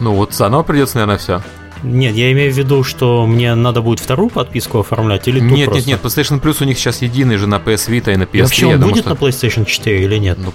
Ну 0.00 0.14
вот 0.14 0.34
заново 0.34 0.64
придется, 0.64 0.96
наверное, 0.96 1.18
все. 1.18 1.40
Нет, 1.84 2.16
я 2.16 2.32
имею 2.32 2.52
в 2.52 2.56
виду, 2.56 2.82
что 2.82 3.26
мне 3.26 3.54
надо 3.54 3.80
будет 3.80 4.00
вторую 4.00 4.30
подписку 4.30 4.80
оформлять 4.80 5.26
или 5.28 5.38
Нет, 5.38 5.66
просто... 5.66 5.88
нет, 5.88 6.02
нет, 6.02 6.12
PlayStation 6.12 6.40
Plus 6.40 6.62
у 6.62 6.64
них 6.64 6.78
сейчас 6.78 7.02
единый 7.02 7.36
же 7.36 7.46
на 7.46 7.56
PS 7.56 7.88
Vita 7.88 8.12
и 8.12 8.16
на 8.16 8.24
PS3. 8.24 8.28
И 8.32 8.42
вообще 8.42 8.66
он 8.66 8.72
думаю, 8.74 8.90
будет 8.90 9.04
что... 9.04 9.10
на 9.10 9.18
PlayStation 9.18 9.64
4 9.64 10.04
или 10.04 10.16
нет? 10.16 10.38
Ну, 10.38 10.52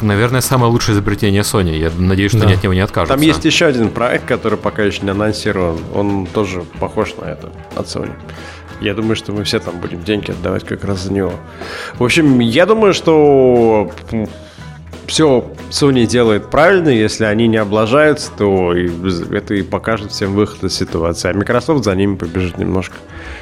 наверное, 0.00 0.40
самое 0.40 0.70
лучшее 0.70 0.94
изобретение 0.94 1.42
Sony. 1.42 1.76
Я 1.76 1.90
надеюсь, 1.96 2.32
что 2.32 2.40
да. 2.40 2.46
они 2.46 2.54
от 2.54 2.62
него 2.62 2.74
не 2.74 2.80
откажутся. 2.80 3.14
Там 3.14 3.22
есть 3.22 3.44
еще 3.44 3.66
один 3.66 3.90
проект, 3.90 4.26
который 4.26 4.58
пока 4.58 4.82
еще 4.82 5.02
не 5.02 5.10
анонсирован. 5.10 5.78
Он 5.94 6.26
тоже 6.26 6.62
похож 6.80 7.14
на 7.20 7.26
это 7.26 7.52
от 7.74 7.86
Sony. 7.86 8.12
Я 8.80 8.94
думаю, 8.94 9.16
что 9.16 9.32
мы 9.32 9.44
все 9.44 9.58
там 9.58 9.80
будем 9.80 10.02
деньги 10.02 10.30
отдавать 10.30 10.64
как 10.64 10.84
раз 10.84 11.04
за 11.04 11.12
него. 11.12 11.32
В 11.94 12.04
общем, 12.04 12.40
я 12.40 12.66
думаю, 12.66 12.92
что 12.94 13.90
все 15.06 15.44
Sony 15.70 16.06
делает 16.06 16.50
правильно, 16.50 16.88
если 16.88 17.24
они 17.24 17.46
не 17.48 17.56
облажаются, 17.56 18.30
то 18.36 18.74
это 18.74 19.54
и 19.54 19.62
покажет 19.62 20.10
всем 20.12 20.34
выход 20.34 20.64
из 20.64 20.74
ситуации. 20.74 21.30
А 21.30 21.34
Microsoft 21.34 21.84
за 21.84 21.94
ними 21.94 22.16
побежит 22.16 22.58
немножко 22.58 22.96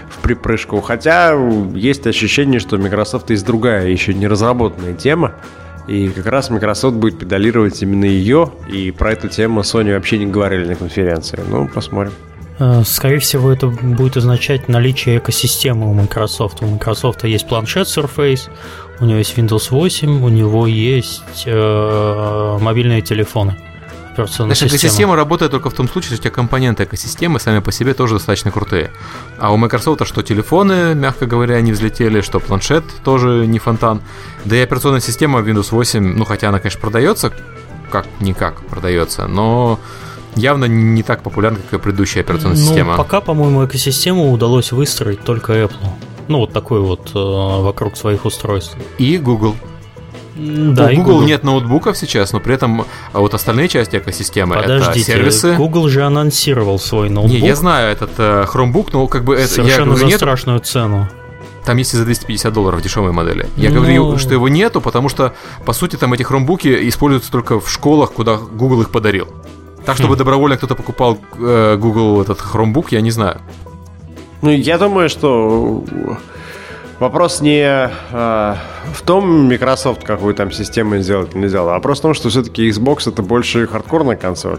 в 0.09 0.19
припрыжку. 0.19 0.81
Хотя 0.81 1.35
есть 1.75 2.07
ощущение, 2.07 2.61
что 2.61 2.77
Microsoft 2.77 3.31
есть 3.31 3.47
другая, 3.47 3.89
еще 3.89 4.15
не 4.15 4.27
разработанная 4.27 4.95
тема. 4.95 5.35
И 5.87 6.09
как 6.09 6.27
раз 6.27 6.49
Microsoft 6.49 6.97
будет 6.97 7.19
педалировать 7.19 7.83
именно 7.83 8.07
ее, 8.07 8.51
и 8.71 8.91
про 8.91 9.13
эту 9.13 9.29
тему 9.29 9.61
Sony 9.61 9.93
вообще 9.93 10.17
не 10.17 10.27
говорили 10.27 10.65
на 10.65 10.77
конференции. 10.77 11.39
Ну, 11.51 11.69
посмотрим. 11.69 12.13
Э, 12.59 12.83
скорее 12.85 13.19
всего, 13.19 13.53
это 13.53 13.67
будет 13.67 14.17
означать 14.17 14.69
наличие 14.69 15.19
экосистемы 15.19 15.91
у 15.91 15.95
Microsoft. 15.95 16.63
У 16.63 16.67
Microsoft 16.67 17.25
есть 17.25 17.49
планшет 17.49 17.89
Surface, 17.89 18.49
у 19.01 19.05
него 19.05 19.19
есть 19.19 19.37
Windows 19.37 19.69
8, 19.71 20.23
у 20.23 20.29
него 20.29 20.67
есть 20.67 21.45
э, 21.47 22.59
мобильные 22.61 23.03
телефоны. 23.03 23.57
Знаешь, 24.17 24.63
экосистема 24.63 25.17
работает 25.17 25.51
только 25.51 25.71
в 25.71 25.75
том 25.75 25.89
случае, 25.89 26.13
если 26.13 26.21
у 26.21 26.25
тебя 26.25 26.31
компоненты 26.31 26.85
экосистемы 26.85 27.41
сами 27.41 27.59
по 27.59 27.73
себе 27.73 27.95
тоже 27.95 28.15
достаточно 28.15 28.53
крутые. 28.53 28.93
А 29.39 29.53
у 29.53 29.57
Microsoft 29.57 30.07
что 30.07 30.23
телефоны, 30.23 30.95
мягко 30.95 31.27
говоря, 31.27 31.61
не 31.61 31.73
взлетели, 31.73 32.21
что 32.21 32.39
планшет 32.39 32.85
тоже 33.03 33.45
не 33.49 33.59
фонтан. 33.59 34.03
Да 34.45 34.55
и 34.55 34.61
операционная 34.61 35.01
система 35.01 35.41
Windows 35.41 35.69
8, 35.73 36.17
ну 36.17 36.25
хотя 36.25 36.51
она, 36.51 36.61
конечно, 36.61 36.81
продается, 36.81 37.33
как-никак 37.91 38.65
продается, 38.67 39.27
но 39.27 39.81
явно 40.37 40.67
не 40.67 41.03
так 41.03 41.23
популярна, 41.23 41.59
как 41.59 41.81
и 41.81 41.83
предыдущая 41.83 42.23
операционная 42.23 42.59
ну, 42.59 42.65
система. 42.65 42.97
Пока, 42.97 43.21
по-моему, 43.21 43.65
экосистему 43.67 44.33
удалось 44.33 44.73
выстроить 44.73 45.23
только 45.23 45.53
Apple. 45.55 45.89
Ну, 46.29 46.39
вот 46.39 46.53
такой 46.53 46.81
вот 46.81 47.11
э, 47.15 47.19
вокруг 47.19 47.97
своих 47.97 48.25
устройств. 48.25 48.77
И 48.99 49.19
Google. 49.19 49.57
Да, 50.37 50.87
у 50.87 50.89
Google, 50.89 51.05
Google 51.05 51.23
нет 51.23 51.45
ноутбуков 51.45 51.97
сейчас, 51.97 52.33
но 52.33 52.41
при 52.41 52.55
этом 52.55 52.87
а 53.13 53.21
вот 53.21 53.35
остальные 53.35 53.69
части 53.69 53.97
экосистемы 53.97 54.57
Подождите, 54.57 55.13
это 55.13 55.13
сервисы. 55.13 55.55
Google 55.55 55.89
же 55.89 56.03
анонсировал 56.03 56.81
свой 56.81 57.09
ноутбук. 57.09 57.41
Не, 57.41 57.47
я 57.47 57.55
знаю 57.55 57.93
этот 57.93 58.11
э, 58.19 58.45
Chromebook, 58.53 58.89
но 58.93 59.07
как 59.07 59.25
бы 59.25 59.37
это 59.37 59.47
совершенно 59.47 59.81
я 59.81 59.85
говорю, 59.85 60.01
за 60.01 60.07
нет, 60.07 60.17
страшную 60.17 60.59
цену. 60.59 61.09
Там 61.65 61.77
есть 61.79 61.95
и 61.95 61.97
за 61.97 62.05
250 62.05 62.53
долларов 62.53 62.83
дешевые 62.83 63.13
модели. 63.13 63.49
Я 63.57 63.71
ну... 63.71 63.77
говорю, 63.77 64.19
что 64.19 64.35
его 64.35 64.49
нету, 64.49 64.81
потому 64.81 65.09
что, 65.09 65.35
по 65.65 65.73
сути, 65.73 65.97
там 65.97 66.13
эти 66.13 66.23
хромбуки 66.23 66.89
используются 66.89 67.31
только 67.31 67.61
в 67.61 67.71
школах, 67.71 68.13
куда 68.13 68.37
Google 68.37 68.83
их 68.83 68.91
подарил. 68.91 69.29
Так, 69.85 69.97
чтобы 69.97 70.15
хм. 70.15 70.19
добровольно 70.19 70.57
кто-то 70.57 70.75
покупал 70.75 71.19
э, 71.39 71.77
Google 71.77 72.23
этот 72.23 72.39
Chromebook, 72.41 72.87
я 72.91 73.01
не 73.01 73.11
знаю. 73.11 73.41
Ну, 74.43 74.51
я 74.51 74.79
думаю, 74.79 75.09
что 75.09 75.85
вопрос 76.99 77.41
не 77.41 77.63
э, 77.63 78.55
в 78.93 79.03
том, 79.05 79.49
Microsoft 79.49 80.05
какую 80.05 80.35
там 80.35 80.53
систему 80.53 80.99
сделать 80.99 81.35
или 81.35 81.43
не 81.43 81.49
сделал, 81.49 81.71
а 81.71 81.81
просто 81.81 82.03
в 82.03 82.09
том, 82.09 82.15
что 82.15 82.29
все-таки 82.29 82.69
Xbox 82.69 83.09
это 83.09 83.23
больше 83.23 83.67
хардкорная 83.67 84.17
консоль. 84.17 84.59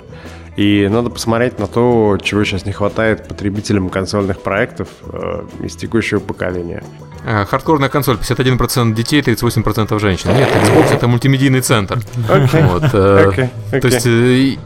И 0.56 0.88
надо 0.90 1.10
посмотреть 1.10 1.60
на 1.60 1.68
то, 1.68 2.18
чего 2.22 2.46
сейчас 2.46 2.66
не 2.66 2.72
хватает 2.72 3.28
потребителям 3.28 3.90
консольных 3.90 4.40
проектов 4.40 4.88
э, 5.04 5.44
из 5.62 5.76
текущего 5.76 6.20
поколения. 6.20 6.82
А, 7.26 7.46
хардкорная 7.46 7.90
консоль 7.90 8.16
51% 8.16 8.94
детей, 8.94 9.22
38% 9.22 10.00
женщин. 10.00 10.30
Нет, 10.34 10.50
Xbox 10.50 10.94
это 10.94 11.08
мультимедийный 11.08 11.62
центр. 11.62 12.00
Okay. 12.30 12.72
Вот, 12.72 12.84
э, 12.94 13.26
okay. 13.28 13.50
Okay. 13.72 13.82
То 13.82 13.88
есть 13.88 14.60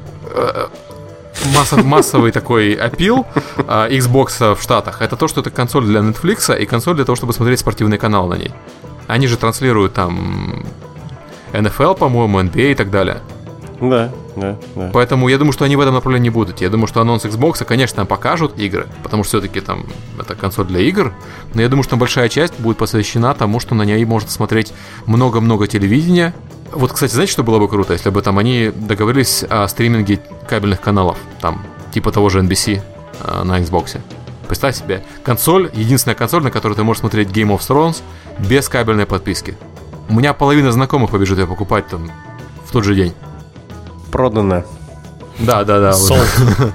масса, 1.54 1.78
массовый 1.78 2.32
такой 2.32 2.74
опил 2.74 3.26
а, 3.68 3.90
Xbox 3.90 4.56
в 4.56 4.62
Штатах, 4.62 5.02
это 5.02 5.16
то, 5.16 5.28
что 5.28 5.42
это 5.42 5.50
консоль 5.50 5.86
для 5.86 6.02
Netflix 6.02 6.58
и 6.60 6.66
консоль 6.66 6.96
для 6.96 7.06
того, 7.06 7.16
чтобы 7.16 7.34
смотреть 7.34 7.60
спортивный 7.60 7.98
канал 7.98 8.28
на 8.28 8.36
ней. 8.36 8.52
Они 9.08 9.28
же 9.28 9.38
транслируют 9.38 9.94
там 9.94 10.64
NFL, 11.54 11.98
по-моему, 11.98 12.42
NBA 12.42 12.72
и 12.72 12.76
так 12.76 12.92
далее. 12.92 13.22
Да, 13.82 14.12
да, 14.36 14.58
да. 14.76 14.90
Поэтому 14.94 15.30
я 15.30 15.38
думаю, 15.38 15.54
что 15.54 15.64
они 15.64 15.78
в 15.78 15.80
этом 15.80 15.94
направлении 15.94 16.30
будут. 16.30 16.60
Я 16.60 16.70
думаю, 16.70 16.88
что 16.88 17.00
анонс 17.00 17.24
Xbox, 17.24 17.64
конечно, 17.64 17.98
там 17.98 18.08
покажут 18.08 18.60
игры, 18.60 18.88
потому 19.04 19.24
что 19.24 19.40
все-таки 19.40 19.62
там 19.62 19.86
это 20.20 20.36
консоль 20.36 20.66
для 20.66 20.82
игр. 20.82 21.14
Но 21.54 21.62
я 21.62 21.70
думаю, 21.70 21.84
что 21.84 21.96
большая 21.96 22.28
часть 22.28 22.60
будет 22.60 22.78
посвящена 22.78 23.34
тому, 23.34 23.60
что 23.60 23.76
на 23.76 23.84
ней 23.84 24.04
можно 24.04 24.30
смотреть 24.30 24.74
много-много 25.06 25.68
телевидения, 25.68 26.34
вот, 26.72 26.94
кстати, 26.94 27.12
знаете, 27.12 27.32
что 27.32 27.44
было 27.44 27.60
бы 27.60 27.68
круто, 27.68 27.94
если 27.94 28.10
бы 28.10 28.22
там 28.22 28.38
они 28.38 28.72
договорились 28.74 29.44
о 29.50 29.68
стриминге 29.68 30.20
кабельных 30.48 30.82
каналов, 30.82 31.18
там, 31.42 31.66
типа 31.92 32.12
того 32.12 32.30
же 32.30 32.40
NBC 32.40 32.82
э, 33.24 33.44
на 33.44 33.60
Xbox. 33.60 34.00
Представь 34.48 34.76
себе, 34.76 35.04
консоль, 35.24 35.70
единственная 35.74 36.16
консоль, 36.16 36.44
на 36.44 36.52
которой 36.52 36.74
ты 36.74 36.84
можешь 36.84 37.02
смотреть 37.02 37.30
Game 37.30 37.56
of 37.56 37.60
Thrones 37.60 38.02
без 38.40 38.68
кабельной 38.68 39.06
подписки. 39.06 39.58
У 40.10 40.14
меня 40.14 40.34
половина 40.34 40.72
знакомых 40.72 41.12
побежит 41.12 41.38
ее 41.38 41.46
покупать 41.46 41.88
там 41.88 42.12
в 42.66 42.72
тот 42.72 42.84
же 42.84 42.96
день. 42.96 43.14
Продано. 44.12 44.64
Да, 45.38 45.64
да, 45.64 45.80
да. 45.80 45.92
Вот. 45.96 46.28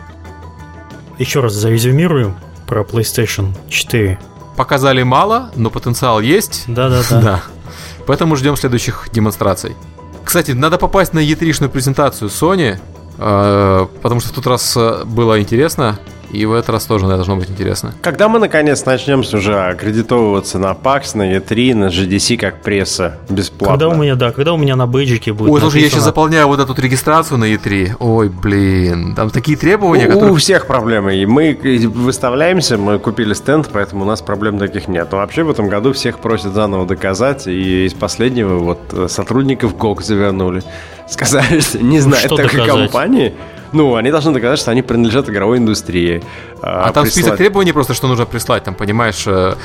Еще 1.19 1.41
раз 1.41 1.53
зарезюмируем 1.53 2.37
про 2.67 2.83
PlayStation 2.83 3.55
4. 3.69 4.19
Показали 4.57 5.03
мало, 5.03 5.51
но 5.57 5.71
потенциал 5.71 6.21
есть. 6.21 6.65
Да, 6.67 6.89
да, 6.89 7.03
да. 7.11 7.21
да. 7.23 7.43
Поэтому 8.07 8.37
ждем 8.37 8.57
следующих 8.57 9.09
демонстраций. 9.13 9.77
Кстати, 10.25 10.53
надо 10.53 10.79
попасть 10.79 11.13
на 11.13 11.21
E3-шную 11.21 11.69
презентацию 11.69 12.29
Sony, 12.29 12.79
э, 13.19 13.87
потому 14.03 14.21
что 14.21 14.31
в 14.31 14.33
тот 14.33 14.47
раз 14.47 14.77
э, 14.77 15.05
было 15.05 15.41
интересно. 15.41 15.99
И 16.35 16.47
в 16.47 16.53
этот 16.53 16.71
раз 16.71 16.85
тоже 16.87 17.07
должно 17.07 17.37
быть 17.37 17.49
интересно. 17.49 17.95
Когда 18.03 18.29
мы 18.29 18.41
наконец 18.41 18.85
начнем 18.85 19.21
уже 19.21 19.55
аккредитовываться 19.55 20.59
на 20.59 20.73
PAX, 20.73 21.17
на 21.17 21.37
E3, 21.37 21.75
на 21.75 21.85
GDC 21.87 22.37
как 22.37 22.61
пресса 22.61 23.19
бесплатно? 23.29 23.79
Когда 23.79 23.89
у 23.89 23.95
меня, 24.03 24.17
да, 24.17 24.33
когда 24.33 24.53
у 24.53 24.57
меня 24.57 24.75
на 24.75 24.87
бейджике 24.87 25.33
будет 25.33 25.53
Ой, 25.53 25.61
слушай, 25.61 25.83
я 25.83 25.89
сейчас 25.89 26.03
заполняю 26.03 26.49
вот 26.49 26.59
эту 26.59 26.75
регистрацию 26.81 27.39
на 27.39 27.45
E3. 27.45 27.97
Ой, 28.01 28.29
блин, 28.29 29.15
там 29.15 29.31
такие 29.31 29.57
требования, 29.57 30.07
у, 30.07 30.09
которые... 30.09 30.33
У 30.33 30.37
всех 30.37 30.67
проблемы. 30.67 31.17
И 31.17 31.27
мы 31.27 31.57
выставляемся, 31.95 32.79
мы 32.79 32.99
купили 32.99 33.33
стенд, 33.35 33.71
поэтому 33.73 34.03
у 34.03 34.07
нас 34.07 34.21
проблем 34.21 34.59
таких 34.59 34.89
нет. 34.89 35.09
Но 35.13 35.19
вообще 35.19 35.45
в 35.45 35.51
этом 35.51 35.69
году 35.69 35.93
всех 35.93 36.19
просят 36.19 36.53
заново 36.55 36.87
доказать. 36.87 37.47
И 37.47 37.87
из 37.87 37.95
последнего 37.95 38.59
вот 38.59 38.81
э, 38.93 39.07
сотрудников 39.09 39.77
ГОК 39.77 40.03
завернули. 40.03 40.63
Сказали, 41.09 41.61
что 41.61 41.79
не 41.79 41.99
ну, 41.99 42.03
знают 42.03 42.29
такой 42.29 42.45
доказать? 42.45 42.91
компании. 42.91 43.35
Ну, 43.75 43.97
они 43.97 44.11
должны 44.13 44.33
доказать, 44.33 44.61
что 44.61 44.71
они 44.71 44.83
принадлежат 44.83 45.29
игровой 45.29 45.59
индустрии. 45.59 46.23
А, 46.63 46.85
а 46.85 46.93
там 46.93 47.03
прислать... 47.03 47.13
список 47.25 47.37
требований 47.37 47.73
просто, 47.73 47.93
что 47.93 48.07
нужно 48.07 48.25
прислать, 48.25 48.63
там, 48.63 48.75
понимаешь, 48.75 49.25
э, 49.27 49.57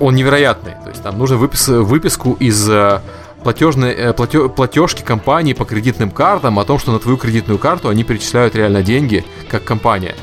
он 0.00 0.14
невероятный. 0.14 0.72
То 0.82 0.88
есть 0.88 1.02
там 1.02 1.18
нужно 1.18 1.36
выпис... 1.36 1.68
выписку 1.68 2.32
из 2.40 2.68
э, 2.68 3.00
платежной, 3.44 3.92
э, 3.92 4.12
плате... 4.14 4.48
платежки 4.48 5.02
компании 5.02 5.52
по 5.52 5.66
кредитным 5.66 6.10
картам 6.10 6.58
о 6.58 6.64
том, 6.64 6.78
что 6.78 6.92
на 6.92 6.98
твою 6.98 7.18
кредитную 7.18 7.58
карту 7.58 7.90
они 7.90 8.04
перечисляют 8.04 8.54
реально 8.54 8.82
деньги, 8.82 9.22
как 9.50 9.64
компания. 9.64 10.14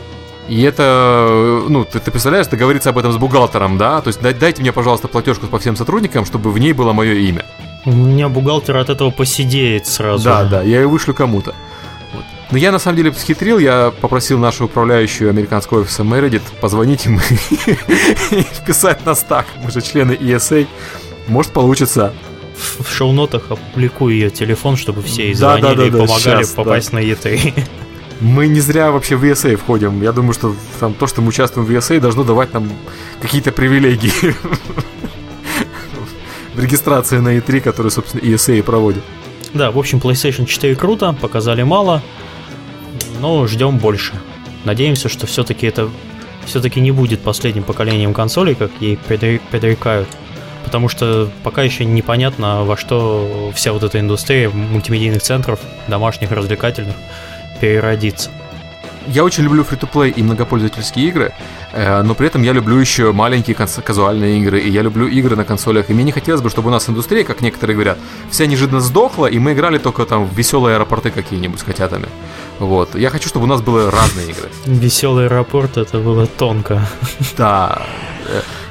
И 0.50 0.64
это, 0.64 1.62
ну, 1.70 1.86
ты, 1.86 2.00
ты 2.00 2.10
представляешь, 2.10 2.48
договориться 2.48 2.90
об 2.90 2.98
этом 2.98 3.12
с 3.12 3.18
бухгалтером, 3.18 3.78
да? 3.78 4.02
То 4.02 4.08
есть 4.08 4.22
дайте 4.22 4.62
мне, 4.62 4.72
пожалуйста, 4.72 5.08
платежку 5.08 5.46
по 5.46 5.60
всем 5.60 5.76
сотрудникам, 5.76 6.26
чтобы 6.26 6.52
в 6.52 6.58
ней 6.58 6.74
было 6.74 6.94
мое 6.94 7.14
имя. 7.14 7.46
У 7.86 7.92
меня 7.92 8.28
бухгалтер 8.28 8.78
от 8.78 8.90
этого 8.90 9.12
посидеет 9.12 9.86
сразу. 9.86 10.24
Да, 10.24 10.46
да, 10.46 10.64
я 10.64 10.82
ее 10.82 10.88
вышлю 10.88 11.14
кому-то. 11.14 11.54
Но 12.50 12.58
я 12.58 12.72
на 12.72 12.80
самом 12.80 12.98
деле 12.98 13.12
схитрил, 13.14 13.60
я 13.60 13.94
попросил 14.02 14.40
нашу 14.40 14.66
управляющую 14.66 15.30
американского 15.30 15.82
офиса 15.82 16.04
Meredith 16.04 16.44
позвонить 16.62 17.06
им 17.06 17.20
и 17.20 18.42
вписать 18.54 19.06
нас 19.06 19.26
так. 19.28 19.46
Мы 19.64 19.72
же 19.72 19.82
члены 19.82 20.14
ESA. 20.14 20.66
Может 21.28 21.52
получится. 21.52 22.14
В 22.80 22.90
шоу-нотах 22.90 23.52
опубликую 23.52 24.16
ее 24.16 24.30
телефон, 24.30 24.78
чтобы 24.78 25.02
все 25.04 25.32
и 25.32 25.34
звонили 25.34 25.62
да, 25.62 25.76
да, 25.76 25.88
и 25.88 25.92
помогали 25.92 26.44
сейчас, 26.44 26.50
попасть 26.52 26.94
на 26.94 27.00
E3. 27.00 27.54
Мы 28.22 28.48
не 28.48 28.62
зря 28.62 28.92
вообще 28.92 29.16
в 29.16 29.24
ESA 29.24 29.58
входим. 29.58 30.02
Я 30.02 30.12
думаю, 30.12 30.34
что 30.34 30.56
там 30.80 30.94
то, 30.94 31.06
что 31.06 31.22
мы 31.22 31.28
участвуем 31.28 31.68
в 31.68 31.72
ESA, 31.72 32.00
должно 32.00 32.24
давать 32.24 32.54
нам 32.54 32.72
какие-то 33.22 33.52
привилегии 33.52 34.12
в 36.56 36.60
регистрации 36.60 37.18
на 37.18 37.38
E3, 37.38 37.60
которую, 37.60 37.92
собственно, 37.92 38.22
ESA 38.22 38.64
проводит. 38.64 39.04
Да, 39.54 39.72
в 39.72 39.78
общем, 39.78 40.00
PlayStation 40.00 40.46
4 40.46 40.76
круто, 40.76 41.14
показали 41.14 41.64
мало, 41.64 42.02
но 43.20 43.48
ждем 43.48 43.78
больше. 43.78 44.14
Надеемся, 44.66 45.10
что 45.10 45.28
все-таки 45.28 45.68
это 45.68 45.90
все-таки 46.46 46.80
не 46.80 46.92
будет 46.92 47.22
последним 47.22 47.64
поколением 47.64 48.14
консолей, 48.14 48.56
как 48.56 48.72
ей 48.80 48.98
предрекают. 48.98 50.08
Потому 50.64 50.90
что 50.90 51.32
пока 51.44 51.64
еще 51.64 51.86
непонятно, 51.86 52.64
во 52.64 52.76
что 52.76 53.52
вся 53.56 53.72
вот 53.72 53.84
эта 53.84 54.00
индустрия 54.00 54.50
мультимедийных 54.50 55.22
центров, 55.22 55.60
домашних, 55.88 56.32
развлекательных, 56.32 56.96
переродится. 57.62 58.30
Я 59.08 59.24
очень 59.24 59.44
люблю 59.44 59.64
фри-то-плей 59.64 60.12
и 60.12 60.22
многопользовательские 60.24 61.08
игры, 61.08 61.34
э, 61.72 62.02
но 62.02 62.14
при 62.14 62.28
этом 62.28 62.44
я 62.44 62.52
люблю 62.52 62.78
еще 62.78 63.12
маленькие 63.12 63.56
казуальные 63.56 64.40
игры, 64.40 64.60
и 64.60 64.70
я 64.70 64.82
люблю 64.82 65.08
игры 65.08 65.36
на 65.36 65.46
консолях. 65.46 65.90
И 65.90 65.94
мне 65.94 66.04
не 66.04 66.12
хотелось 66.12 66.42
бы, 66.42 66.50
чтобы 66.50 66.70
у 66.70 66.72
нас 66.72 66.90
индустрия, 66.90 67.24
как 67.24 67.42
некоторые 67.42 67.76
говорят, 67.76 67.98
вся 68.30 68.46
неожиданно 68.46 68.82
сдохла, 68.82 69.28
и 69.28 69.40
мы 69.40 69.54
играли 69.54 69.78
только 69.78 70.06
там 70.06 70.26
в 70.26 70.34
веселые 70.38 70.76
аэропорты 70.76 71.12
какие-нибудь 71.12 71.60
с 71.60 71.64
котятами. 71.64 72.08
Вот. 72.60 72.96
Я 72.96 73.10
хочу, 73.10 73.30
чтобы 73.30 73.46
у 73.46 73.48
нас 73.48 73.62
были 73.62 73.90
разные 73.90 74.30
игры. 74.30 74.50
Веселый 74.66 75.28
аэропорт 75.28 75.78
это 75.78 76.00
было 76.00 76.28
тонко. 76.28 76.82
Да. 77.38 77.84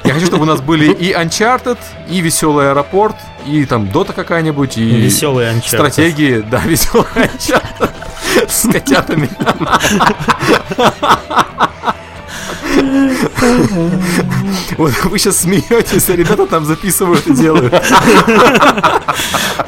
Я 0.03 0.13
хочу, 0.13 0.27
чтобы 0.27 0.43
у 0.43 0.45
нас 0.45 0.61
были 0.61 0.93
и 0.93 1.13
Uncharted, 1.13 1.77
и 2.09 2.21
веселый 2.21 2.69
аэропорт, 2.69 3.15
и 3.45 3.65
там 3.65 3.89
Дота 3.89 4.13
какая-нибудь, 4.13 4.77
и 4.77 4.83
веселый 4.83 5.47
Uncharted. 5.47 5.67
стратегии, 5.67 6.45
да, 6.49 6.59
веселый 6.59 7.05
Uncharted 7.15 7.91
с 8.47 8.67
котятами. 8.67 9.29
Вот 14.77 14.91
вы 15.05 15.19
сейчас 15.19 15.37
смеетесь, 15.37 16.09
а 16.09 16.15
ребята 16.15 16.45
там 16.47 16.65
записывают 16.65 17.25
и 17.27 17.33
делают. 17.33 17.73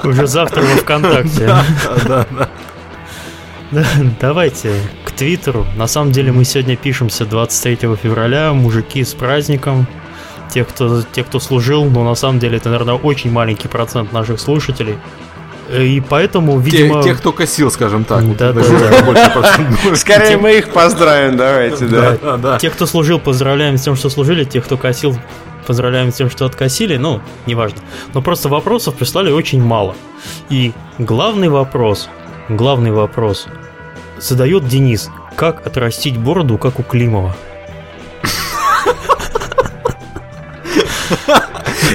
Уже 0.03 0.27
завтра 0.27 0.61
во 0.61 0.77
ВКонтакте. 0.77 1.47
Да, 1.47 1.65
да, 2.05 2.27
да. 2.31 2.49
Давайте 4.19 4.73
к 5.05 5.11
Твиттеру. 5.11 5.65
На 5.75 5.87
самом 5.87 6.11
деле 6.11 6.31
мы 6.31 6.43
сегодня 6.43 6.75
пишемся 6.75 7.25
23 7.25 7.95
февраля. 7.95 8.53
Мужики 8.53 9.03
с 9.03 9.13
праздником. 9.13 9.87
Те, 10.51 10.63
кто, 10.63 11.03
те, 11.03 11.23
кто 11.23 11.39
служил, 11.39 11.85
но 11.85 12.03
на 12.03 12.15
самом 12.15 12.39
деле 12.39 12.57
это, 12.57 12.69
наверное, 12.69 12.95
очень 12.95 13.31
маленький 13.31 13.67
процент 13.67 14.11
наших 14.11 14.39
слушателей. 14.39 14.97
И 15.71 16.01
поэтому, 16.01 16.59
видимо... 16.59 17.03
Те, 17.03 17.13
кто 17.13 17.31
косил, 17.31 17.69
скажем 17.69 18.03
так. 18.03 18.35
Да, 18.37 18.53
да, 18.53 18.61
да. 18.63 19.95
Скорее 19.95 20.37
мы 20.37 20.57
их 20.57 20.69
поздравим, 20.69 21.37
давайте, 21.37 21.85
да. 21.85 22.57
Тех, 22.57 22.73
кто 22.73 22.85
служил, 22.85 23.19
поздравляем 23.19 23.77
с 23.77 23.81
тем, 23.83 23.95
что 23.95 24.09
служили. 24.09 24.43
Тех, 24.45 24.65
кто 24.65 24.77
косил, 24.77 25.17
поздравляем 25.67 26.11
с 26.11 26.15
тем, 26.15 26.29
что 26.29 26.45
откосили. 26.45 26.97
Ну, 26.97 27.21
неважно. 27.45 27.79
Но 28.13 28.21
просто 28.21 28.49
вопросов 28.49 28.95
прислали 28.95 29.31
очень 29.31 29.63
мало. 29.63 29.95
И 30.49 30.73
главный 30.97 31.49
вопрос, 31.49 32.09
главный 32.49 32.91
вопрос 32.91 33.47
задает 34.17 34.67
Денис. 34.67 35.09
Как 35.35 35.65
отрастить 35.67 36.17
бороду, 36.17 36.57
как 36.57 36.79
у 36.79 36.83
Климова? 36.83 37.35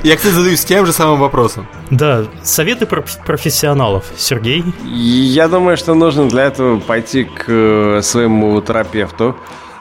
Я, 0.15 0.17
кстати, 0.17 0.35
задаюсь 0.35 0.63
тем 0.63 0.85
же 0.85 0.93
самым 0.93 1.19
вопросом. 1.19 1.67
Да, 1.91 2.27
советы 2.43 2.85
профессионалов. 2.85 4.05
Сергей? 4.19 4.63
Я 4.85 5.49
думаю, 5.49 5.79
что 5.79 5.95
нужно 5.95 6.29
для 6.29 6.45
этого 6.45 6.79
пойти 6.79 7.25
к 7.25 7.45
э, 7.49 8.01
своему 8.03 8.61
терапевту 8.61 9.35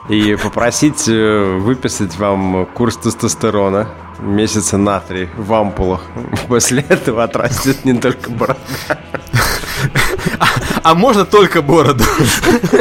и 0.08 0.34
попросить 0.36 1.06
э, 1.08 1.58
выписать 1.58 2.16
вам 2.16 2.64
курс 2.64 2.96
тестостерона 2.96 3.88
месяца 4.18 4.78
на 4.78 4.98
три 5.00 5.28
в 5.36 5.52
ампулах. 5.52 6.00
После 6.48 6.82
этого 6.88 7.24
отрастет 7.24 7.84
не 7.84 7.92
только 7.92 8.30
борода. 8.30 8.58
А 10.84 10.94
можно 10.94 11.24
только 11.24 11.62
бороду? 11.62 12.04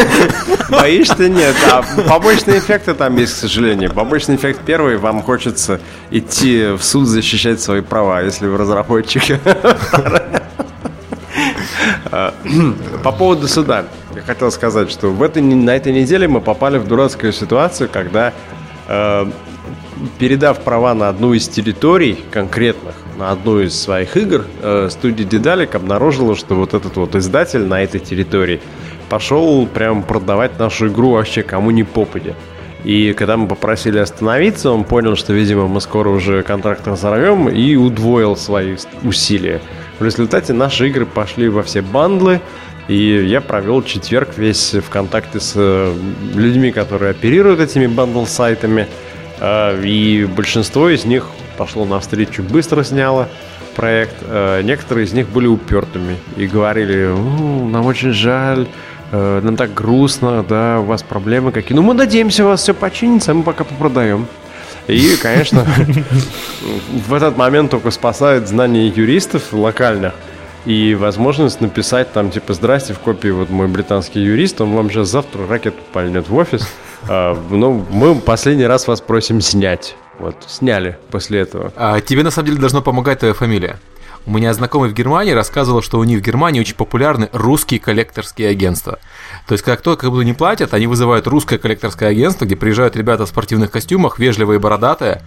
Боишься? 0.70 1.30
Нет. 1.30 1.56
А 1.72 1.84
побочные 2.06 2.60
эффекты 2.60 2.94
там 2.94 3.16
есть, 3.16 3.34
к 3.34 3.38
сожалению. 3.38 3.94
Побочный 3.94 4.36
эффект 4.36 4.60
первый. 4.66 4.98
Вам 4.98 5.22
хочется 5.22 5.80
идти 6.12 6.74
в 6.78 6.84
суд 6.84 7.08
защищать 7.08 7.62
свои 7.62 7.80
права, 7.80 8.22
если 8.22 8.48
вы 8.48 8.58
разработчик. 8.58 9.40
По 13.04 13.12
поводу 13.18 13.48
суда. 13.48 13.86
Я 14.14 14.22
хотел 14.22 14.52
сказать, 14.52 14.92
что 14.92 15.08
в 15.08 15.24
этой, 15.24 15.42
на 15.42 15.74
этой 15.74 15.94
неделе 15.94 16.28
мы 16.28 16.42
попали 16.42 16.80
в 16.80 16.88
дурацкую 16.88 17.32
ситуацию, 17.32 17.90
когда 17.92 18.34
э, 18.88 19.26
передав 20.20 20.60
права 20.64 20.94
на 20.94 21.10
одну 21.10 21.34
из 21.34 21.48
территорий 21.48 22.18
конкретных, 22.32 22.96
на 23.18 23.32
одну 23.32 23.60
из 23.60 23.80
своих 23.80 24.18
игр, 24.18 24.46
э, 24.62 24.90
студия 24.92 25.26
Дедалик 25.26 25.76
обнаружила, 25.76 26.36
что 26.36 26.56
вот 26.56 26.74
этот 26.74 26.96
вот 26.98 27.16
издатель 27.16 27.64
на 27.66 27.84
этой 27.84 28.00
территории 28.00 28.60
пошел 29.10 29.66
прям 29.68 30.04
продавать 30.04 30.60
нашу 30.60 30.88
игру 30.88 31.12
вообще 31.12 31.44
кому 31.44 31.72
ни 31.72 31.84
попадя. 31.84 32.36
И 32.84 33.14
когда 33.14 33.38
мы 33.38 33.48
попросили 33.48 33.98
остановиться, 33.98 34.72
он 34.72 34.84
понял, 34.84 35.16
что, 35.16 35.34
видимо, 35.34 35.68
мы 35.68 35.80
скоро 35.80 36.10
уже 36.10 36.44
контракт 36.44 36.86
разорвем 36.86 37.48
и 37.48 37.76
удвоил 37.76 38.36
свои 38.36 38.76
усилия. 39.04 39.62
В 40.00 40.04
результате 40.04 40.54
наши 40.54 40.90
игры 40.90 41.06
пошли 41.06 41.48
во 41.48 41.64
все 41.64 41.82
бандлы, 41.82 42.42
и 42.90 43.26
я 43.26 43.40
провел 43.40 43.82
четверг 43.84 44.38
весь 44.38 44.74
в 44.74 44.90
контакте 44.90 45.40
с 45.40 45.54
э, 45.56 45.96
людьми, 46.36 46.72
которые 46.72 47.12
оперируют 47.12 47.62
этими 47.62 47.88
бандл-сайтами. 47.88 48.88
Э, 49.44 49.80
и 49.84 50.26
большинство 50.26 50.90
из 50.90 51.04
них 51.04 51.28
пошло 51.58 51.86
навстречу, 51.86 52.42
быстро 52.42 52.84
сняло 52.84 53.28
проект. 53.76 54.16
Э, 54.22 54.62
некоторые 54.64 55.06
из 55.06 55.12
них 55.12 55.28
были 55.30 55.48
упертыми 55.48 56.18
и 56.38 56.48
говорили, 56.48 57.08
нам 57.70 57.86
очень 57.86 58.14
жаль, 58.14 58.68
э, 59.12 59.42
нам 59.44 59.58
так 59.58 59.74
грустно, 59.74 60.46
да, 60.48 60.80
у 60.80 60.86
вас 60.86 61.04
проблемы 61.04 61.52
какие. 61.52 61.76
Ну, 61.76 61.82
мы 61.82 61.94
надеемся, 61.94 62.46
у 62.46 62.48
вас 62.48 62.62
все 62.62 62.74
починится, 62.74 63.32
а 63.32 63.34
мы 63.36 63.44
пока 63.44 63.66
попродаем. 63.66 64.28
И, 64.88 65.18
конечно, 65.22 65.66
в 67.08 67.14
этот 67.14 67.38
момент 67.38 67.72
только 67.72 67.92
спасает 67.92 68.48
знание 68.48 68.88
юристов 68.88 69.54
локальных 69.54 70.14
и 70.66 70.96
возможность 70.96 71.60
написать 71.60 72.14
там, 72.14 72.32
типа, 72.32 72.54
здрасте, 72.54 72.94
в 72.94 73.00
копии 73.00 73.30
вот 73.30 73.50
мой 73.50 73.68
британский 73.68 74.22
юрист, 74.22 74.62
он 74.62 74.72
вам 74.72 74.90
сейчас 74.90 75.10
завтра 75.10 75.48
ракету 75.48 75.78
пальнет 75.92 76.30
в 76.30 76.36
офис. 76.36 76.68
А, 77.08 77.38
ну, 77.50 77.86
мы 77.90 78.16
последний 78.16 78.66
раз 78.66 78.88
вас 78.88 79.02
просим 79.02 79.42
снять. 79.42 79.96
Вот, 80.20 80.36
сняли 80.48 80.98
после 81.10 81.40
этого. 81.40 81.74
А 81.76 82.00
тебе 82.02 82.24
на 82.24 82.32
самом 82.32 82.48
деле 82.48 82.60
должно 82.60 82.82
помогать 82.82 83.20
твоя 83.20 83.34
фамилия. 83.34 83.80
У 84.26 84.32
меня 84.32 84.54
знакомый 84.54 84.90
в 84.90 84.94
Германии 84.94 85.32
рассказывал, 85.32 85.82
что 85.82 86.00
у 86.00 86.04
них 86.06 86.20
в 86.20 86.22
Германии 86.22 86.62
очень 86.62 86.76
популярны 86.76 87.30
русские 87.34 87.80
коллекторские 87.82 88.50
агентства. 88.50 89.00
То 89.48 89.54
есть, 89.54 89.66
как 89.66 89.82
как 89.82 90.12
бы 90.12 90.24
не 90.24 90.34
платят, 90.34 90.74
они 90.74 90.88
вызывают 90.88 91.28
русское 91.28 91.58
коллекторское 91.58 92.10
агентство, 92.10 92.46
где 92.46 92.56
приезжают 92.56 92.96
ребята 92.96 93.26
в 93.26 93.30
спортивных 93.30 93.72
костюмах, 93.72 94.20
вежливые, 94.20 94.60
бородатые, 94.60 95.24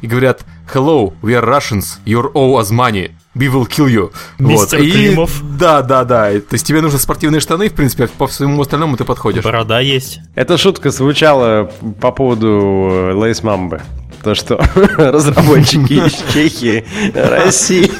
и 0.00 0.06
говорят 0.06 0.44
«Hello, 0.72 1.12
we 1.22 1.40
are 1.40 1.44
Russians, 1.44 1.98
you 2.04 2.32
owe 2.32 2.60
us 2.60 2.70
money, 2.70 3.10
we 3.34 3.52
will 3.52 3.66
kill 3.66 3.88
you». 3.88 4.12
Мистер 4.38 4.80
вот. 4.80 4.90
Климов. 4.90 5.40
И, 5.40 5.58
да, 5.58 5.82
да, 5.82 6.04
да. 6.04 6.30
То 6.32 6.52
есть 6.52 6.66
тебе 6.66 6.80
нужны 6.80 6.98
спортивные 6.98 7.40
штаны, 7.40 7.68
в 7.68 7.74
принципе, 7.74 8.06
по 8.06 8.26
всему 8.26 8.60
остальному 8.60 8.96
ты 8.96 9.04
подходишь. 9.04 9.44
Борода 9.44 9.80
есть. 9.80 10.20
Эта 10.34 10.56
шутка 10.58 10.90
звучала 10.90 11.70
по 12.00 12.10
поводу 12.12 13.12
Lace 13.14 13.42
Mamba 13.42 13.82
то, 14.22 14.34
что 14.34 14.56
разработчики 14.98 15.94
из 15.94 16.12
Чехии, 16.32 16.84
России. 17.14 17.90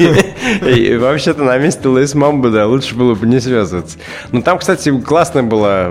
И 0.67 0.97
вообще-то 0.97 1.43
на 1.43 1.57
месте 1.59 1.89
Lace 1.89 2.15
Mamba, 2.15 2.51
да, 2.51 2.67
лучше 2.67 2.95
было 2.95 3.15
бы 3.15 3.27
не 3.27 3.41
связываться. 3.41 3.99
Но 4.33 4.43
там, 4.43 4.59
кстати, 4.59 4.99
классная 5.01 5.43
была 5.43 5.91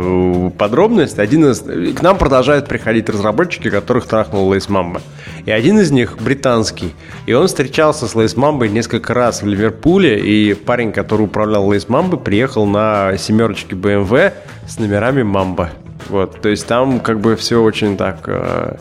подробность. 0.58 1.20
Один 1.20 1.50
из... 1.50 1.62
К 1.62 2.02
нам 2.02 2.18
продолжают 2.18 2.68
приходить 2.68 3.10
разработчики, 3.10 3.70
которых 3.70 4.06
трахнул 4.06 4.48
Lace 4.50 4.70
Mamba. 4.70 5.02
И 5.46 5.52
один 5.52 5.80
из 5.80 5.92
них 5.92 6.18
британский. 6.20 6.94
И 7.26 7.34
он 7.34 7.48
встречался 7.48 8.08
с 8.08 8.16
Lace 8.16 8.36
Mamba 8.36 8.70
несколько 8.70 9.14
раз 9.14 9.42
в 9.42 9.48
Ливерпуле. 9.48 10.20
И 10.20 10.54
парень, 10.54 10.92
который 10.92 11.24
управлял 11.24 11.68
Lace 11.68 11.90
Mamba, 11.90 12.20
приехал 12.20 12.66
на 12.66 13.18
семерочке 13.18 13.76
BMW 13.76 14.34
с 14.68 14.78
номерами 14.78 15.24
Mamba. 15.24 15.72
Вот, 16.08 16.42
то 16.42 16.50
есть 16.50 16.66
там 16.66 17.00
как 17.00 17.20
бы 17.20 17.36
все 17.36 17.62
очень 17.62 17.98
так... 17.98 18.24
Э, 18.28 18.78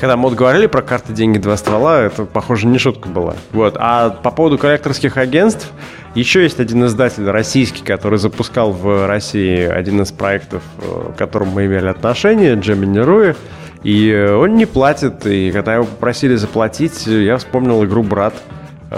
когда 0.00 0.16
вот 0.16 0.34
говорили 0.34 0.66
про 0.66 0.82
карты 0.82 1.12
«Деньги. 1.12 1.38
Два 1.38 1.56
ствола», 1.56 2.00
это, 2.02 2.24
похоже, 2.24 2.66
не 2.66 2.78
шутка 2.78 3.08
была. 3.08 3.34
Вот. 3.52 3.76
А 3.78 4.10
по 4.10 4.30
поводу 4.30 4.58
коллекторских 4.58 5.16
агентств, 5.16 5.70
еще 6.14 6.42
есть 6.42 6.60
один 6.60 6.84
издатель 6.86 7.28
российский, 7.28 7.82
который 7.82 8.18
запускал 8.18 8.72
в 8.72 9.06
России 9.06 9.64
один 9.64 10.00
из 10.02 10.12
проектов, 10.12 10.62
э, 10.78 11.12
к 11.12 11.18
которому 11.18 11.52
мы 11.52 11.66
имели 11.66 11.86
отношение, 11.86 12.54
Gemini 12.54 13.04
Rue. 13.04 13.36
И 13.82 14.14
он 14.14 14.56
не 14.56 14.66
платит, 14.66 15.26
и 15.26 15.52
когда 15.52 15.74
его 15.74 15.84
попросили 15.84 16.34
заплатить, 16.34 17.06
я 17.06 17.36
вспомнил 17.36 17.84
игру 17.84 18.02
«Брат», 18.02 18.34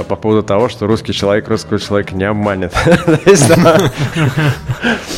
по 0.09 0.16
поводу 0.16 0.43
того, 0.43 0.69
что 0.69 0.86
русский 0.86 1.12
человек 1.12 1.48
русского 1.48 1.78
человека 1.78 2.15
не 2.15 2.24
обманет. 2.24 2.74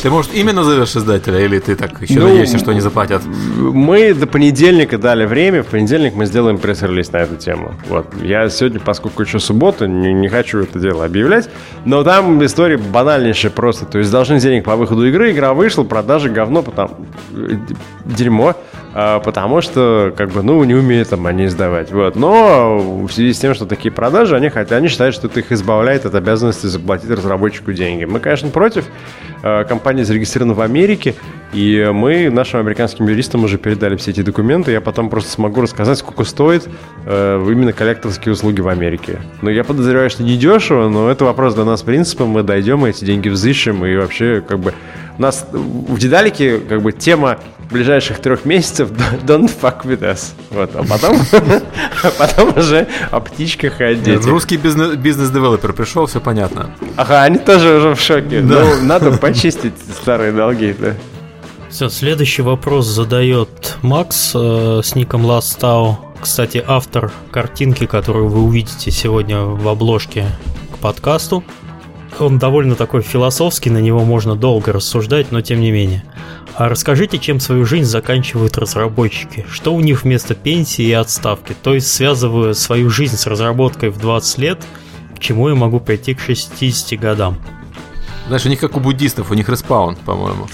Ты, 0.01 0.09
может, 0.09 0.33
именно 0.33 0.61
назовешь 0.61 0.95
издателя, 0.95 1.39
или 1.39 1.59
ты 1.59 1.75
так 1.75 2.01
еще 2.01 2.19
ну, 2.19 2.27
надеешься, 2.29 2.57
что 2.57 2.71
они 2.71 2.79
заплатят? 2.79 3.21
Мы 3.25 4.13
до 4.13 4.25
понедельника 4.25 4.97
дали 4.97 5.25
время, 5.25 5.61
в 5.61 5.67
понедельник 5.67 6.15
мы 6.15 6.25
сделаем 6.25 6.57
пресс-релиз 6.57 7.11
на 7.11 7.17
эту 7.17 7.35
тему. 7.35 7.73
Вот. 7.87 8.07
Я 8.21 8.49
сегодня, 8.49 8.79
поскольку 8.79 9.21
еще 9.21 9.39
суббота, 9.39 9.87
не, 9.87 10.13
не 10.13 10.27
хочу 10.29 10.59
это 10.59 10.79
дело 10.79 11.05
объявлять, 11.05 11.49
но 11.85 12.03
там 12.03 12.43
история 12.43 12.77
банальнейшая 12.77 13.51
просто. 13.51 13.85
То 13.85 13.99
есть 13.99 14.09
должны 14.11 14.39
денег 14.39 14.63
по 14.63 14.75
выходу 14.75 15.05
игры, 15.07 15.31
игра 15.31 15.53
вышла, 15.53 15.83
продажи 15.83 16.29
говно, 16.29 16.63
потом 16.63 17.07
э, 17.33 17.57
дерьмо. 18.05 18.55
А, 18.93 19.19
потому 19.19 19.61
что, 19.61 20.13
как 20.17 20.31
бы, 20.31 20.43
ну, 20.43 20.61
не 20.63 20.73
умеют 20.75 21.09
там 21.09 21.25
они 21.25 21.45
издавать. 21.45 21.91
Вот. 21.91 22.15
Но 22.15 22.77
в 23.07 23.11
связи 23.11 23.33
с 23.33 23.39
тем, 23.39 23.53
что 23.53 23.65
такие 23.65 23.91
продажи, 23.91 24.35
они, 24.35 24.49
хотят, 24.49 24.60
они 24.69 24.87
считают, 24.87 25.15
что 25.15 25.27
это 25.27 25.39
их 25.39 25.51
избавляет 25.51 26.05
от 26.05 26.15
обязанности 26.15 26.67
заплатить 26.67 27.09
разработчику 27.09 27.73
деньги. 27.73 28.05
Мы, 28.05 28.19
конечно, 28.19 28.49
против. 28.49 28.85
А, 29.43 29.63
компания 29.63 30.05
зарегистрирована 30.05 30.53
в 30.53 30.61
Америке, 30.61 31.15
и 31.53 31.89
мы 31.93 32.29
нашим 32.29 32.59
американским 32.59 33.07
юристам 33.07 33.43
уже 33.43 33.57
передали 33.57 33.95
все 33.95 34.11
эти 34.11 34.21
документы. 34.21 34.71
Я 34.71 34.81
потом 34.81 35.09
просто 35.09 35.31
смогу 35.31 35.61
рассказать, 35.61 35.97
сколько 35.97 36.23
стоит 36.23 36.69
э, 37.05 37.45
именно 37.49 37.73
коллекторские 37.73 38.33
услуги 38.33 38.61
в 38.61 38.67
Америке. 38.67 39.19
Но 39.41 39.49
я 39.49 39.63
подозреваю, 39.63 40.09
что 40.09 40.23
не 40.23 40.37
дешево, 40.37 40.89
но 40.89 41.09
это 41.09 41.25
вопрос 41.25 41.55
до 41.55 41.65
нас 41.65 41.81
принципа. 41.81 42.25
Мы 42.25 42.43
дойдем, 42.43 42.85
эти 42.85 43.03
деньги 43.03 43.29
взыщем, 43.29 43.85
и 43.85 43.95
вообще, 43.97 44.41
как 44.47 44.59
бы, 44.59 44.73
у 45.17 45.21
нас 45.21 45.45
в 45.51 45.97
Дедалике, 45.97 46.59
как 46.59 46.81
бы, 46.81 46.91
тема 46.91 47.37
ближайших 47.71 48.19
трех 48.19 48.45
месяцев 48.45 48.89
don't 49.25 49.49
fuck 49.49 49.83
with 49.83 50.01
us. 50.01 50.31
Вот, 50.51 50.75
а 50.75 50.83
потом, 50.83 51.17
потом 52.17 52.57
уже 52.57 52.87
о 53.09 53.19
птичках 53.19 53.81
и 53.81 53.83
о 53.83 53.95
детях. 53.95 54.25
Русский 54.25 54.57
бизнес-девелопер 54.57 55.73
пришел, 55.73 56.05
все 56.05 56.19
понятно. 56.19 56.71
Ага, 56.97 57.23
они 57.23 57.37
тоже 57.37 57.77
уже 57.77 57.95
в 57.95 57.99
шоке. 57.99 58.41
Ну, 58.41 58.81
надо 58.83 59.17
почистить 59.33 59.73
старые 60.01 60.31
долги, 60.31 60.75
да. 60.77 60.95
Все, 61.69 61.89
следующий 61.89 62.41
вопрос 62.41 62.85
задает 62.85 63.77
Макс 63.81 64.33
э, 64.35 64.81
с 64.83 64.93
ником 64.95 65.25
Lastau. 65.25 65.95
Кстати, 66.19 66.63
автор 66.65 67.11
картинки, 67.31 67.85
которую 67.85 68.27
вы 68.27 68.41
увидите 68.41 68.91
сегодня 68.91 69.39
в 69.39 69.67
обложке 69.67 70.25
к 70.73 70.77
подкасту. 70.79 71.43
Он 72.19 72.37
довольно 72.39 72.75
такой 72.75 73.01
философский, 73.01 73.69
на 73.69 73.79
него 73.79 74.03
можно 74.03 74.35
долго 74.35 74.73
рассуждать, 74.73 75.31
но 75.31 75.41
тем 75.41 75.61
не 75.61 75.71
менее. 75.71 76.03
А 76.55 76.67
расскажите, 76.67 77.17
чем 77.17 77.39
свою 77.39 77.65
жизнь 77.65 77.85
заканчивают 77.85 78.57
разработчики? 78.57 79.45
Что 79.49 79.73
у 79.73 79.79
них 79.79 80.03
вместо 80.03 80.35
пенсии 80.35 80.83
и 80.83 80.91
отставки? 80.91 81.55
То 81.63 81.73
есть, 81.73 81.87
связывая 81.87 82.53
свою 82.53 82.89
жизнь 82.89 83.15
с 83.15 83.25
разработкой 83.27 83.89
в 83.89 83.97
20 83.97 84.37
лет, 84.39 84.59
к 85.15 85.19
чему 85.19 85.47
я 85.47 85.55
могу 85.55 85.79
прийти 85.79 86.13
к 86.13 86.19
60 86.19 86.99
годам? 86.99 87.37
Знаешь, 88.31 88.45
у 88.45 88.49
них 88.49 88.61
как 88.61 88.77
у 88.77 88.79
буддистов, 88.79 89.29
у 89.29 89.33
них 89.33 89.49
респаун, 89.49 89.97
по-моему. 89.97 90.47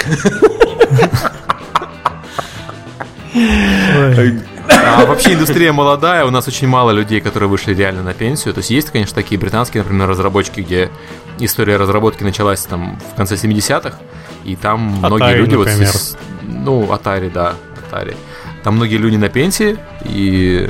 А 4.68 5.06
вообще 5.06 5.36
индустрия 5.36 5.72
молодая, 5.72 6.26
у 6.26 6.32
нас 6.32 6.48
очень 6.48 6.68
мало 6.68 6.90
людей, 6.90 7.22
которые 7.22 7.48
вышли 7.48 7.76
реально 7.76 8.02
на 8.02 8.16
пенсию. 8.16 8.56
То 8.56 8.62
есть 8.62 8.72
есть, 8.72 8.90
конечно, 8.90 9.14
такие 9.14 9.40
британские, 9.40 9.84
например, 9.84 10.10
разработчики, 10.10 10.62
где 10.62 10.90
история 11.38 11.78
разработки 11.78 12.24
началась 12.24 12.64
там 12.64 13.00
в 13.14 13.16
конце 13.16 13.36
70-х, 13.36 13.96
и 14.44 14.56
там 14.56 14.96
Atari, 14.96 15.08
многие 15.08 15.36
люди 15.36 15.56
например. 15.56 15.92
вот... 15.94 16.18
Ну, 16.42 16.84
Atari, 16.86 17.32
да, 17.32 17.54
Atari. 17.92 18.18
Там 18.64 18.78
многие 18.78 18.98
люди 18.98 19.18
на 19.18 19.30
пенсии, 19.30 19.78
и 20.04 20.68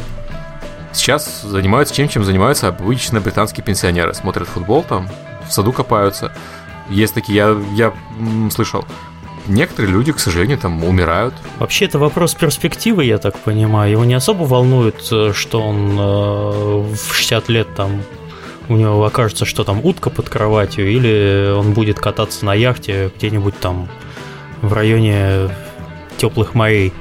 сейчас 0.92 1.42
занимаются 1.44 1.96
чем, 1.96 2.10
чем 2.10 2.26
занимаются 2.26 2.68
обычно 2.68 3.22
британские 3.22 3.64
пенсионеры. 3.64 4.14
Смотрят 4.14 4.50
футбол 4.50 4.84
там, 4.84 5.08
в 5.48 5.54
саду 5.54 5.72
копаются. 5.72 6.34
Есть 6.90 7.14
такие, 7.14 7.36
я, 7.38 7.58
я 7.74 7.94
слышал. 8.52 8.86
Некоторые 9.48 9.94
люди, 9.94 10.12
к 10.12 10.20
сожалению, 10.20 10.58
там 10.58 10.84
умирают. 10.84 11.34
Вообще 11.60 11.86
это 11.86 12.00
вопрос 12.00 12.34
перспективы, 12.34 13.06
я 13.06 13.18
так 13.18 13.38
понимаю. 13.40 13.92
Его 13.92 14.06
не 14.06 14.14
особо 14.14 14.44
волнует, 14.44 15.08
э, 15.12 15.32
что 15.34 15.62
он 15.62 15.98
э, 15.98 16.96
в 16.96 17.14
60 17.14 17.50
лет 17.50 17.68
там 17.76 18.02
у 18.70 18.76
него 18.76 19.06
окажется, 19.06 19.46
что 19.46 19.64
там 19.64 19.80
утка 19.84 20.10
под 20.10 20.30
кроватью, 20.30 20.92
или 20.92 21.54
он 21.56 21.74
будет 21.74 22.00
кататься 22.00 22.46
на 22.46 22.54
яхте 22.54 23.12
где-нибудь 23.16 23.58
там 23.58 23.88
в 24.62 24.74
районе 24.74 25.50
теплых 26.18 26.54
морей. 26.54 26.94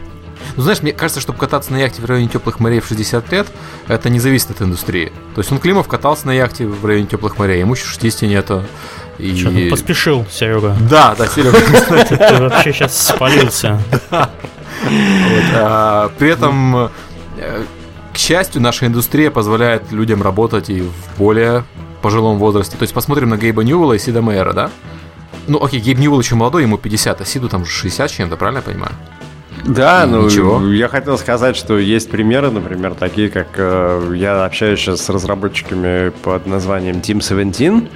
Ну, 0.55 0.63
знаешь, 0.63 0.83
мне 0.83 0.93
кажется, 0.93 1.21
чтобы 1.21 1.39
кататься 1.39 1.73
на 1.73 1.79
яхте 1.79 2.01
в 2.01 2.05
районе 2.05 2.29
теплых 2.29 2.61
морей 2.61 2.81
в 2.81 2.87
60 2.87 3.33
лет, 3.33 3.49
это 3.89 4.09
не 4.11 4.21
зависит 4.21 4.51
от 4.53 4.63
индустрии. 4.63 5.13
То 5.35 5.41
есть 5.41 5.51
он 5.51 5.59
Климов 5.59 5.89
катался 5.89 6.27
на 6.27 6.33
яхте 6.33 6.67
в 6.67 6.85
районе 6.87 7.07
теплых 7.07 7.39
морей, 7.39 7.61
ему 7.61 7.75
еще 7.75 7.87
60 7.87 8.23
нету. 8.23 8.65
И... 9.19 9.35
Что, 9.37 9.51
ну, 9.51 9.71
поспешил, 9.71 10.27
Серега. 10.31 10.77
Да, 10.89 11.15
да, 11.17 11.27
Серега, 11.27 11.59
кстати. 11.73 12.17
Ты 12.17 12.43
вообще 12.43 12.73
сейчас 12.73 13.09
спалился. 13.09 13.81
А, 15.55 16.11
при 16.19 16.31
этом 16.31 16.91
э, 17.39 17.65
к 18.13 18.19
счастью, 18.19 18.63
наша 18.63 18.87
индустрия 18.87 19.31
позволяет 19.31 19.93
людям 19.93 20.23
работать 20.23 20.71
и 20.71 20.81
в 20.81 21.19
более 21.19 21.65
пожилом 22.01 22.39
возрасте. 22.39 22.77
То 22.77 22.83
есть 22.83 22.95
посмотрим 22.95 23.29
на 23.29 23.37
Гейба 23.37 23.63
Ньюэлла 23.63 23.93
и 23.93 23.99
Сида 23.99 24.23
Мейера, 24.23 24.53
да? 24.53 24.71
Ну, 25.47 25.63
окей, 25.63 25.81
Гейб 25.81 25.99
Ньюэлл 25.99 26.21
еще 26.21 26.35
молодой, 26.35 26.63
ему 26.63 26.79
50, 26.79 27.21
а 27.21 27.25
Сиду 27.25 27.49
там 27.49 27.65
60 27.65 28.11
чем-то, 28.11 28.37
правильно 28.37 28.59
я 28.59 28.63
понимаю? 28.63 28.93
Да, 29.67 30.05
и 30.05 30.09
ну 30.09 30.25
ничего. 30.25 30.63
я 30.73 30.89
хотел 30.89 31.19
сказать, 31.19 31.57
что 31.57 31.79
есть 31.79 32.11
примеры, 32.11 32.51
например, 32.51 32.95
такие, 32.95 33.29
как 33.29 33.49
э, 33.57 34.15
я 34.17 34.45
общаюсь 34.45 34.81
сейчас 34.81 35.03
с 35.03 35.09
разработчиками 35.09 36.11
под 36.23 36.47
названием 36.47 36.97
Team 36.97 37.21
17, 37.21 37.91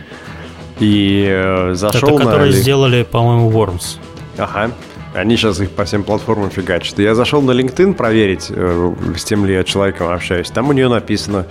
и 0.81 1.27
э, 1.29 1.75
зашел 1.75 2.17
Это, 2.17 2.25
которые 2.25 2.51
на... 2.51 2.57
сделали, 2.57 3.03
по-моему, 3.03 3.51
Worms. 3.51 3.99
Ага. 4.39 4.71
Они 5.13 5.37
сейчас 5.37 5.61
их 5.61 5.71
по 5.71 5.85
всем 5.85 6.05
платформам 6.05 6.51
фигачат. 6.51 6.99
Я 7.01 7.15
зашел 7.15 7.43
на 7.43 7.51
LinkedIn 7.51 7.95
проверить, 7.95 8.47
э, 8.51 8.95
с 9.17 9.25
тем 9.25 9.45
ли 9.45 9.55
я 9.55 9.65
человеком 9.65 10.09
общаюсь. 10.09 10.51
Там 10.51 10.69
у 10.69 10.73
нее 10.73 10.89
написано, 10.89 11.47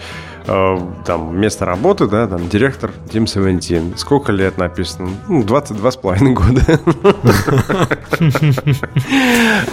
э, 0.48 0.78
там, 1.06 1.38
место 1.38 1.66
работы, 1.66 2.08
да, 2.08 2.28
там, 2.28 2.48
директор 2.48 2.92
Team 3.12 3.28
17. 3.28 4.00
Сколько 4.00 4.32
лет 4.32 4.58
написано? 4.58 5.10
Ну, 5.28 5.44
22 5.44 5.92
с 5.92 5.98
половиной 5.98 6.34
года. 6.34 6.62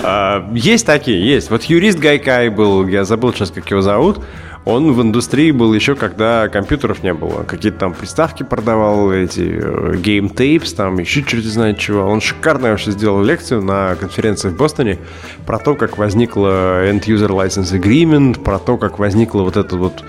А, 0.03 0.49
есть 0.53 0.87
такие, 0.87 1.25
есть. 1.27 1.51
Вот 1.51 1.65
юрист 1.65 1.99
Гайкай 1.99 2.49
был, 2.49 2.87
я 2.87 3.05
забыл 3.05 3.33
сейчас, 3.33 3.51
как 3.51 3.71
его 3.71 3.81
зовут. 3.81 4.21
Он 4.67 4.93
в 4.93 5.01
индустрии 5.01 5.53
был 5.53 5.73
еще, 5.73 5.95
когда 5.95 6.49
компьютеров 6.49 7.05
не 7.05 7.15
было. 7.15 7.45
Какие-то 7.45 7.79
там 7.79 7.95
приставки 7.95 8.43
продавал, 8.43 9.13
эти 9.13 9.41
game 9.41 10.29
э, 10.29 10.35
tapes, 10.35 10.75
там 10.75 10.99
еще 10.99 11.23
черти 11.23 11.47
знает 11.47 11.79
чего. 11.79 12.01
Он 12.01 12.21
шикарно 12.21 12.71
вообще 12.71 12.91
сделал 12.91 13.23
лекцию 13.23 13.63
на 13.63 13.95
конференции 13.95 14.49
в 14.49 14.57
Бостоне 14.57 14.99
про 15.47 15.61
то, 15.61 15.77
как 15.77 15.99
возникла 15.99 16.85
End 16.85 17.05
User 17.05 17.29
License 17.29 17.81
Agreement, 17.81 18.43
про 18.43 18.59
то, 18.59 18.77
как 18.77 18.99
возникла 18.99 19.43
вот 19.43 19.57
эта 19.57 19.77
вот 19.77 20.03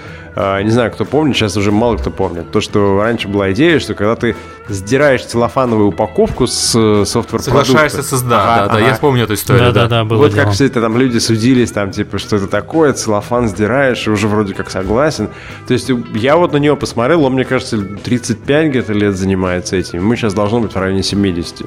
не 0.61 0.69
знаю, 0.69 0.91
кто 0.91 1.03
помнит, 1.03 1.35
сейчас 1.35 1.57
уже 1.57 1.71
мало 1.71 1.97
кто 1.97 2.11
помнит. 2.11 2.51
То, 2.51 2.61
что 2.61 3.01
раньше 3.01 3.27
была 3.27 3.51
идея, 3.53 3.79
что 3.79 3.95
когда 3.95 4.15
ты 4.15 4.35
сдираешь 4.69 5.25
целлофановую 5.25 5.89
упаковку 5.89 6.45
с 6.45 6.75
э, 6.75 7.05
софтвер 7.05 7.41
Соглашаешься 7.41 8.03
с 8.03 8.21
да, 8.21 8.43
ага, 8.43 8.55
да, 8.55 8.73
да, 8.73 8.77
ага. 8.79 8.87
я 8.87 8.95
помню 8.95 9.23
эту 9.23 9.33
историю. 9.33 9.71
Да, 9.73 9.83
да, 9.83 9.87
да, 9.87 10.05
было 10.05 10.17
Вот 10.19 10.33
дело. 10.33 10.43
как 10.43 10.53
все 10.53 10.65
это 10.65 10.81
там 10.81 10.97
люди 10.97 11.17
судились, 11.17 11.71
там, 11.71 11.91
типа, 11.91 12.19
что 12.19 12.35
это 12.35 12.47
такое, 12.47 12.93
целлофан 12.93 13.47
сдираешь, 13.47 14.05
и 14.05 14.09
уже 14.09 14.27
вроде 14.27 14.53
как 14.53 14.69
согласен. 14.69 15.29
То 15.67 15.73
есть 15.73 15.89
я 16.13 16.37
вот 16.37 16.53
на 16.53 16.57
него 16.57 16.75
посмотрел, 16.75 17.23
он, 17.23 17.33
мне 17.33 17.45
кажется, 17.45 17.77
35 17.79 18.69
где-то 18.69 18.93
лет 18.93 19.15
занимается 19.17 19.75
этим. 19.75 20.05
Мы 20.05 20.15
сейчас 20.17 20.33
должно 20.33 20.59
быть 20.59 20.73
в 20.73 20.77
районе 20.77 21.01
70. 21.01 21.65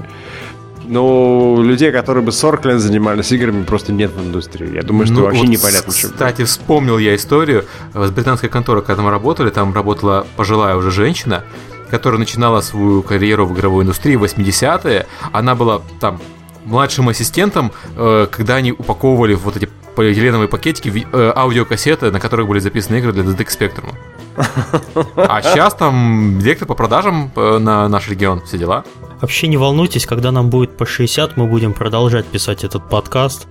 Ну, 0.91 1.63
людей, 1.63 1.93
которые 1.93 2.25
бы 2.25 2.33
40 2.33 2.65
лет 2.65 2.81
занимались 2.81 3.31
играми, 3.31 3.63
просто 3.63 3.93
нет 3.93 4.11
в 4.11 4.21
индустрии. 4.21 4.75
Я 4.75 4.83
думаю, 4.83 5.07
что 5.07 5.15
ну, 5.15 5.23
вообще 5.23 5.43
вот 5.43 5.49
непонятно, 5.49 5.93
что. 5.93 6.09
Кстати, 6.09 6.43
вспомнил 6.43 6.99
я 6.99 7.15
историю 7.15 7.65
с 7.95 8.11
британской 8.11 8.49
конторой, 8.49 8.83
когда 8.83 9.03
мы 9.03 9.11
работали, 9.11 9.51
там 9.51 9.73
работала 9.73 10.27
пожилая 10.37 10.75
уже 10.75 10.91
женщина, 10.91 11.45
которая 11.91 12.19
начинала 12.19 12.61
свою 12.61 13.05
карьеру 13.05 13.47
в 13.47 13.55
игровой 13.55 13.85
индустрии 13.85 14.17
в 14.17 14.25
80-е. 14.25 15.07
Она 15.31 15.55
была 15.55 15.81
там 16.01 16.21
младшим 16.65 17.09
ассистентом, 17.09 17.71
э, 17.97 18.27
когда 18.29 18.57
они 18.57 18.73
упаковывали 18.73 19.35
вот 19.35 19.57
эти 19.57 19.69
полиэтиленовые 19.95 20.49
пакетики, 20.49 21.07
э, 21.13 21.33
аудиокассеты, 21.37 22.11
на 22.11 22.19
которых 22.19 22.49
были 22.49 22.59
записаны 22.59 22.97
игры 22.97 23.13
для 23.13 23.23
DTX 23.23 23.59
Spectrum. 23.59 23.95
А 25.17 25.41
сейчас 25.43 25.75
там 25.75 26.41
директор 26.41 26.67
по 26.67 26.75
продажам 26.75 27.31
э, 27.37 27.59
на 27.59 27.89
наш 27.89 28.09
регион, 28.09 28.41
все 28.41 28.59
дела. 28.59 28.85
Вообще 29.21 29.49
не 29.49 29.57
волнуйтесь, 29.57 30.07
когда 30.07 30.33
нам 30.33 30.51
будет 30.51 30.77
по 30.77 30.87
60, 30.87 31.37
мы 31.37 31.47
будем 31.47 31.73
продолжать 31.73 32.27
писать 32.27 32.65
этот 32.65 32.89
подкаст 32.89 33.47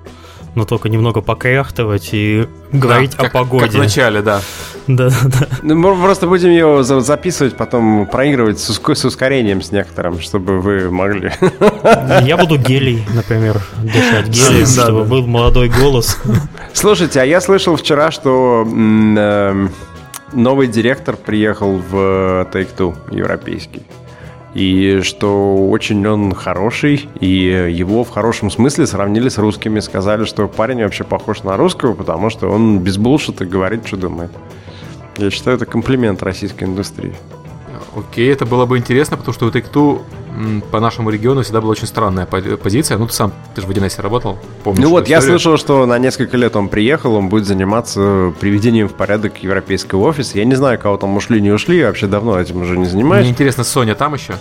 но 0.55 0.65
только 0.65 0.89
немного 0.89 1.21
покряхтывать 1.21 2.09
и 2.11 2.47
говорить 2.71 3.15
да, 3.17 3.27
о 3.27 3.29
погоде. 3.29 3.65
Как 3.65 3.75
в 3.75 3.77
начале, 3.77 4.21
да. 4.21 4.41
Да, 4.87 5.09
да. 5.09 5.47
Ну, 5.61 5.75
мы 5.75 5.95
просто 5.95 6.27
будем 6.27 6.49
ее 6.49 6.83
записывать, 6.83 7.55
потом 7.55 8.07
проигрывать 8.07 8.59
с, 8.59 8.73
с 8.73 9.05
ускорением 9.05 9.61
с 9.61 9.71
некоторым, 9.71 10.19
чтобы 10.19 10.59
вы 10.59 10.89
могли. 10.89 11.31
Я 12.23 12.37
буду 12.37 12.57
гелий, 12.57 13.05
например, 13.13 13.61
дышать 13.83 14.27
гелий, 14.27 14.65
чтобы 14.65 15.03
был 15.05 15.27
молодой 15.27 15.69
голос. 15.69 16.17
Слушайте, 16.73 17.21
а 17.21 17.25
я 17.25 17.41
слышал 17.41 17.75
вчера, 17.75 18.11
что 18.11 18.63
эм, 18.65 19.71
новый 20.33 20.67
директор 20.67 21.15
приехал 21.15 21.77
в 21.77 22.47
Take-Two 22.51 23.15
европейский 23.15 23.83
и 24.53 25.01
что 25.03 25.69
очень 25.69 26.05
он 26.07 26.33
хороший, 26.33 27.07
и 27.19 27.27
его 27.71 28.03
в 28.03 28.09
хорошем 28.09 28.49
смысле 28.49 28.87
сравнили 28.87 29.29
с 29.29 29.37
русскими, 29.37 29.79
сказали, 29.79 30.25
что 30.25 30.47
парень 30.47 30.83
вообще 30.83 31.03
похож 31.03 31.43
на 31.43 31.57
русского, 31.57 31.93
потому 31.93 32.29
что 32.29 32.49
он 32.49 32.79
без 32.79 32.97
булшита 32.97 33.45
говорит, 33.45 33.85
что 33.85 33.97
думает. 33.97 34.31
Я 35.17 35.29
считаю, 35.29 35.57
это 35.57 35.65
комплимент 35.65 36.23
российской 36.23 36.63
индустрии. 36.63 37.13
Окей, 37.95 38.31
это 38.31 38.45
было 38.45 38.65
бы 38.65 38.77
интересно, 38.77 39.17
потому 39.17 39.33
что 39.33 39.47
у 39.47 39.49
Take-Two 39.49 40.01
по 40.71 40.79
нашему 40.79 41.09
региону 41.09 41.43
всегда 41.43 41.61
была 41.61 41.71
очень 41.71 41.87
странная 41.87 42.25
позиция. 42.25 42.97
Ну, 42.97 43.07
ты 43.07 43.13
сам, 43.13 43.33
ты 43.55 43.61
же 43.61 43.67
в 43.67 43.69
1С 43.69 44.01
работал, 44.01 44.37
помнишь? 44.63 44.83
Ну 44.83 44.89
вот, 44.89 45.03
историю? 45.03 45.21
я 45.21 45.21
слышал, 45.21 45.57
что 45.57 45.85
на 45.85 45.97
несколько 45.99 46.37
лет 46.37 46.55
он 46.55 46.69
приехал, 46.69 47.15
он 47.15 47.29
будет 47.29 47.45
заниматься 47.45 48.33
приведением 48.39 48.87
в 48.87 48.93
порядок 48.93 49.43
европейского 49.43 50.07
офиса. 50.07 50.37
Я 50.37 50.45
не 50.45 50.55
знаю, 50.55 50.79
кого 50.79 50.97
там 50.97 51.15
ушли, 51.15 51.41
не 51.41 51.51
ушли, 51.51 51.77
я 51.77 51.87
вообще 51.87 52.07
давно 52.07 52.39
этим 52.39 52.61
уже 52.61 52.77
не 52.77 52.85
занимаюсь. 52.85 53.23
Мне 53.23 53.31
интересно, 53.31 53.63
Соня 53.63 53.95
там 53.95 54.13
еще? 54.13 54.33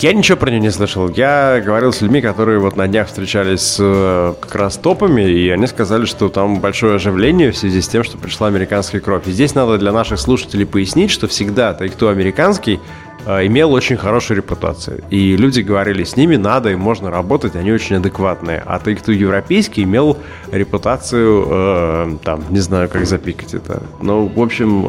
Я 0.00 0.14
ничего 0.14 0.38
про 0.38 0.48
нее 0.48 0.60
не 0.60 0.70
слышал. 0.70 1.10
Я 1.10 1.60
говорил 1.62 1.92
с 1.92 2.00
людьми, 2.00 2.22
которые 2.22 2.58
вот 2.58 2.74
на 2.74 2.88
днях 2.88 3.08
встречались 3.08 3.60
с 3.60 3.76
э, 3.80 4.34
как 4.40 4.54
раз 4.54 4.78
топами, 4.78 5.20
и 5.20 5.50
они 5.50 5.66
сказали, 5.66 6.06
что 6.06 6.30
там 6.30 6.58
большое 6.58 6.94
оживление 6.94 7.52
в 7.52 7.56
связи 7.58 7.82
с 7.82 7.88
тем, 7.88 8.02
что 8.02 8.16
пришла 8.16 8.46
американская 8.46 9.02
кровь. 9.02 9.26
И 9.26 9.30
здесь 9.30 9.54
надо 9.54 9.76
для 9.76 9.92
наших 9.92 10.18
слушателей 10.18 10.64
пояснить, 10.64 11.10
что 11.10 11.28
всегда 11.28 11.74
тот, 11.74 11.90
кто 11.90 12.08
американский, 12.08 12.80
э, 13.26 13.46
имел 13.46 13.74
очень 13.74 13.98
хорошую 13.98 14.38
репутацию. 14.38 15.02
И 15.10 15.36
люди 15.36 15.60
говорили, 15.60 16.04
с 16.04 16.16
ними 16.16 16.36
надо 16.36 16.70
и 16.70 16.76
можно 16.76 17.10
работать, 17.10 17.54
они 17.54 17.70
очень 17.70 17.96
адекватные. 17.96 18.62
А 18.64 18.78
тот, 18.78 19.00
кто 19.00 19.12
европейский, 19.12 19.82
имел 19.82 20.16
репутацию, 20.50 21.46
э, 21.46 22.16
там, 22.24 22.44
не 22.48 22.60
знаю, 22.60 22.88
как 22.88 23.04
запикать 23.04 23.52
это. 23.52 23.82
Ну, 24.00 24.28
в 24.34 24.40
общем... 24.40 24.86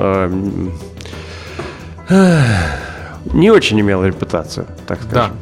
Э, 2.09 2.90
не 3.25 3.51
очень 3.51 3.79
имел 3.79 4.03
репутацию, 4.03 4.67
так 4.87 5.01
скажем. 5.01 5.37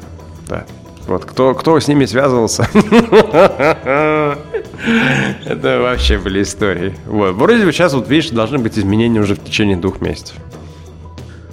Да. 0.47 0.55
да. 0.57 0.65
Вот 1.07 1.25
кто, 1.25 1.55
кто 1.55 1.79
с 1.79 1.87
ними 1.87 2.05
связывался, 2.05 2.69
это 5.45 5.79
вообще 5.81 6.19
были 6.19 6.43
истории. 6.43 6.95
Вот. 7.07 7.33
Вроде 7.33 7.65
бы 7.65 7.71
сейчас, 7.71 7.93
вот 7.93 8.07
видишь, 8.07 8.29
должны 8.29 8.59
быть 8.59 8.77
изменения 8.77 9.19
уже 9.19 9.33
в 9.33 9.43
течение 9.43 9.75
двух 9.75 10.01
месяцев. 10.01 10.35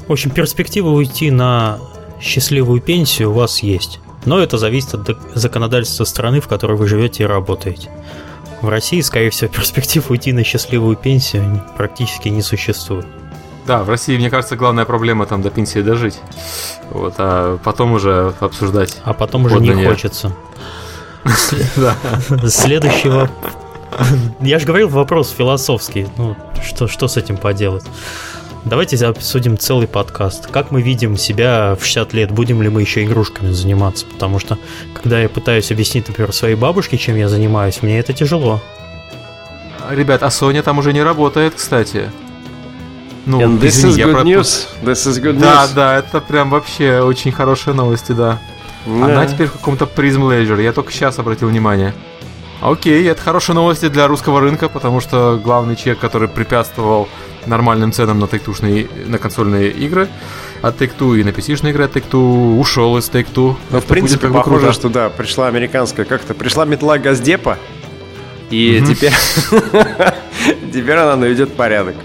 В 0.07 0.13
общем, 0.13 0.31
перспектива 0.31 0.91
уйти 0.91 1.31
на 1.31 1.79
счастливую 2.21 2.83
пенсию 2.83 3.31
у 3.31 3.33
вас 3.33 3.63
есть. 3.63 4.01
Но 4.27 4.41
это 4.41 4.59
зависит 4.59 4.95
от 4.95 5.17
законодательства 5.35 6.05
страны, 6.05 6.41
в 6.41 6.49
которой 6.49 6.77
вы 6.77 6.87
живете 6.87 7.23
и 7.23 7.27
работаете. 7.27 7.89
В 8.61 8.69
России, 8.69 9.01
скорее 9.01 9.31
всего, 9.31 9.51
перспектив 9.55 10.11
уйти 10.11 10.33
на 10.33 10.45
счастливую 10.45 10.97
пенсию 10.97 11.65
практически 11.77 12.29
не 12.29 12.43
существует. 12.43 13.07
Да, 13.67 13.83
в 13.83 13.91
России, 13.91 14.17
мне 14.17 14.31
кажется, 14.31 14.57
главная 14.57 14.85
проблема 14.85 15.27
там 15.27 15.43
до 15.43 15.51
пенсии 15.51 15.81
дожить. 15.81 16.21
Вот, 16.91 17.15
а 17.19 17.59
потом 17.59 17.93
уже 17.93 18.33
обсуждать. 18.41 18.99
А 19.05 19.13
потом 19.13 19.47
уже 19.47 19.59
не 19.59 19.87
хочется. 19.87 20.33
Следующий 22.47 23.09
вопрос. 23.09 23.53
Я 24.41 24.59
же 24.59 24.67
говорил, 24.67 24.89
вопрос 24.89 25.31
философский. 25.31 26.07
Ну, 26.17 26.37
что, 26.63 26.87
что 26.87 27.09
с 27.09 27.17
этим 27.17 27.37
поделать? 27.37 27.85
Давайте 28.65 29.05
обсудим 29.07 29.59
целый 29.59 29.87
подкаст. 29.87 30.49
Как 30.49 30.71
мы 30.71 30.83
видим 30.83 31.17
себя 31.17 31.77
в 31.81 31.85
60 31.85 32.13
лет? 32.13 32.31
Будем 32.31 32.63
ли 32.63 32.69
мы 32.69 32.83
еще 32.83 33.05
игрушками 33.05 33.53
заниматься? 33.53 34.07
Потому 34.07 34.39
что, 34.39 34.59
когда 34.93 35.21
я 35.21 35.29
пытаюсь 35.29 35.71
объяснить, 35.71 36.09
например, 36.09 36.33
своей 36.33 36.57
бабушке, 36.57 36.99
чем 36.99 37.17
я 37.17 37.29
занимаюсь, 37.29 37.83
мне 37.83 37.99
это 37.99 38.13
тяжело. 38.13 38.61
Ребят, 39.91 40.23
а 40.23 40.31
Соня 40.31 40.63
там 40.63 40.79
уже 40.79 40.93
не 40.93 41.03
работает, 41.03 41.55
кстати. 41.55 42.11
Ну, 43.27 43.41
And 43.41 43.61
this 43.61 43.71
извини, 43.71 43.95
is 43.95 44.07
good 44.07 44.25
news. 44.25 44.69
This 44.83 45.07
is 45.07 45.21
good 45.21 45.39
да, 45.39 45.65
news. 45.65 45.75
Да, 45.75 45.99
это 45.99 46.21
прям 46.21 46.51
вообще 46.51 47.01
очень 47.01 47.33
хорошие 47.33 47.75
новости, 47.75 48.13
да. 48.13 48.39
Yeah. 48.87 49.05
Она 49.05 49.27
теперь 49.27 49.49
в 49.49 49.53
каком-то 49.53 49.85
Prism 49.85 50.21
Leisure. 50.21 50.63
Я 50.63 50.73
только 50.73 50.93
сейчас 50.93 51.19
обратил 51.19 51.49
внимание. 51.49 51.93
Окей, 52.63 53.07
это 53.09 53.21
хорошие 53.21 53.55
новости 53.55 53.89
для 53.89 54.07
русского 54.07 54.41
рынка, 54.41 54.69
потому 54.69 55.01
что 55.01 55.39
главный 55.43 55.77
чек, 55.77 55.99
который 55.99 56.29
препятствовал 56.29 57.09
нормальным 57.47 57.93
ценам 57.93 58.19
на 58.19 58.29
тектушные, 58.29 58.89
на 59.07 59.19
консольные 59.19 59.71
игры 59.71 60.09
от 60.63 60.81
Take-Two 60.81 61.21
и 61.21 61.25
на 61.25 61.31
PC-шные 61.31 61.71
игры 61.71 61.85
от 61.85 61.97
Take-Two, 61.97 62.59
ушел 62.59 62.97
из 62.97 63.11
Take-Two. 63.11 63.57
Ну, 63.71 63.81
в 63.81 63.85
принципе, 63.85 64.29
похоже, 64.29 64.59
круто. 64.61 64.73
что 64.73 64.89
да, 64.89 65.11
пришла 65.11 65.49
американская 65.49 66.07
как-то, 66.07 66.33
пришла 66.33 66.65
метла 66.65 66.99
Газдепа, 66.99 67.59
и 68.51 68.79
mm-hmm. 68.79 68.95
теперь, 68.95 69.13
теперь 70.73 70.97
она 70.97 71.17
наведет 71.17 71.55
порядок. 71.55 71.97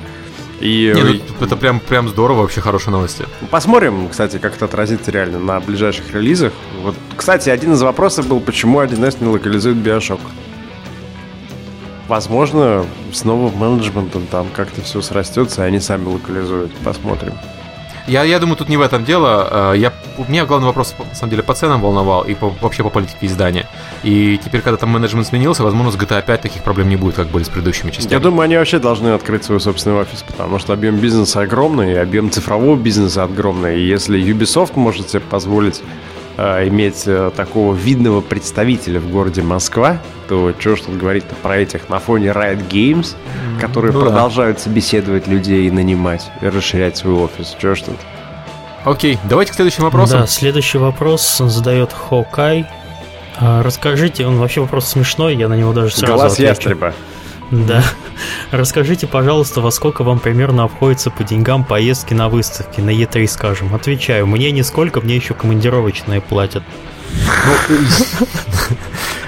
И... 0.62 0.94
Не, 0.96 1.02
ну, 1.02 1.46
это 1.46 1.58
прям, 1.58 1.80
прям 1.80 2.08
здорово, 2.08 2.44
вообще 2.44 2.62
хорошие 2.62 2.92
новости. 2.92 3.26
Посмотрим, 3.50 4.08
кстати, 4.10 4.38
как 4.38 4.56
это 4.56 4.66
отразится 4.66 5.10
реально 5.10 5.40
на 5.40 5.60
ближайших 5.60 6.14
релизах. 6.14 6.54
Вот, 6.84 6.96
кстати, 7.18 7.50
один 7.50 7.74
из 7.74 7.82
вопросов 7.82 8.28
был, 8.28 8.40
почему 8.40 8.80
1С 8.82 9.18
не 9.20 9.28
локализует 9.28 9.78
Bioshock. 9.78 10.20
Возможно, 12.08 12.86
с 13.12 13.24
новым 13.24 13.58
менеджментом 13.58 14.28
там 14.28 14.48
как-то 14.56 14.82
все 14.82 15.02
срастется, 15.02 15.64
и 15.64 15.68
они 15.68 15.80
сами 15.80 16.06
локализуют. 16.06 16.72
Посмотрим. 16.84 17.34
Я, 18.08 18.24
я 18.24 18.40
думаю, 18.40 18.58
тут 18.58 18.70
не 18.70 18.78
в 18.78 18.82
этом 18.82 19.06
дело. 19.06 19.74
Э, 19.74 19.78
я, 19.78 19.94
меня 20.28 20.46
главный 20.46 20.68
вопрос, 20.68 20.96
на 20.98 21.16
самом 21.16 21.32
деле, 21.32 21.44
по 21.44 21.54
ценам 21.54 21.82
волновал 21.82 22.24
и 22.24 22.34
по, 22.34 22.50
вообще 22.62 22.84
по 22.84 22.90
политике 22.90 23.28
издания. 23.28 23.68
И 24.04 24.40
теперь, 24.44 24.62
когда 24.62 24.78
там 24.78 24.90
менеджмент 24.90 25.28
сменился, 25.28 25.64
возможно, 25.64 25.92
с 25.92 25.96
GTA 25.96 26.26
5 26.26 26.42
таких 26.42 26.64
проблем 26.64 26.90
не 26.90 26.96
будет, 26.96 27.16
как 27.16 27.28
были 27.28 27.44
с 27.44 27.50
предыдущими 27.50 27.92
частями. 27.92 28.14
Я 28.14 28.20
думаю, 28.20 28.42
они 28.42 28.58
вообще 28.58 28.80
должны 28.80 29.10
открыть 29.10 29.44
свой 29.44 29.60
собственный 29.60 29.98
офис, 29.98 30.24
потому 30.24 30.60
что 30.60 30.74
объем 30.74 30.98
бизнеса 30.98 31.42
огромный, 31.42 32.02
объем 32.02 32.32
цифрового 32.32 32.76
бизнеса 32.76 33.24
огромный. 33.24 33.80
И 33.80 33.88
если 33.88 34.20
Ubisoft 34.22 34.74
может 34.76 35.10
себе 35.10 35.22
позволить 35.22 35.82
иметь 36.38 37.04
э, 37.06 37.32
такого 37.36 37.74
видного 37.74 38.22
представителя 38.22 39.00
в 39.00 39.10
городе 39.10 39.42
Москва, 39.42 39.98
то 40.28 40.54
что 40.60 40.76
ж 40.76 40.82
тут 40.82 40.98
говорить 40.98 41.24
про 41.42 41.58
этих 41.58 41.90
на 41.90 42.00
фоне 42.00 42.28
Riot 42.28 42.68
Games, 42.70 43.16
которые 43.60 43.92
ну, 43.92 44.02
продолжают 44.02 44.58
да. 44.58 44.64
собеседовать 44.64 45.28
людей 45.28 45.68
и 45.68 45.72
нанимать, 45.72 46.32
и 46.42 46.48
расширять 46.48 46.98
свой 46.98 47.16
офис. 47.16 47.56
Что 47.58 47.76
ж 47.76 47.82
тут? 47.82 47.98
Окей, 48.84 49.20
давайте 49.30 49.52
к 49.52 49.56
следующему 49.56 49.86
вопросу. 49.86 50.14
Да, 50.14 50.28
следующий 50.28 50.78
вопрос 50.78 51.38
задает 51.38 51.94
Хокай. 51.94 52.68
А, 53.38 53.62
расскажите, 53.64 54.26
он 54.26 54.38
вообще 54.38 54.62
вопрос 54.62 54.88
смешной, 54.88 55.36
я 55.36 55.48
на 55.48 55.56
него 55.56 55.74
даже 55.74 55.96
сразу 55.96 56.14
Глаз 56.14 56.34
отвечу. 56.34 56.50
ястреба. 56.50 56.94
Да. 57.52 57.84
Расскажите, 58.52 59.08
пожалуйста, 59.08 59.62
во 59.62 59.72
сколько 59.72 60.04
вам 60.04 60.20
примерно 60.20 60.64
обходится 60.64 61.12
по 61.12 61.24
деньгам 61.24 61.64
поездки 61.64 62.14
на 62.14 62.30
выставки, 62.30 62.80
на 62.82 62.90
Е3, 62.90 63.28
скажем. 63.28 63.76
Отвечаю, 63.76 64.26
мне 64.26 64.52
нисколько, 64.52 65.02
мне 65.02 65.18
еще 65.18 65.34
командировочные 65.34 66.22
платят. 66.22 66.64
Ну, 67.14 67.76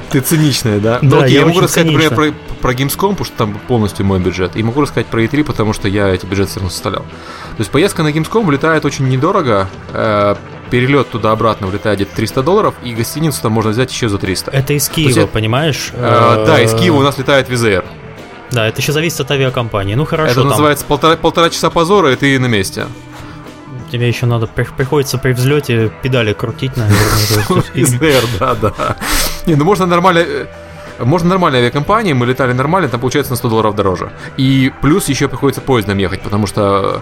ты 0.10 0.22
циничная, 0.22 0.80
да? 0.80 1.00
Да, 1.02 1.08
ну, 1.08 1.22
окей, 1.22 1.34
я, 1.34 1.40
я 1.41 1.45
могу 1.45 1.60
рассказать, 1.60 1.91
например, 1.91 2.16
про, 2.16 2.32
про 2.62 2.74
Gamescom, 2.74 3.10
потому 3.10 3.26
что 3.26 3.38
там 3.38 3.60
полностью 3.68 4.06
мой 4.06 4.20
бюджет. 4.20 4.56
И 4.56 4.64
могу 4.64 4.82
рассказать 4.82 5.08
про 5.08 5.22
E3, 5.22 5.44
потому 5.44 5.74
что 5.74 5.90
я 5.90 6.08
эти 6.08 6.26
бюджеты 6.26 6.52
все 6.52 6.60
равно 6.60 6.70
составлял. 6.70 7.04
То 7.04 7.60
есть 7.60 7.72
поездка 7.72 8.04
на 8.04 8.10
Gamescom 8.10 8.45
вылетает 8.45 8.86
очень 8.86 9.08
недорого. 9.10 9.68
Э, 9.91 10.36
перелет 10.70 11.10
туда-обратно 11.10 11.68
влетает 11.68 12.00
где-то 12.00 12.16
300 12.16 12.41
долларов, 12.41 12.76
и 12.84 12.94
гостиницу 12.94 13.41
там 13.41 13.52
можно 13.52 13.72
взять 13.72 13.91
еще 13.91 14.08
за 14.08 14.18
300. 14.18 14.52
Это 14.52 14.74
из 14.74 14.88
Киева, 14.88 15.20
есть, 15.20 15.30
понимаешь? 15.32 15.91
Э, 15.94 16.45
да, 16.48 16.62
из 16.62 16.74
Киева 16.74 16.98
у 16.98 17.02
нас 17.02 17.18
летает 17.18 17.50
Визер. 17.50 17.84
Да, 18.53 18.67
это 18.67 18.81
еще 18.81 18.91
зависит 18.91 19.19
от 19.19 19.31
авиакомпании. 19.31 19.95
Ну 19.95 20.05
хорошо. 20.05 20.31
Это 20.31 20.41
там... 20.41 20.49
называется 20.49 20.85
полтора, 20.85 21.17
полтора 21.17 21.49
часа 21.49 21.71
позора, 21.71 22.11
и 22.11 22.15
ты 22.15 22.39
на 22.39 22.45
месте. 22.45 22.85
Тебе 23.91 24.07
еще 24.07 24.25
надо, 24.25 24.47
приходится 24.47 25.17
при 25.17 25.34
взлете 25.34 25.91
педали 26.01 26.34
крутить, 26.34 26.77
наверное. 26.77 28.21
Да, 28.39 28.55
да. 28.55 28.97
Не, 29.45 29.55
ну 29.55 29.65
можно 29.65 29.85
нормально 29.85 30.19
э, 30.19 30.45
можно 30.99 31.30
нормальной 31.30 31.59
авиакомпании, 31.59 32.13
мы 32.13 32.25
летали 32.25 32.53
нормально, 32.53 32.89
там 32.89 32.99
получается 32.99 33.31
на 33.31 33.38
100 33.38 33.49
долларов 33.49 33.75
дороже. 33.75 34.11
И 34.38 34.71
плюс 34.81 35.09
еще 35.09 35.27
приходится 35.27 35.61
поездом 35.61 35.97
ехать, 35.97 36.21
потому 36.21 36.47
что 36.47 37.01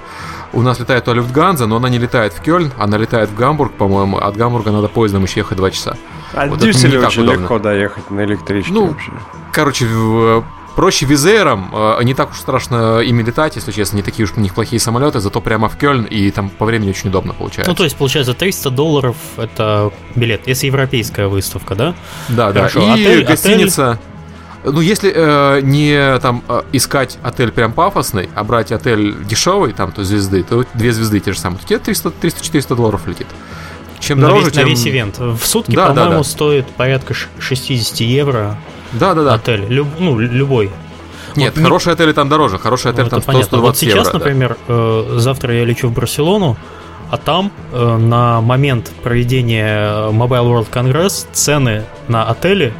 у 0.54 0.62
нас 0.62 0.80
летает 0.80 1.06
то 1.06 1.14
Люфтганза, 1.14 1.68
но 1.68 1.78
она 1.78 1.90
не 1.90 1.98
летает 1.98 2.34
в 2.34 2.42
Кёльн, 2.42 2.72
она 2.78 2.98
летает 2.98 3.30
в 3.30 3.36
Гамбург, 3.36 3.74
по-моему. 3.74 4.18
От 4.18 4.36
Гамбурга 4.38 4.72
надо 4.72 4.88
поездом 4.88 5.24
еще 5.24 5.42
ехать 5.42 5.58
2 5.58 5.72
часа. 5.72 5.98
А 6.34 6.48
вот 6.48 6.60
Дюсселе 6.60 7.00
очень 7.00 7.24
удобно. 7.24 7.42
легко 7.42 7.60
доехать 7.60 8.10
на 8.10 8.24
электричке 8.24 8.74
ну, 8.74 8.88
вообще. 8.88 9.12
Короче, 9.52 9.86
проще 10.76 11.06
визером, 11.06 11.70
э, 11.74 12.04
не 12.04 12.14
так 12.14 12.32
уж 12.32 12.38
страшно 12.38 13.00
ими 13.00 13.24
летать, 13.24 13.56
если 13.56 13.72
честно, 13.72 13.98
не 13.98 14.04
такие 14.04 14.26
уж 14.26 14.34
у 14.36 14.40
них 14.40 14.54
плохие 14.54 14.80
самолеты, 14.80 15.20
зато 15.20 15.42
прямо 15.42 15.70
в 15.70 15.78
Кёльн, 15.78 16.04
и 16.04 16.32
там 16.32 16.50
по 16.50 16.66
времени 16.66 16.90
очень 16.90 17.10
удобно 17.10 17.34
получается. 17.34 17.70
Ну, 17.70 17.76
то 17.76 17.84
есть, 17.84 17.96
получается, 17.96 18.34
300 18.34 18.70
долларов 18.70 19.16
это 19.38 19.92
билет, 20.16 20.48
если 20.48 20.68
европейская 20.68 21.28
выставка, 21.28 21.76
да? 21.76 21.96
Да, 22.30 22.54
Хорошо. 22.54 22.82
да, 22.82 22.96
и 22.96 23.04
отель, 23.04 23.26
гостиница... 23.26 23.92
Отель... 23.92 24.06
Ну, 24.64 24.80
если 24.80 25.12
э, 25.14 25.62
не 25.64 26.20
там 26.20 26.44
э, 26.48 26.62
искать 26.72 27.18
отель 27.24 27.52
прям 27.52 27.74
пафосный, 27.74 28.30
а 28.36 28.44
брать 28.44 28.72
отель 28.72 29.16
дешевый, 29.26 29.74
там, 29.74 29.92
то 29.92 30.04
звезды, 30.04 30.44
то 30.44 30.64
две 30.76 30.94
звезды 30.94 31.20
те 31.20 31.34
же 31.34 31.40
самые, 31.40 31.60
то 31.60 31.66
тебе 31.66 31.80
300-400 31.80 32.76
долларов 32.76 33.08
летит. 33.08 33.26
Чем 34.00 34.20
на 34.20 34.28
дороже, 34.28 34.46
весь, 34.46 34.54
тем... 34.54 34.64
на 34.64 34.70
весь 34.70 34.88
ивент. 34.88 35.20
В 35.20 35.44
сутки, 35.44 35.76
да, 35.76 35.88
по-моему, 35.88 36.12
да, 36.12 36.18
да. 36.18 36.24
стоит 36.24 36.68
порядка 36.68 37.16
60 37.40 38.02
евро. 38.02 38.58
Да, 38.94 39.14
да, 39.14 39.24
да. 39.24 39.34
Отель. 39.36 39.66
Люб, 39.68 39.88
ну, 40.00 40.18
любой. 40.18 40.72
Нет, 41.36 41.56
вот, 41.56 41.64
хорошие 41.64 41.94
отели 41.94 42.12
там 42.12 42.30
дороже. 42.30 42.58
Хороший 42.58 42.92
отель 42.92 43.06
ну, 43.06 43.10
там 43.10 43.22
100 43.22 43.62
Вот 43.62 43.78
сейчас, 43.78 44.08
евро, 44.08 44.20
например, 44.20 44.58
да. 44.68 44.74
э, 44.76 45.14
завтра 45.18 45.54
я 45.54 45.66
лечу 45.66 45.88
в 45.88 45.94
Барселону, 45.94 46.58
а 47.10 47.18
там 47.18 47.52
э, 47.72 47.98
на 47.98 48.42
момент 48.42 48.92
проведения 49.04 50.10
Mobile 50.12 50.46
World 50.46 50.68
Congress 50.72 51.28
цены 51.32 51.86
на 52.08 52.28
отели 52.30 52.74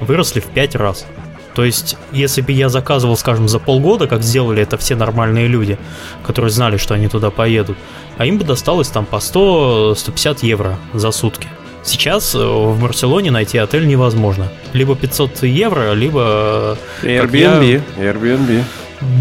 выросли 0.00 0.40
в 0.40 0.46
5 0.46 0.74
раз. 0.76 1.06
То 1.54 1.64
есть, 1.64 1.96
если 2.12 2.40
бы 2.40 2.52
я 2.52 2.68
заказывал, 2.68 3.16
скажем, 3.16 3.48
за 3.48 3.58
полгода, 3.58 4.06
как 4.06 4.22
сделали 4.22 4.62
это 4.62 4.76
все 4.78 4.94
нормальные 4.94 5.48
люди, 5.48 5.76
которые 6.24 6.52
знали, 6.52 6.76
что 6.76 6.94
они 6.94 7.08
туда 7.08 7.30
поедут, 7.30 7.76
а 8.16 8.26
им 8.26 8.38
бы 8.38 8.44
досталось 8.44 8.88
там 8.88 9.04
по 9.04 9.16
100-150 9.16 10.38
евро 10.42 10.78
за 10.94 11.10
сутки. 11.10 11.48
Сейчас 11.82 12.34
э, 12.34 12.38
в 12.38 12.80
Барселоне 12.80 13.30
найти 13.30 13.58
отель 13.58 13.86
невозможно. 13.86 14.48
Либо 14.72 14.94
500 14.96 15.42
евро, 15.44 15.92
либо... 15.92 16.76
Airbnb. 17.02 17.82
Я... 17.96 18.12
Airbnb. 18.12 18.62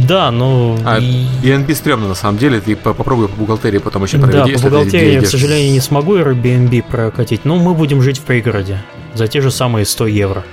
Да, 0.08 0.32
но... 0.32 0.78
А, 0.86 1.00
Airbnb 1.00 1.74
стрёмно, 1.76 2.08
на 2.08 2.16
самом 2.16 2.38
деле. 2.38 2.60
Ты 2.60 2.76
попробуй 2.76 3.28
по 3.28 3.36
бухгалтерии 3.36 3.78
потом 3.78 4.04
еще 4.04 4.18
проведи. 4.18 4.54
Да, 4.54 4.60
по 4.60 4.70
бухгалтерии 4.70 5.14
я, 5.14 5.22
к 5.22 5.28
сожалению, 5.28 5.72
не 5.72 5.80
смогу 5.80 6.18
Airbnb 6.18 6.84
прокатить, 6.90 7.46
но 7.46 7.58
мы 7.58 7.74
будем 7.74 8.02
жить 8.02 8.20
в 8.20 8.24
пригороде 8.24 8.82
за 9.14 9.28
те 9.28 9.42
же 9.42 9.52
самые 9.52 9.86
100 9.86 10.08
евро. 10.08 10.44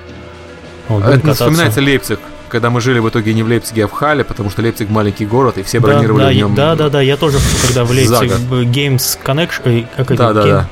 Вот, 0.88 1.04
Это 1.04 1.32
вспоминается 1.32 1.80
Лейпциг, 1.80 2.20
когда 2.48 2.70
мы 2.70 2.80
жили 2.80 2.98
в 2.98 3.08
итоге 3.08 3.32
не 3.32 3.42
в 3.42 3.48
Лейпциге, 3.48 3.84
а 3.84 3.88
в 3.88 3.92
Хале, 3.92 4.24
потому 4.24 4.50
что 4.50 4.60
Лейпциг 4.62 4.90
маленький 4.90 5.24
город, 5.24 5.56
и 5.56 5.62
все 5.62 5.80
бронировали 5.80 6.24
да, 6.24 6.30
в 6.30 6.34
нем. 6.34 6.54
Да, 6.54 6.74
да, 6.76 6.90
да, 6.90 7.00
я 7.00 7.16
тоже, 7.16 7.38
когда 7.66 7.84
в 7.84 7.90
Лейпциг 7.90 8.30
Games 8.30 9.18
Connection, 9.24 9.86
э, 9.96 10.04
как 10.04 10.16
да, 10.16 10.30
это, 10.30 10.34
да, 10.34 10.40
Game, 10.42 10.50
да. 10.50 10.68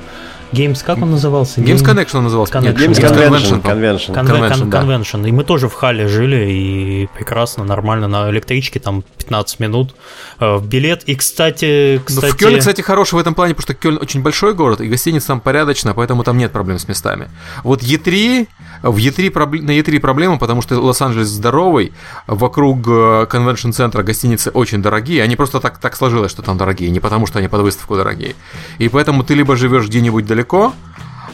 Games, 0.53 0.85
как 0.85 0.99
он 0.99 1.11
назывался? 1.11 1.61
Games 1.61 1.83
Connection 1.83 2.19
он 2.19 2.24
назывался. 2.24 2.55
Connection. 2.55 2.77
Games 2.77 3.01
Convention. 3.01 3.62
Convention. 3.62 4.15
Convention, 4.15 4.65
да. 4.66 4.83
Convention. 4.83 5.29
И 5.29 5.33
мы 5.33 5.45
тоже 5.45 5.69
в 5.69 5.74
Хале 5.74 6.09
жили, 6.09 6.51
и 6.53 7.09
прекрасно, 7.15 7.65
нормально, 7.65 8.07
на 8.09 8.31
электричке, 8.31 8.79
там 8.79 9.03
15 9.19 9.61
минут. 9.61 9.95
Э, 10.41 10.59
билет, 10.61 11.05
и, 11.05 11.15
кстати... 11.15 12.01
кстати... 12.05 12.27
Но 12.27 12.33
в 12.33 12.37
Кёльне, 12.37 12.59
кстати, 12.59 12.83
хороший 12.83 13.15
в 13.15 13.19
этом 13.19 13.35
плане, 13.35 13.55
потому 13.55 13.74
что 13.74 13.74
Кёльн 13.74 13.99
очень 14.01 14.23
большой 14.23 14.55
город, 14.55 14.81
и 14.81 14.89
гостиница 14.89 15.29
там 15.29 15.41
порядочная, 15.41 15.95
поэтому 15.95 16.23
там 16.23 16.37
нет 16.37 16.53
проблем 16.53 16.79
с 16.79 16.87
местами. 16.87 17.29
Вот 17.65 17.83
Е3, 17.83 18.47
в 18.82 18.96
Е3, 18.96 19.62
на 19.62 19.70
Е3 19.70 20.00
проблема, 20.00 20.38
потому 20.38 20.62
что 20.62 20.80
Лос-Анджелес 20.80 21.28
здоровый, 21.28 21.92
вокруг 22.26 22.86
э, 22.88 23.26
конвеншн-центра 23.30 24.02
гостиницы 24.02 24.50
очень 24.50 24.82
дорогие, 24.82 25.22
они 25.22 25.36
просто 25.36 25.60
так, 25.60 25.78
так 25.78 25.96
сложилось, 25.96 26.30
что 26.30 26.42
там 26.42 26.59
дорогие, 26.59 26.90
не 26.90 27.00
потому 27.00 27.26
что 27.26 27.38
они 27.38 27.48
под 27.48 27.60
выставку 27.62 27.96
дорогие. 27.96 28.34
И 28.78 28.88
поэтому 28.88 29.22
ты 29.22 29.34
либо 29.34 29.56
живешь 29.56 29.86
где-нибудь 29.86 30.26
далеко, 30.26 30.72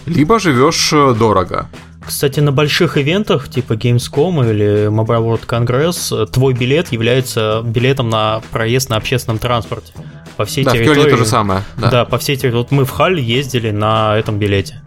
либо 0.07 0.39
живешь 0.39 0.93
э, 0.93 1.15
дорого. 1.15 1.69
Кстати, 2.09 2.41
на 2.41 2.53
больших 2.53 2.97
ивентах 2.97 3.51
типа 3.51 3.75
Gamescom 3.75 4.49
или 4.51 4.89
Mobile 4.89 5.39
World 5.39 5.47
Congress 5.47 6.27
твой 6.27 6.55
билет 6.55 6.91
является 6.91 7.61
билетом 7.63 8.09
на 8.09 8.41
проезд 8.51 8.89
на 8.89 8.97
общественном 8.97 9.39
транспорте. 9.39 9.93
По 10.39 10.47
всей 10.47 10.65
да, 10.65 10.73
территории. 10.73 10.95
в 10.95 10.95
Кёльне 10.95 11.11
то 11.11 11.17
же 11.19 11.27
самое. 11.27 11.65
Да. 11.77 11.91
да, 11.91 12.05
по 12.07 12.17
всей 12.17 12.37
территории. 12.37 12.63
Вот 12.63 12.71
мы 12.71 12.85
в 12.87 12.91
Халь 12.91 13.21
ездили 13.21 13.73
на 13.73 14.17
этом 14.17 14.39
билете. 14.39 14.81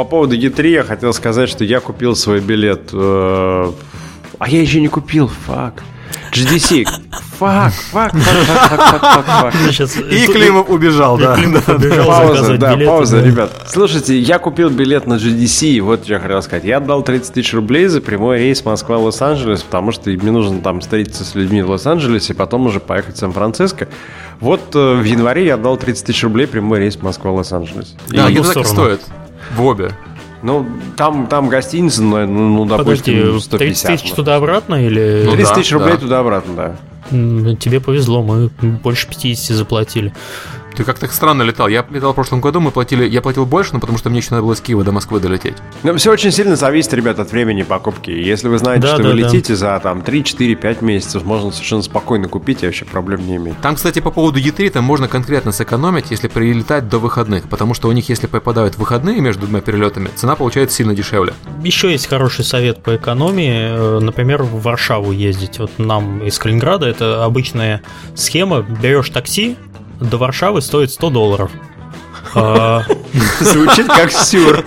По 0.00 0.04
поводу 0.04 0.34
E3 0.34 0.66
я 0.70 0.82
хотел 0.82 1.12
сказать, 1.12 1.50
что 1.50 1.62
я 1.62 1.78
купил 1.78 2.16
свой 2.16 2.40
билет. 2.40 2.88
Э, 2.94 3.70
а 4.38 4.48
я 4.48 4.62
еще 4.62 4.80
не 4.80 4.88
купил, 4.88 5.28
fuck. 5.28 5.82
GDC. 6.32 6.86
Fuck, 7.38 7.70
fuck, 7.70 8.12
fuck, 8.12 8.70
fuck, 8.70 9.00
fuck, 9.02 9.24
fuck. 9.26 9.54
И 10.10 10.26
Климов 10.26 10.70
убежал, 10.70 11.18
да. 11.18 11.36
Пауза, 12.06 12.56
да, 12.56 12.78
пауза, 12.78 13.20
ребят. 13.20 13.50
Слушайте, 13.68 14.18
я 14.18 14.38
купил 14.38 14.70
билет 14.70 15.06
на 15.06 15.14
GDC, 15.14 15.82
вот 15.82 16.04
что 16.04 16.14
я 16.14 16.18
хотел 16.18 16.40
сказать. 16.40 16.64
Я 16.64 16.78
отдал 16.78 17.02
30 17.02 17.34
тысяч 17.34 17.52
рублей 17.52 17.86
за 17.88 18.00
прямой 18.00 18.38
рейс 18.38 18.64
Москва-Лос-Анджелес, 18.64 19.62
потому 19.64 19.92
что 19.92 20.08
мне 20.08 20.30
нужно 20.30 20.62
там 20.62 20.80
встретиться 20.80 21.26
с 21.26 21.34
людьми 21.34 21.60
в 21.60 21.68
Лос-Анджелесе, 21.68 22.32
и 22.32 22.36
потом 22.36 22.64
уже 22.64 22.80
поехать 22.80 23.16
в 23.16 23.18
Сан-Франциско. 23.18 23.86
Вот 24.40 24.74
э, 24.74 24.94
в 24.94 25.04
январе 25.04 25.44
я 25.44 25.56
отдал 25.56 25.76
30 25.76 26.06
тысяч 26.06 26.22
рублей 26.24 26.46
прямой 26.46 26.78
рейс 26.78 26.96
Москва-Лос-Анджелес. 27.02 27.96
Да, 28.08 28.30
где 28.30 28.42
так 28.42 28.66
стоит. 28.66 29.02
В 29.56 29.62
обе. 29.64 29.92
Ну, 30.42 30.66
там, 30.96 31.26
там 31.26 31.48
гостиница, 31.48 32.02
ну, 32.02 32.26
ну 32.26 32.64
допустим, 32.64 33.18
Подожди, 33.18 33.40
150. 33.40 33.58
30 33.58 33.86
тысяч 33.86 34.14
туда-обратно 34.14 34.86
или... 34.86 35.24
Ну, 35.26 35.32
30 35.32 35.54
тысяч 35.54 35.72
рублей 35.72 35.92
да. 35.92 35.98
туда-обратно, 35.98 36.54
да. 36.54 36.76
Тебе 37.56 37.80
повезло, 37.80 38.22
мы 38.22 38.48
больше 38.60 39.08
50 39.08 39.56
заплатили. 39.56 40.14
Ты 40.76 40.84
как-то 40.84 41.06
странно 41.08 41.42
летал. 41.42 41.68
Я 41.68 41.84
летал 41.90 42.12
в 42.12 42.14
прошлом 42.14 42.40
году, 42.40 42.60
мы 42.60 42.70
платили, 42.70 43.08
я 43.08 43.20
платил 43.20 43.46
больше, 43.46 43.74
но 43.74 43.80
потому 43.80 43.98
что 43.98 44.10
мне 44.10 44.20
еще 44.20 44.30
надо 44.32 44.42
было 44.42 44.54
с 44.54 44.60
Киева 44.60 44.84
до 44.84 44.92
Москвы 44.92 45.20
долететь. 45.20 45.56
Ну, 45.82 45.96
все 45.96 46.12
очень 46.12 46.30
сильно 46.30 46.56
зависит, 46.56 46.92
ребят, 46.94 47.18
от 47.18 47.32
времени 47.32 47.62
покупки. 47.62 48.10
Если 48.10 48.48
вы 48.48 48.58
знаете, 48.58 48.82
да, 48.82 48.94
что 48.94 49.02
да, 49.02 49.08
вы 49.10 49.14
летите 49.14 49.54
да. 49.54 49.58
за 49.58 49.80
там 49.80 50.02
3, 50.02 50.24
4, 50.24 50.54
5 50.54 50.82
месяцев, 50.82 51.24
можно 51.24 51.50
совершенно 51.50 51.82
спокойно 51.82 52.28
купить, 52.28 52.62
и 52.62 52.66
вообще 52.66 52.84
проблем 52.84 53.26
не 53.26 53.36
иметь. 53.36 53.60
Там, 53.60 53.76
кстати, 53.76 54.00
по 54.00 54.10
поводу 54.10 54.38
E3, 54.38 54.70
там 54.70 54.84
можно 54.84 55.08
конкретно 55.08 55.52
сэкономить, 55.52 56.10
если 56.10 56.28
прилетать 56.28 56.88
до 56.88 56.98
выходных, 56.98 57.48
потому 57.48 57.74
что 57.74 57.88
у 57.88 57.92
них, 57.92 58.08
если 58.08 58.26
попадают 58.26 58.76
выходные 58.76 59.20
между 59.20 59.46
двумя 59.46 59.60
перелетами, 59.60 60.08
цена 60.14 60.36
получается 60.36 60.76
сильно 60.76 60.94
дешевле. 60.94 61.34
Еще 61.62 61.90
есть 61.90 62.06
хороший 62.06 62.44
совет 62.44 62.82
по 62.82 62.96
экономии, 62.96 63.98
э, 63.98 63.98
например, 64.00 64.42
в 64.42 64.62
Варшаву 64.62 65.12
ездить. 65.12 65.58
Вот 65.58 65.78
нам 65.78 66.22
из 66.22 66.38
Калининграда 66.38 66.86
это 66.86 67.24
обычная 67.24 67.82
схема, 68.14 68.62
берешь 68.62 69.10
такси, 69.10 69.56
до 70.00 70.16
Варшавы 70.16 70.62
стоит 70.62 70.90
100 70.90 71.10
долларов. 71.10 71.50
А, 72.34 72.82
Звучит 73.40 73.86
как 73.86 74.10
сюр. 74.12 74.64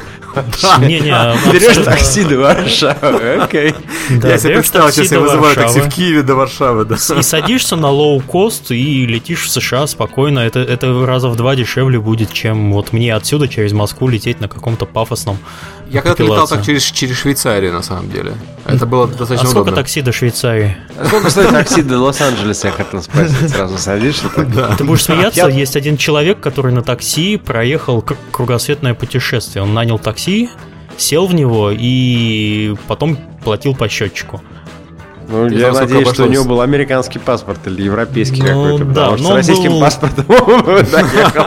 Не-не, 0.79 1.11
берешь 1.51 1.85
такси 1.85 2.23
до 2.23 2.39
Варшавы, 2.39 3.35
окей. 3.35 3.73
Я 4.09 4.37
себе 4.37 4.55
представил, 4.55 4.91
сейчас 4.91 5.11
я 5.11 5.19
вызываю 5.19 5.55
такси 5.55 5.79
в 5.81 5.89
Киеве 5.89 6.23
до 6.23 6.35
Варшавы. 6.35 6.87
И 7.17 7.21
садишься 7.21 7.75
на 7.75 7.89
лоу-кост 7.89 8.71
и 8.71 9.05
летишь 9.05 9.43
в 9.43 9.51
США 9.51 9.85
спокойно. 9.85 10.39
Это, 10.39 10.59
это 10.59 11.05
раза 11.05 11.29
в 11.29 11.35
два 11.35 11.55
дешевле 11.55 11.99
будет, 11.99 12.33
чем 12.33 12.73
вот 12.73 12.93
мне 12.93 13.13
отсюда 13.13 13.47
через 13.47 13.73
Москву 13.73 14.07
лететь 14.07 14.41
на 14.41 14.47
каком-то 14.47 14.85
пафосном 14.85 15.37
я 15.93 16.01
когда-то 16.01 16.23
летал 16.23 16.47
так 16.47 16.65
через, 16.65 16.83
через 16.83 17.17
Швейцарию, 17.17 17.71
на 17.71 17.83
самом 17.83 18.09
деле. 18.09 18.33
Это 18.65 18.87
было 18.87 19.07
достаточно 19.07 19.35
а 19.35 19.45
сколько 19.45 19.67
удобно. 19.67 19.75
такси 19.75 20.01
до 20.01 20.11
Швейцарии? 20.11 20.75
А 20.99 21.05
сколько 21.05 21.29
стоит 21.29 21.49
такси 21.51 21.83
до 21.83 21.99
Лос-Анджелеса, 21.99 22.67
я 22.67 22.73
хотел 22.73 23.03
спросить. 23.03 23.49
Сразу 23.51 23.77
садишься 23.77 24.29
так? 24.29 24.51
Да. 24.51 24.75
Ты 24.75 24.85
будешь 24.85 25.03
смеяться, 25.03 25.47
есть 25.47 25.75
один 25.75 25.97
человек, 25.97 26.39
который 26.39 26.73
на 26.73 26.81
такси 26.81 27.37
проехал 27.37 28.03
кругосветное 28.31 28.95
путешествие. 28.95 29.61
Он 29.61 29.75
нанял 29.75 29.99
такси, 29.99 30.49
сел 30.97 31.27
в 31.27 31.35
него 31.35 31.69
и 31.71 32.75
потом 32.87 33.17
платил 33.43 33.75
по 33.75 33.87
счетчику. 33.87 34.41
Ну, 35.27 35.47
я 35.47 35.71
надеюсь, 35.71 36.07
что 36.09 36.23
у 36.23 36.27
него 36.27 36.43
был 36.45 36.61
американский 36.61 37.19
паспорт 37.19 37.59
или 37.65 37.83
европейский 37.83 38.41
ну, 38.41 38.47
какой-то, 38.47 38.85
да, 38.85 39.09
потому 39.11 39.17
что 39.17 39.27
с 39.27 39.35
российским 39.35 39.71
был... 39.71 39.79
паспортом 39.81 40.25
доехал. 40.91 41.43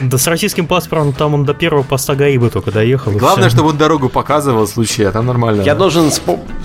Да 0.00 0.18
с 0.18 0.26
российским 0.26 0.66
паспортом 0.66 1.12
там 1.12 1.34
он 1.34 1.44
до 1.44 1.54
первого 1.54 1.82
поста 1.82 2.14
Гаибы 2.14 2.50
только 2.50 2.70
доехал. 2.70 3.12
Главное, 3.12 3.50
чтобы 3.50 3.68
он 3.68 3.78
дорогу 3.78 4.08
показывал 4.08 4.66
в 4.66 4.70
случае, 4.70 5.08
а 5.08 5.12
там 5.12 5.26
нормально. 5.26 5.62
Я 5.62 5.74
должен 5.74 6.10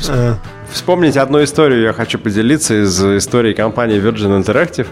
э. 0.09 0.35
вспомнить 0.71 1.17
одну 1.17 1.43
историю, 1.43 1.83
я 1.83 1.93
хочу 1.93 2.17
поделиться 2.17 2.83
из 2.83 3.03
истории 3.03 3.53
компании 3.53 4.01
Virgin 4.01 4.43
Interactive. 4.43 4.87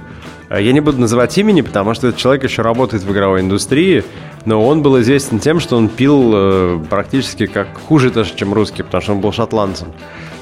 Э, 0.49 0.61
я 0.61 0.71
не 0.73 0.79
буду 0.79 0.99
называть 0.99 1.37
имени, 1.37 1.61
потому 1.61 1.93
что 1.93 2.07
этот 2.07 2.19
человек 2.19 2.43
еще 2.43 2.61
работает 2.61 3.03
в 3.03 3.11
игровой 3.11 3.41
индустрии, 3.41 4.03
но 4.45 4.65
он 4.65 4.81
был 4.81 4.99
известен 5.01 5.39
тем, 5.39 5.59
что 5.59 5.77
он 5.77 5.89
пил 5.89 6.31
э, 6.33 6.79
практически 6.89 7.45
как 7.45 7.67
хуже 7.87 8.11
даже, 8.11 8.35
чем 8.35 8.53
русский, 8.53 8.83
потому 8.83 9.01
что 9.01 9.13
он 9.13 9.21
был 9.21 9.31
шотландцем. 9.31 9.89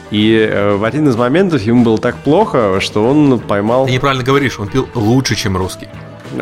И 0.10 0.36
э, 0.36 0.76
в 0.76 0.84
один 0.84 1.08
из 1.08 1.16
моментов 1.16 1.62
ему 1.62 1.84
было 1.84 1.98
так 1.98 2.18
плохо, 2.18 2.80
что 2.80 3.08
он 3.08 3.40
поймал... 3.40 3.86
Ты 3.86 3.94
неправильно 3.94 4.24
говоришь, 4.24 4.60
он 4.60 4.68
пил 4.68 4.88
лучше, 4.94 5.36
чем 5.36 5.56
русский. 5.56 5.88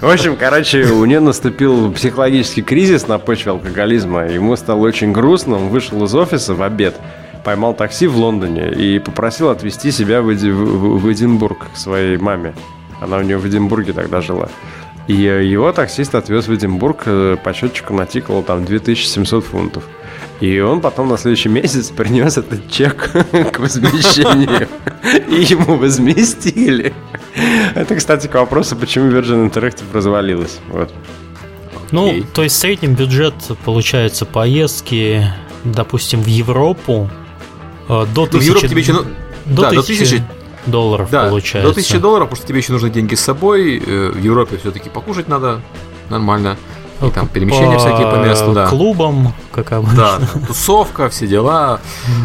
В 0.00 0.10
общем, 0.10 0.36
короче, 0.36 0.84
у 0.84 1.04
нее 1.04 1.20
наступил 1.20 1.92
психологический 1.92 2.62
кризис 2.62 3.08
на 3.08 3.18
почве 3.18 3.52
алкоголизма. 3.52 4.26
Ему 4.26 4.56
стало 4.56 4.80
очень 4.80 5.12
грустно. 5.12 5.56
Он 5.56 5.68
вышел 5.68 6.02
из 6.04 6.14
офиса 6.14 6.54
в 6.54 6.62
обед, 6.62 6.94
поймал 7.44 7.74
такси 7.74 8.06
в 8.06 8.16
Лондоне 8.16 8.70
и 8.70 8.98
попросил 8.98 9.48
отвезти 9.50 9.90
себя 9.90 10.22
в, 10.22 10.32
Эди, 10.32 10.50
в, 10.50 10.98
в 10.98 11.12
Эдинбург 11.12 11.66
к 11.74 11.76
своей 11.76 12.16
маме. 12.18 12.54
Она 13.00 13.18
у 13.18 13.22
нее 13.22 13.38
в 13.38 13.46
Эдинбурге 13.46 13.92
тогда 13.92 14.20
жила. 14.20 14.48
И 15.08 15.14
его 15.14 15.72
таксист 15.72 16.14
отвез 16.14 16.48
в 16.48 16.54
Эдинбург, 16.54 17.04
по 17.04 17.52
счетчику 17.54 17.94
натикало 17.94 18.42
там 18.42 18.64
2700 18.64 19.44
фунтов. 19.44 19.84
И 20.40 20.60
он 20.60 20.80
потом 20.80 21.08
на 21.08 21.16
следующий 21.16 21.48
месяц 21.48 21.90
принес 21.96 22.36
этот 22.36 22.70
чек 22.70 23.10
к 23.52 23.58
возмещению. 23.58 24.68
И 25.28 25.42
ему 25.44 25.76
возместили. 25.76 26.92
Это, 27.74 27.96
кстати, 27.96 28.26
к 28.26 28.34
вопросу, 28.34 28.76
почему 28.76 29.10
Virgin 29.10 29.50
Interactive 29.50 29.84
развалилась. 29.92 30.58
Вот. 30.68 30.92
Ну, 31.90 32.12
и... 32.12 32.22
то 32.22 32.42
есть 32.42 32.58
средний 32.58 32.88
бюджет, 32.88 33.34
получается, 33.64 34.26
поездки, 34.26 35.24
допустим, 35.64 36.20
в 36.22 36.26
Европу 36.26 37.08
э, 37.88 38.06
до 38.14 38.26
тысячи... 38.26 38.44
В 38.44 38.46
Европу 38.48 38.68
тебе 38.68 38.80
еще... 38.82 38.92
До 39.46 39.62
да, 39.62 39.70
тысячи... 39.70 39.76
до 39.76 39.82
тысячи 39.86 40.22
долларов 40.70 41.10
да, 41.10 41.28
получается. 41.28 41.68
До 41.68 41.70
1000 41.70 42.00
долларов, 42.00 42.28
потому 42.28 42.36
что 42.36 42.46
тебе 42.46 42.58
еще 42.58 42.72
нужны 42.72 42.90
деньги 42.90 43.14
с 43.14 43.20
собой. 43.20 43.82
Э, 43.84 44.10
в 44.14 44.18
Европе 44.22 44.56
все-таки 44.58 44.88
покушать 44.90 45.28
надо 45.28 45.60
нормально. 46.10 46.56
И 47.00 47.10
там 47.10 47.28
перемещения 47.28 47.74
по 47.74 47.78
всякие 47.78 48.10
по 48.10 48.16
месту, 48.16 48.52
да. 48.52 48.66
Клубам, 48.66 49.32
как 49.52 49.72
обычно. 49.72 49.96
Да, 49.96 50.20
тусовка, 50.46 51.08
все 51.08 51.26
дела. 51.26 51.80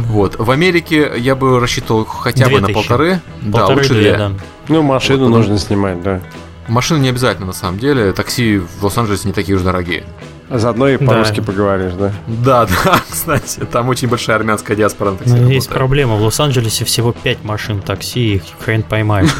Вот. 0.07 0.37
В 0.39 0.49
Америке 0.49 1.11
я 1.17 1.35
бы 1.35 1.59
рассчитывал 1.59 2.05
хотя 2.05 2.49
бы 2.49 2.59
на 2.59 2.69
полторы. 2.69 3.21
Да, 3.41 3.67
лучше 3.67 3.93
две. 3.93 4.17
Да. 4.17 4.31
Ну, 4.67 4.81
машину 4.81 5.25
вот, 5.25 5.37
нужно 5.37 5.57
снимать, 5.57 6.01
да. 6.01 6.21
Машину 6.67 7.01
не 7.01 7.09
обязательно, 7.09 7.47
на 7.47 7.53
самом 7.53 7.77
деле. 7.77 8.13
Такси 8.13 8.57
в 8.57 8.83
Лос-Анджелесе 8.83 9.27
не 9.27 9.33
такие 9.33 9.57
уж 9.57 9.61
дорогие. 9.61 10.05
Заодно 10.53 10.87
и 10.87 10.97
по-русски 10.97 11.39
да. 11.39 11.45
поговоришь, 11.47 11.93
да? 11.93 12.11
Да, 12.27 12.65
да, 12.85 13.01
кстати, 13.09 13.61
там 13.71 13.89
очень 13.89 14.07
большая 14.07 14.35
армянская 14.35 14.77
диаспора 14.77 15.11
на 15.11 15.17
такси. 15.17 15.33
Ну, 15.33 15.49
есть 15.49 15.69
проблема, 15.69 16.15
в 16.15 16.21
Лос-Анджелесе 16.21 16.85
всего 16.85 17.11
5 17.11 17.43
машин 17.43 17.81
такси, 17.81 18.35
их 18.35 18.43
хрен 18.59 18.83
поймаешь. 18.83 19.31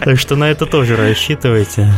Так 0.00 0.18
что 0.18 0.36
на 0.36 0.50
это 0.50 0.66
тоже 0.66 0.96
рассчитывайте. 0.96 1.90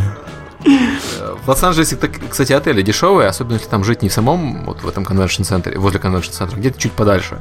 В 0.65 1.49
Лос-Анджелесе, 1.49 1.97
кстати, 2.29 2.53
отели 2.53 2.83
дешевые, 2.83 3.29
особенно 3.29 3.55
если 3.55 3.69
там 3.69 3.83
жить 3.83 4.03
не 4.03 4.09
в 4.09 4.13
самом, 4.13 4.65
вот 4.65 4.83
в 4.83 4.89
этом 4.89 5.05
конвеншн-центре, 5.05 5.77
возле 5.77 5.99
конвеншн-центра, 5.99 6.57
где-то 6.57 6.81
чуть 6.81 6.93
подальше. 6.93 7.39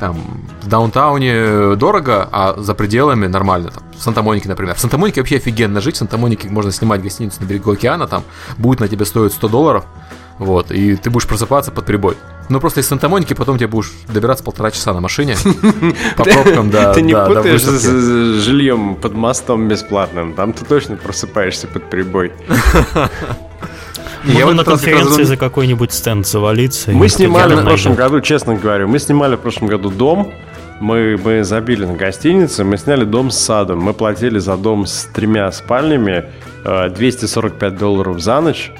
Там 0.00 0.16
в 0.62 0.68
даунтауне 0.68 1.76
дорого, 1.76 2.28
а 2.32 2.54
за 2.58 2.74
пределами 2.74 3.26
нормально. 3.26 3.70
Там, 3.70 3.82
в 3.96 4.02
Санта-Монике, 4.02 4.48
например. 4.48 4.74
В 4.74 4.80
Санта-Монике 4.80 5.20
вообще 5.20 5.36
офигенно 5.36 5.80
жить. 5.80 5.94
В 5.94 5.98
Санта-Монике 5.98 6.48
можно 6.48 6.72
снимать 6.72 7.02
гостиницу 7.02 7.40
на 7.40 7.46
берегу 7.46 7.72
океана, 7.72 8.06
там 8.06 8.24
будет 8.58 8.80
на 8.80 8.88
тебе 8.88 9.04
стоить 9.04 9.32
100 9.32 9.48
долларов. 9.48 9.84
Вот, 10.38 10.72
и 10.72 10.96
ты 10.96 11.10
будешь 11.10 11.28
просыпаться 11.28 11.70
под 11.70 11.86
прибой. 11.86 12.16
Ну, 12.48 12.60
просто 12.60 12.80
из 12.80 12.88
Санта-Моники 12.88 13.34
потом 13.34 13.56
тебе 13.56 13.68
будешь 13.68 13.92
добираться 14.08 14.42
полтора 14.44 14.70
часа 14.70 14.92
на 14.92 15.00
машине 15.00 15.36
по 16.16 16.24
пробкам, 16.24 16.70
да. 16.70 16.92
Ты 16.92 17.02
не 17.02 17.14
путаешь 17.14 17.62
с 17.62 18.42
жильем 18.42 18.96
под 18.96 19.14
мостом 19.14 19.68
бесплатным. 19.68 20.34
Там 20.34 20.52
ты 20.52 20.64
точно 20.64 20.96
просыпаешься 20.96 21.68
под 21.68 21.88
прибой. 21.88 22.32
Можно 24.24 24.52
на 24.52 24.64
конференции 24.64 25.22
за 25.22 25.36
какой-нибудь 25.36 25.92
стенд 25.92 26.26
завалиться. 26.26 26.90
Мы 26.90 27.08
снимали 27.08 27.54
в 27.54 27.64
прошлом 27.64 27.94
году, 27.94 28.20
честно 28.20 28.54
говорю, 28.54 28.88
мы 28.88 28.98
снимали 28.98 29.36
в 29.36 29.40
прошлом 29.40 29.68
году 29.68 29.90
дом, 29.90 30.32
мы, 30.80 31.18
мы 31.22 31.44
забили 31.44 31.84
на 31.84 31.94
гостинице, 31.94 32.64
мы 32.64 32.76
сняли 32.78 33.04
дом 33.04 33.30
с 33.30 33.38
садом. 33.38 33.80
Мы 33.80 33.94
платили 33.94 34.38
за 34.38 34.56
дом 34.56 34.86
с 34.86 35.04
тремя 35.14 35.50
спальнями 35.52 36.24
245 36.64 37.72
э, 37.72 37.76
долларов 37.76 38.20
за 38.20 38.40
ночь. 38.40 38.72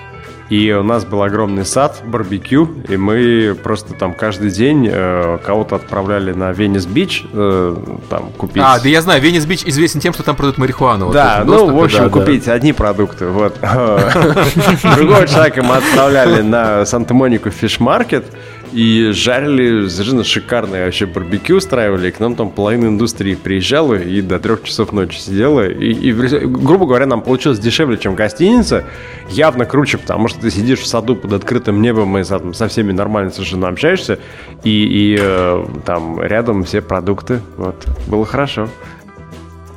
И 0.50 0.70
у 0.72 0.82
нас 0.82 1.04
был 1.04 1.22
огромный 1.22 1.64
сад, 1.64 2.02
барбекю, 2.04 2.68
и 2.88 2.96
мы 2.96 3.56
просто 3.62 3.94
там 3.94 4.12
каждый 4.12 4.50
день 4.50 4.88
э, 4.90 5.38
кого-то 5.42 5.76
отправляли 5.76 6.32
на 6.32 6.52
Venice 6.52 6.88
Beach, 6.88 7.24
э, 7.32 7.76
там 8.10 8.30
купить... 8.36 8.62
А, 8.64 8.78
да 8.78 8.88
я 8.88 9.00
знаю, 9.00 9.22
Venice 9.22 9.45
Beach 9.45 9.64
известен 9.64 10.00
тем, 10.00 10.12
что 10.12 10.22
там 10.22 10.36
продают 10.36 10.58
марихуану. 10.58 11.10
Да, 11.12 11.44
вот, 11.46 11.68
ну, 11.68 11.76
в 11.76 11.82
общем, 11.82 12.04
да, 12.04 12.08
купить 12.10 12.44
да. 12.44 12.52
одни 12.52 12.74
продукты, 12.74 13.26
вот. 13.26 13.56
Другого 14.96 15.26
человека 15.26 15.62
мы 15.62 15.76
отправляли 15.76 16.42
на 16.42 16.84
Санта-Монику 16.84 17.50
fish 17.50 17.78
market, 17.78 18.26
и 18.74 19.12
жарили 19.12 19.86
совершенно 19.86 20.24
шикарное 20.24 20.84
вообще 20.86 21.06
барбекю 21.06 21.56
устраивали. 21.56 22.08
И 22.08 22.10
к 22.10 22.18
нам 22.18 22.34
там 22.34 22.50
половина 22.50 22.88
индустрии 22.88 23.36
приезжала 23.36 23.94
и 23.94 24.20
до 24.20 24.40
трех 24.40 24.64
часов 24.64 24.92
ночи 24.92 25.16
сидела. 25.16 25.68
И, 25.68 25.92
и, 25.92 26.12
грубо 26.12 26.84
говоря, 26.84 27.06
нам 27.06 27.22
получилось 27.22 27.60
дешевле, 27.60 27.98
чем 27.98 28.16
гостиница. 28.16 28.84
Явно 29.30 29.64
круче, 29.64 29.98
потому 29.98 30.26
что 30.26 30.40
ты 30.40 30.50
сидишь 30.50 30.80
в 30.80 30.86
саду 30.86 31.14
под 31.14 31.32
открытым 31.34 31.80
небом 31.80 32.18
и 32.18 32.24
со, 32.24 32.52
со 32.52 32.66
всеми 32.66 32.90
нормально 32.90 33.30
совершенно 33.30 33.68
общаешься. 33.68 34.18
И, 34.64 34.70
и 34.70 35.18
э, 35.20 35.66
там 35.86 36.20
рядом 36.20 36.64
все 36.64 36.82
продукты. 36.82 37.40
Вот. 37.56 37.86
Было 38.08 38.26
хорошо. 38.26 38.68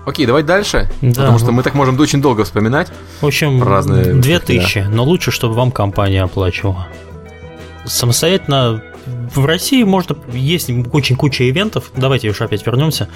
Окей, 0.07 0.25
давай 0.25 0.41
дальше, 0.41 0.89
да. 1.01 1.21
потому 1.21 1.37
что 1.37 1.51
мы 1.51 1.61
так 1.61 1.75
можем 1.75 1.99
очень 1.99 2.21
долго 2.21 2.45
вспоминать. 2.45 2.87
В 3.21 3.27
общем, 3.27 3.61
разные 3.61 4.13
2000, 4.13 4.81
да. 4.81 4.89
но 4.89 5.03
лучше, 5.03 5.31
чтобы 5.31 5.53
вам 5.53 5.69
компания 5.69 6.23
оплачивала 6.23 6.87
самостоятельно 7.87 8.83
в 9.33 9.45
России 9.45 9.83
можно 9.83 10.17
есть 10.33 10.69
очень 10.91 11.15
куча 11.15 11.49
ивентов. 11.49 11.91
Давайте 11.95 12.29
уж 12.29 12.41
опять 12.41 12.65
вернемся. 12.65 13.09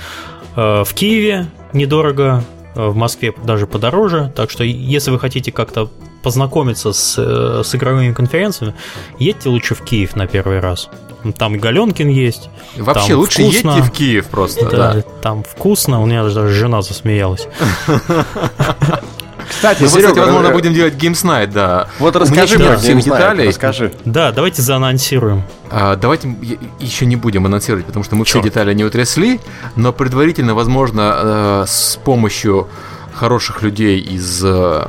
Э, 0.56 0.84
в 0.84 0.94
Киеве 0.94 1.48
недорого, 1.74 2.44
э, 2.76 2.88
в 2.88 2.96
Москве 2.96 3.34
даже 3.44 3.68
подороже. 3.68 4.32
Так 4.36 4.50
что, 4.50 4.64
если 4.64 5.12
вы 5.12 5.20
хотите 5.20 5.52
как-то 5.52 5.90
познакомиться 6.24 6.94
с, 6.94 7.16
э, 7.18 7.64
с 7.64 7.76
игровыми 7.76 8.14
конференциями, 8.14 8.76
едьте 9.20 9.50
лучше 9.50 9.76
в 9.76 9.84
Киев 9.84 10.16
на 10.16 10.28
первый 10.28 10.60
раз. 10.60 10.90
Там 11.38 11.56
и 11.56 11.60
Галенкин 11.60 12.08
есть. 12.10 12.50
Вообще 12.78 13.14
лучше 13.14 13.44
вкусно. 13.44 13.72
едьте 13.72 13.84
в 13.84 13.92
Киев 13.92 14.28
просто. 14.28 14.70
Да, 14.70 14.94
да. 14.94 15.02
Там 15.22 15.44
вкусно. 15.44 16.02
У 16.02 16.06
меня 16.06 16.24
даже 16.24 16.50
жена 16.50 16.82
засмеялась. 16.82 17.48
Кстати, 19.50 19.84
ну, 19.84 19.88
Серега, 19.90 20.20
возможно, 20.20 20.48
э, 20.48 20.54
будем 20.54 20.74
делать 20.74 20.96
Games 20.96 21.24
Night, 21.24 21.48
да. 21.48 21.88
Вот 22.00 22.16
расскажи 22.16 22.58
про 22.58 22.78
всех 22.78 23.02
деталей. 23.02 23.48
Расскажи. 23.48 23.94
Да, 24.06 24.32
давайте 24.32 24.62
заанонсируем. 24.62 25.44
А, 25.70 25.96
давайте 25.96 26.36
еще 26.80 27.06
не 27.06 27.16
будем 27.16 27.46
анонсировать, 27.46 27.86
потому 27.86 28.04
что 28.04 28.16
мы 28.16 28.26
Черт. 28.26 28.44
все 28.44 28.50
детали 28.50 28.74
не 28.74 28.84
утрясли, 28.84 29.40
но 29.76 29.94
предварительно, 29.94 30.54
возможно, 30.56 31.14
э, 31.16 31.64
с 31.68 32.00
помощью 32.04 32.68
хороших 33.14 33.62
людей 33.62 34.00
из 34.00 34.44
э, 34.44 34.88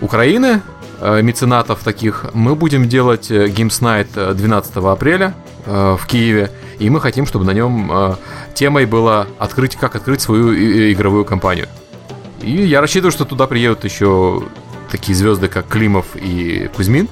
Украины, 0.00 0.62
меценатов 1.00 1.80
таких, 1.82 2.26
мы 2.32 2.54
будем 2.54 2.88
делать 2.88 3.30
Games 3.30 3.80
Night 3.82 4.34
12 4.34 4.76
апреля 4.76 5.34
в 5.66 6.00
Киеве, 6.06 6.50
и 6.78 6.88
мы 6.88 7.00
хотим, 7.00 7.26
чтобы 7.26 7.44
на 7.44 7.50
нем 7.50 8.16
темой 8.54 8.86
было 8.86 9.26
открыть, 9.38 9.76
как 9.76 9.96
открыть 9.96 10.22
свою 10.22 10.54
игровую 10.92 11.24
компанию. 11.24 11.68
И 12.44 12.66
я 12.66 12.80
рассчитываю, 12.80 13.12
что 13.12 13.24
туда 13.24 13.46
приедут 13.46 13.84
еще 13.84 14.42
такие 14.90 15.14
звезды, 15.14 15.48
как 15.48 15.66
Климов 15.66 16.06
и 16.14 16.70
Кузьмин. 16.76 17.08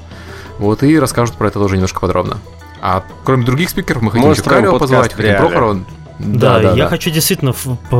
Вот, 0.58 0.82
и 0.82 0.98
расскажут 0.98 1.36
про 1.36 1.48
это 1.48 1.58
тоже 1.58 1.76
немножко 1.76 2.00
подробно. 2.00 2.38
А 2.80 3.04
кроме 3.24 3.44
других 3.44 3.70
спикеров, 3.70 4.02
мы 4.02 4.10
хотим 4.10 4.30
еще 4.30 4.42
Карио 4.42 4.78
позвать, 4.78 5.12
хотим 5.12 5.36
Прохорова. 5.36 5.80
Да, 6.18 6.60
да, 6.60 6.60
да, 6.60 6.76
я 6.76 6.84
да. 6.84 6.90
хочу 6.90 7.10
действительно 7.10 7.52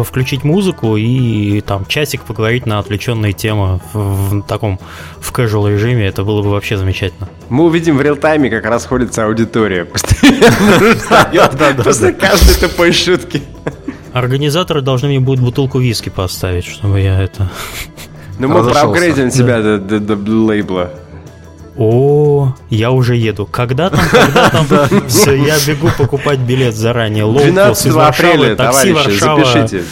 включить 0.05 0.45
музыку 0.45 0.97
и 0.97 1.61
там 1.63 1.87
часик 1.87 2.23
поговорить 2.23 2.67
на 2.67 2.79
отвлеченные 2.79 3.33
темы 3.33 3.81
в, 3.93 3.99
в 3.99 4.43
таком 4.43 4.79
в 5.21 5.33
casual 5.33 5.73
режиме. 5.73 6.07
Это 6.07 6.23
было 6.23 6.43
бы 6.43 6.51
вообще 6.51 6.77
замечательно. 6.77 7.29
Мы 7.49 7.65
увидим 7.65 7.97
в 7.97 8.03
реал-тайме, 8.03 8.51
как 8.51 8.67
расходится 8.67 9.25
аудитория. 9.25 9.85
После 11.85 12.13
каждой 12.13 12.55
тупой 12.61 12.93
шутки. 12.93 13.43
Организаторы 14.13 14.83
должны 14.83 15.09
мне 15.09 15.21
будут 15.21 15.43
бутылку 15.43 15.79
виски 15.79 16.09
поставить, 16.09 16.65
чтобы 16.65 17.01
я 17.01 17.21
это... 17.21 17.51
Ну 18.39 18.49
мы 18.49 18.69
проапгрейдим 18.69 19.31
тебя 19.31 19.61
до, 19.61 19.79
до, 19.79 20.01
до 20.01 20.31
лейбла. 20.33 20.91
О, 21.77 22.55
я 22.71 22.91
уже 22.91 23.17
еду. 23.17 23.47
Когда 23.47 23.89
там, 23.91 24.01
когда 24.11 24.49
там? 24.49 24.67
Все, 25.09 25.35
я 25.35 25.57
бегу 25.67 25.89
покупать 25.97 26.39
билет 26.39 26.75
заранее. 26.75 27.31
12 27.31 27.95
апреля, 27.95 28.57
товарищи, 28.57 29.19
запишите. 29.19 29.85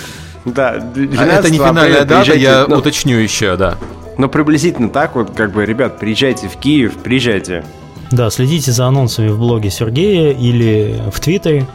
Да, 0.44 0.82
а 1.18 1.26
это 1.26 1.50
не 1.50 1.58
финальная 1.58 2.04
дата, 2.04 2.34
я 2.34 2.66
ну, 2.66 2.76
уточню 2.76 3.18
еще, 3.18 3.56
да. 3.56 3.76
Но 4.18 4.28
приблизительно 4.28 4.88
так 4.88 5.14
вот, 5.14 5.30
как 5.34 5.52
бы, 5.52 5.64
ребят, 5.64 5.98
приезжайте 5.98 6.48
в 6.48 6.56
Киев, 6.56 6.94
приезжайте. 6.94 7.64
Да, 8.10 8.28
следите 8.30 8.72
за 8.72 8.86
анонсами 8.86 9.28
в 9.28 9.38
блоге 9.38 9.70
Сергея 9.70 10.32
или 10.32 11.00
в 11.12 11.20
Твиттере. 11.20 11.66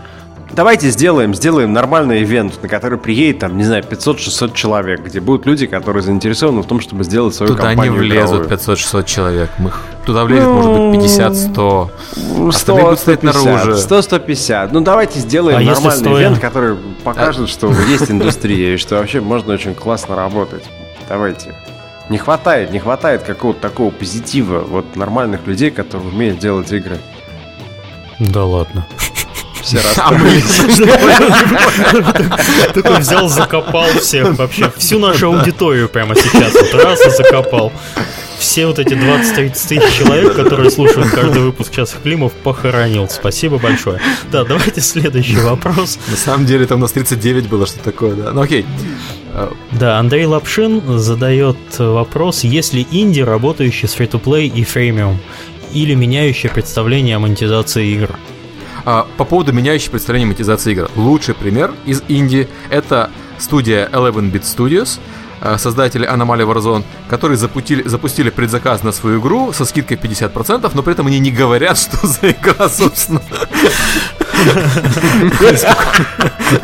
Давайте 0.56 0.90
сделаем, 0.90 1.36
сделаем 1.36 1.73
нормальный 1.73 2.23
ивент, 2.23 2.64
на 2.64 2.69
который 2.69 2.98
приедет, 2.98 3.40
там, 3.40 3.57
не 3.57 3.65
знаю, 3.65 3.84
500-600 3.84 4.53
человек, 4.53 5.02
где 5.02 5.19
будут 5.19 5.45
люди, 5.45 5.68
которые 5.68 6.02
заинтересованы 6.02 6.61
в 6.61 6.65
том, 6.65 6.80
чтобы 6.80 7.03
сделать 7.03 7.36
свою 7.36 7.52
туда 7.52 7.68
компанию 7.68 7.94
Туда 7.94 8.06
не 8.06 8.10
влезут 8.10 8.49
500-600 8.49 9.03
человек. 9.03 9.49
Мы, 9.57 9.73
туда 10.06 10.23
влезет, 10.23 10.45
ну, 10.45 10.53
может 10.53 11.02
быть, 11.02 11.11
50-100. 11.11 12.52
100, 12.53 12.76
будут 12.77 12.99
стоять 12.99 13.23
наружу. 13.23 13.72
100-150. 13.72 14.69
Ну, 14.72 14.80
давайте 14.80 15.19
сделаем 15.19 15.57
а 15.57 15.61
нормальный 15.61 16.14
ивент, 16.14 16.40
который 16.40 16.77
покажет, 17.03 17.44
а... 17.44 17.48
что 17.48 17.73
есть 17.90 18.10
индустрия, 18.10 18.76
и 18.76 18.77
что 18.77 18.95
вообще 18.95 19.19
можно 19.19 19.53
очень 19.53 19.76
классно 19.76 20.15
работать. 20.15 20.64
Давайте. 21.10 21.53
Не 22.10 22.18
хватает, 22.18 22.72
не 22.72 22.80
хватает 22.80 23.23
какого-то 23.23 23.60
такого 23.60 23.90
позитива, 23.90 24.60
вот 24.60 24.95
нормальных 24.95 25.48
людей, 25.48 25.69
которые 25.69 26.07
умеют 26.07 26.40
делать 26.40 26.72
игры. 26.72 26.98
Да 28.19 28.45
ладно. 28.45 28.86
Все 29.65 29.77
расстроились. 29.83 30.61
Такой 32.73 32.99
взял, 32.99 33.27
закопал 33.27 33.87
всех 33.99 34.37
вообще, 34.37 34.71
всю 34.77 34.99
нашу 34.99 35.33
аудиторию 35.33 35.89
прямо 35.89 36.15
сейчас. 36.15 36.53
Вот 36.53 36.73
раз 36.83 37.05
и 37.05 37.09
закопал 37.09 37.73
все 38.37 38.67
вот 38.67 38.79
эти 38.79 38.93
20-30 38.93 39.51
тысяч 39.53 39.97
человек, 39.97 40.35
которые 40.35 40.69
слушают 40.69 41.09
каждый 41.09 41.41
выпуск 41.41 41.71
часов 41.71 42.01
Климов, 42.03 42.31
похоронил. 42.33 43.09
Спасибо 43.09 43.57
большое. 43.57 43.99
Да, 44.31 44.43
давайте 44.43 44.81
следующий 44.81 45.37
вопрос. 45.37 45.97
На 46.09 46.17
самом 46.17 46.45
деле 46.45 46.65
там 46.67 46.79
у 46.79 46.81
нас 46.81 46.91
39 46.91 47.47
было, 47.47 47.65
что 47.65 47.79
такое, 47.79 48.13
да. 48.15 48.31
Ну 48.31 48.41
окей. 48.41 48.65
Да, 49.71 49.99
Андрей 49.99 50.25
Лапшин 50.25 50.99
задает 50.99 51.57
вопрос, 51.77 52.43
есть 52.43 52.73
ли 52.73 52.87
инди, 52.91 53.19
работающий 53.19 53.87
с 53.87 53.95
free-to-play 53.97 54.47
и 54.47 54.63
фреймиум, 54.63 55.19
или 55.73 55.93
меняющее 55.93 56.49
представление 56.49 57.17
о 57.17 57.19
монетизации 57.19 57.85
игр? 57.87 58.17
А, 58.86 59.07
по 59.18 59.26
поводу 59.26 59.52
меняющей 59.52 59.90
представления 59.90 60.28
монетизации 60.28 60.72
игр. 60.72 60.90
Лучший 60.95 61.34
пример 61.34 61.74
из 61.86 62.03
инди— 62.07 62.48
это 62.70 63.10
студия 63.40 63.90
11-bit 63.91 64.44
Studios— 64.44 64.99
создатели 65.57 66.07
Anomaly 66.10 66.45
Warzone, 66.45 66.84
которые 67.10 67.38
запустили, 67.38 67.88
запустили 67.88 68.30
предзаказ 68.30 68.84
на 68.84 68.91
свою 68.91 69.20
игру 69.20 69.53
со 69.53 69.66
скидкой 69.66 69.98
50%, 69.98 70.72
но 70.74 70.84
при 70.84 70.94
этом 70.94 71.07
они 71.07 71.20
не 71.20 71.32
говорят, 71.32 71.78
что 71.78 72.07
за 72.07 72.32
игра, 72.32 72.70
собственно. 72.70 73.22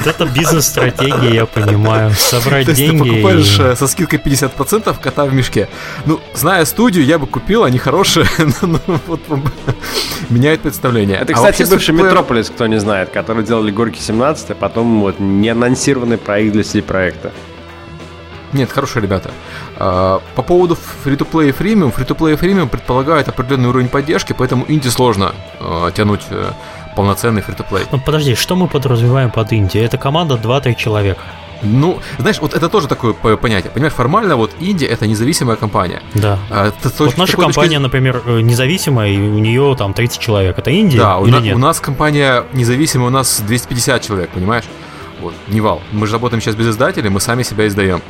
Это 0.06 0.26
бизнес-стратегия, 0.26 1.34
я 1.34 1.46
понимаю. 1.46 2.12
Собрать 2.12 2.72
деньги. 2.74 2.98
Ты 2.98 3.10
покупаешь 3.10 3.60
э, 3.60 3.76
со 3.76 3.88
скидкой 3.88 4.20
50% 4.20 4.96
кота 5.02 5.26
в 5.26 5.34
мешке. 5.34 5.68
Ну, 6.06 6.20
зная 6.34 6.66
студию, 6.66 7.06
я 7.06 7.18
бы 7.18 7.28
купил, 7.28 7.64
они 7.64 7.78
хорошие. 7.78 8.26
Меняет 10.30 10.62
представление. 10.62 11.18
Это, 11.18 11.34
а 11.34 11.36
кстати, 11.36 11.64
бывший 11.70 11.96
Метрополис, 11.96 12.50
кто 12.50 12.68
не 12.68 12.80
знает, 12.80 13.10
который 13.10 13.44
делали 13.44 13.72
Горки 13.72 14.00
17, 14.00 14.52
а 14.52 14.56
потом 14.56 15.02
вот 15.02 15.20
не 15.20 15.50
анонсированный 15.50 16.18
проект 16.18 16.54
для 16.54 16.64
CD-проекта. 16.64 17.32
Нет, 18.54 18.72
хорошие 18.72 19.02
ребята. 19.02 19.32
А, 19.78 20.22
по 20.36 20.42
поводу 20.42 20.78
free-to-play 21.06 21.50
и 21.50 21.52
freemium, 21.52 21.94
free-to-play 21.96 22.34
и 22.34 22.36
freemium 22.36 22.68
предполагают 22.68 23.28
определенный 23.28 23.70
уровень 23.70 23.88
поддержки, 23.88 24.34
поэтому 24.34 24.66
инди 24.68 24.90
сложно 24.90 25.34
а, 25.60 25.92
тянуть 25.92 26.22
э, 26.30 26.52
полноценный 26.96 27.42
free-to-play. 27.42 27.88
Ну 27.92 28.00
подожди, 28.00 28.36
что 28.36 28.56
мы 28.56 28.68
подразумеваем 28.68 29.32
под 29.32 29.54
инди? 29.54 29.78
Это 29.78 29.98
команда 29.98 30.36
2-3 30.36 30.76
человека. 30.76 31.22
Ну, 31.64 32.00
знаешь, 32.18 32.40
вот 32.40 32.54
это 32.54 32.70
тоже 32.70 32.88
такое 32.88 33.14
понятие. 33.14 33.72
Понимаешь, 33.72 33.94
формально 33.94 34.36
вот 34.36 34.52
Инди 34.60 34.86
это 34.86 35.06
независимая 35.06 35.56
компания. 35.56 36.02
Да. 36.16 36.40
А, 36.50 36.72
вот 36.98 37.18
наша 37.18 37.38
компания, 37.38 37.78
точки... 37.78 37.84
например, 37.84 38.22
э, 38.26 38.42
независимая, 38.42 39.12
и 39.12 39.20
у 39.20 39.38
нее 39.38 39.76
там 39.78 39.94
30 39.94 40.20
человек. 40.20 40.58
Это 40.58 40.72
Индия 40.72 40.98
да, 40.98 41.20
или 41.24 41.36
у, 41.36 41.40
нет? 41.40 41.56
у 41.56 41.60
нас 41.60 41.80
компания 41.80 42.46
независимая, 42.54 43.08
у 43.08 43.12
нас 43.12 43.42
250 43.42 44.02
человек, 44.02 44.30
понимаешь? 44.32 44.66
Вот, 45.22 45.34
не 45.50 45.62
вал. 45.62 45.82
Мы 45.92 46.08
же 46.08 46.14
работаем 46.14 46.42
сейчас 46.42 46.56
без 46.56 46.68
издателей, 46.68 47.10
мы 47.10 47.20
сами 47.20 47.44
себя 47.44 47.68
издаем. 47.68 48.02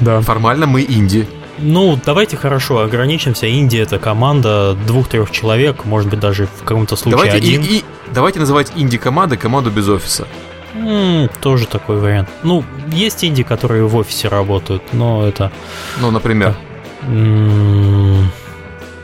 Да. 0.00 0.20
Формально 0.20 0.66
мы 0.66 0.82
инди. 0.82 1.26
Ну, 1.58 1.98
давайте 2.04 2.36
хорошо 2.36 2.80
ограничимся. 2.80 3.46
Индия 3.46 3.82
это 3.82 3.98
команда 3.98 4.74
двух-трех 4.86 5.30
человек, 5.30 5.84
может 5.84 6.10
быть, 6.10 6.20
даже 6.20 6.46
в 6.46 6.64
каком-то 6.64 6.96
случае 6.96 7.16
давайте 7.16 7.36
один. 7.36 7.62
И, 7.62 7.66
и, 7.78 7.84
давайте 8.12 8.40
называть 8.40 8.72
инди 8.74 8.98
командой 8.98 9.36
команду 9.38 9.70
без 9.70 9.88
офиса. 9.88 10.26
м 10.74 11.28
тоже 11.40 11.66
такой 11.66 11.98
вариант. 12.00 12.28
Ну, 12.42 12.64
есть 12.88 13.24
инди, 13.24 13.44
которые 13.44 13.86
в 13.86 13.94
офисе 13.96 14.28
работают, 14.28 14.82
но 14.92 15.26
это. 15.26 15.52
Ну, 16.00 16.10
например. 16.10 16.56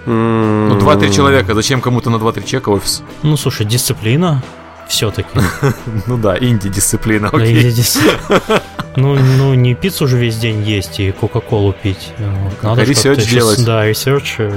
Ну, 0.07 0.77
2-3 0.77 1.11
человека. 1.15 1.55
Зачем 1.55 1.81
кому-то 1.81 2.11
на 2.11 2.17
2-3 2.17 2.45
чека 2.45 2.71
офис? 2.71 3.03
Ну, 3.23 3.37
слушай, 3.37 3.65
дисциплина 3.67 4.43
все-таки. 4.91 5.29
Ну 6.07 6.19
да, 6.19 6.37
инди-дисциплина, 6.39 7.29
окей. 7.29 7.73
Ну, 8.97 9.15
ну, 9.15 9.55
не 9.55 9.75
пиццу 9.75 10.09
же 10.09 10.19
весь 10.19 10.37
день 10.37 10.63
есть 10.63 10.99
и 10.99 11.13
Кока-Колу 11.13 11.73
пить. 11.73 12.13
Надо 12.61 12.83
research 12.83 13.25
делать. 13.31 13.65
Да, 13.65 13.87
research. 13.87 14.35
Э, 14.39 14.51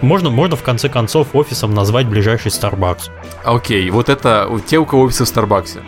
можно, 0.00 0.30
можно 0.30 0.56
в 0.56 0.62
конце 0.62 0.88
концов 0.88 1.28
офисом 1.32 1.74
назвать 1.74 2.06
ближайший 2.06 2.52
Starbucks. 2.52 3.10
Окей, 3.44 3.90
вот 3.90 4.08
это 4.08 4.48
те, 4.64 4.78
у 4.78 4.86
кого 4.86 5.02
офисы 5.02 5.24
в 5.24 5.28
Старбаксе. 5.28 5.80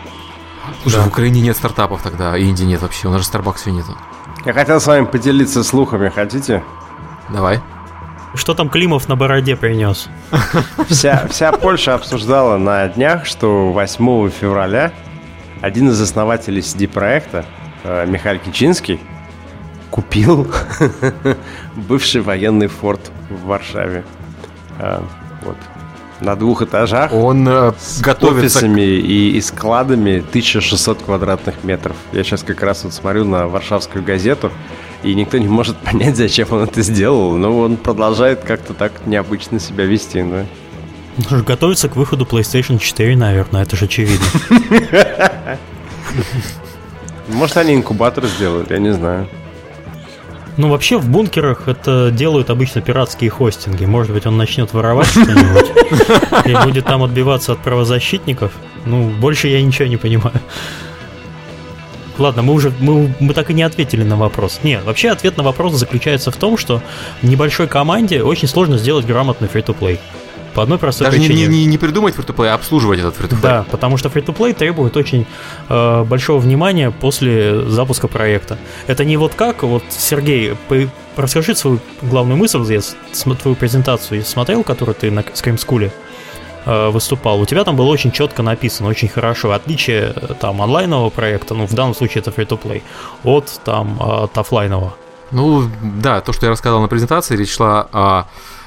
Слушай, 0.81 0.97
да. 0.97 1.03
в 1.03 1.07
Украине 1.07 1.41
нет 1.41 1.55
стартапов 1.55 2.03
тогда, 2.03 2.37
инди 2.37 2.65
нет 2.65 2.81
вообще, 2.81 3.07
у 3.07 3.11
нас 3.11 3.21
же 3.21 3.27
Старбакса 3.27 3.71
нету. 3.71 3.97
Я 4.45 4.53
хотел 4.53 4.81
с 4.81 4.87
вами 4.87 5.05
поделиться 5.05 5.63
слухами, 5.63 6.09
хотите? 6.09 6.63
Давай. 7.29 7.61
Что 8.33 8.53
там 8.53 8.69
Климов 8.69 9.09
на 9.09 9.15
бороде 9.15 9.55
принес? 9.55 10.09
Вся, 10.89 11.27
вся 11.29 11.51
Польша 11.51 11.95
обсуждала 11.95 12.57
на 12.57 12.87
днях, 12.87 13.25
что 13.25 13.71
8 13.71 14.29
февраля 14.29 14.91
один 15.61 15.89
из 15.89 16.01
основателей 16.01 16.61
CD-проекта, 16.61 17.45
э, 17.83 18.05
Михаил 18.07 18.39
Кичинский, 18.39 18.99
купил 19.91 20.47
бывший 21.75 22.21
военный 22.21 22.67
форт 22.67 23.11
в 23.29 23.45
Варшаве. 23.45 24.03
Э, 24.79 25.01
вот. 25.43 25.57
На 26.19 26.35
двух 26.35 26.61
этажах. 26.61 27.11
Он 27.13 27.47
э, 27.47 27.73
с 27.79 28.01
готовится... 28.01 28.59
офисами 28.59 28.81
и, 28.81 29.37
и 29.37 29.41
складами 29.41 30.19
1600 30.19 31.03
квадратных 31.03 31.63
метров. 31.63 31.95
Я 32.11 32.23
сейчас 32.23 32.43
как 32.43 32.61
раз 32.61 32.83
вот 32.83 32.93
смотрю 32.93 33.25
на 33.25 33.47
варшавскую 33.47 34.03
газету 34.03 34.51
и 35.03 35.13
никто 35.15 35.37
не 35.37 35.47
может 35.47 35.77
понять, 35.83 36.17
зачем 36.17 36.47
он 36.51 36.63
это 36.63 36.81
сделал, 36.81 37.37
но 37.37 37.57
он 37.59 37.77
продолжает 37.77 38.41
как-то 38.41 38.73
так 38.73 38.91
необычно 39.05 39.59
себя 39.59 39.85
вести, 39.85 40.21
да. 40.23 40.45
Ну, 41.29 41.43
готовится 41.43 41.89
к 41.89 41.95
выходу 41.95 42.25
PlayStation 42.25 42.79
4, 42.79 43.17
наверное, 43.17 43.63
это 43.63 43.75
же 43.75 43.85
очевидно. 43.85 44.25
Может, 47.27 47.57
они 47.57 47.75
инкубатор 47.75 48.25
сделают, 48.25 48.71
я 48.71 48.79
не 48.79 48.93
знаю. 48.93 49.27
Ну, 50.57 50.69
вообще, 50.69 50.97
в 50.97 51.09
бункерах 51.09 51.67
это 51.67 52.11
делают 52.11 52.49
обычно 52.49 52.81
пиратские 52.81 53.29
хостинги. 53.29 53.85
Может 53.85 54.13
быть, 54.13 54.25
он 54.25 54.37
начнет 54.37 54.73
воровать 54.73 55.07
что-нибудь 55.07 56.45
и 56.45 56.65
будет 56.65 56.85
там 56.85 57.03
отбиваться 57.03 57.53
от 57.53 57.59
правозащитников. 57.59 58.51
Ну, 58.85 59.09
больше 59.09 59.47
я 59.47 59.61
ничего 59.61 59.87
не 59.87 59.97
понимаю. 59.97 60.41
Ладно, 62.21 62.43
мы 62.43 62.53
уже 62.53 62.71
мы, 62.79 63.13
мы 63.19 63.33
так 63.33 63.49
и 63.49 63.53
не 63.53 63.63
ответили 63.63 64.03
на 64.03 64.15
вопрос. 64.15 64.59
Нет, 64.61 64.83
вообще 64.83 65.09
ответ 65.09 65.37
на 65.37 65.43
вопрос 65.43 65.73
заключается 65.73 66.29
в 66.29 66.37
том, 66.37 66.55
что 66.55 66.83
небольшой 67.23 67.67
команде 67.67 68.21
очень 68.21 68.47
сложно 68.47 68.77
сделать 68.77 69.05
грамотный 69.07 69.47
free-to-play. 69.47 69.99
По 70.53 70.63
одной 70.63 70.77
простой 70.77 71.05
Даже 71.05 71.17
причине. 71.17 71.47
Не, 71.47 71.59
не, 71.59 71.65
не 71.65 71.77
придумать 71.77 72.15
free-to-play, 72.15 72.47
а 72.49 72.53
обслуживать 72.53 72.99
этот 72.99 73.19
free-to-play. 73.19 73.41
Да, 73.41 73.65
потому 73.71 73.97
что 73.97 74.09
free-to-play 74.09 74.53
требует 74.53 74.97
очень 74.97 75.25
э, 75.69 76.03
большого 76.03 76.39
внимания 76.39 76.91
после 76.91 77.63
запуска 77.65 78.07
проекта. 78.07 78.57
Это 78.85 79.03
не 79.03 79.17
вот 79.17 79.33
как, 79.33 79.63
вот, 79.63 79.83
Сергей, 79.89 80.55
по, 80.67 80.75
расскажи 81.15 81.55
свою 81.55 81.79
главную 82.01 82.37
мысль, 82.37 82.61
я 82.71 82.81
твою 83.35 83.55
презентацию 83.55 84.23
смотрел, 84.23 84.63
которую 84.63 84.93
ты 84.93 85.09
на 85.09 85.21
School 85.21 85.87
Э, 85.87 85.91
выступал, 86.65 87.41
у 87.41 87.45
тебя 87.45 87.63
там 87.63 87.75
было 87.75 87.87
очень 87.87 88.11
четко 88.11 88.43
написано, 88.43 88.89
очень 88.89 89.07
хорошо, 89.07 89.51
отличие 89.51 90.13
э, 90.15 90.33
там 90.39 90.61
онлайнового 90.61 91.09
проекта, 91.09 91.53
ну 91.53 91.65
в 91.65 91.73
данном 91.73 91.95
случае 91.95 92.21
это 92.21 92.31
free-to-play, 92.31 92.81
от 93.23 93.61
там 93.63 93.97
от 94.01 94.37
офлайнового. 94.37 94.93
Ну 95.31 95.63
да, 95.81 96.21
то, 96.21 96.33
что 96.33 96.45
я 96.45 96.51
рассказал 96.51 96.81
на 96.81 96.87
презентации, 96.87 97.35
речь 97.35 97.53
шла 97.53 97.87
о 97.91 98.25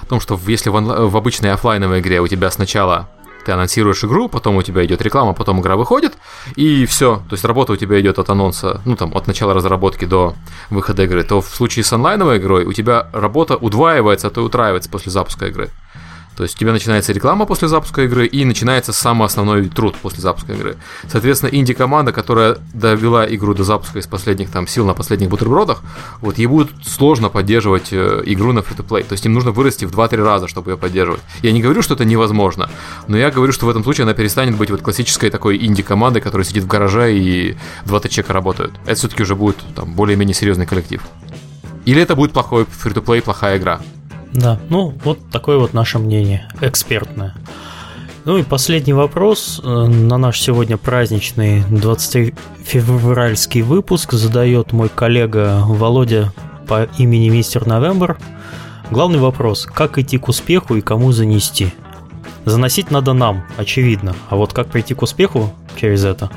том, 0.09 0.21
что 0.21 0.39
если 0.47 0.71
в, 0.71 0.77
онла- 0.77 1.07
в 1.07 1.16
обычной 1.16 1.53
офлайновой 1.53 2.01
игре 2.01 2.21
у 2.21 2.29
тебя 2.29 2.51
сначала 2.51 3.09
ты 3.45 3.53
анонсируешь 3.53 4.03
игру, 4.05 4.29
потом 4.29 4.57
у 4.57 4.62
тебя 4.62 4.85
идет 4.85 5.03
реклама, 5.03 5.35
потом 5.35 5.61
игра 5.61 5.77
выходит, 5.77 6.15
и 6.57 6.87
все. 6.87 7.16
То 7.29 7.35
есть 7.35 7.45
работа 7.45 7.75
у 7.75 7.77
тебя 7.77 8.01
идет 8.01 8.19
от 8.19 8.31
анонса, 8.31 8.81
ну 8.85 8.97
там, 8.97 9.15
от 9.15 9.27
начала 9.27 9.53
разработки 9.55 10.07
до 10.07 10.35
выхода 10.71 11.05
игры. 11.05 11.23
То 11.25 11.41
в 11.41 11.49
случае 11.49 11.85
с 11.85 11.93
онлайновой 11.93 12.39
игрой 12.39 12.65
у 12.65 12.73
тебя 12.73 13.09
работа 13.12 13.57
удваивается, 13.57 14.29
а 14.29 14.31
то 14.31 14.41
и 14.41 14.45
утраивается 14.45 14.91
после 14.91 15.12
запуска 15.12 15.47
игры. 15.47 15.71
То 16.36 16.43
есть 16.43 16.56
у 16.56 16.59
тебя 16.59 16.73
начинается 16.73 17.12
реклама 17.12 17.47
после 17.47 17.69
запуска 17.69 18.02
игры 18.02 18.27
и 18.27 18.44
начинается 18.44 18.93
самый 18.93 19.27
основной 19.27 19.69
труд 19.69 19.97
после 19.97 20.20
запуска 20.20 20.52
игры. 20.52 20.77
Соответственно, 21.09 21.51
инди-команда, 21.51 22.12
которая 22.12 22.59
довела 22.73 23.27
игру 23.35 23.55
до 23.55 23.65
запуска 23.65 23.98
из 23.98 24.06
последних 24.06 24.51
там 24.51 24.66
сил 24.66 24.85
на 24.86 24.94
последних 24.94 25.28
бутербродах, 25.28 25.82
вот 26.20 26.39
ей 26.39 26.47
будет 26.47 26.70
сложно 26.85 27.28
поддерживать 27.28 27.93
э, 27.93 28.23
игру 28.27 28.52
на 28.52 28.61
free-to-play. 28.61 29.05
То 29.05 29.12
есть 29.12 29.24
им 29.27 29.32
нужно 29.32 29.52
вырасти 29.52 29.85
в 29.85 29.93
2-3 29.93 30.16
раза, 30.24 30.48
чтобы 30.48 30.73
ее 30.73 30.77
поддерживать. 30.77 31.20
Я 31.43 31.52
не 31.52 31.62
говорю, 31.62 31.82
что 31.82 31.94
это 31.94 32.05
невозможно, 32.05 32.69
но 33.06 33.16
я 33.16 33.31
говорю, 33.31 33.52
что 33.52 33.66
в 33.66 33.69
этом 33.69 33.85
случае 33.85 34.05
она 34.05 34.15
перестанет 34.15 34.56
быть 34.56 34.70
вот 34.70 34.82
классической 34.82 35.31
такой 35.31 35.56
инди-командой, 35.65 36.20
которая 36.20 36.44
сидит 36.44 36.65
в 36.65 36.66
гараже 36.66 37.16
и 37.16 37.56
2-3 37.86 38.09
чека 38.09 38.32
работают. 38.32 38.74
Это 38.86 38.97
все-таки 38.97 39.23
уже 39.23 39.36
будет 39.36 39.56
там 39.74 39.94
более-менее 39.94 40.35
серьезный 40.35 40.66
коллектив. 40.66 41.02
Или 41.85 42.01
это 42.01 42.16
будет 42.16 42.32
плохой 42.32 42.65
free-to-play, 42.65 43.23
плохая 43.23 43.59
игра. 43.59 43.81
Да, 44.35 44.59
ну 44.69 44.93
вот 45.05 45.19
такое 45.31 45.59
вот 45.59 45.74
наше 45.74 45.98
мнение, 45.98 46.48
экспертное. 46.61 47.35
Ну 48.24 48.39
и 48.39 48.43
последний 48.43 48.93
вопрос 48.94 49.61
э, 49.62 49.69
на 49.69 50.19
наш 50.19 50.40
сегодня 50.40 50.77
праздничный 50.77 51.62
20 51.70 52.35
февральский 52.65 53.62
выпуск 53.62 54.12
задает 54.12 54.73
мой 54.73 54.89
коллега 54.89 55.62
Володя 55.65 56.32
по 56.66 56.89
имени 56.98 57.28
Мистер 57.28 57.66
Новембр. 57.66 58.19
Главный 58.90 59.19
вопрос, 59.19 59.66
как 59.66 59.98
идти 59.98 60.19
к 60.19 60.28
успеху 60.28 60.74
и 60.74 60.81
кому 60.81 61.12
занести? 61.12 61.73
Заносить 62.44 62.90
надо 62.90 63.12
нам, 63.12 63.44
очевидно. 63.56 64.16
А 64.31 64.36
вот 64.36 64.52
как 64.52 64.69
прийти 64.69 64.94
к 64.94 65.02
успеху 65.02 65.52
через 65.77 66.05
это? 66.05 66.31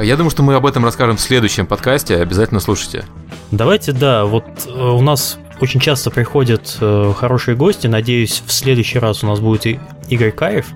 Я 0.00 0.16
думаю, 0.16 0.30
что 0.30 0.42
мы 0.42 0.54
об 0.54 0.64
этом 0.64 0.84
расскажем 0.84 1.16
в 1.16 1.20
следующем 1.20 1.66
подкасте. 1.66 2.16
Обязательно 2.16 2.60
слушайте. 2.60 3.04
Давайте, 3.50 3.92
да, 3.92 4.24
вот 4.24 4.44
э, 4.66 4.70
у 4.70 5.00
нас 5.00 5.38
очень 5.60 5.80
часто 5.80 6.10
приходят 6.10 6.76
э, 6.80 7.12
хорошие 7.16 7.56
гости. 7.56 7.86
Надеюсь, 7.86 8.42
в 8.46 8.52
следующий 8.52 8.98
раз 8.98 9.24
у 9.24 9.26
нас 9.26 9.40
будет 9.40 9.66
и 9.66 9.80
Игорь 10.08 10.32
Каев. 10.32 10.66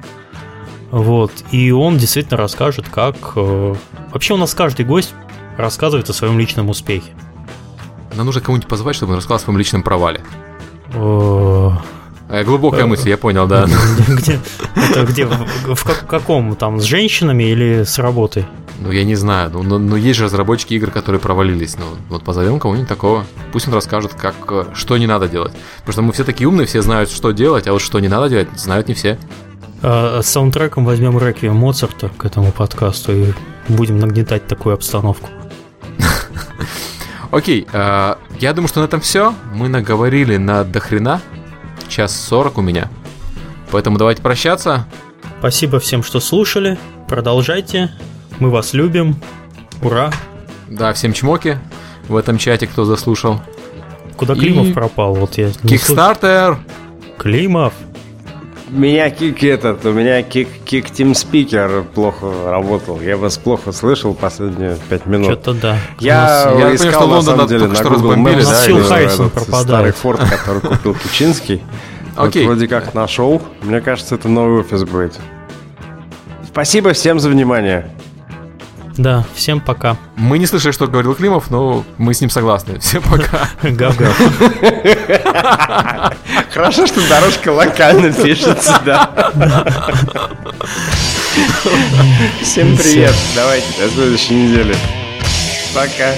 Вот, 0.91 1.33
и 1.51 1.71
он 1.71 1.97
действительно 1.97 2.37
расскажет, 2.37 2.87
как... 2.89 3.17
Э, 3.37 3.75
вообще 4.13 4.35
у 4.35 4.37
нас 4.37 4.55
каждый 4.55 4.85
гость 4.85 5.15
рассказывает 5.57 6.09
о 6.11 6.13
своем 6.13 6.39
личном 6.39 6.69
успехе. 6.69 7.13
Нам 8.15 8.27
нужно 8.27 8.43
кого-нибудь 8.43 8.69
позвать, 8.69 8.97
чтобы 8.97 9.13
он 9.13 9.19
рассказал 9.19 9.37
о 9.37 9.41
своем 9.41 9.59
личном 9.59 9.83
провале. 9.83 10.21
Э, 10.95 11.71
глубокая 12.45 12.87
мысль, 12.87 13.11
я 13.11 13.19
понял, 13.19 13.47
да. 13.47 13.67
Где? 14.09 14.41
Это 14.75 15.05
где? 15.05 15.27
В 15.27 16.07
каком? 16.07 16.57
Там 16.57 16.81
с 16.81 16.85
женщинами 16.85 17.45
или 17.45 17.85
с 17.85 17.99
работой? 17.99 18.47
Ну, 18.81 18.91
я 18.91 19.05
не 19.05 19.15
знаю. 19.15 19.51
Ну, 19.53 19.63
но, 19.63 19.79
но 19.79 19.97
есть 19.97 20.19
же 20.19 20.25
разработчики 20.25 20.75
игр, 20.75 20.91
которые 20.91 21.21
провалились. 21.21 21.77
Ну, 21.79 21.85
вот 22.09 22.25
позовем 22.25 22.59
кого-нибудь 22.59 22.89
такого. 22.89 23.25
Пусть 23.53 23.69
он 23.69 23.75
расскажет, 23.75 24.15
как, 24.15 24.35
э, 24.49 24.65
что 24.75 24.97
не 24.99 25.07
надо 25.07 25.29
делать. 25.29 25.53
Потому 25.81 25.93
что 25.93 26.03
мы 26.03 26.13
все 26.13 26.25
такие 26.25 26.49
умные, 26.49 26.67
все 26.67 26.83
знают, 26.83 27.11
что 27.11 27.31
делать, 27.31 27.69
а 27.69 27.73
вот 27.73 27.83
что 27.83 28.01
не 28.01 28.09
надо 28.09 28.29
делать, 28.29 28.49
знают 28.57 28.89
не 28.89 28.95
все. 28.95 29.19
А, 29.83 30.21
с 30.21 30.27
саундтреком 30.27 30.85
возьмем 30.85 31.19
реквием 31.19 31.55
Моцарта 31.57 32.09
к 32.17 32.25
этому 32.25 32.51
подкасту 32.51 33.13
и 33.13 33.33
будем 33.69 33.99
нагнетать 33.99 34.47
такую 34.49 34.75
обстановку. 34.75 35.29
Окей, 37.31 37.67
э, 37.73 38.15
я 38.41 38.53
думаю, 38.53 38.69
что 38.69 38.81
на 38.81 38.87
этом 38.87 39.01
все. 39.01 39.35
Мы 39.55 39.69
наговорили 39.69 40.39
на 40.39 40.65
дохрена 40.65 41.21
час 41.89 42.15
сорок 42.15 42.59
у 42.59 42.63
меня. 42.63 42.89
Поэтому 43.71 43.99
давайте 43.99 44.23
прощаться. 44.23 44.87
Спасибо 45.39 45.81
всем, 45.81 46.03
что 46.03 46.21
слушали. 46.21 46.79
Продолжайте. 47.09 47.91
Мы 48.39 48.51
вас 48.51 48.73
любим. 48.75 49.17
Ура. 49.83 50.13
Да, 50.69 50.93
всем 50.93 51.13
чмоки 51.13 51.59
в 52.09 52.17
этом 52.17 52.39
чате, 52.39 52.67
кто 52.67 52.85
заслушал. 52.85 53.41
Куда 54.17 54.35
Климов 54.35 54.69
И... 54.69 54.73
пропал? 54.73 55.15
Вот 55.15 55.39
я. 55.39 55.51
Кикстартер. 55.51 56.59
Климов. 57.19 57.75
Меня 58.73 59.11
кик 59.11 59.45
этот, 59.45 59.85
у 59.85 59.93
меня 59.93 60.23
кик, 60.23 60.49
кик 60.65 60.87
Team 60.87 61.13
Speaker 61.13 61.85
плохо 61.85 62.51
работал. 62.51 63.03
Я 63.03 63.19
вас 63.19 63.37
плохо 63.37 63.71
слышал 63.71 64.15
последние 64.15 64.79
пять 64.89 65.05
минут. 65.05 65.27
Что-то 65.27 65.53
да. 65.53 65.79
Я, 66.01 66.55
я 66.59 66.75
искал, 66.75 67.07
понял, 67.07 67.21
что 67.21 67.33
на 67.33 67.37
самом 67.37 67.49
деле, 67.49 67.67
на 67.67 67.83
Google 67.83 68.15
Maps, 68.15 68.45
да, 68.45 68.85
Харрисон 68.89 69.29
пропадает. 69.29 69.67
старый 69.67 69.93
форт, 69.93 70.21
который 70.21 70.63
купил 70.63 70.95
Кучинский. 70.95 71.63
Окей. 72.17 72.47
Вот 72.47 72.53
вроде 72.53 72.67
как 72.67 72.95
нашел. 72.95 73.43
Мне 73.61 73.83
кажется, 73.83 74.15
это 74.15 74.31
новый 74.31 74.61
офис 74.61 74.85
будет. 74.85 75.19
Спасибо 76.47 76.95
всем 76.95 77.21
за 77.21 77.29
внимание. 77.29 77.91
Да, 78.97 79.25
всем 79.35 79.61
пока. 79.61 79.97
Мы 80.17 80.39
не 80.39 80.47
слышали, 80.47 80.73
что 80.73 80.87
говорил 80.87 81.15
Климов, 81.15 81.51
но 81.51 81.85
мы 81.99 82.13
с 82.15 82.21
ним 82.21 82.31
согласны. 82.31 82.79
Всем 82.79 83.03
пока. 83.03 83.49
Гав-гав. 83.63 84.17
Хорошо, 86.53 86.87
что 86.87 87.09
дорожка 87.09 87.51
локально 87.51 88.13
пишется, 88.13 88.81
да. 88.85 89.11
Всем 92.43 92.77
привет. 92.77 93.15
Давайте, 93.35 93.67
до 93.79 93.89
следующей 93.89 94.35
недели. 94.35 94.77
Пока. 95.75 96.13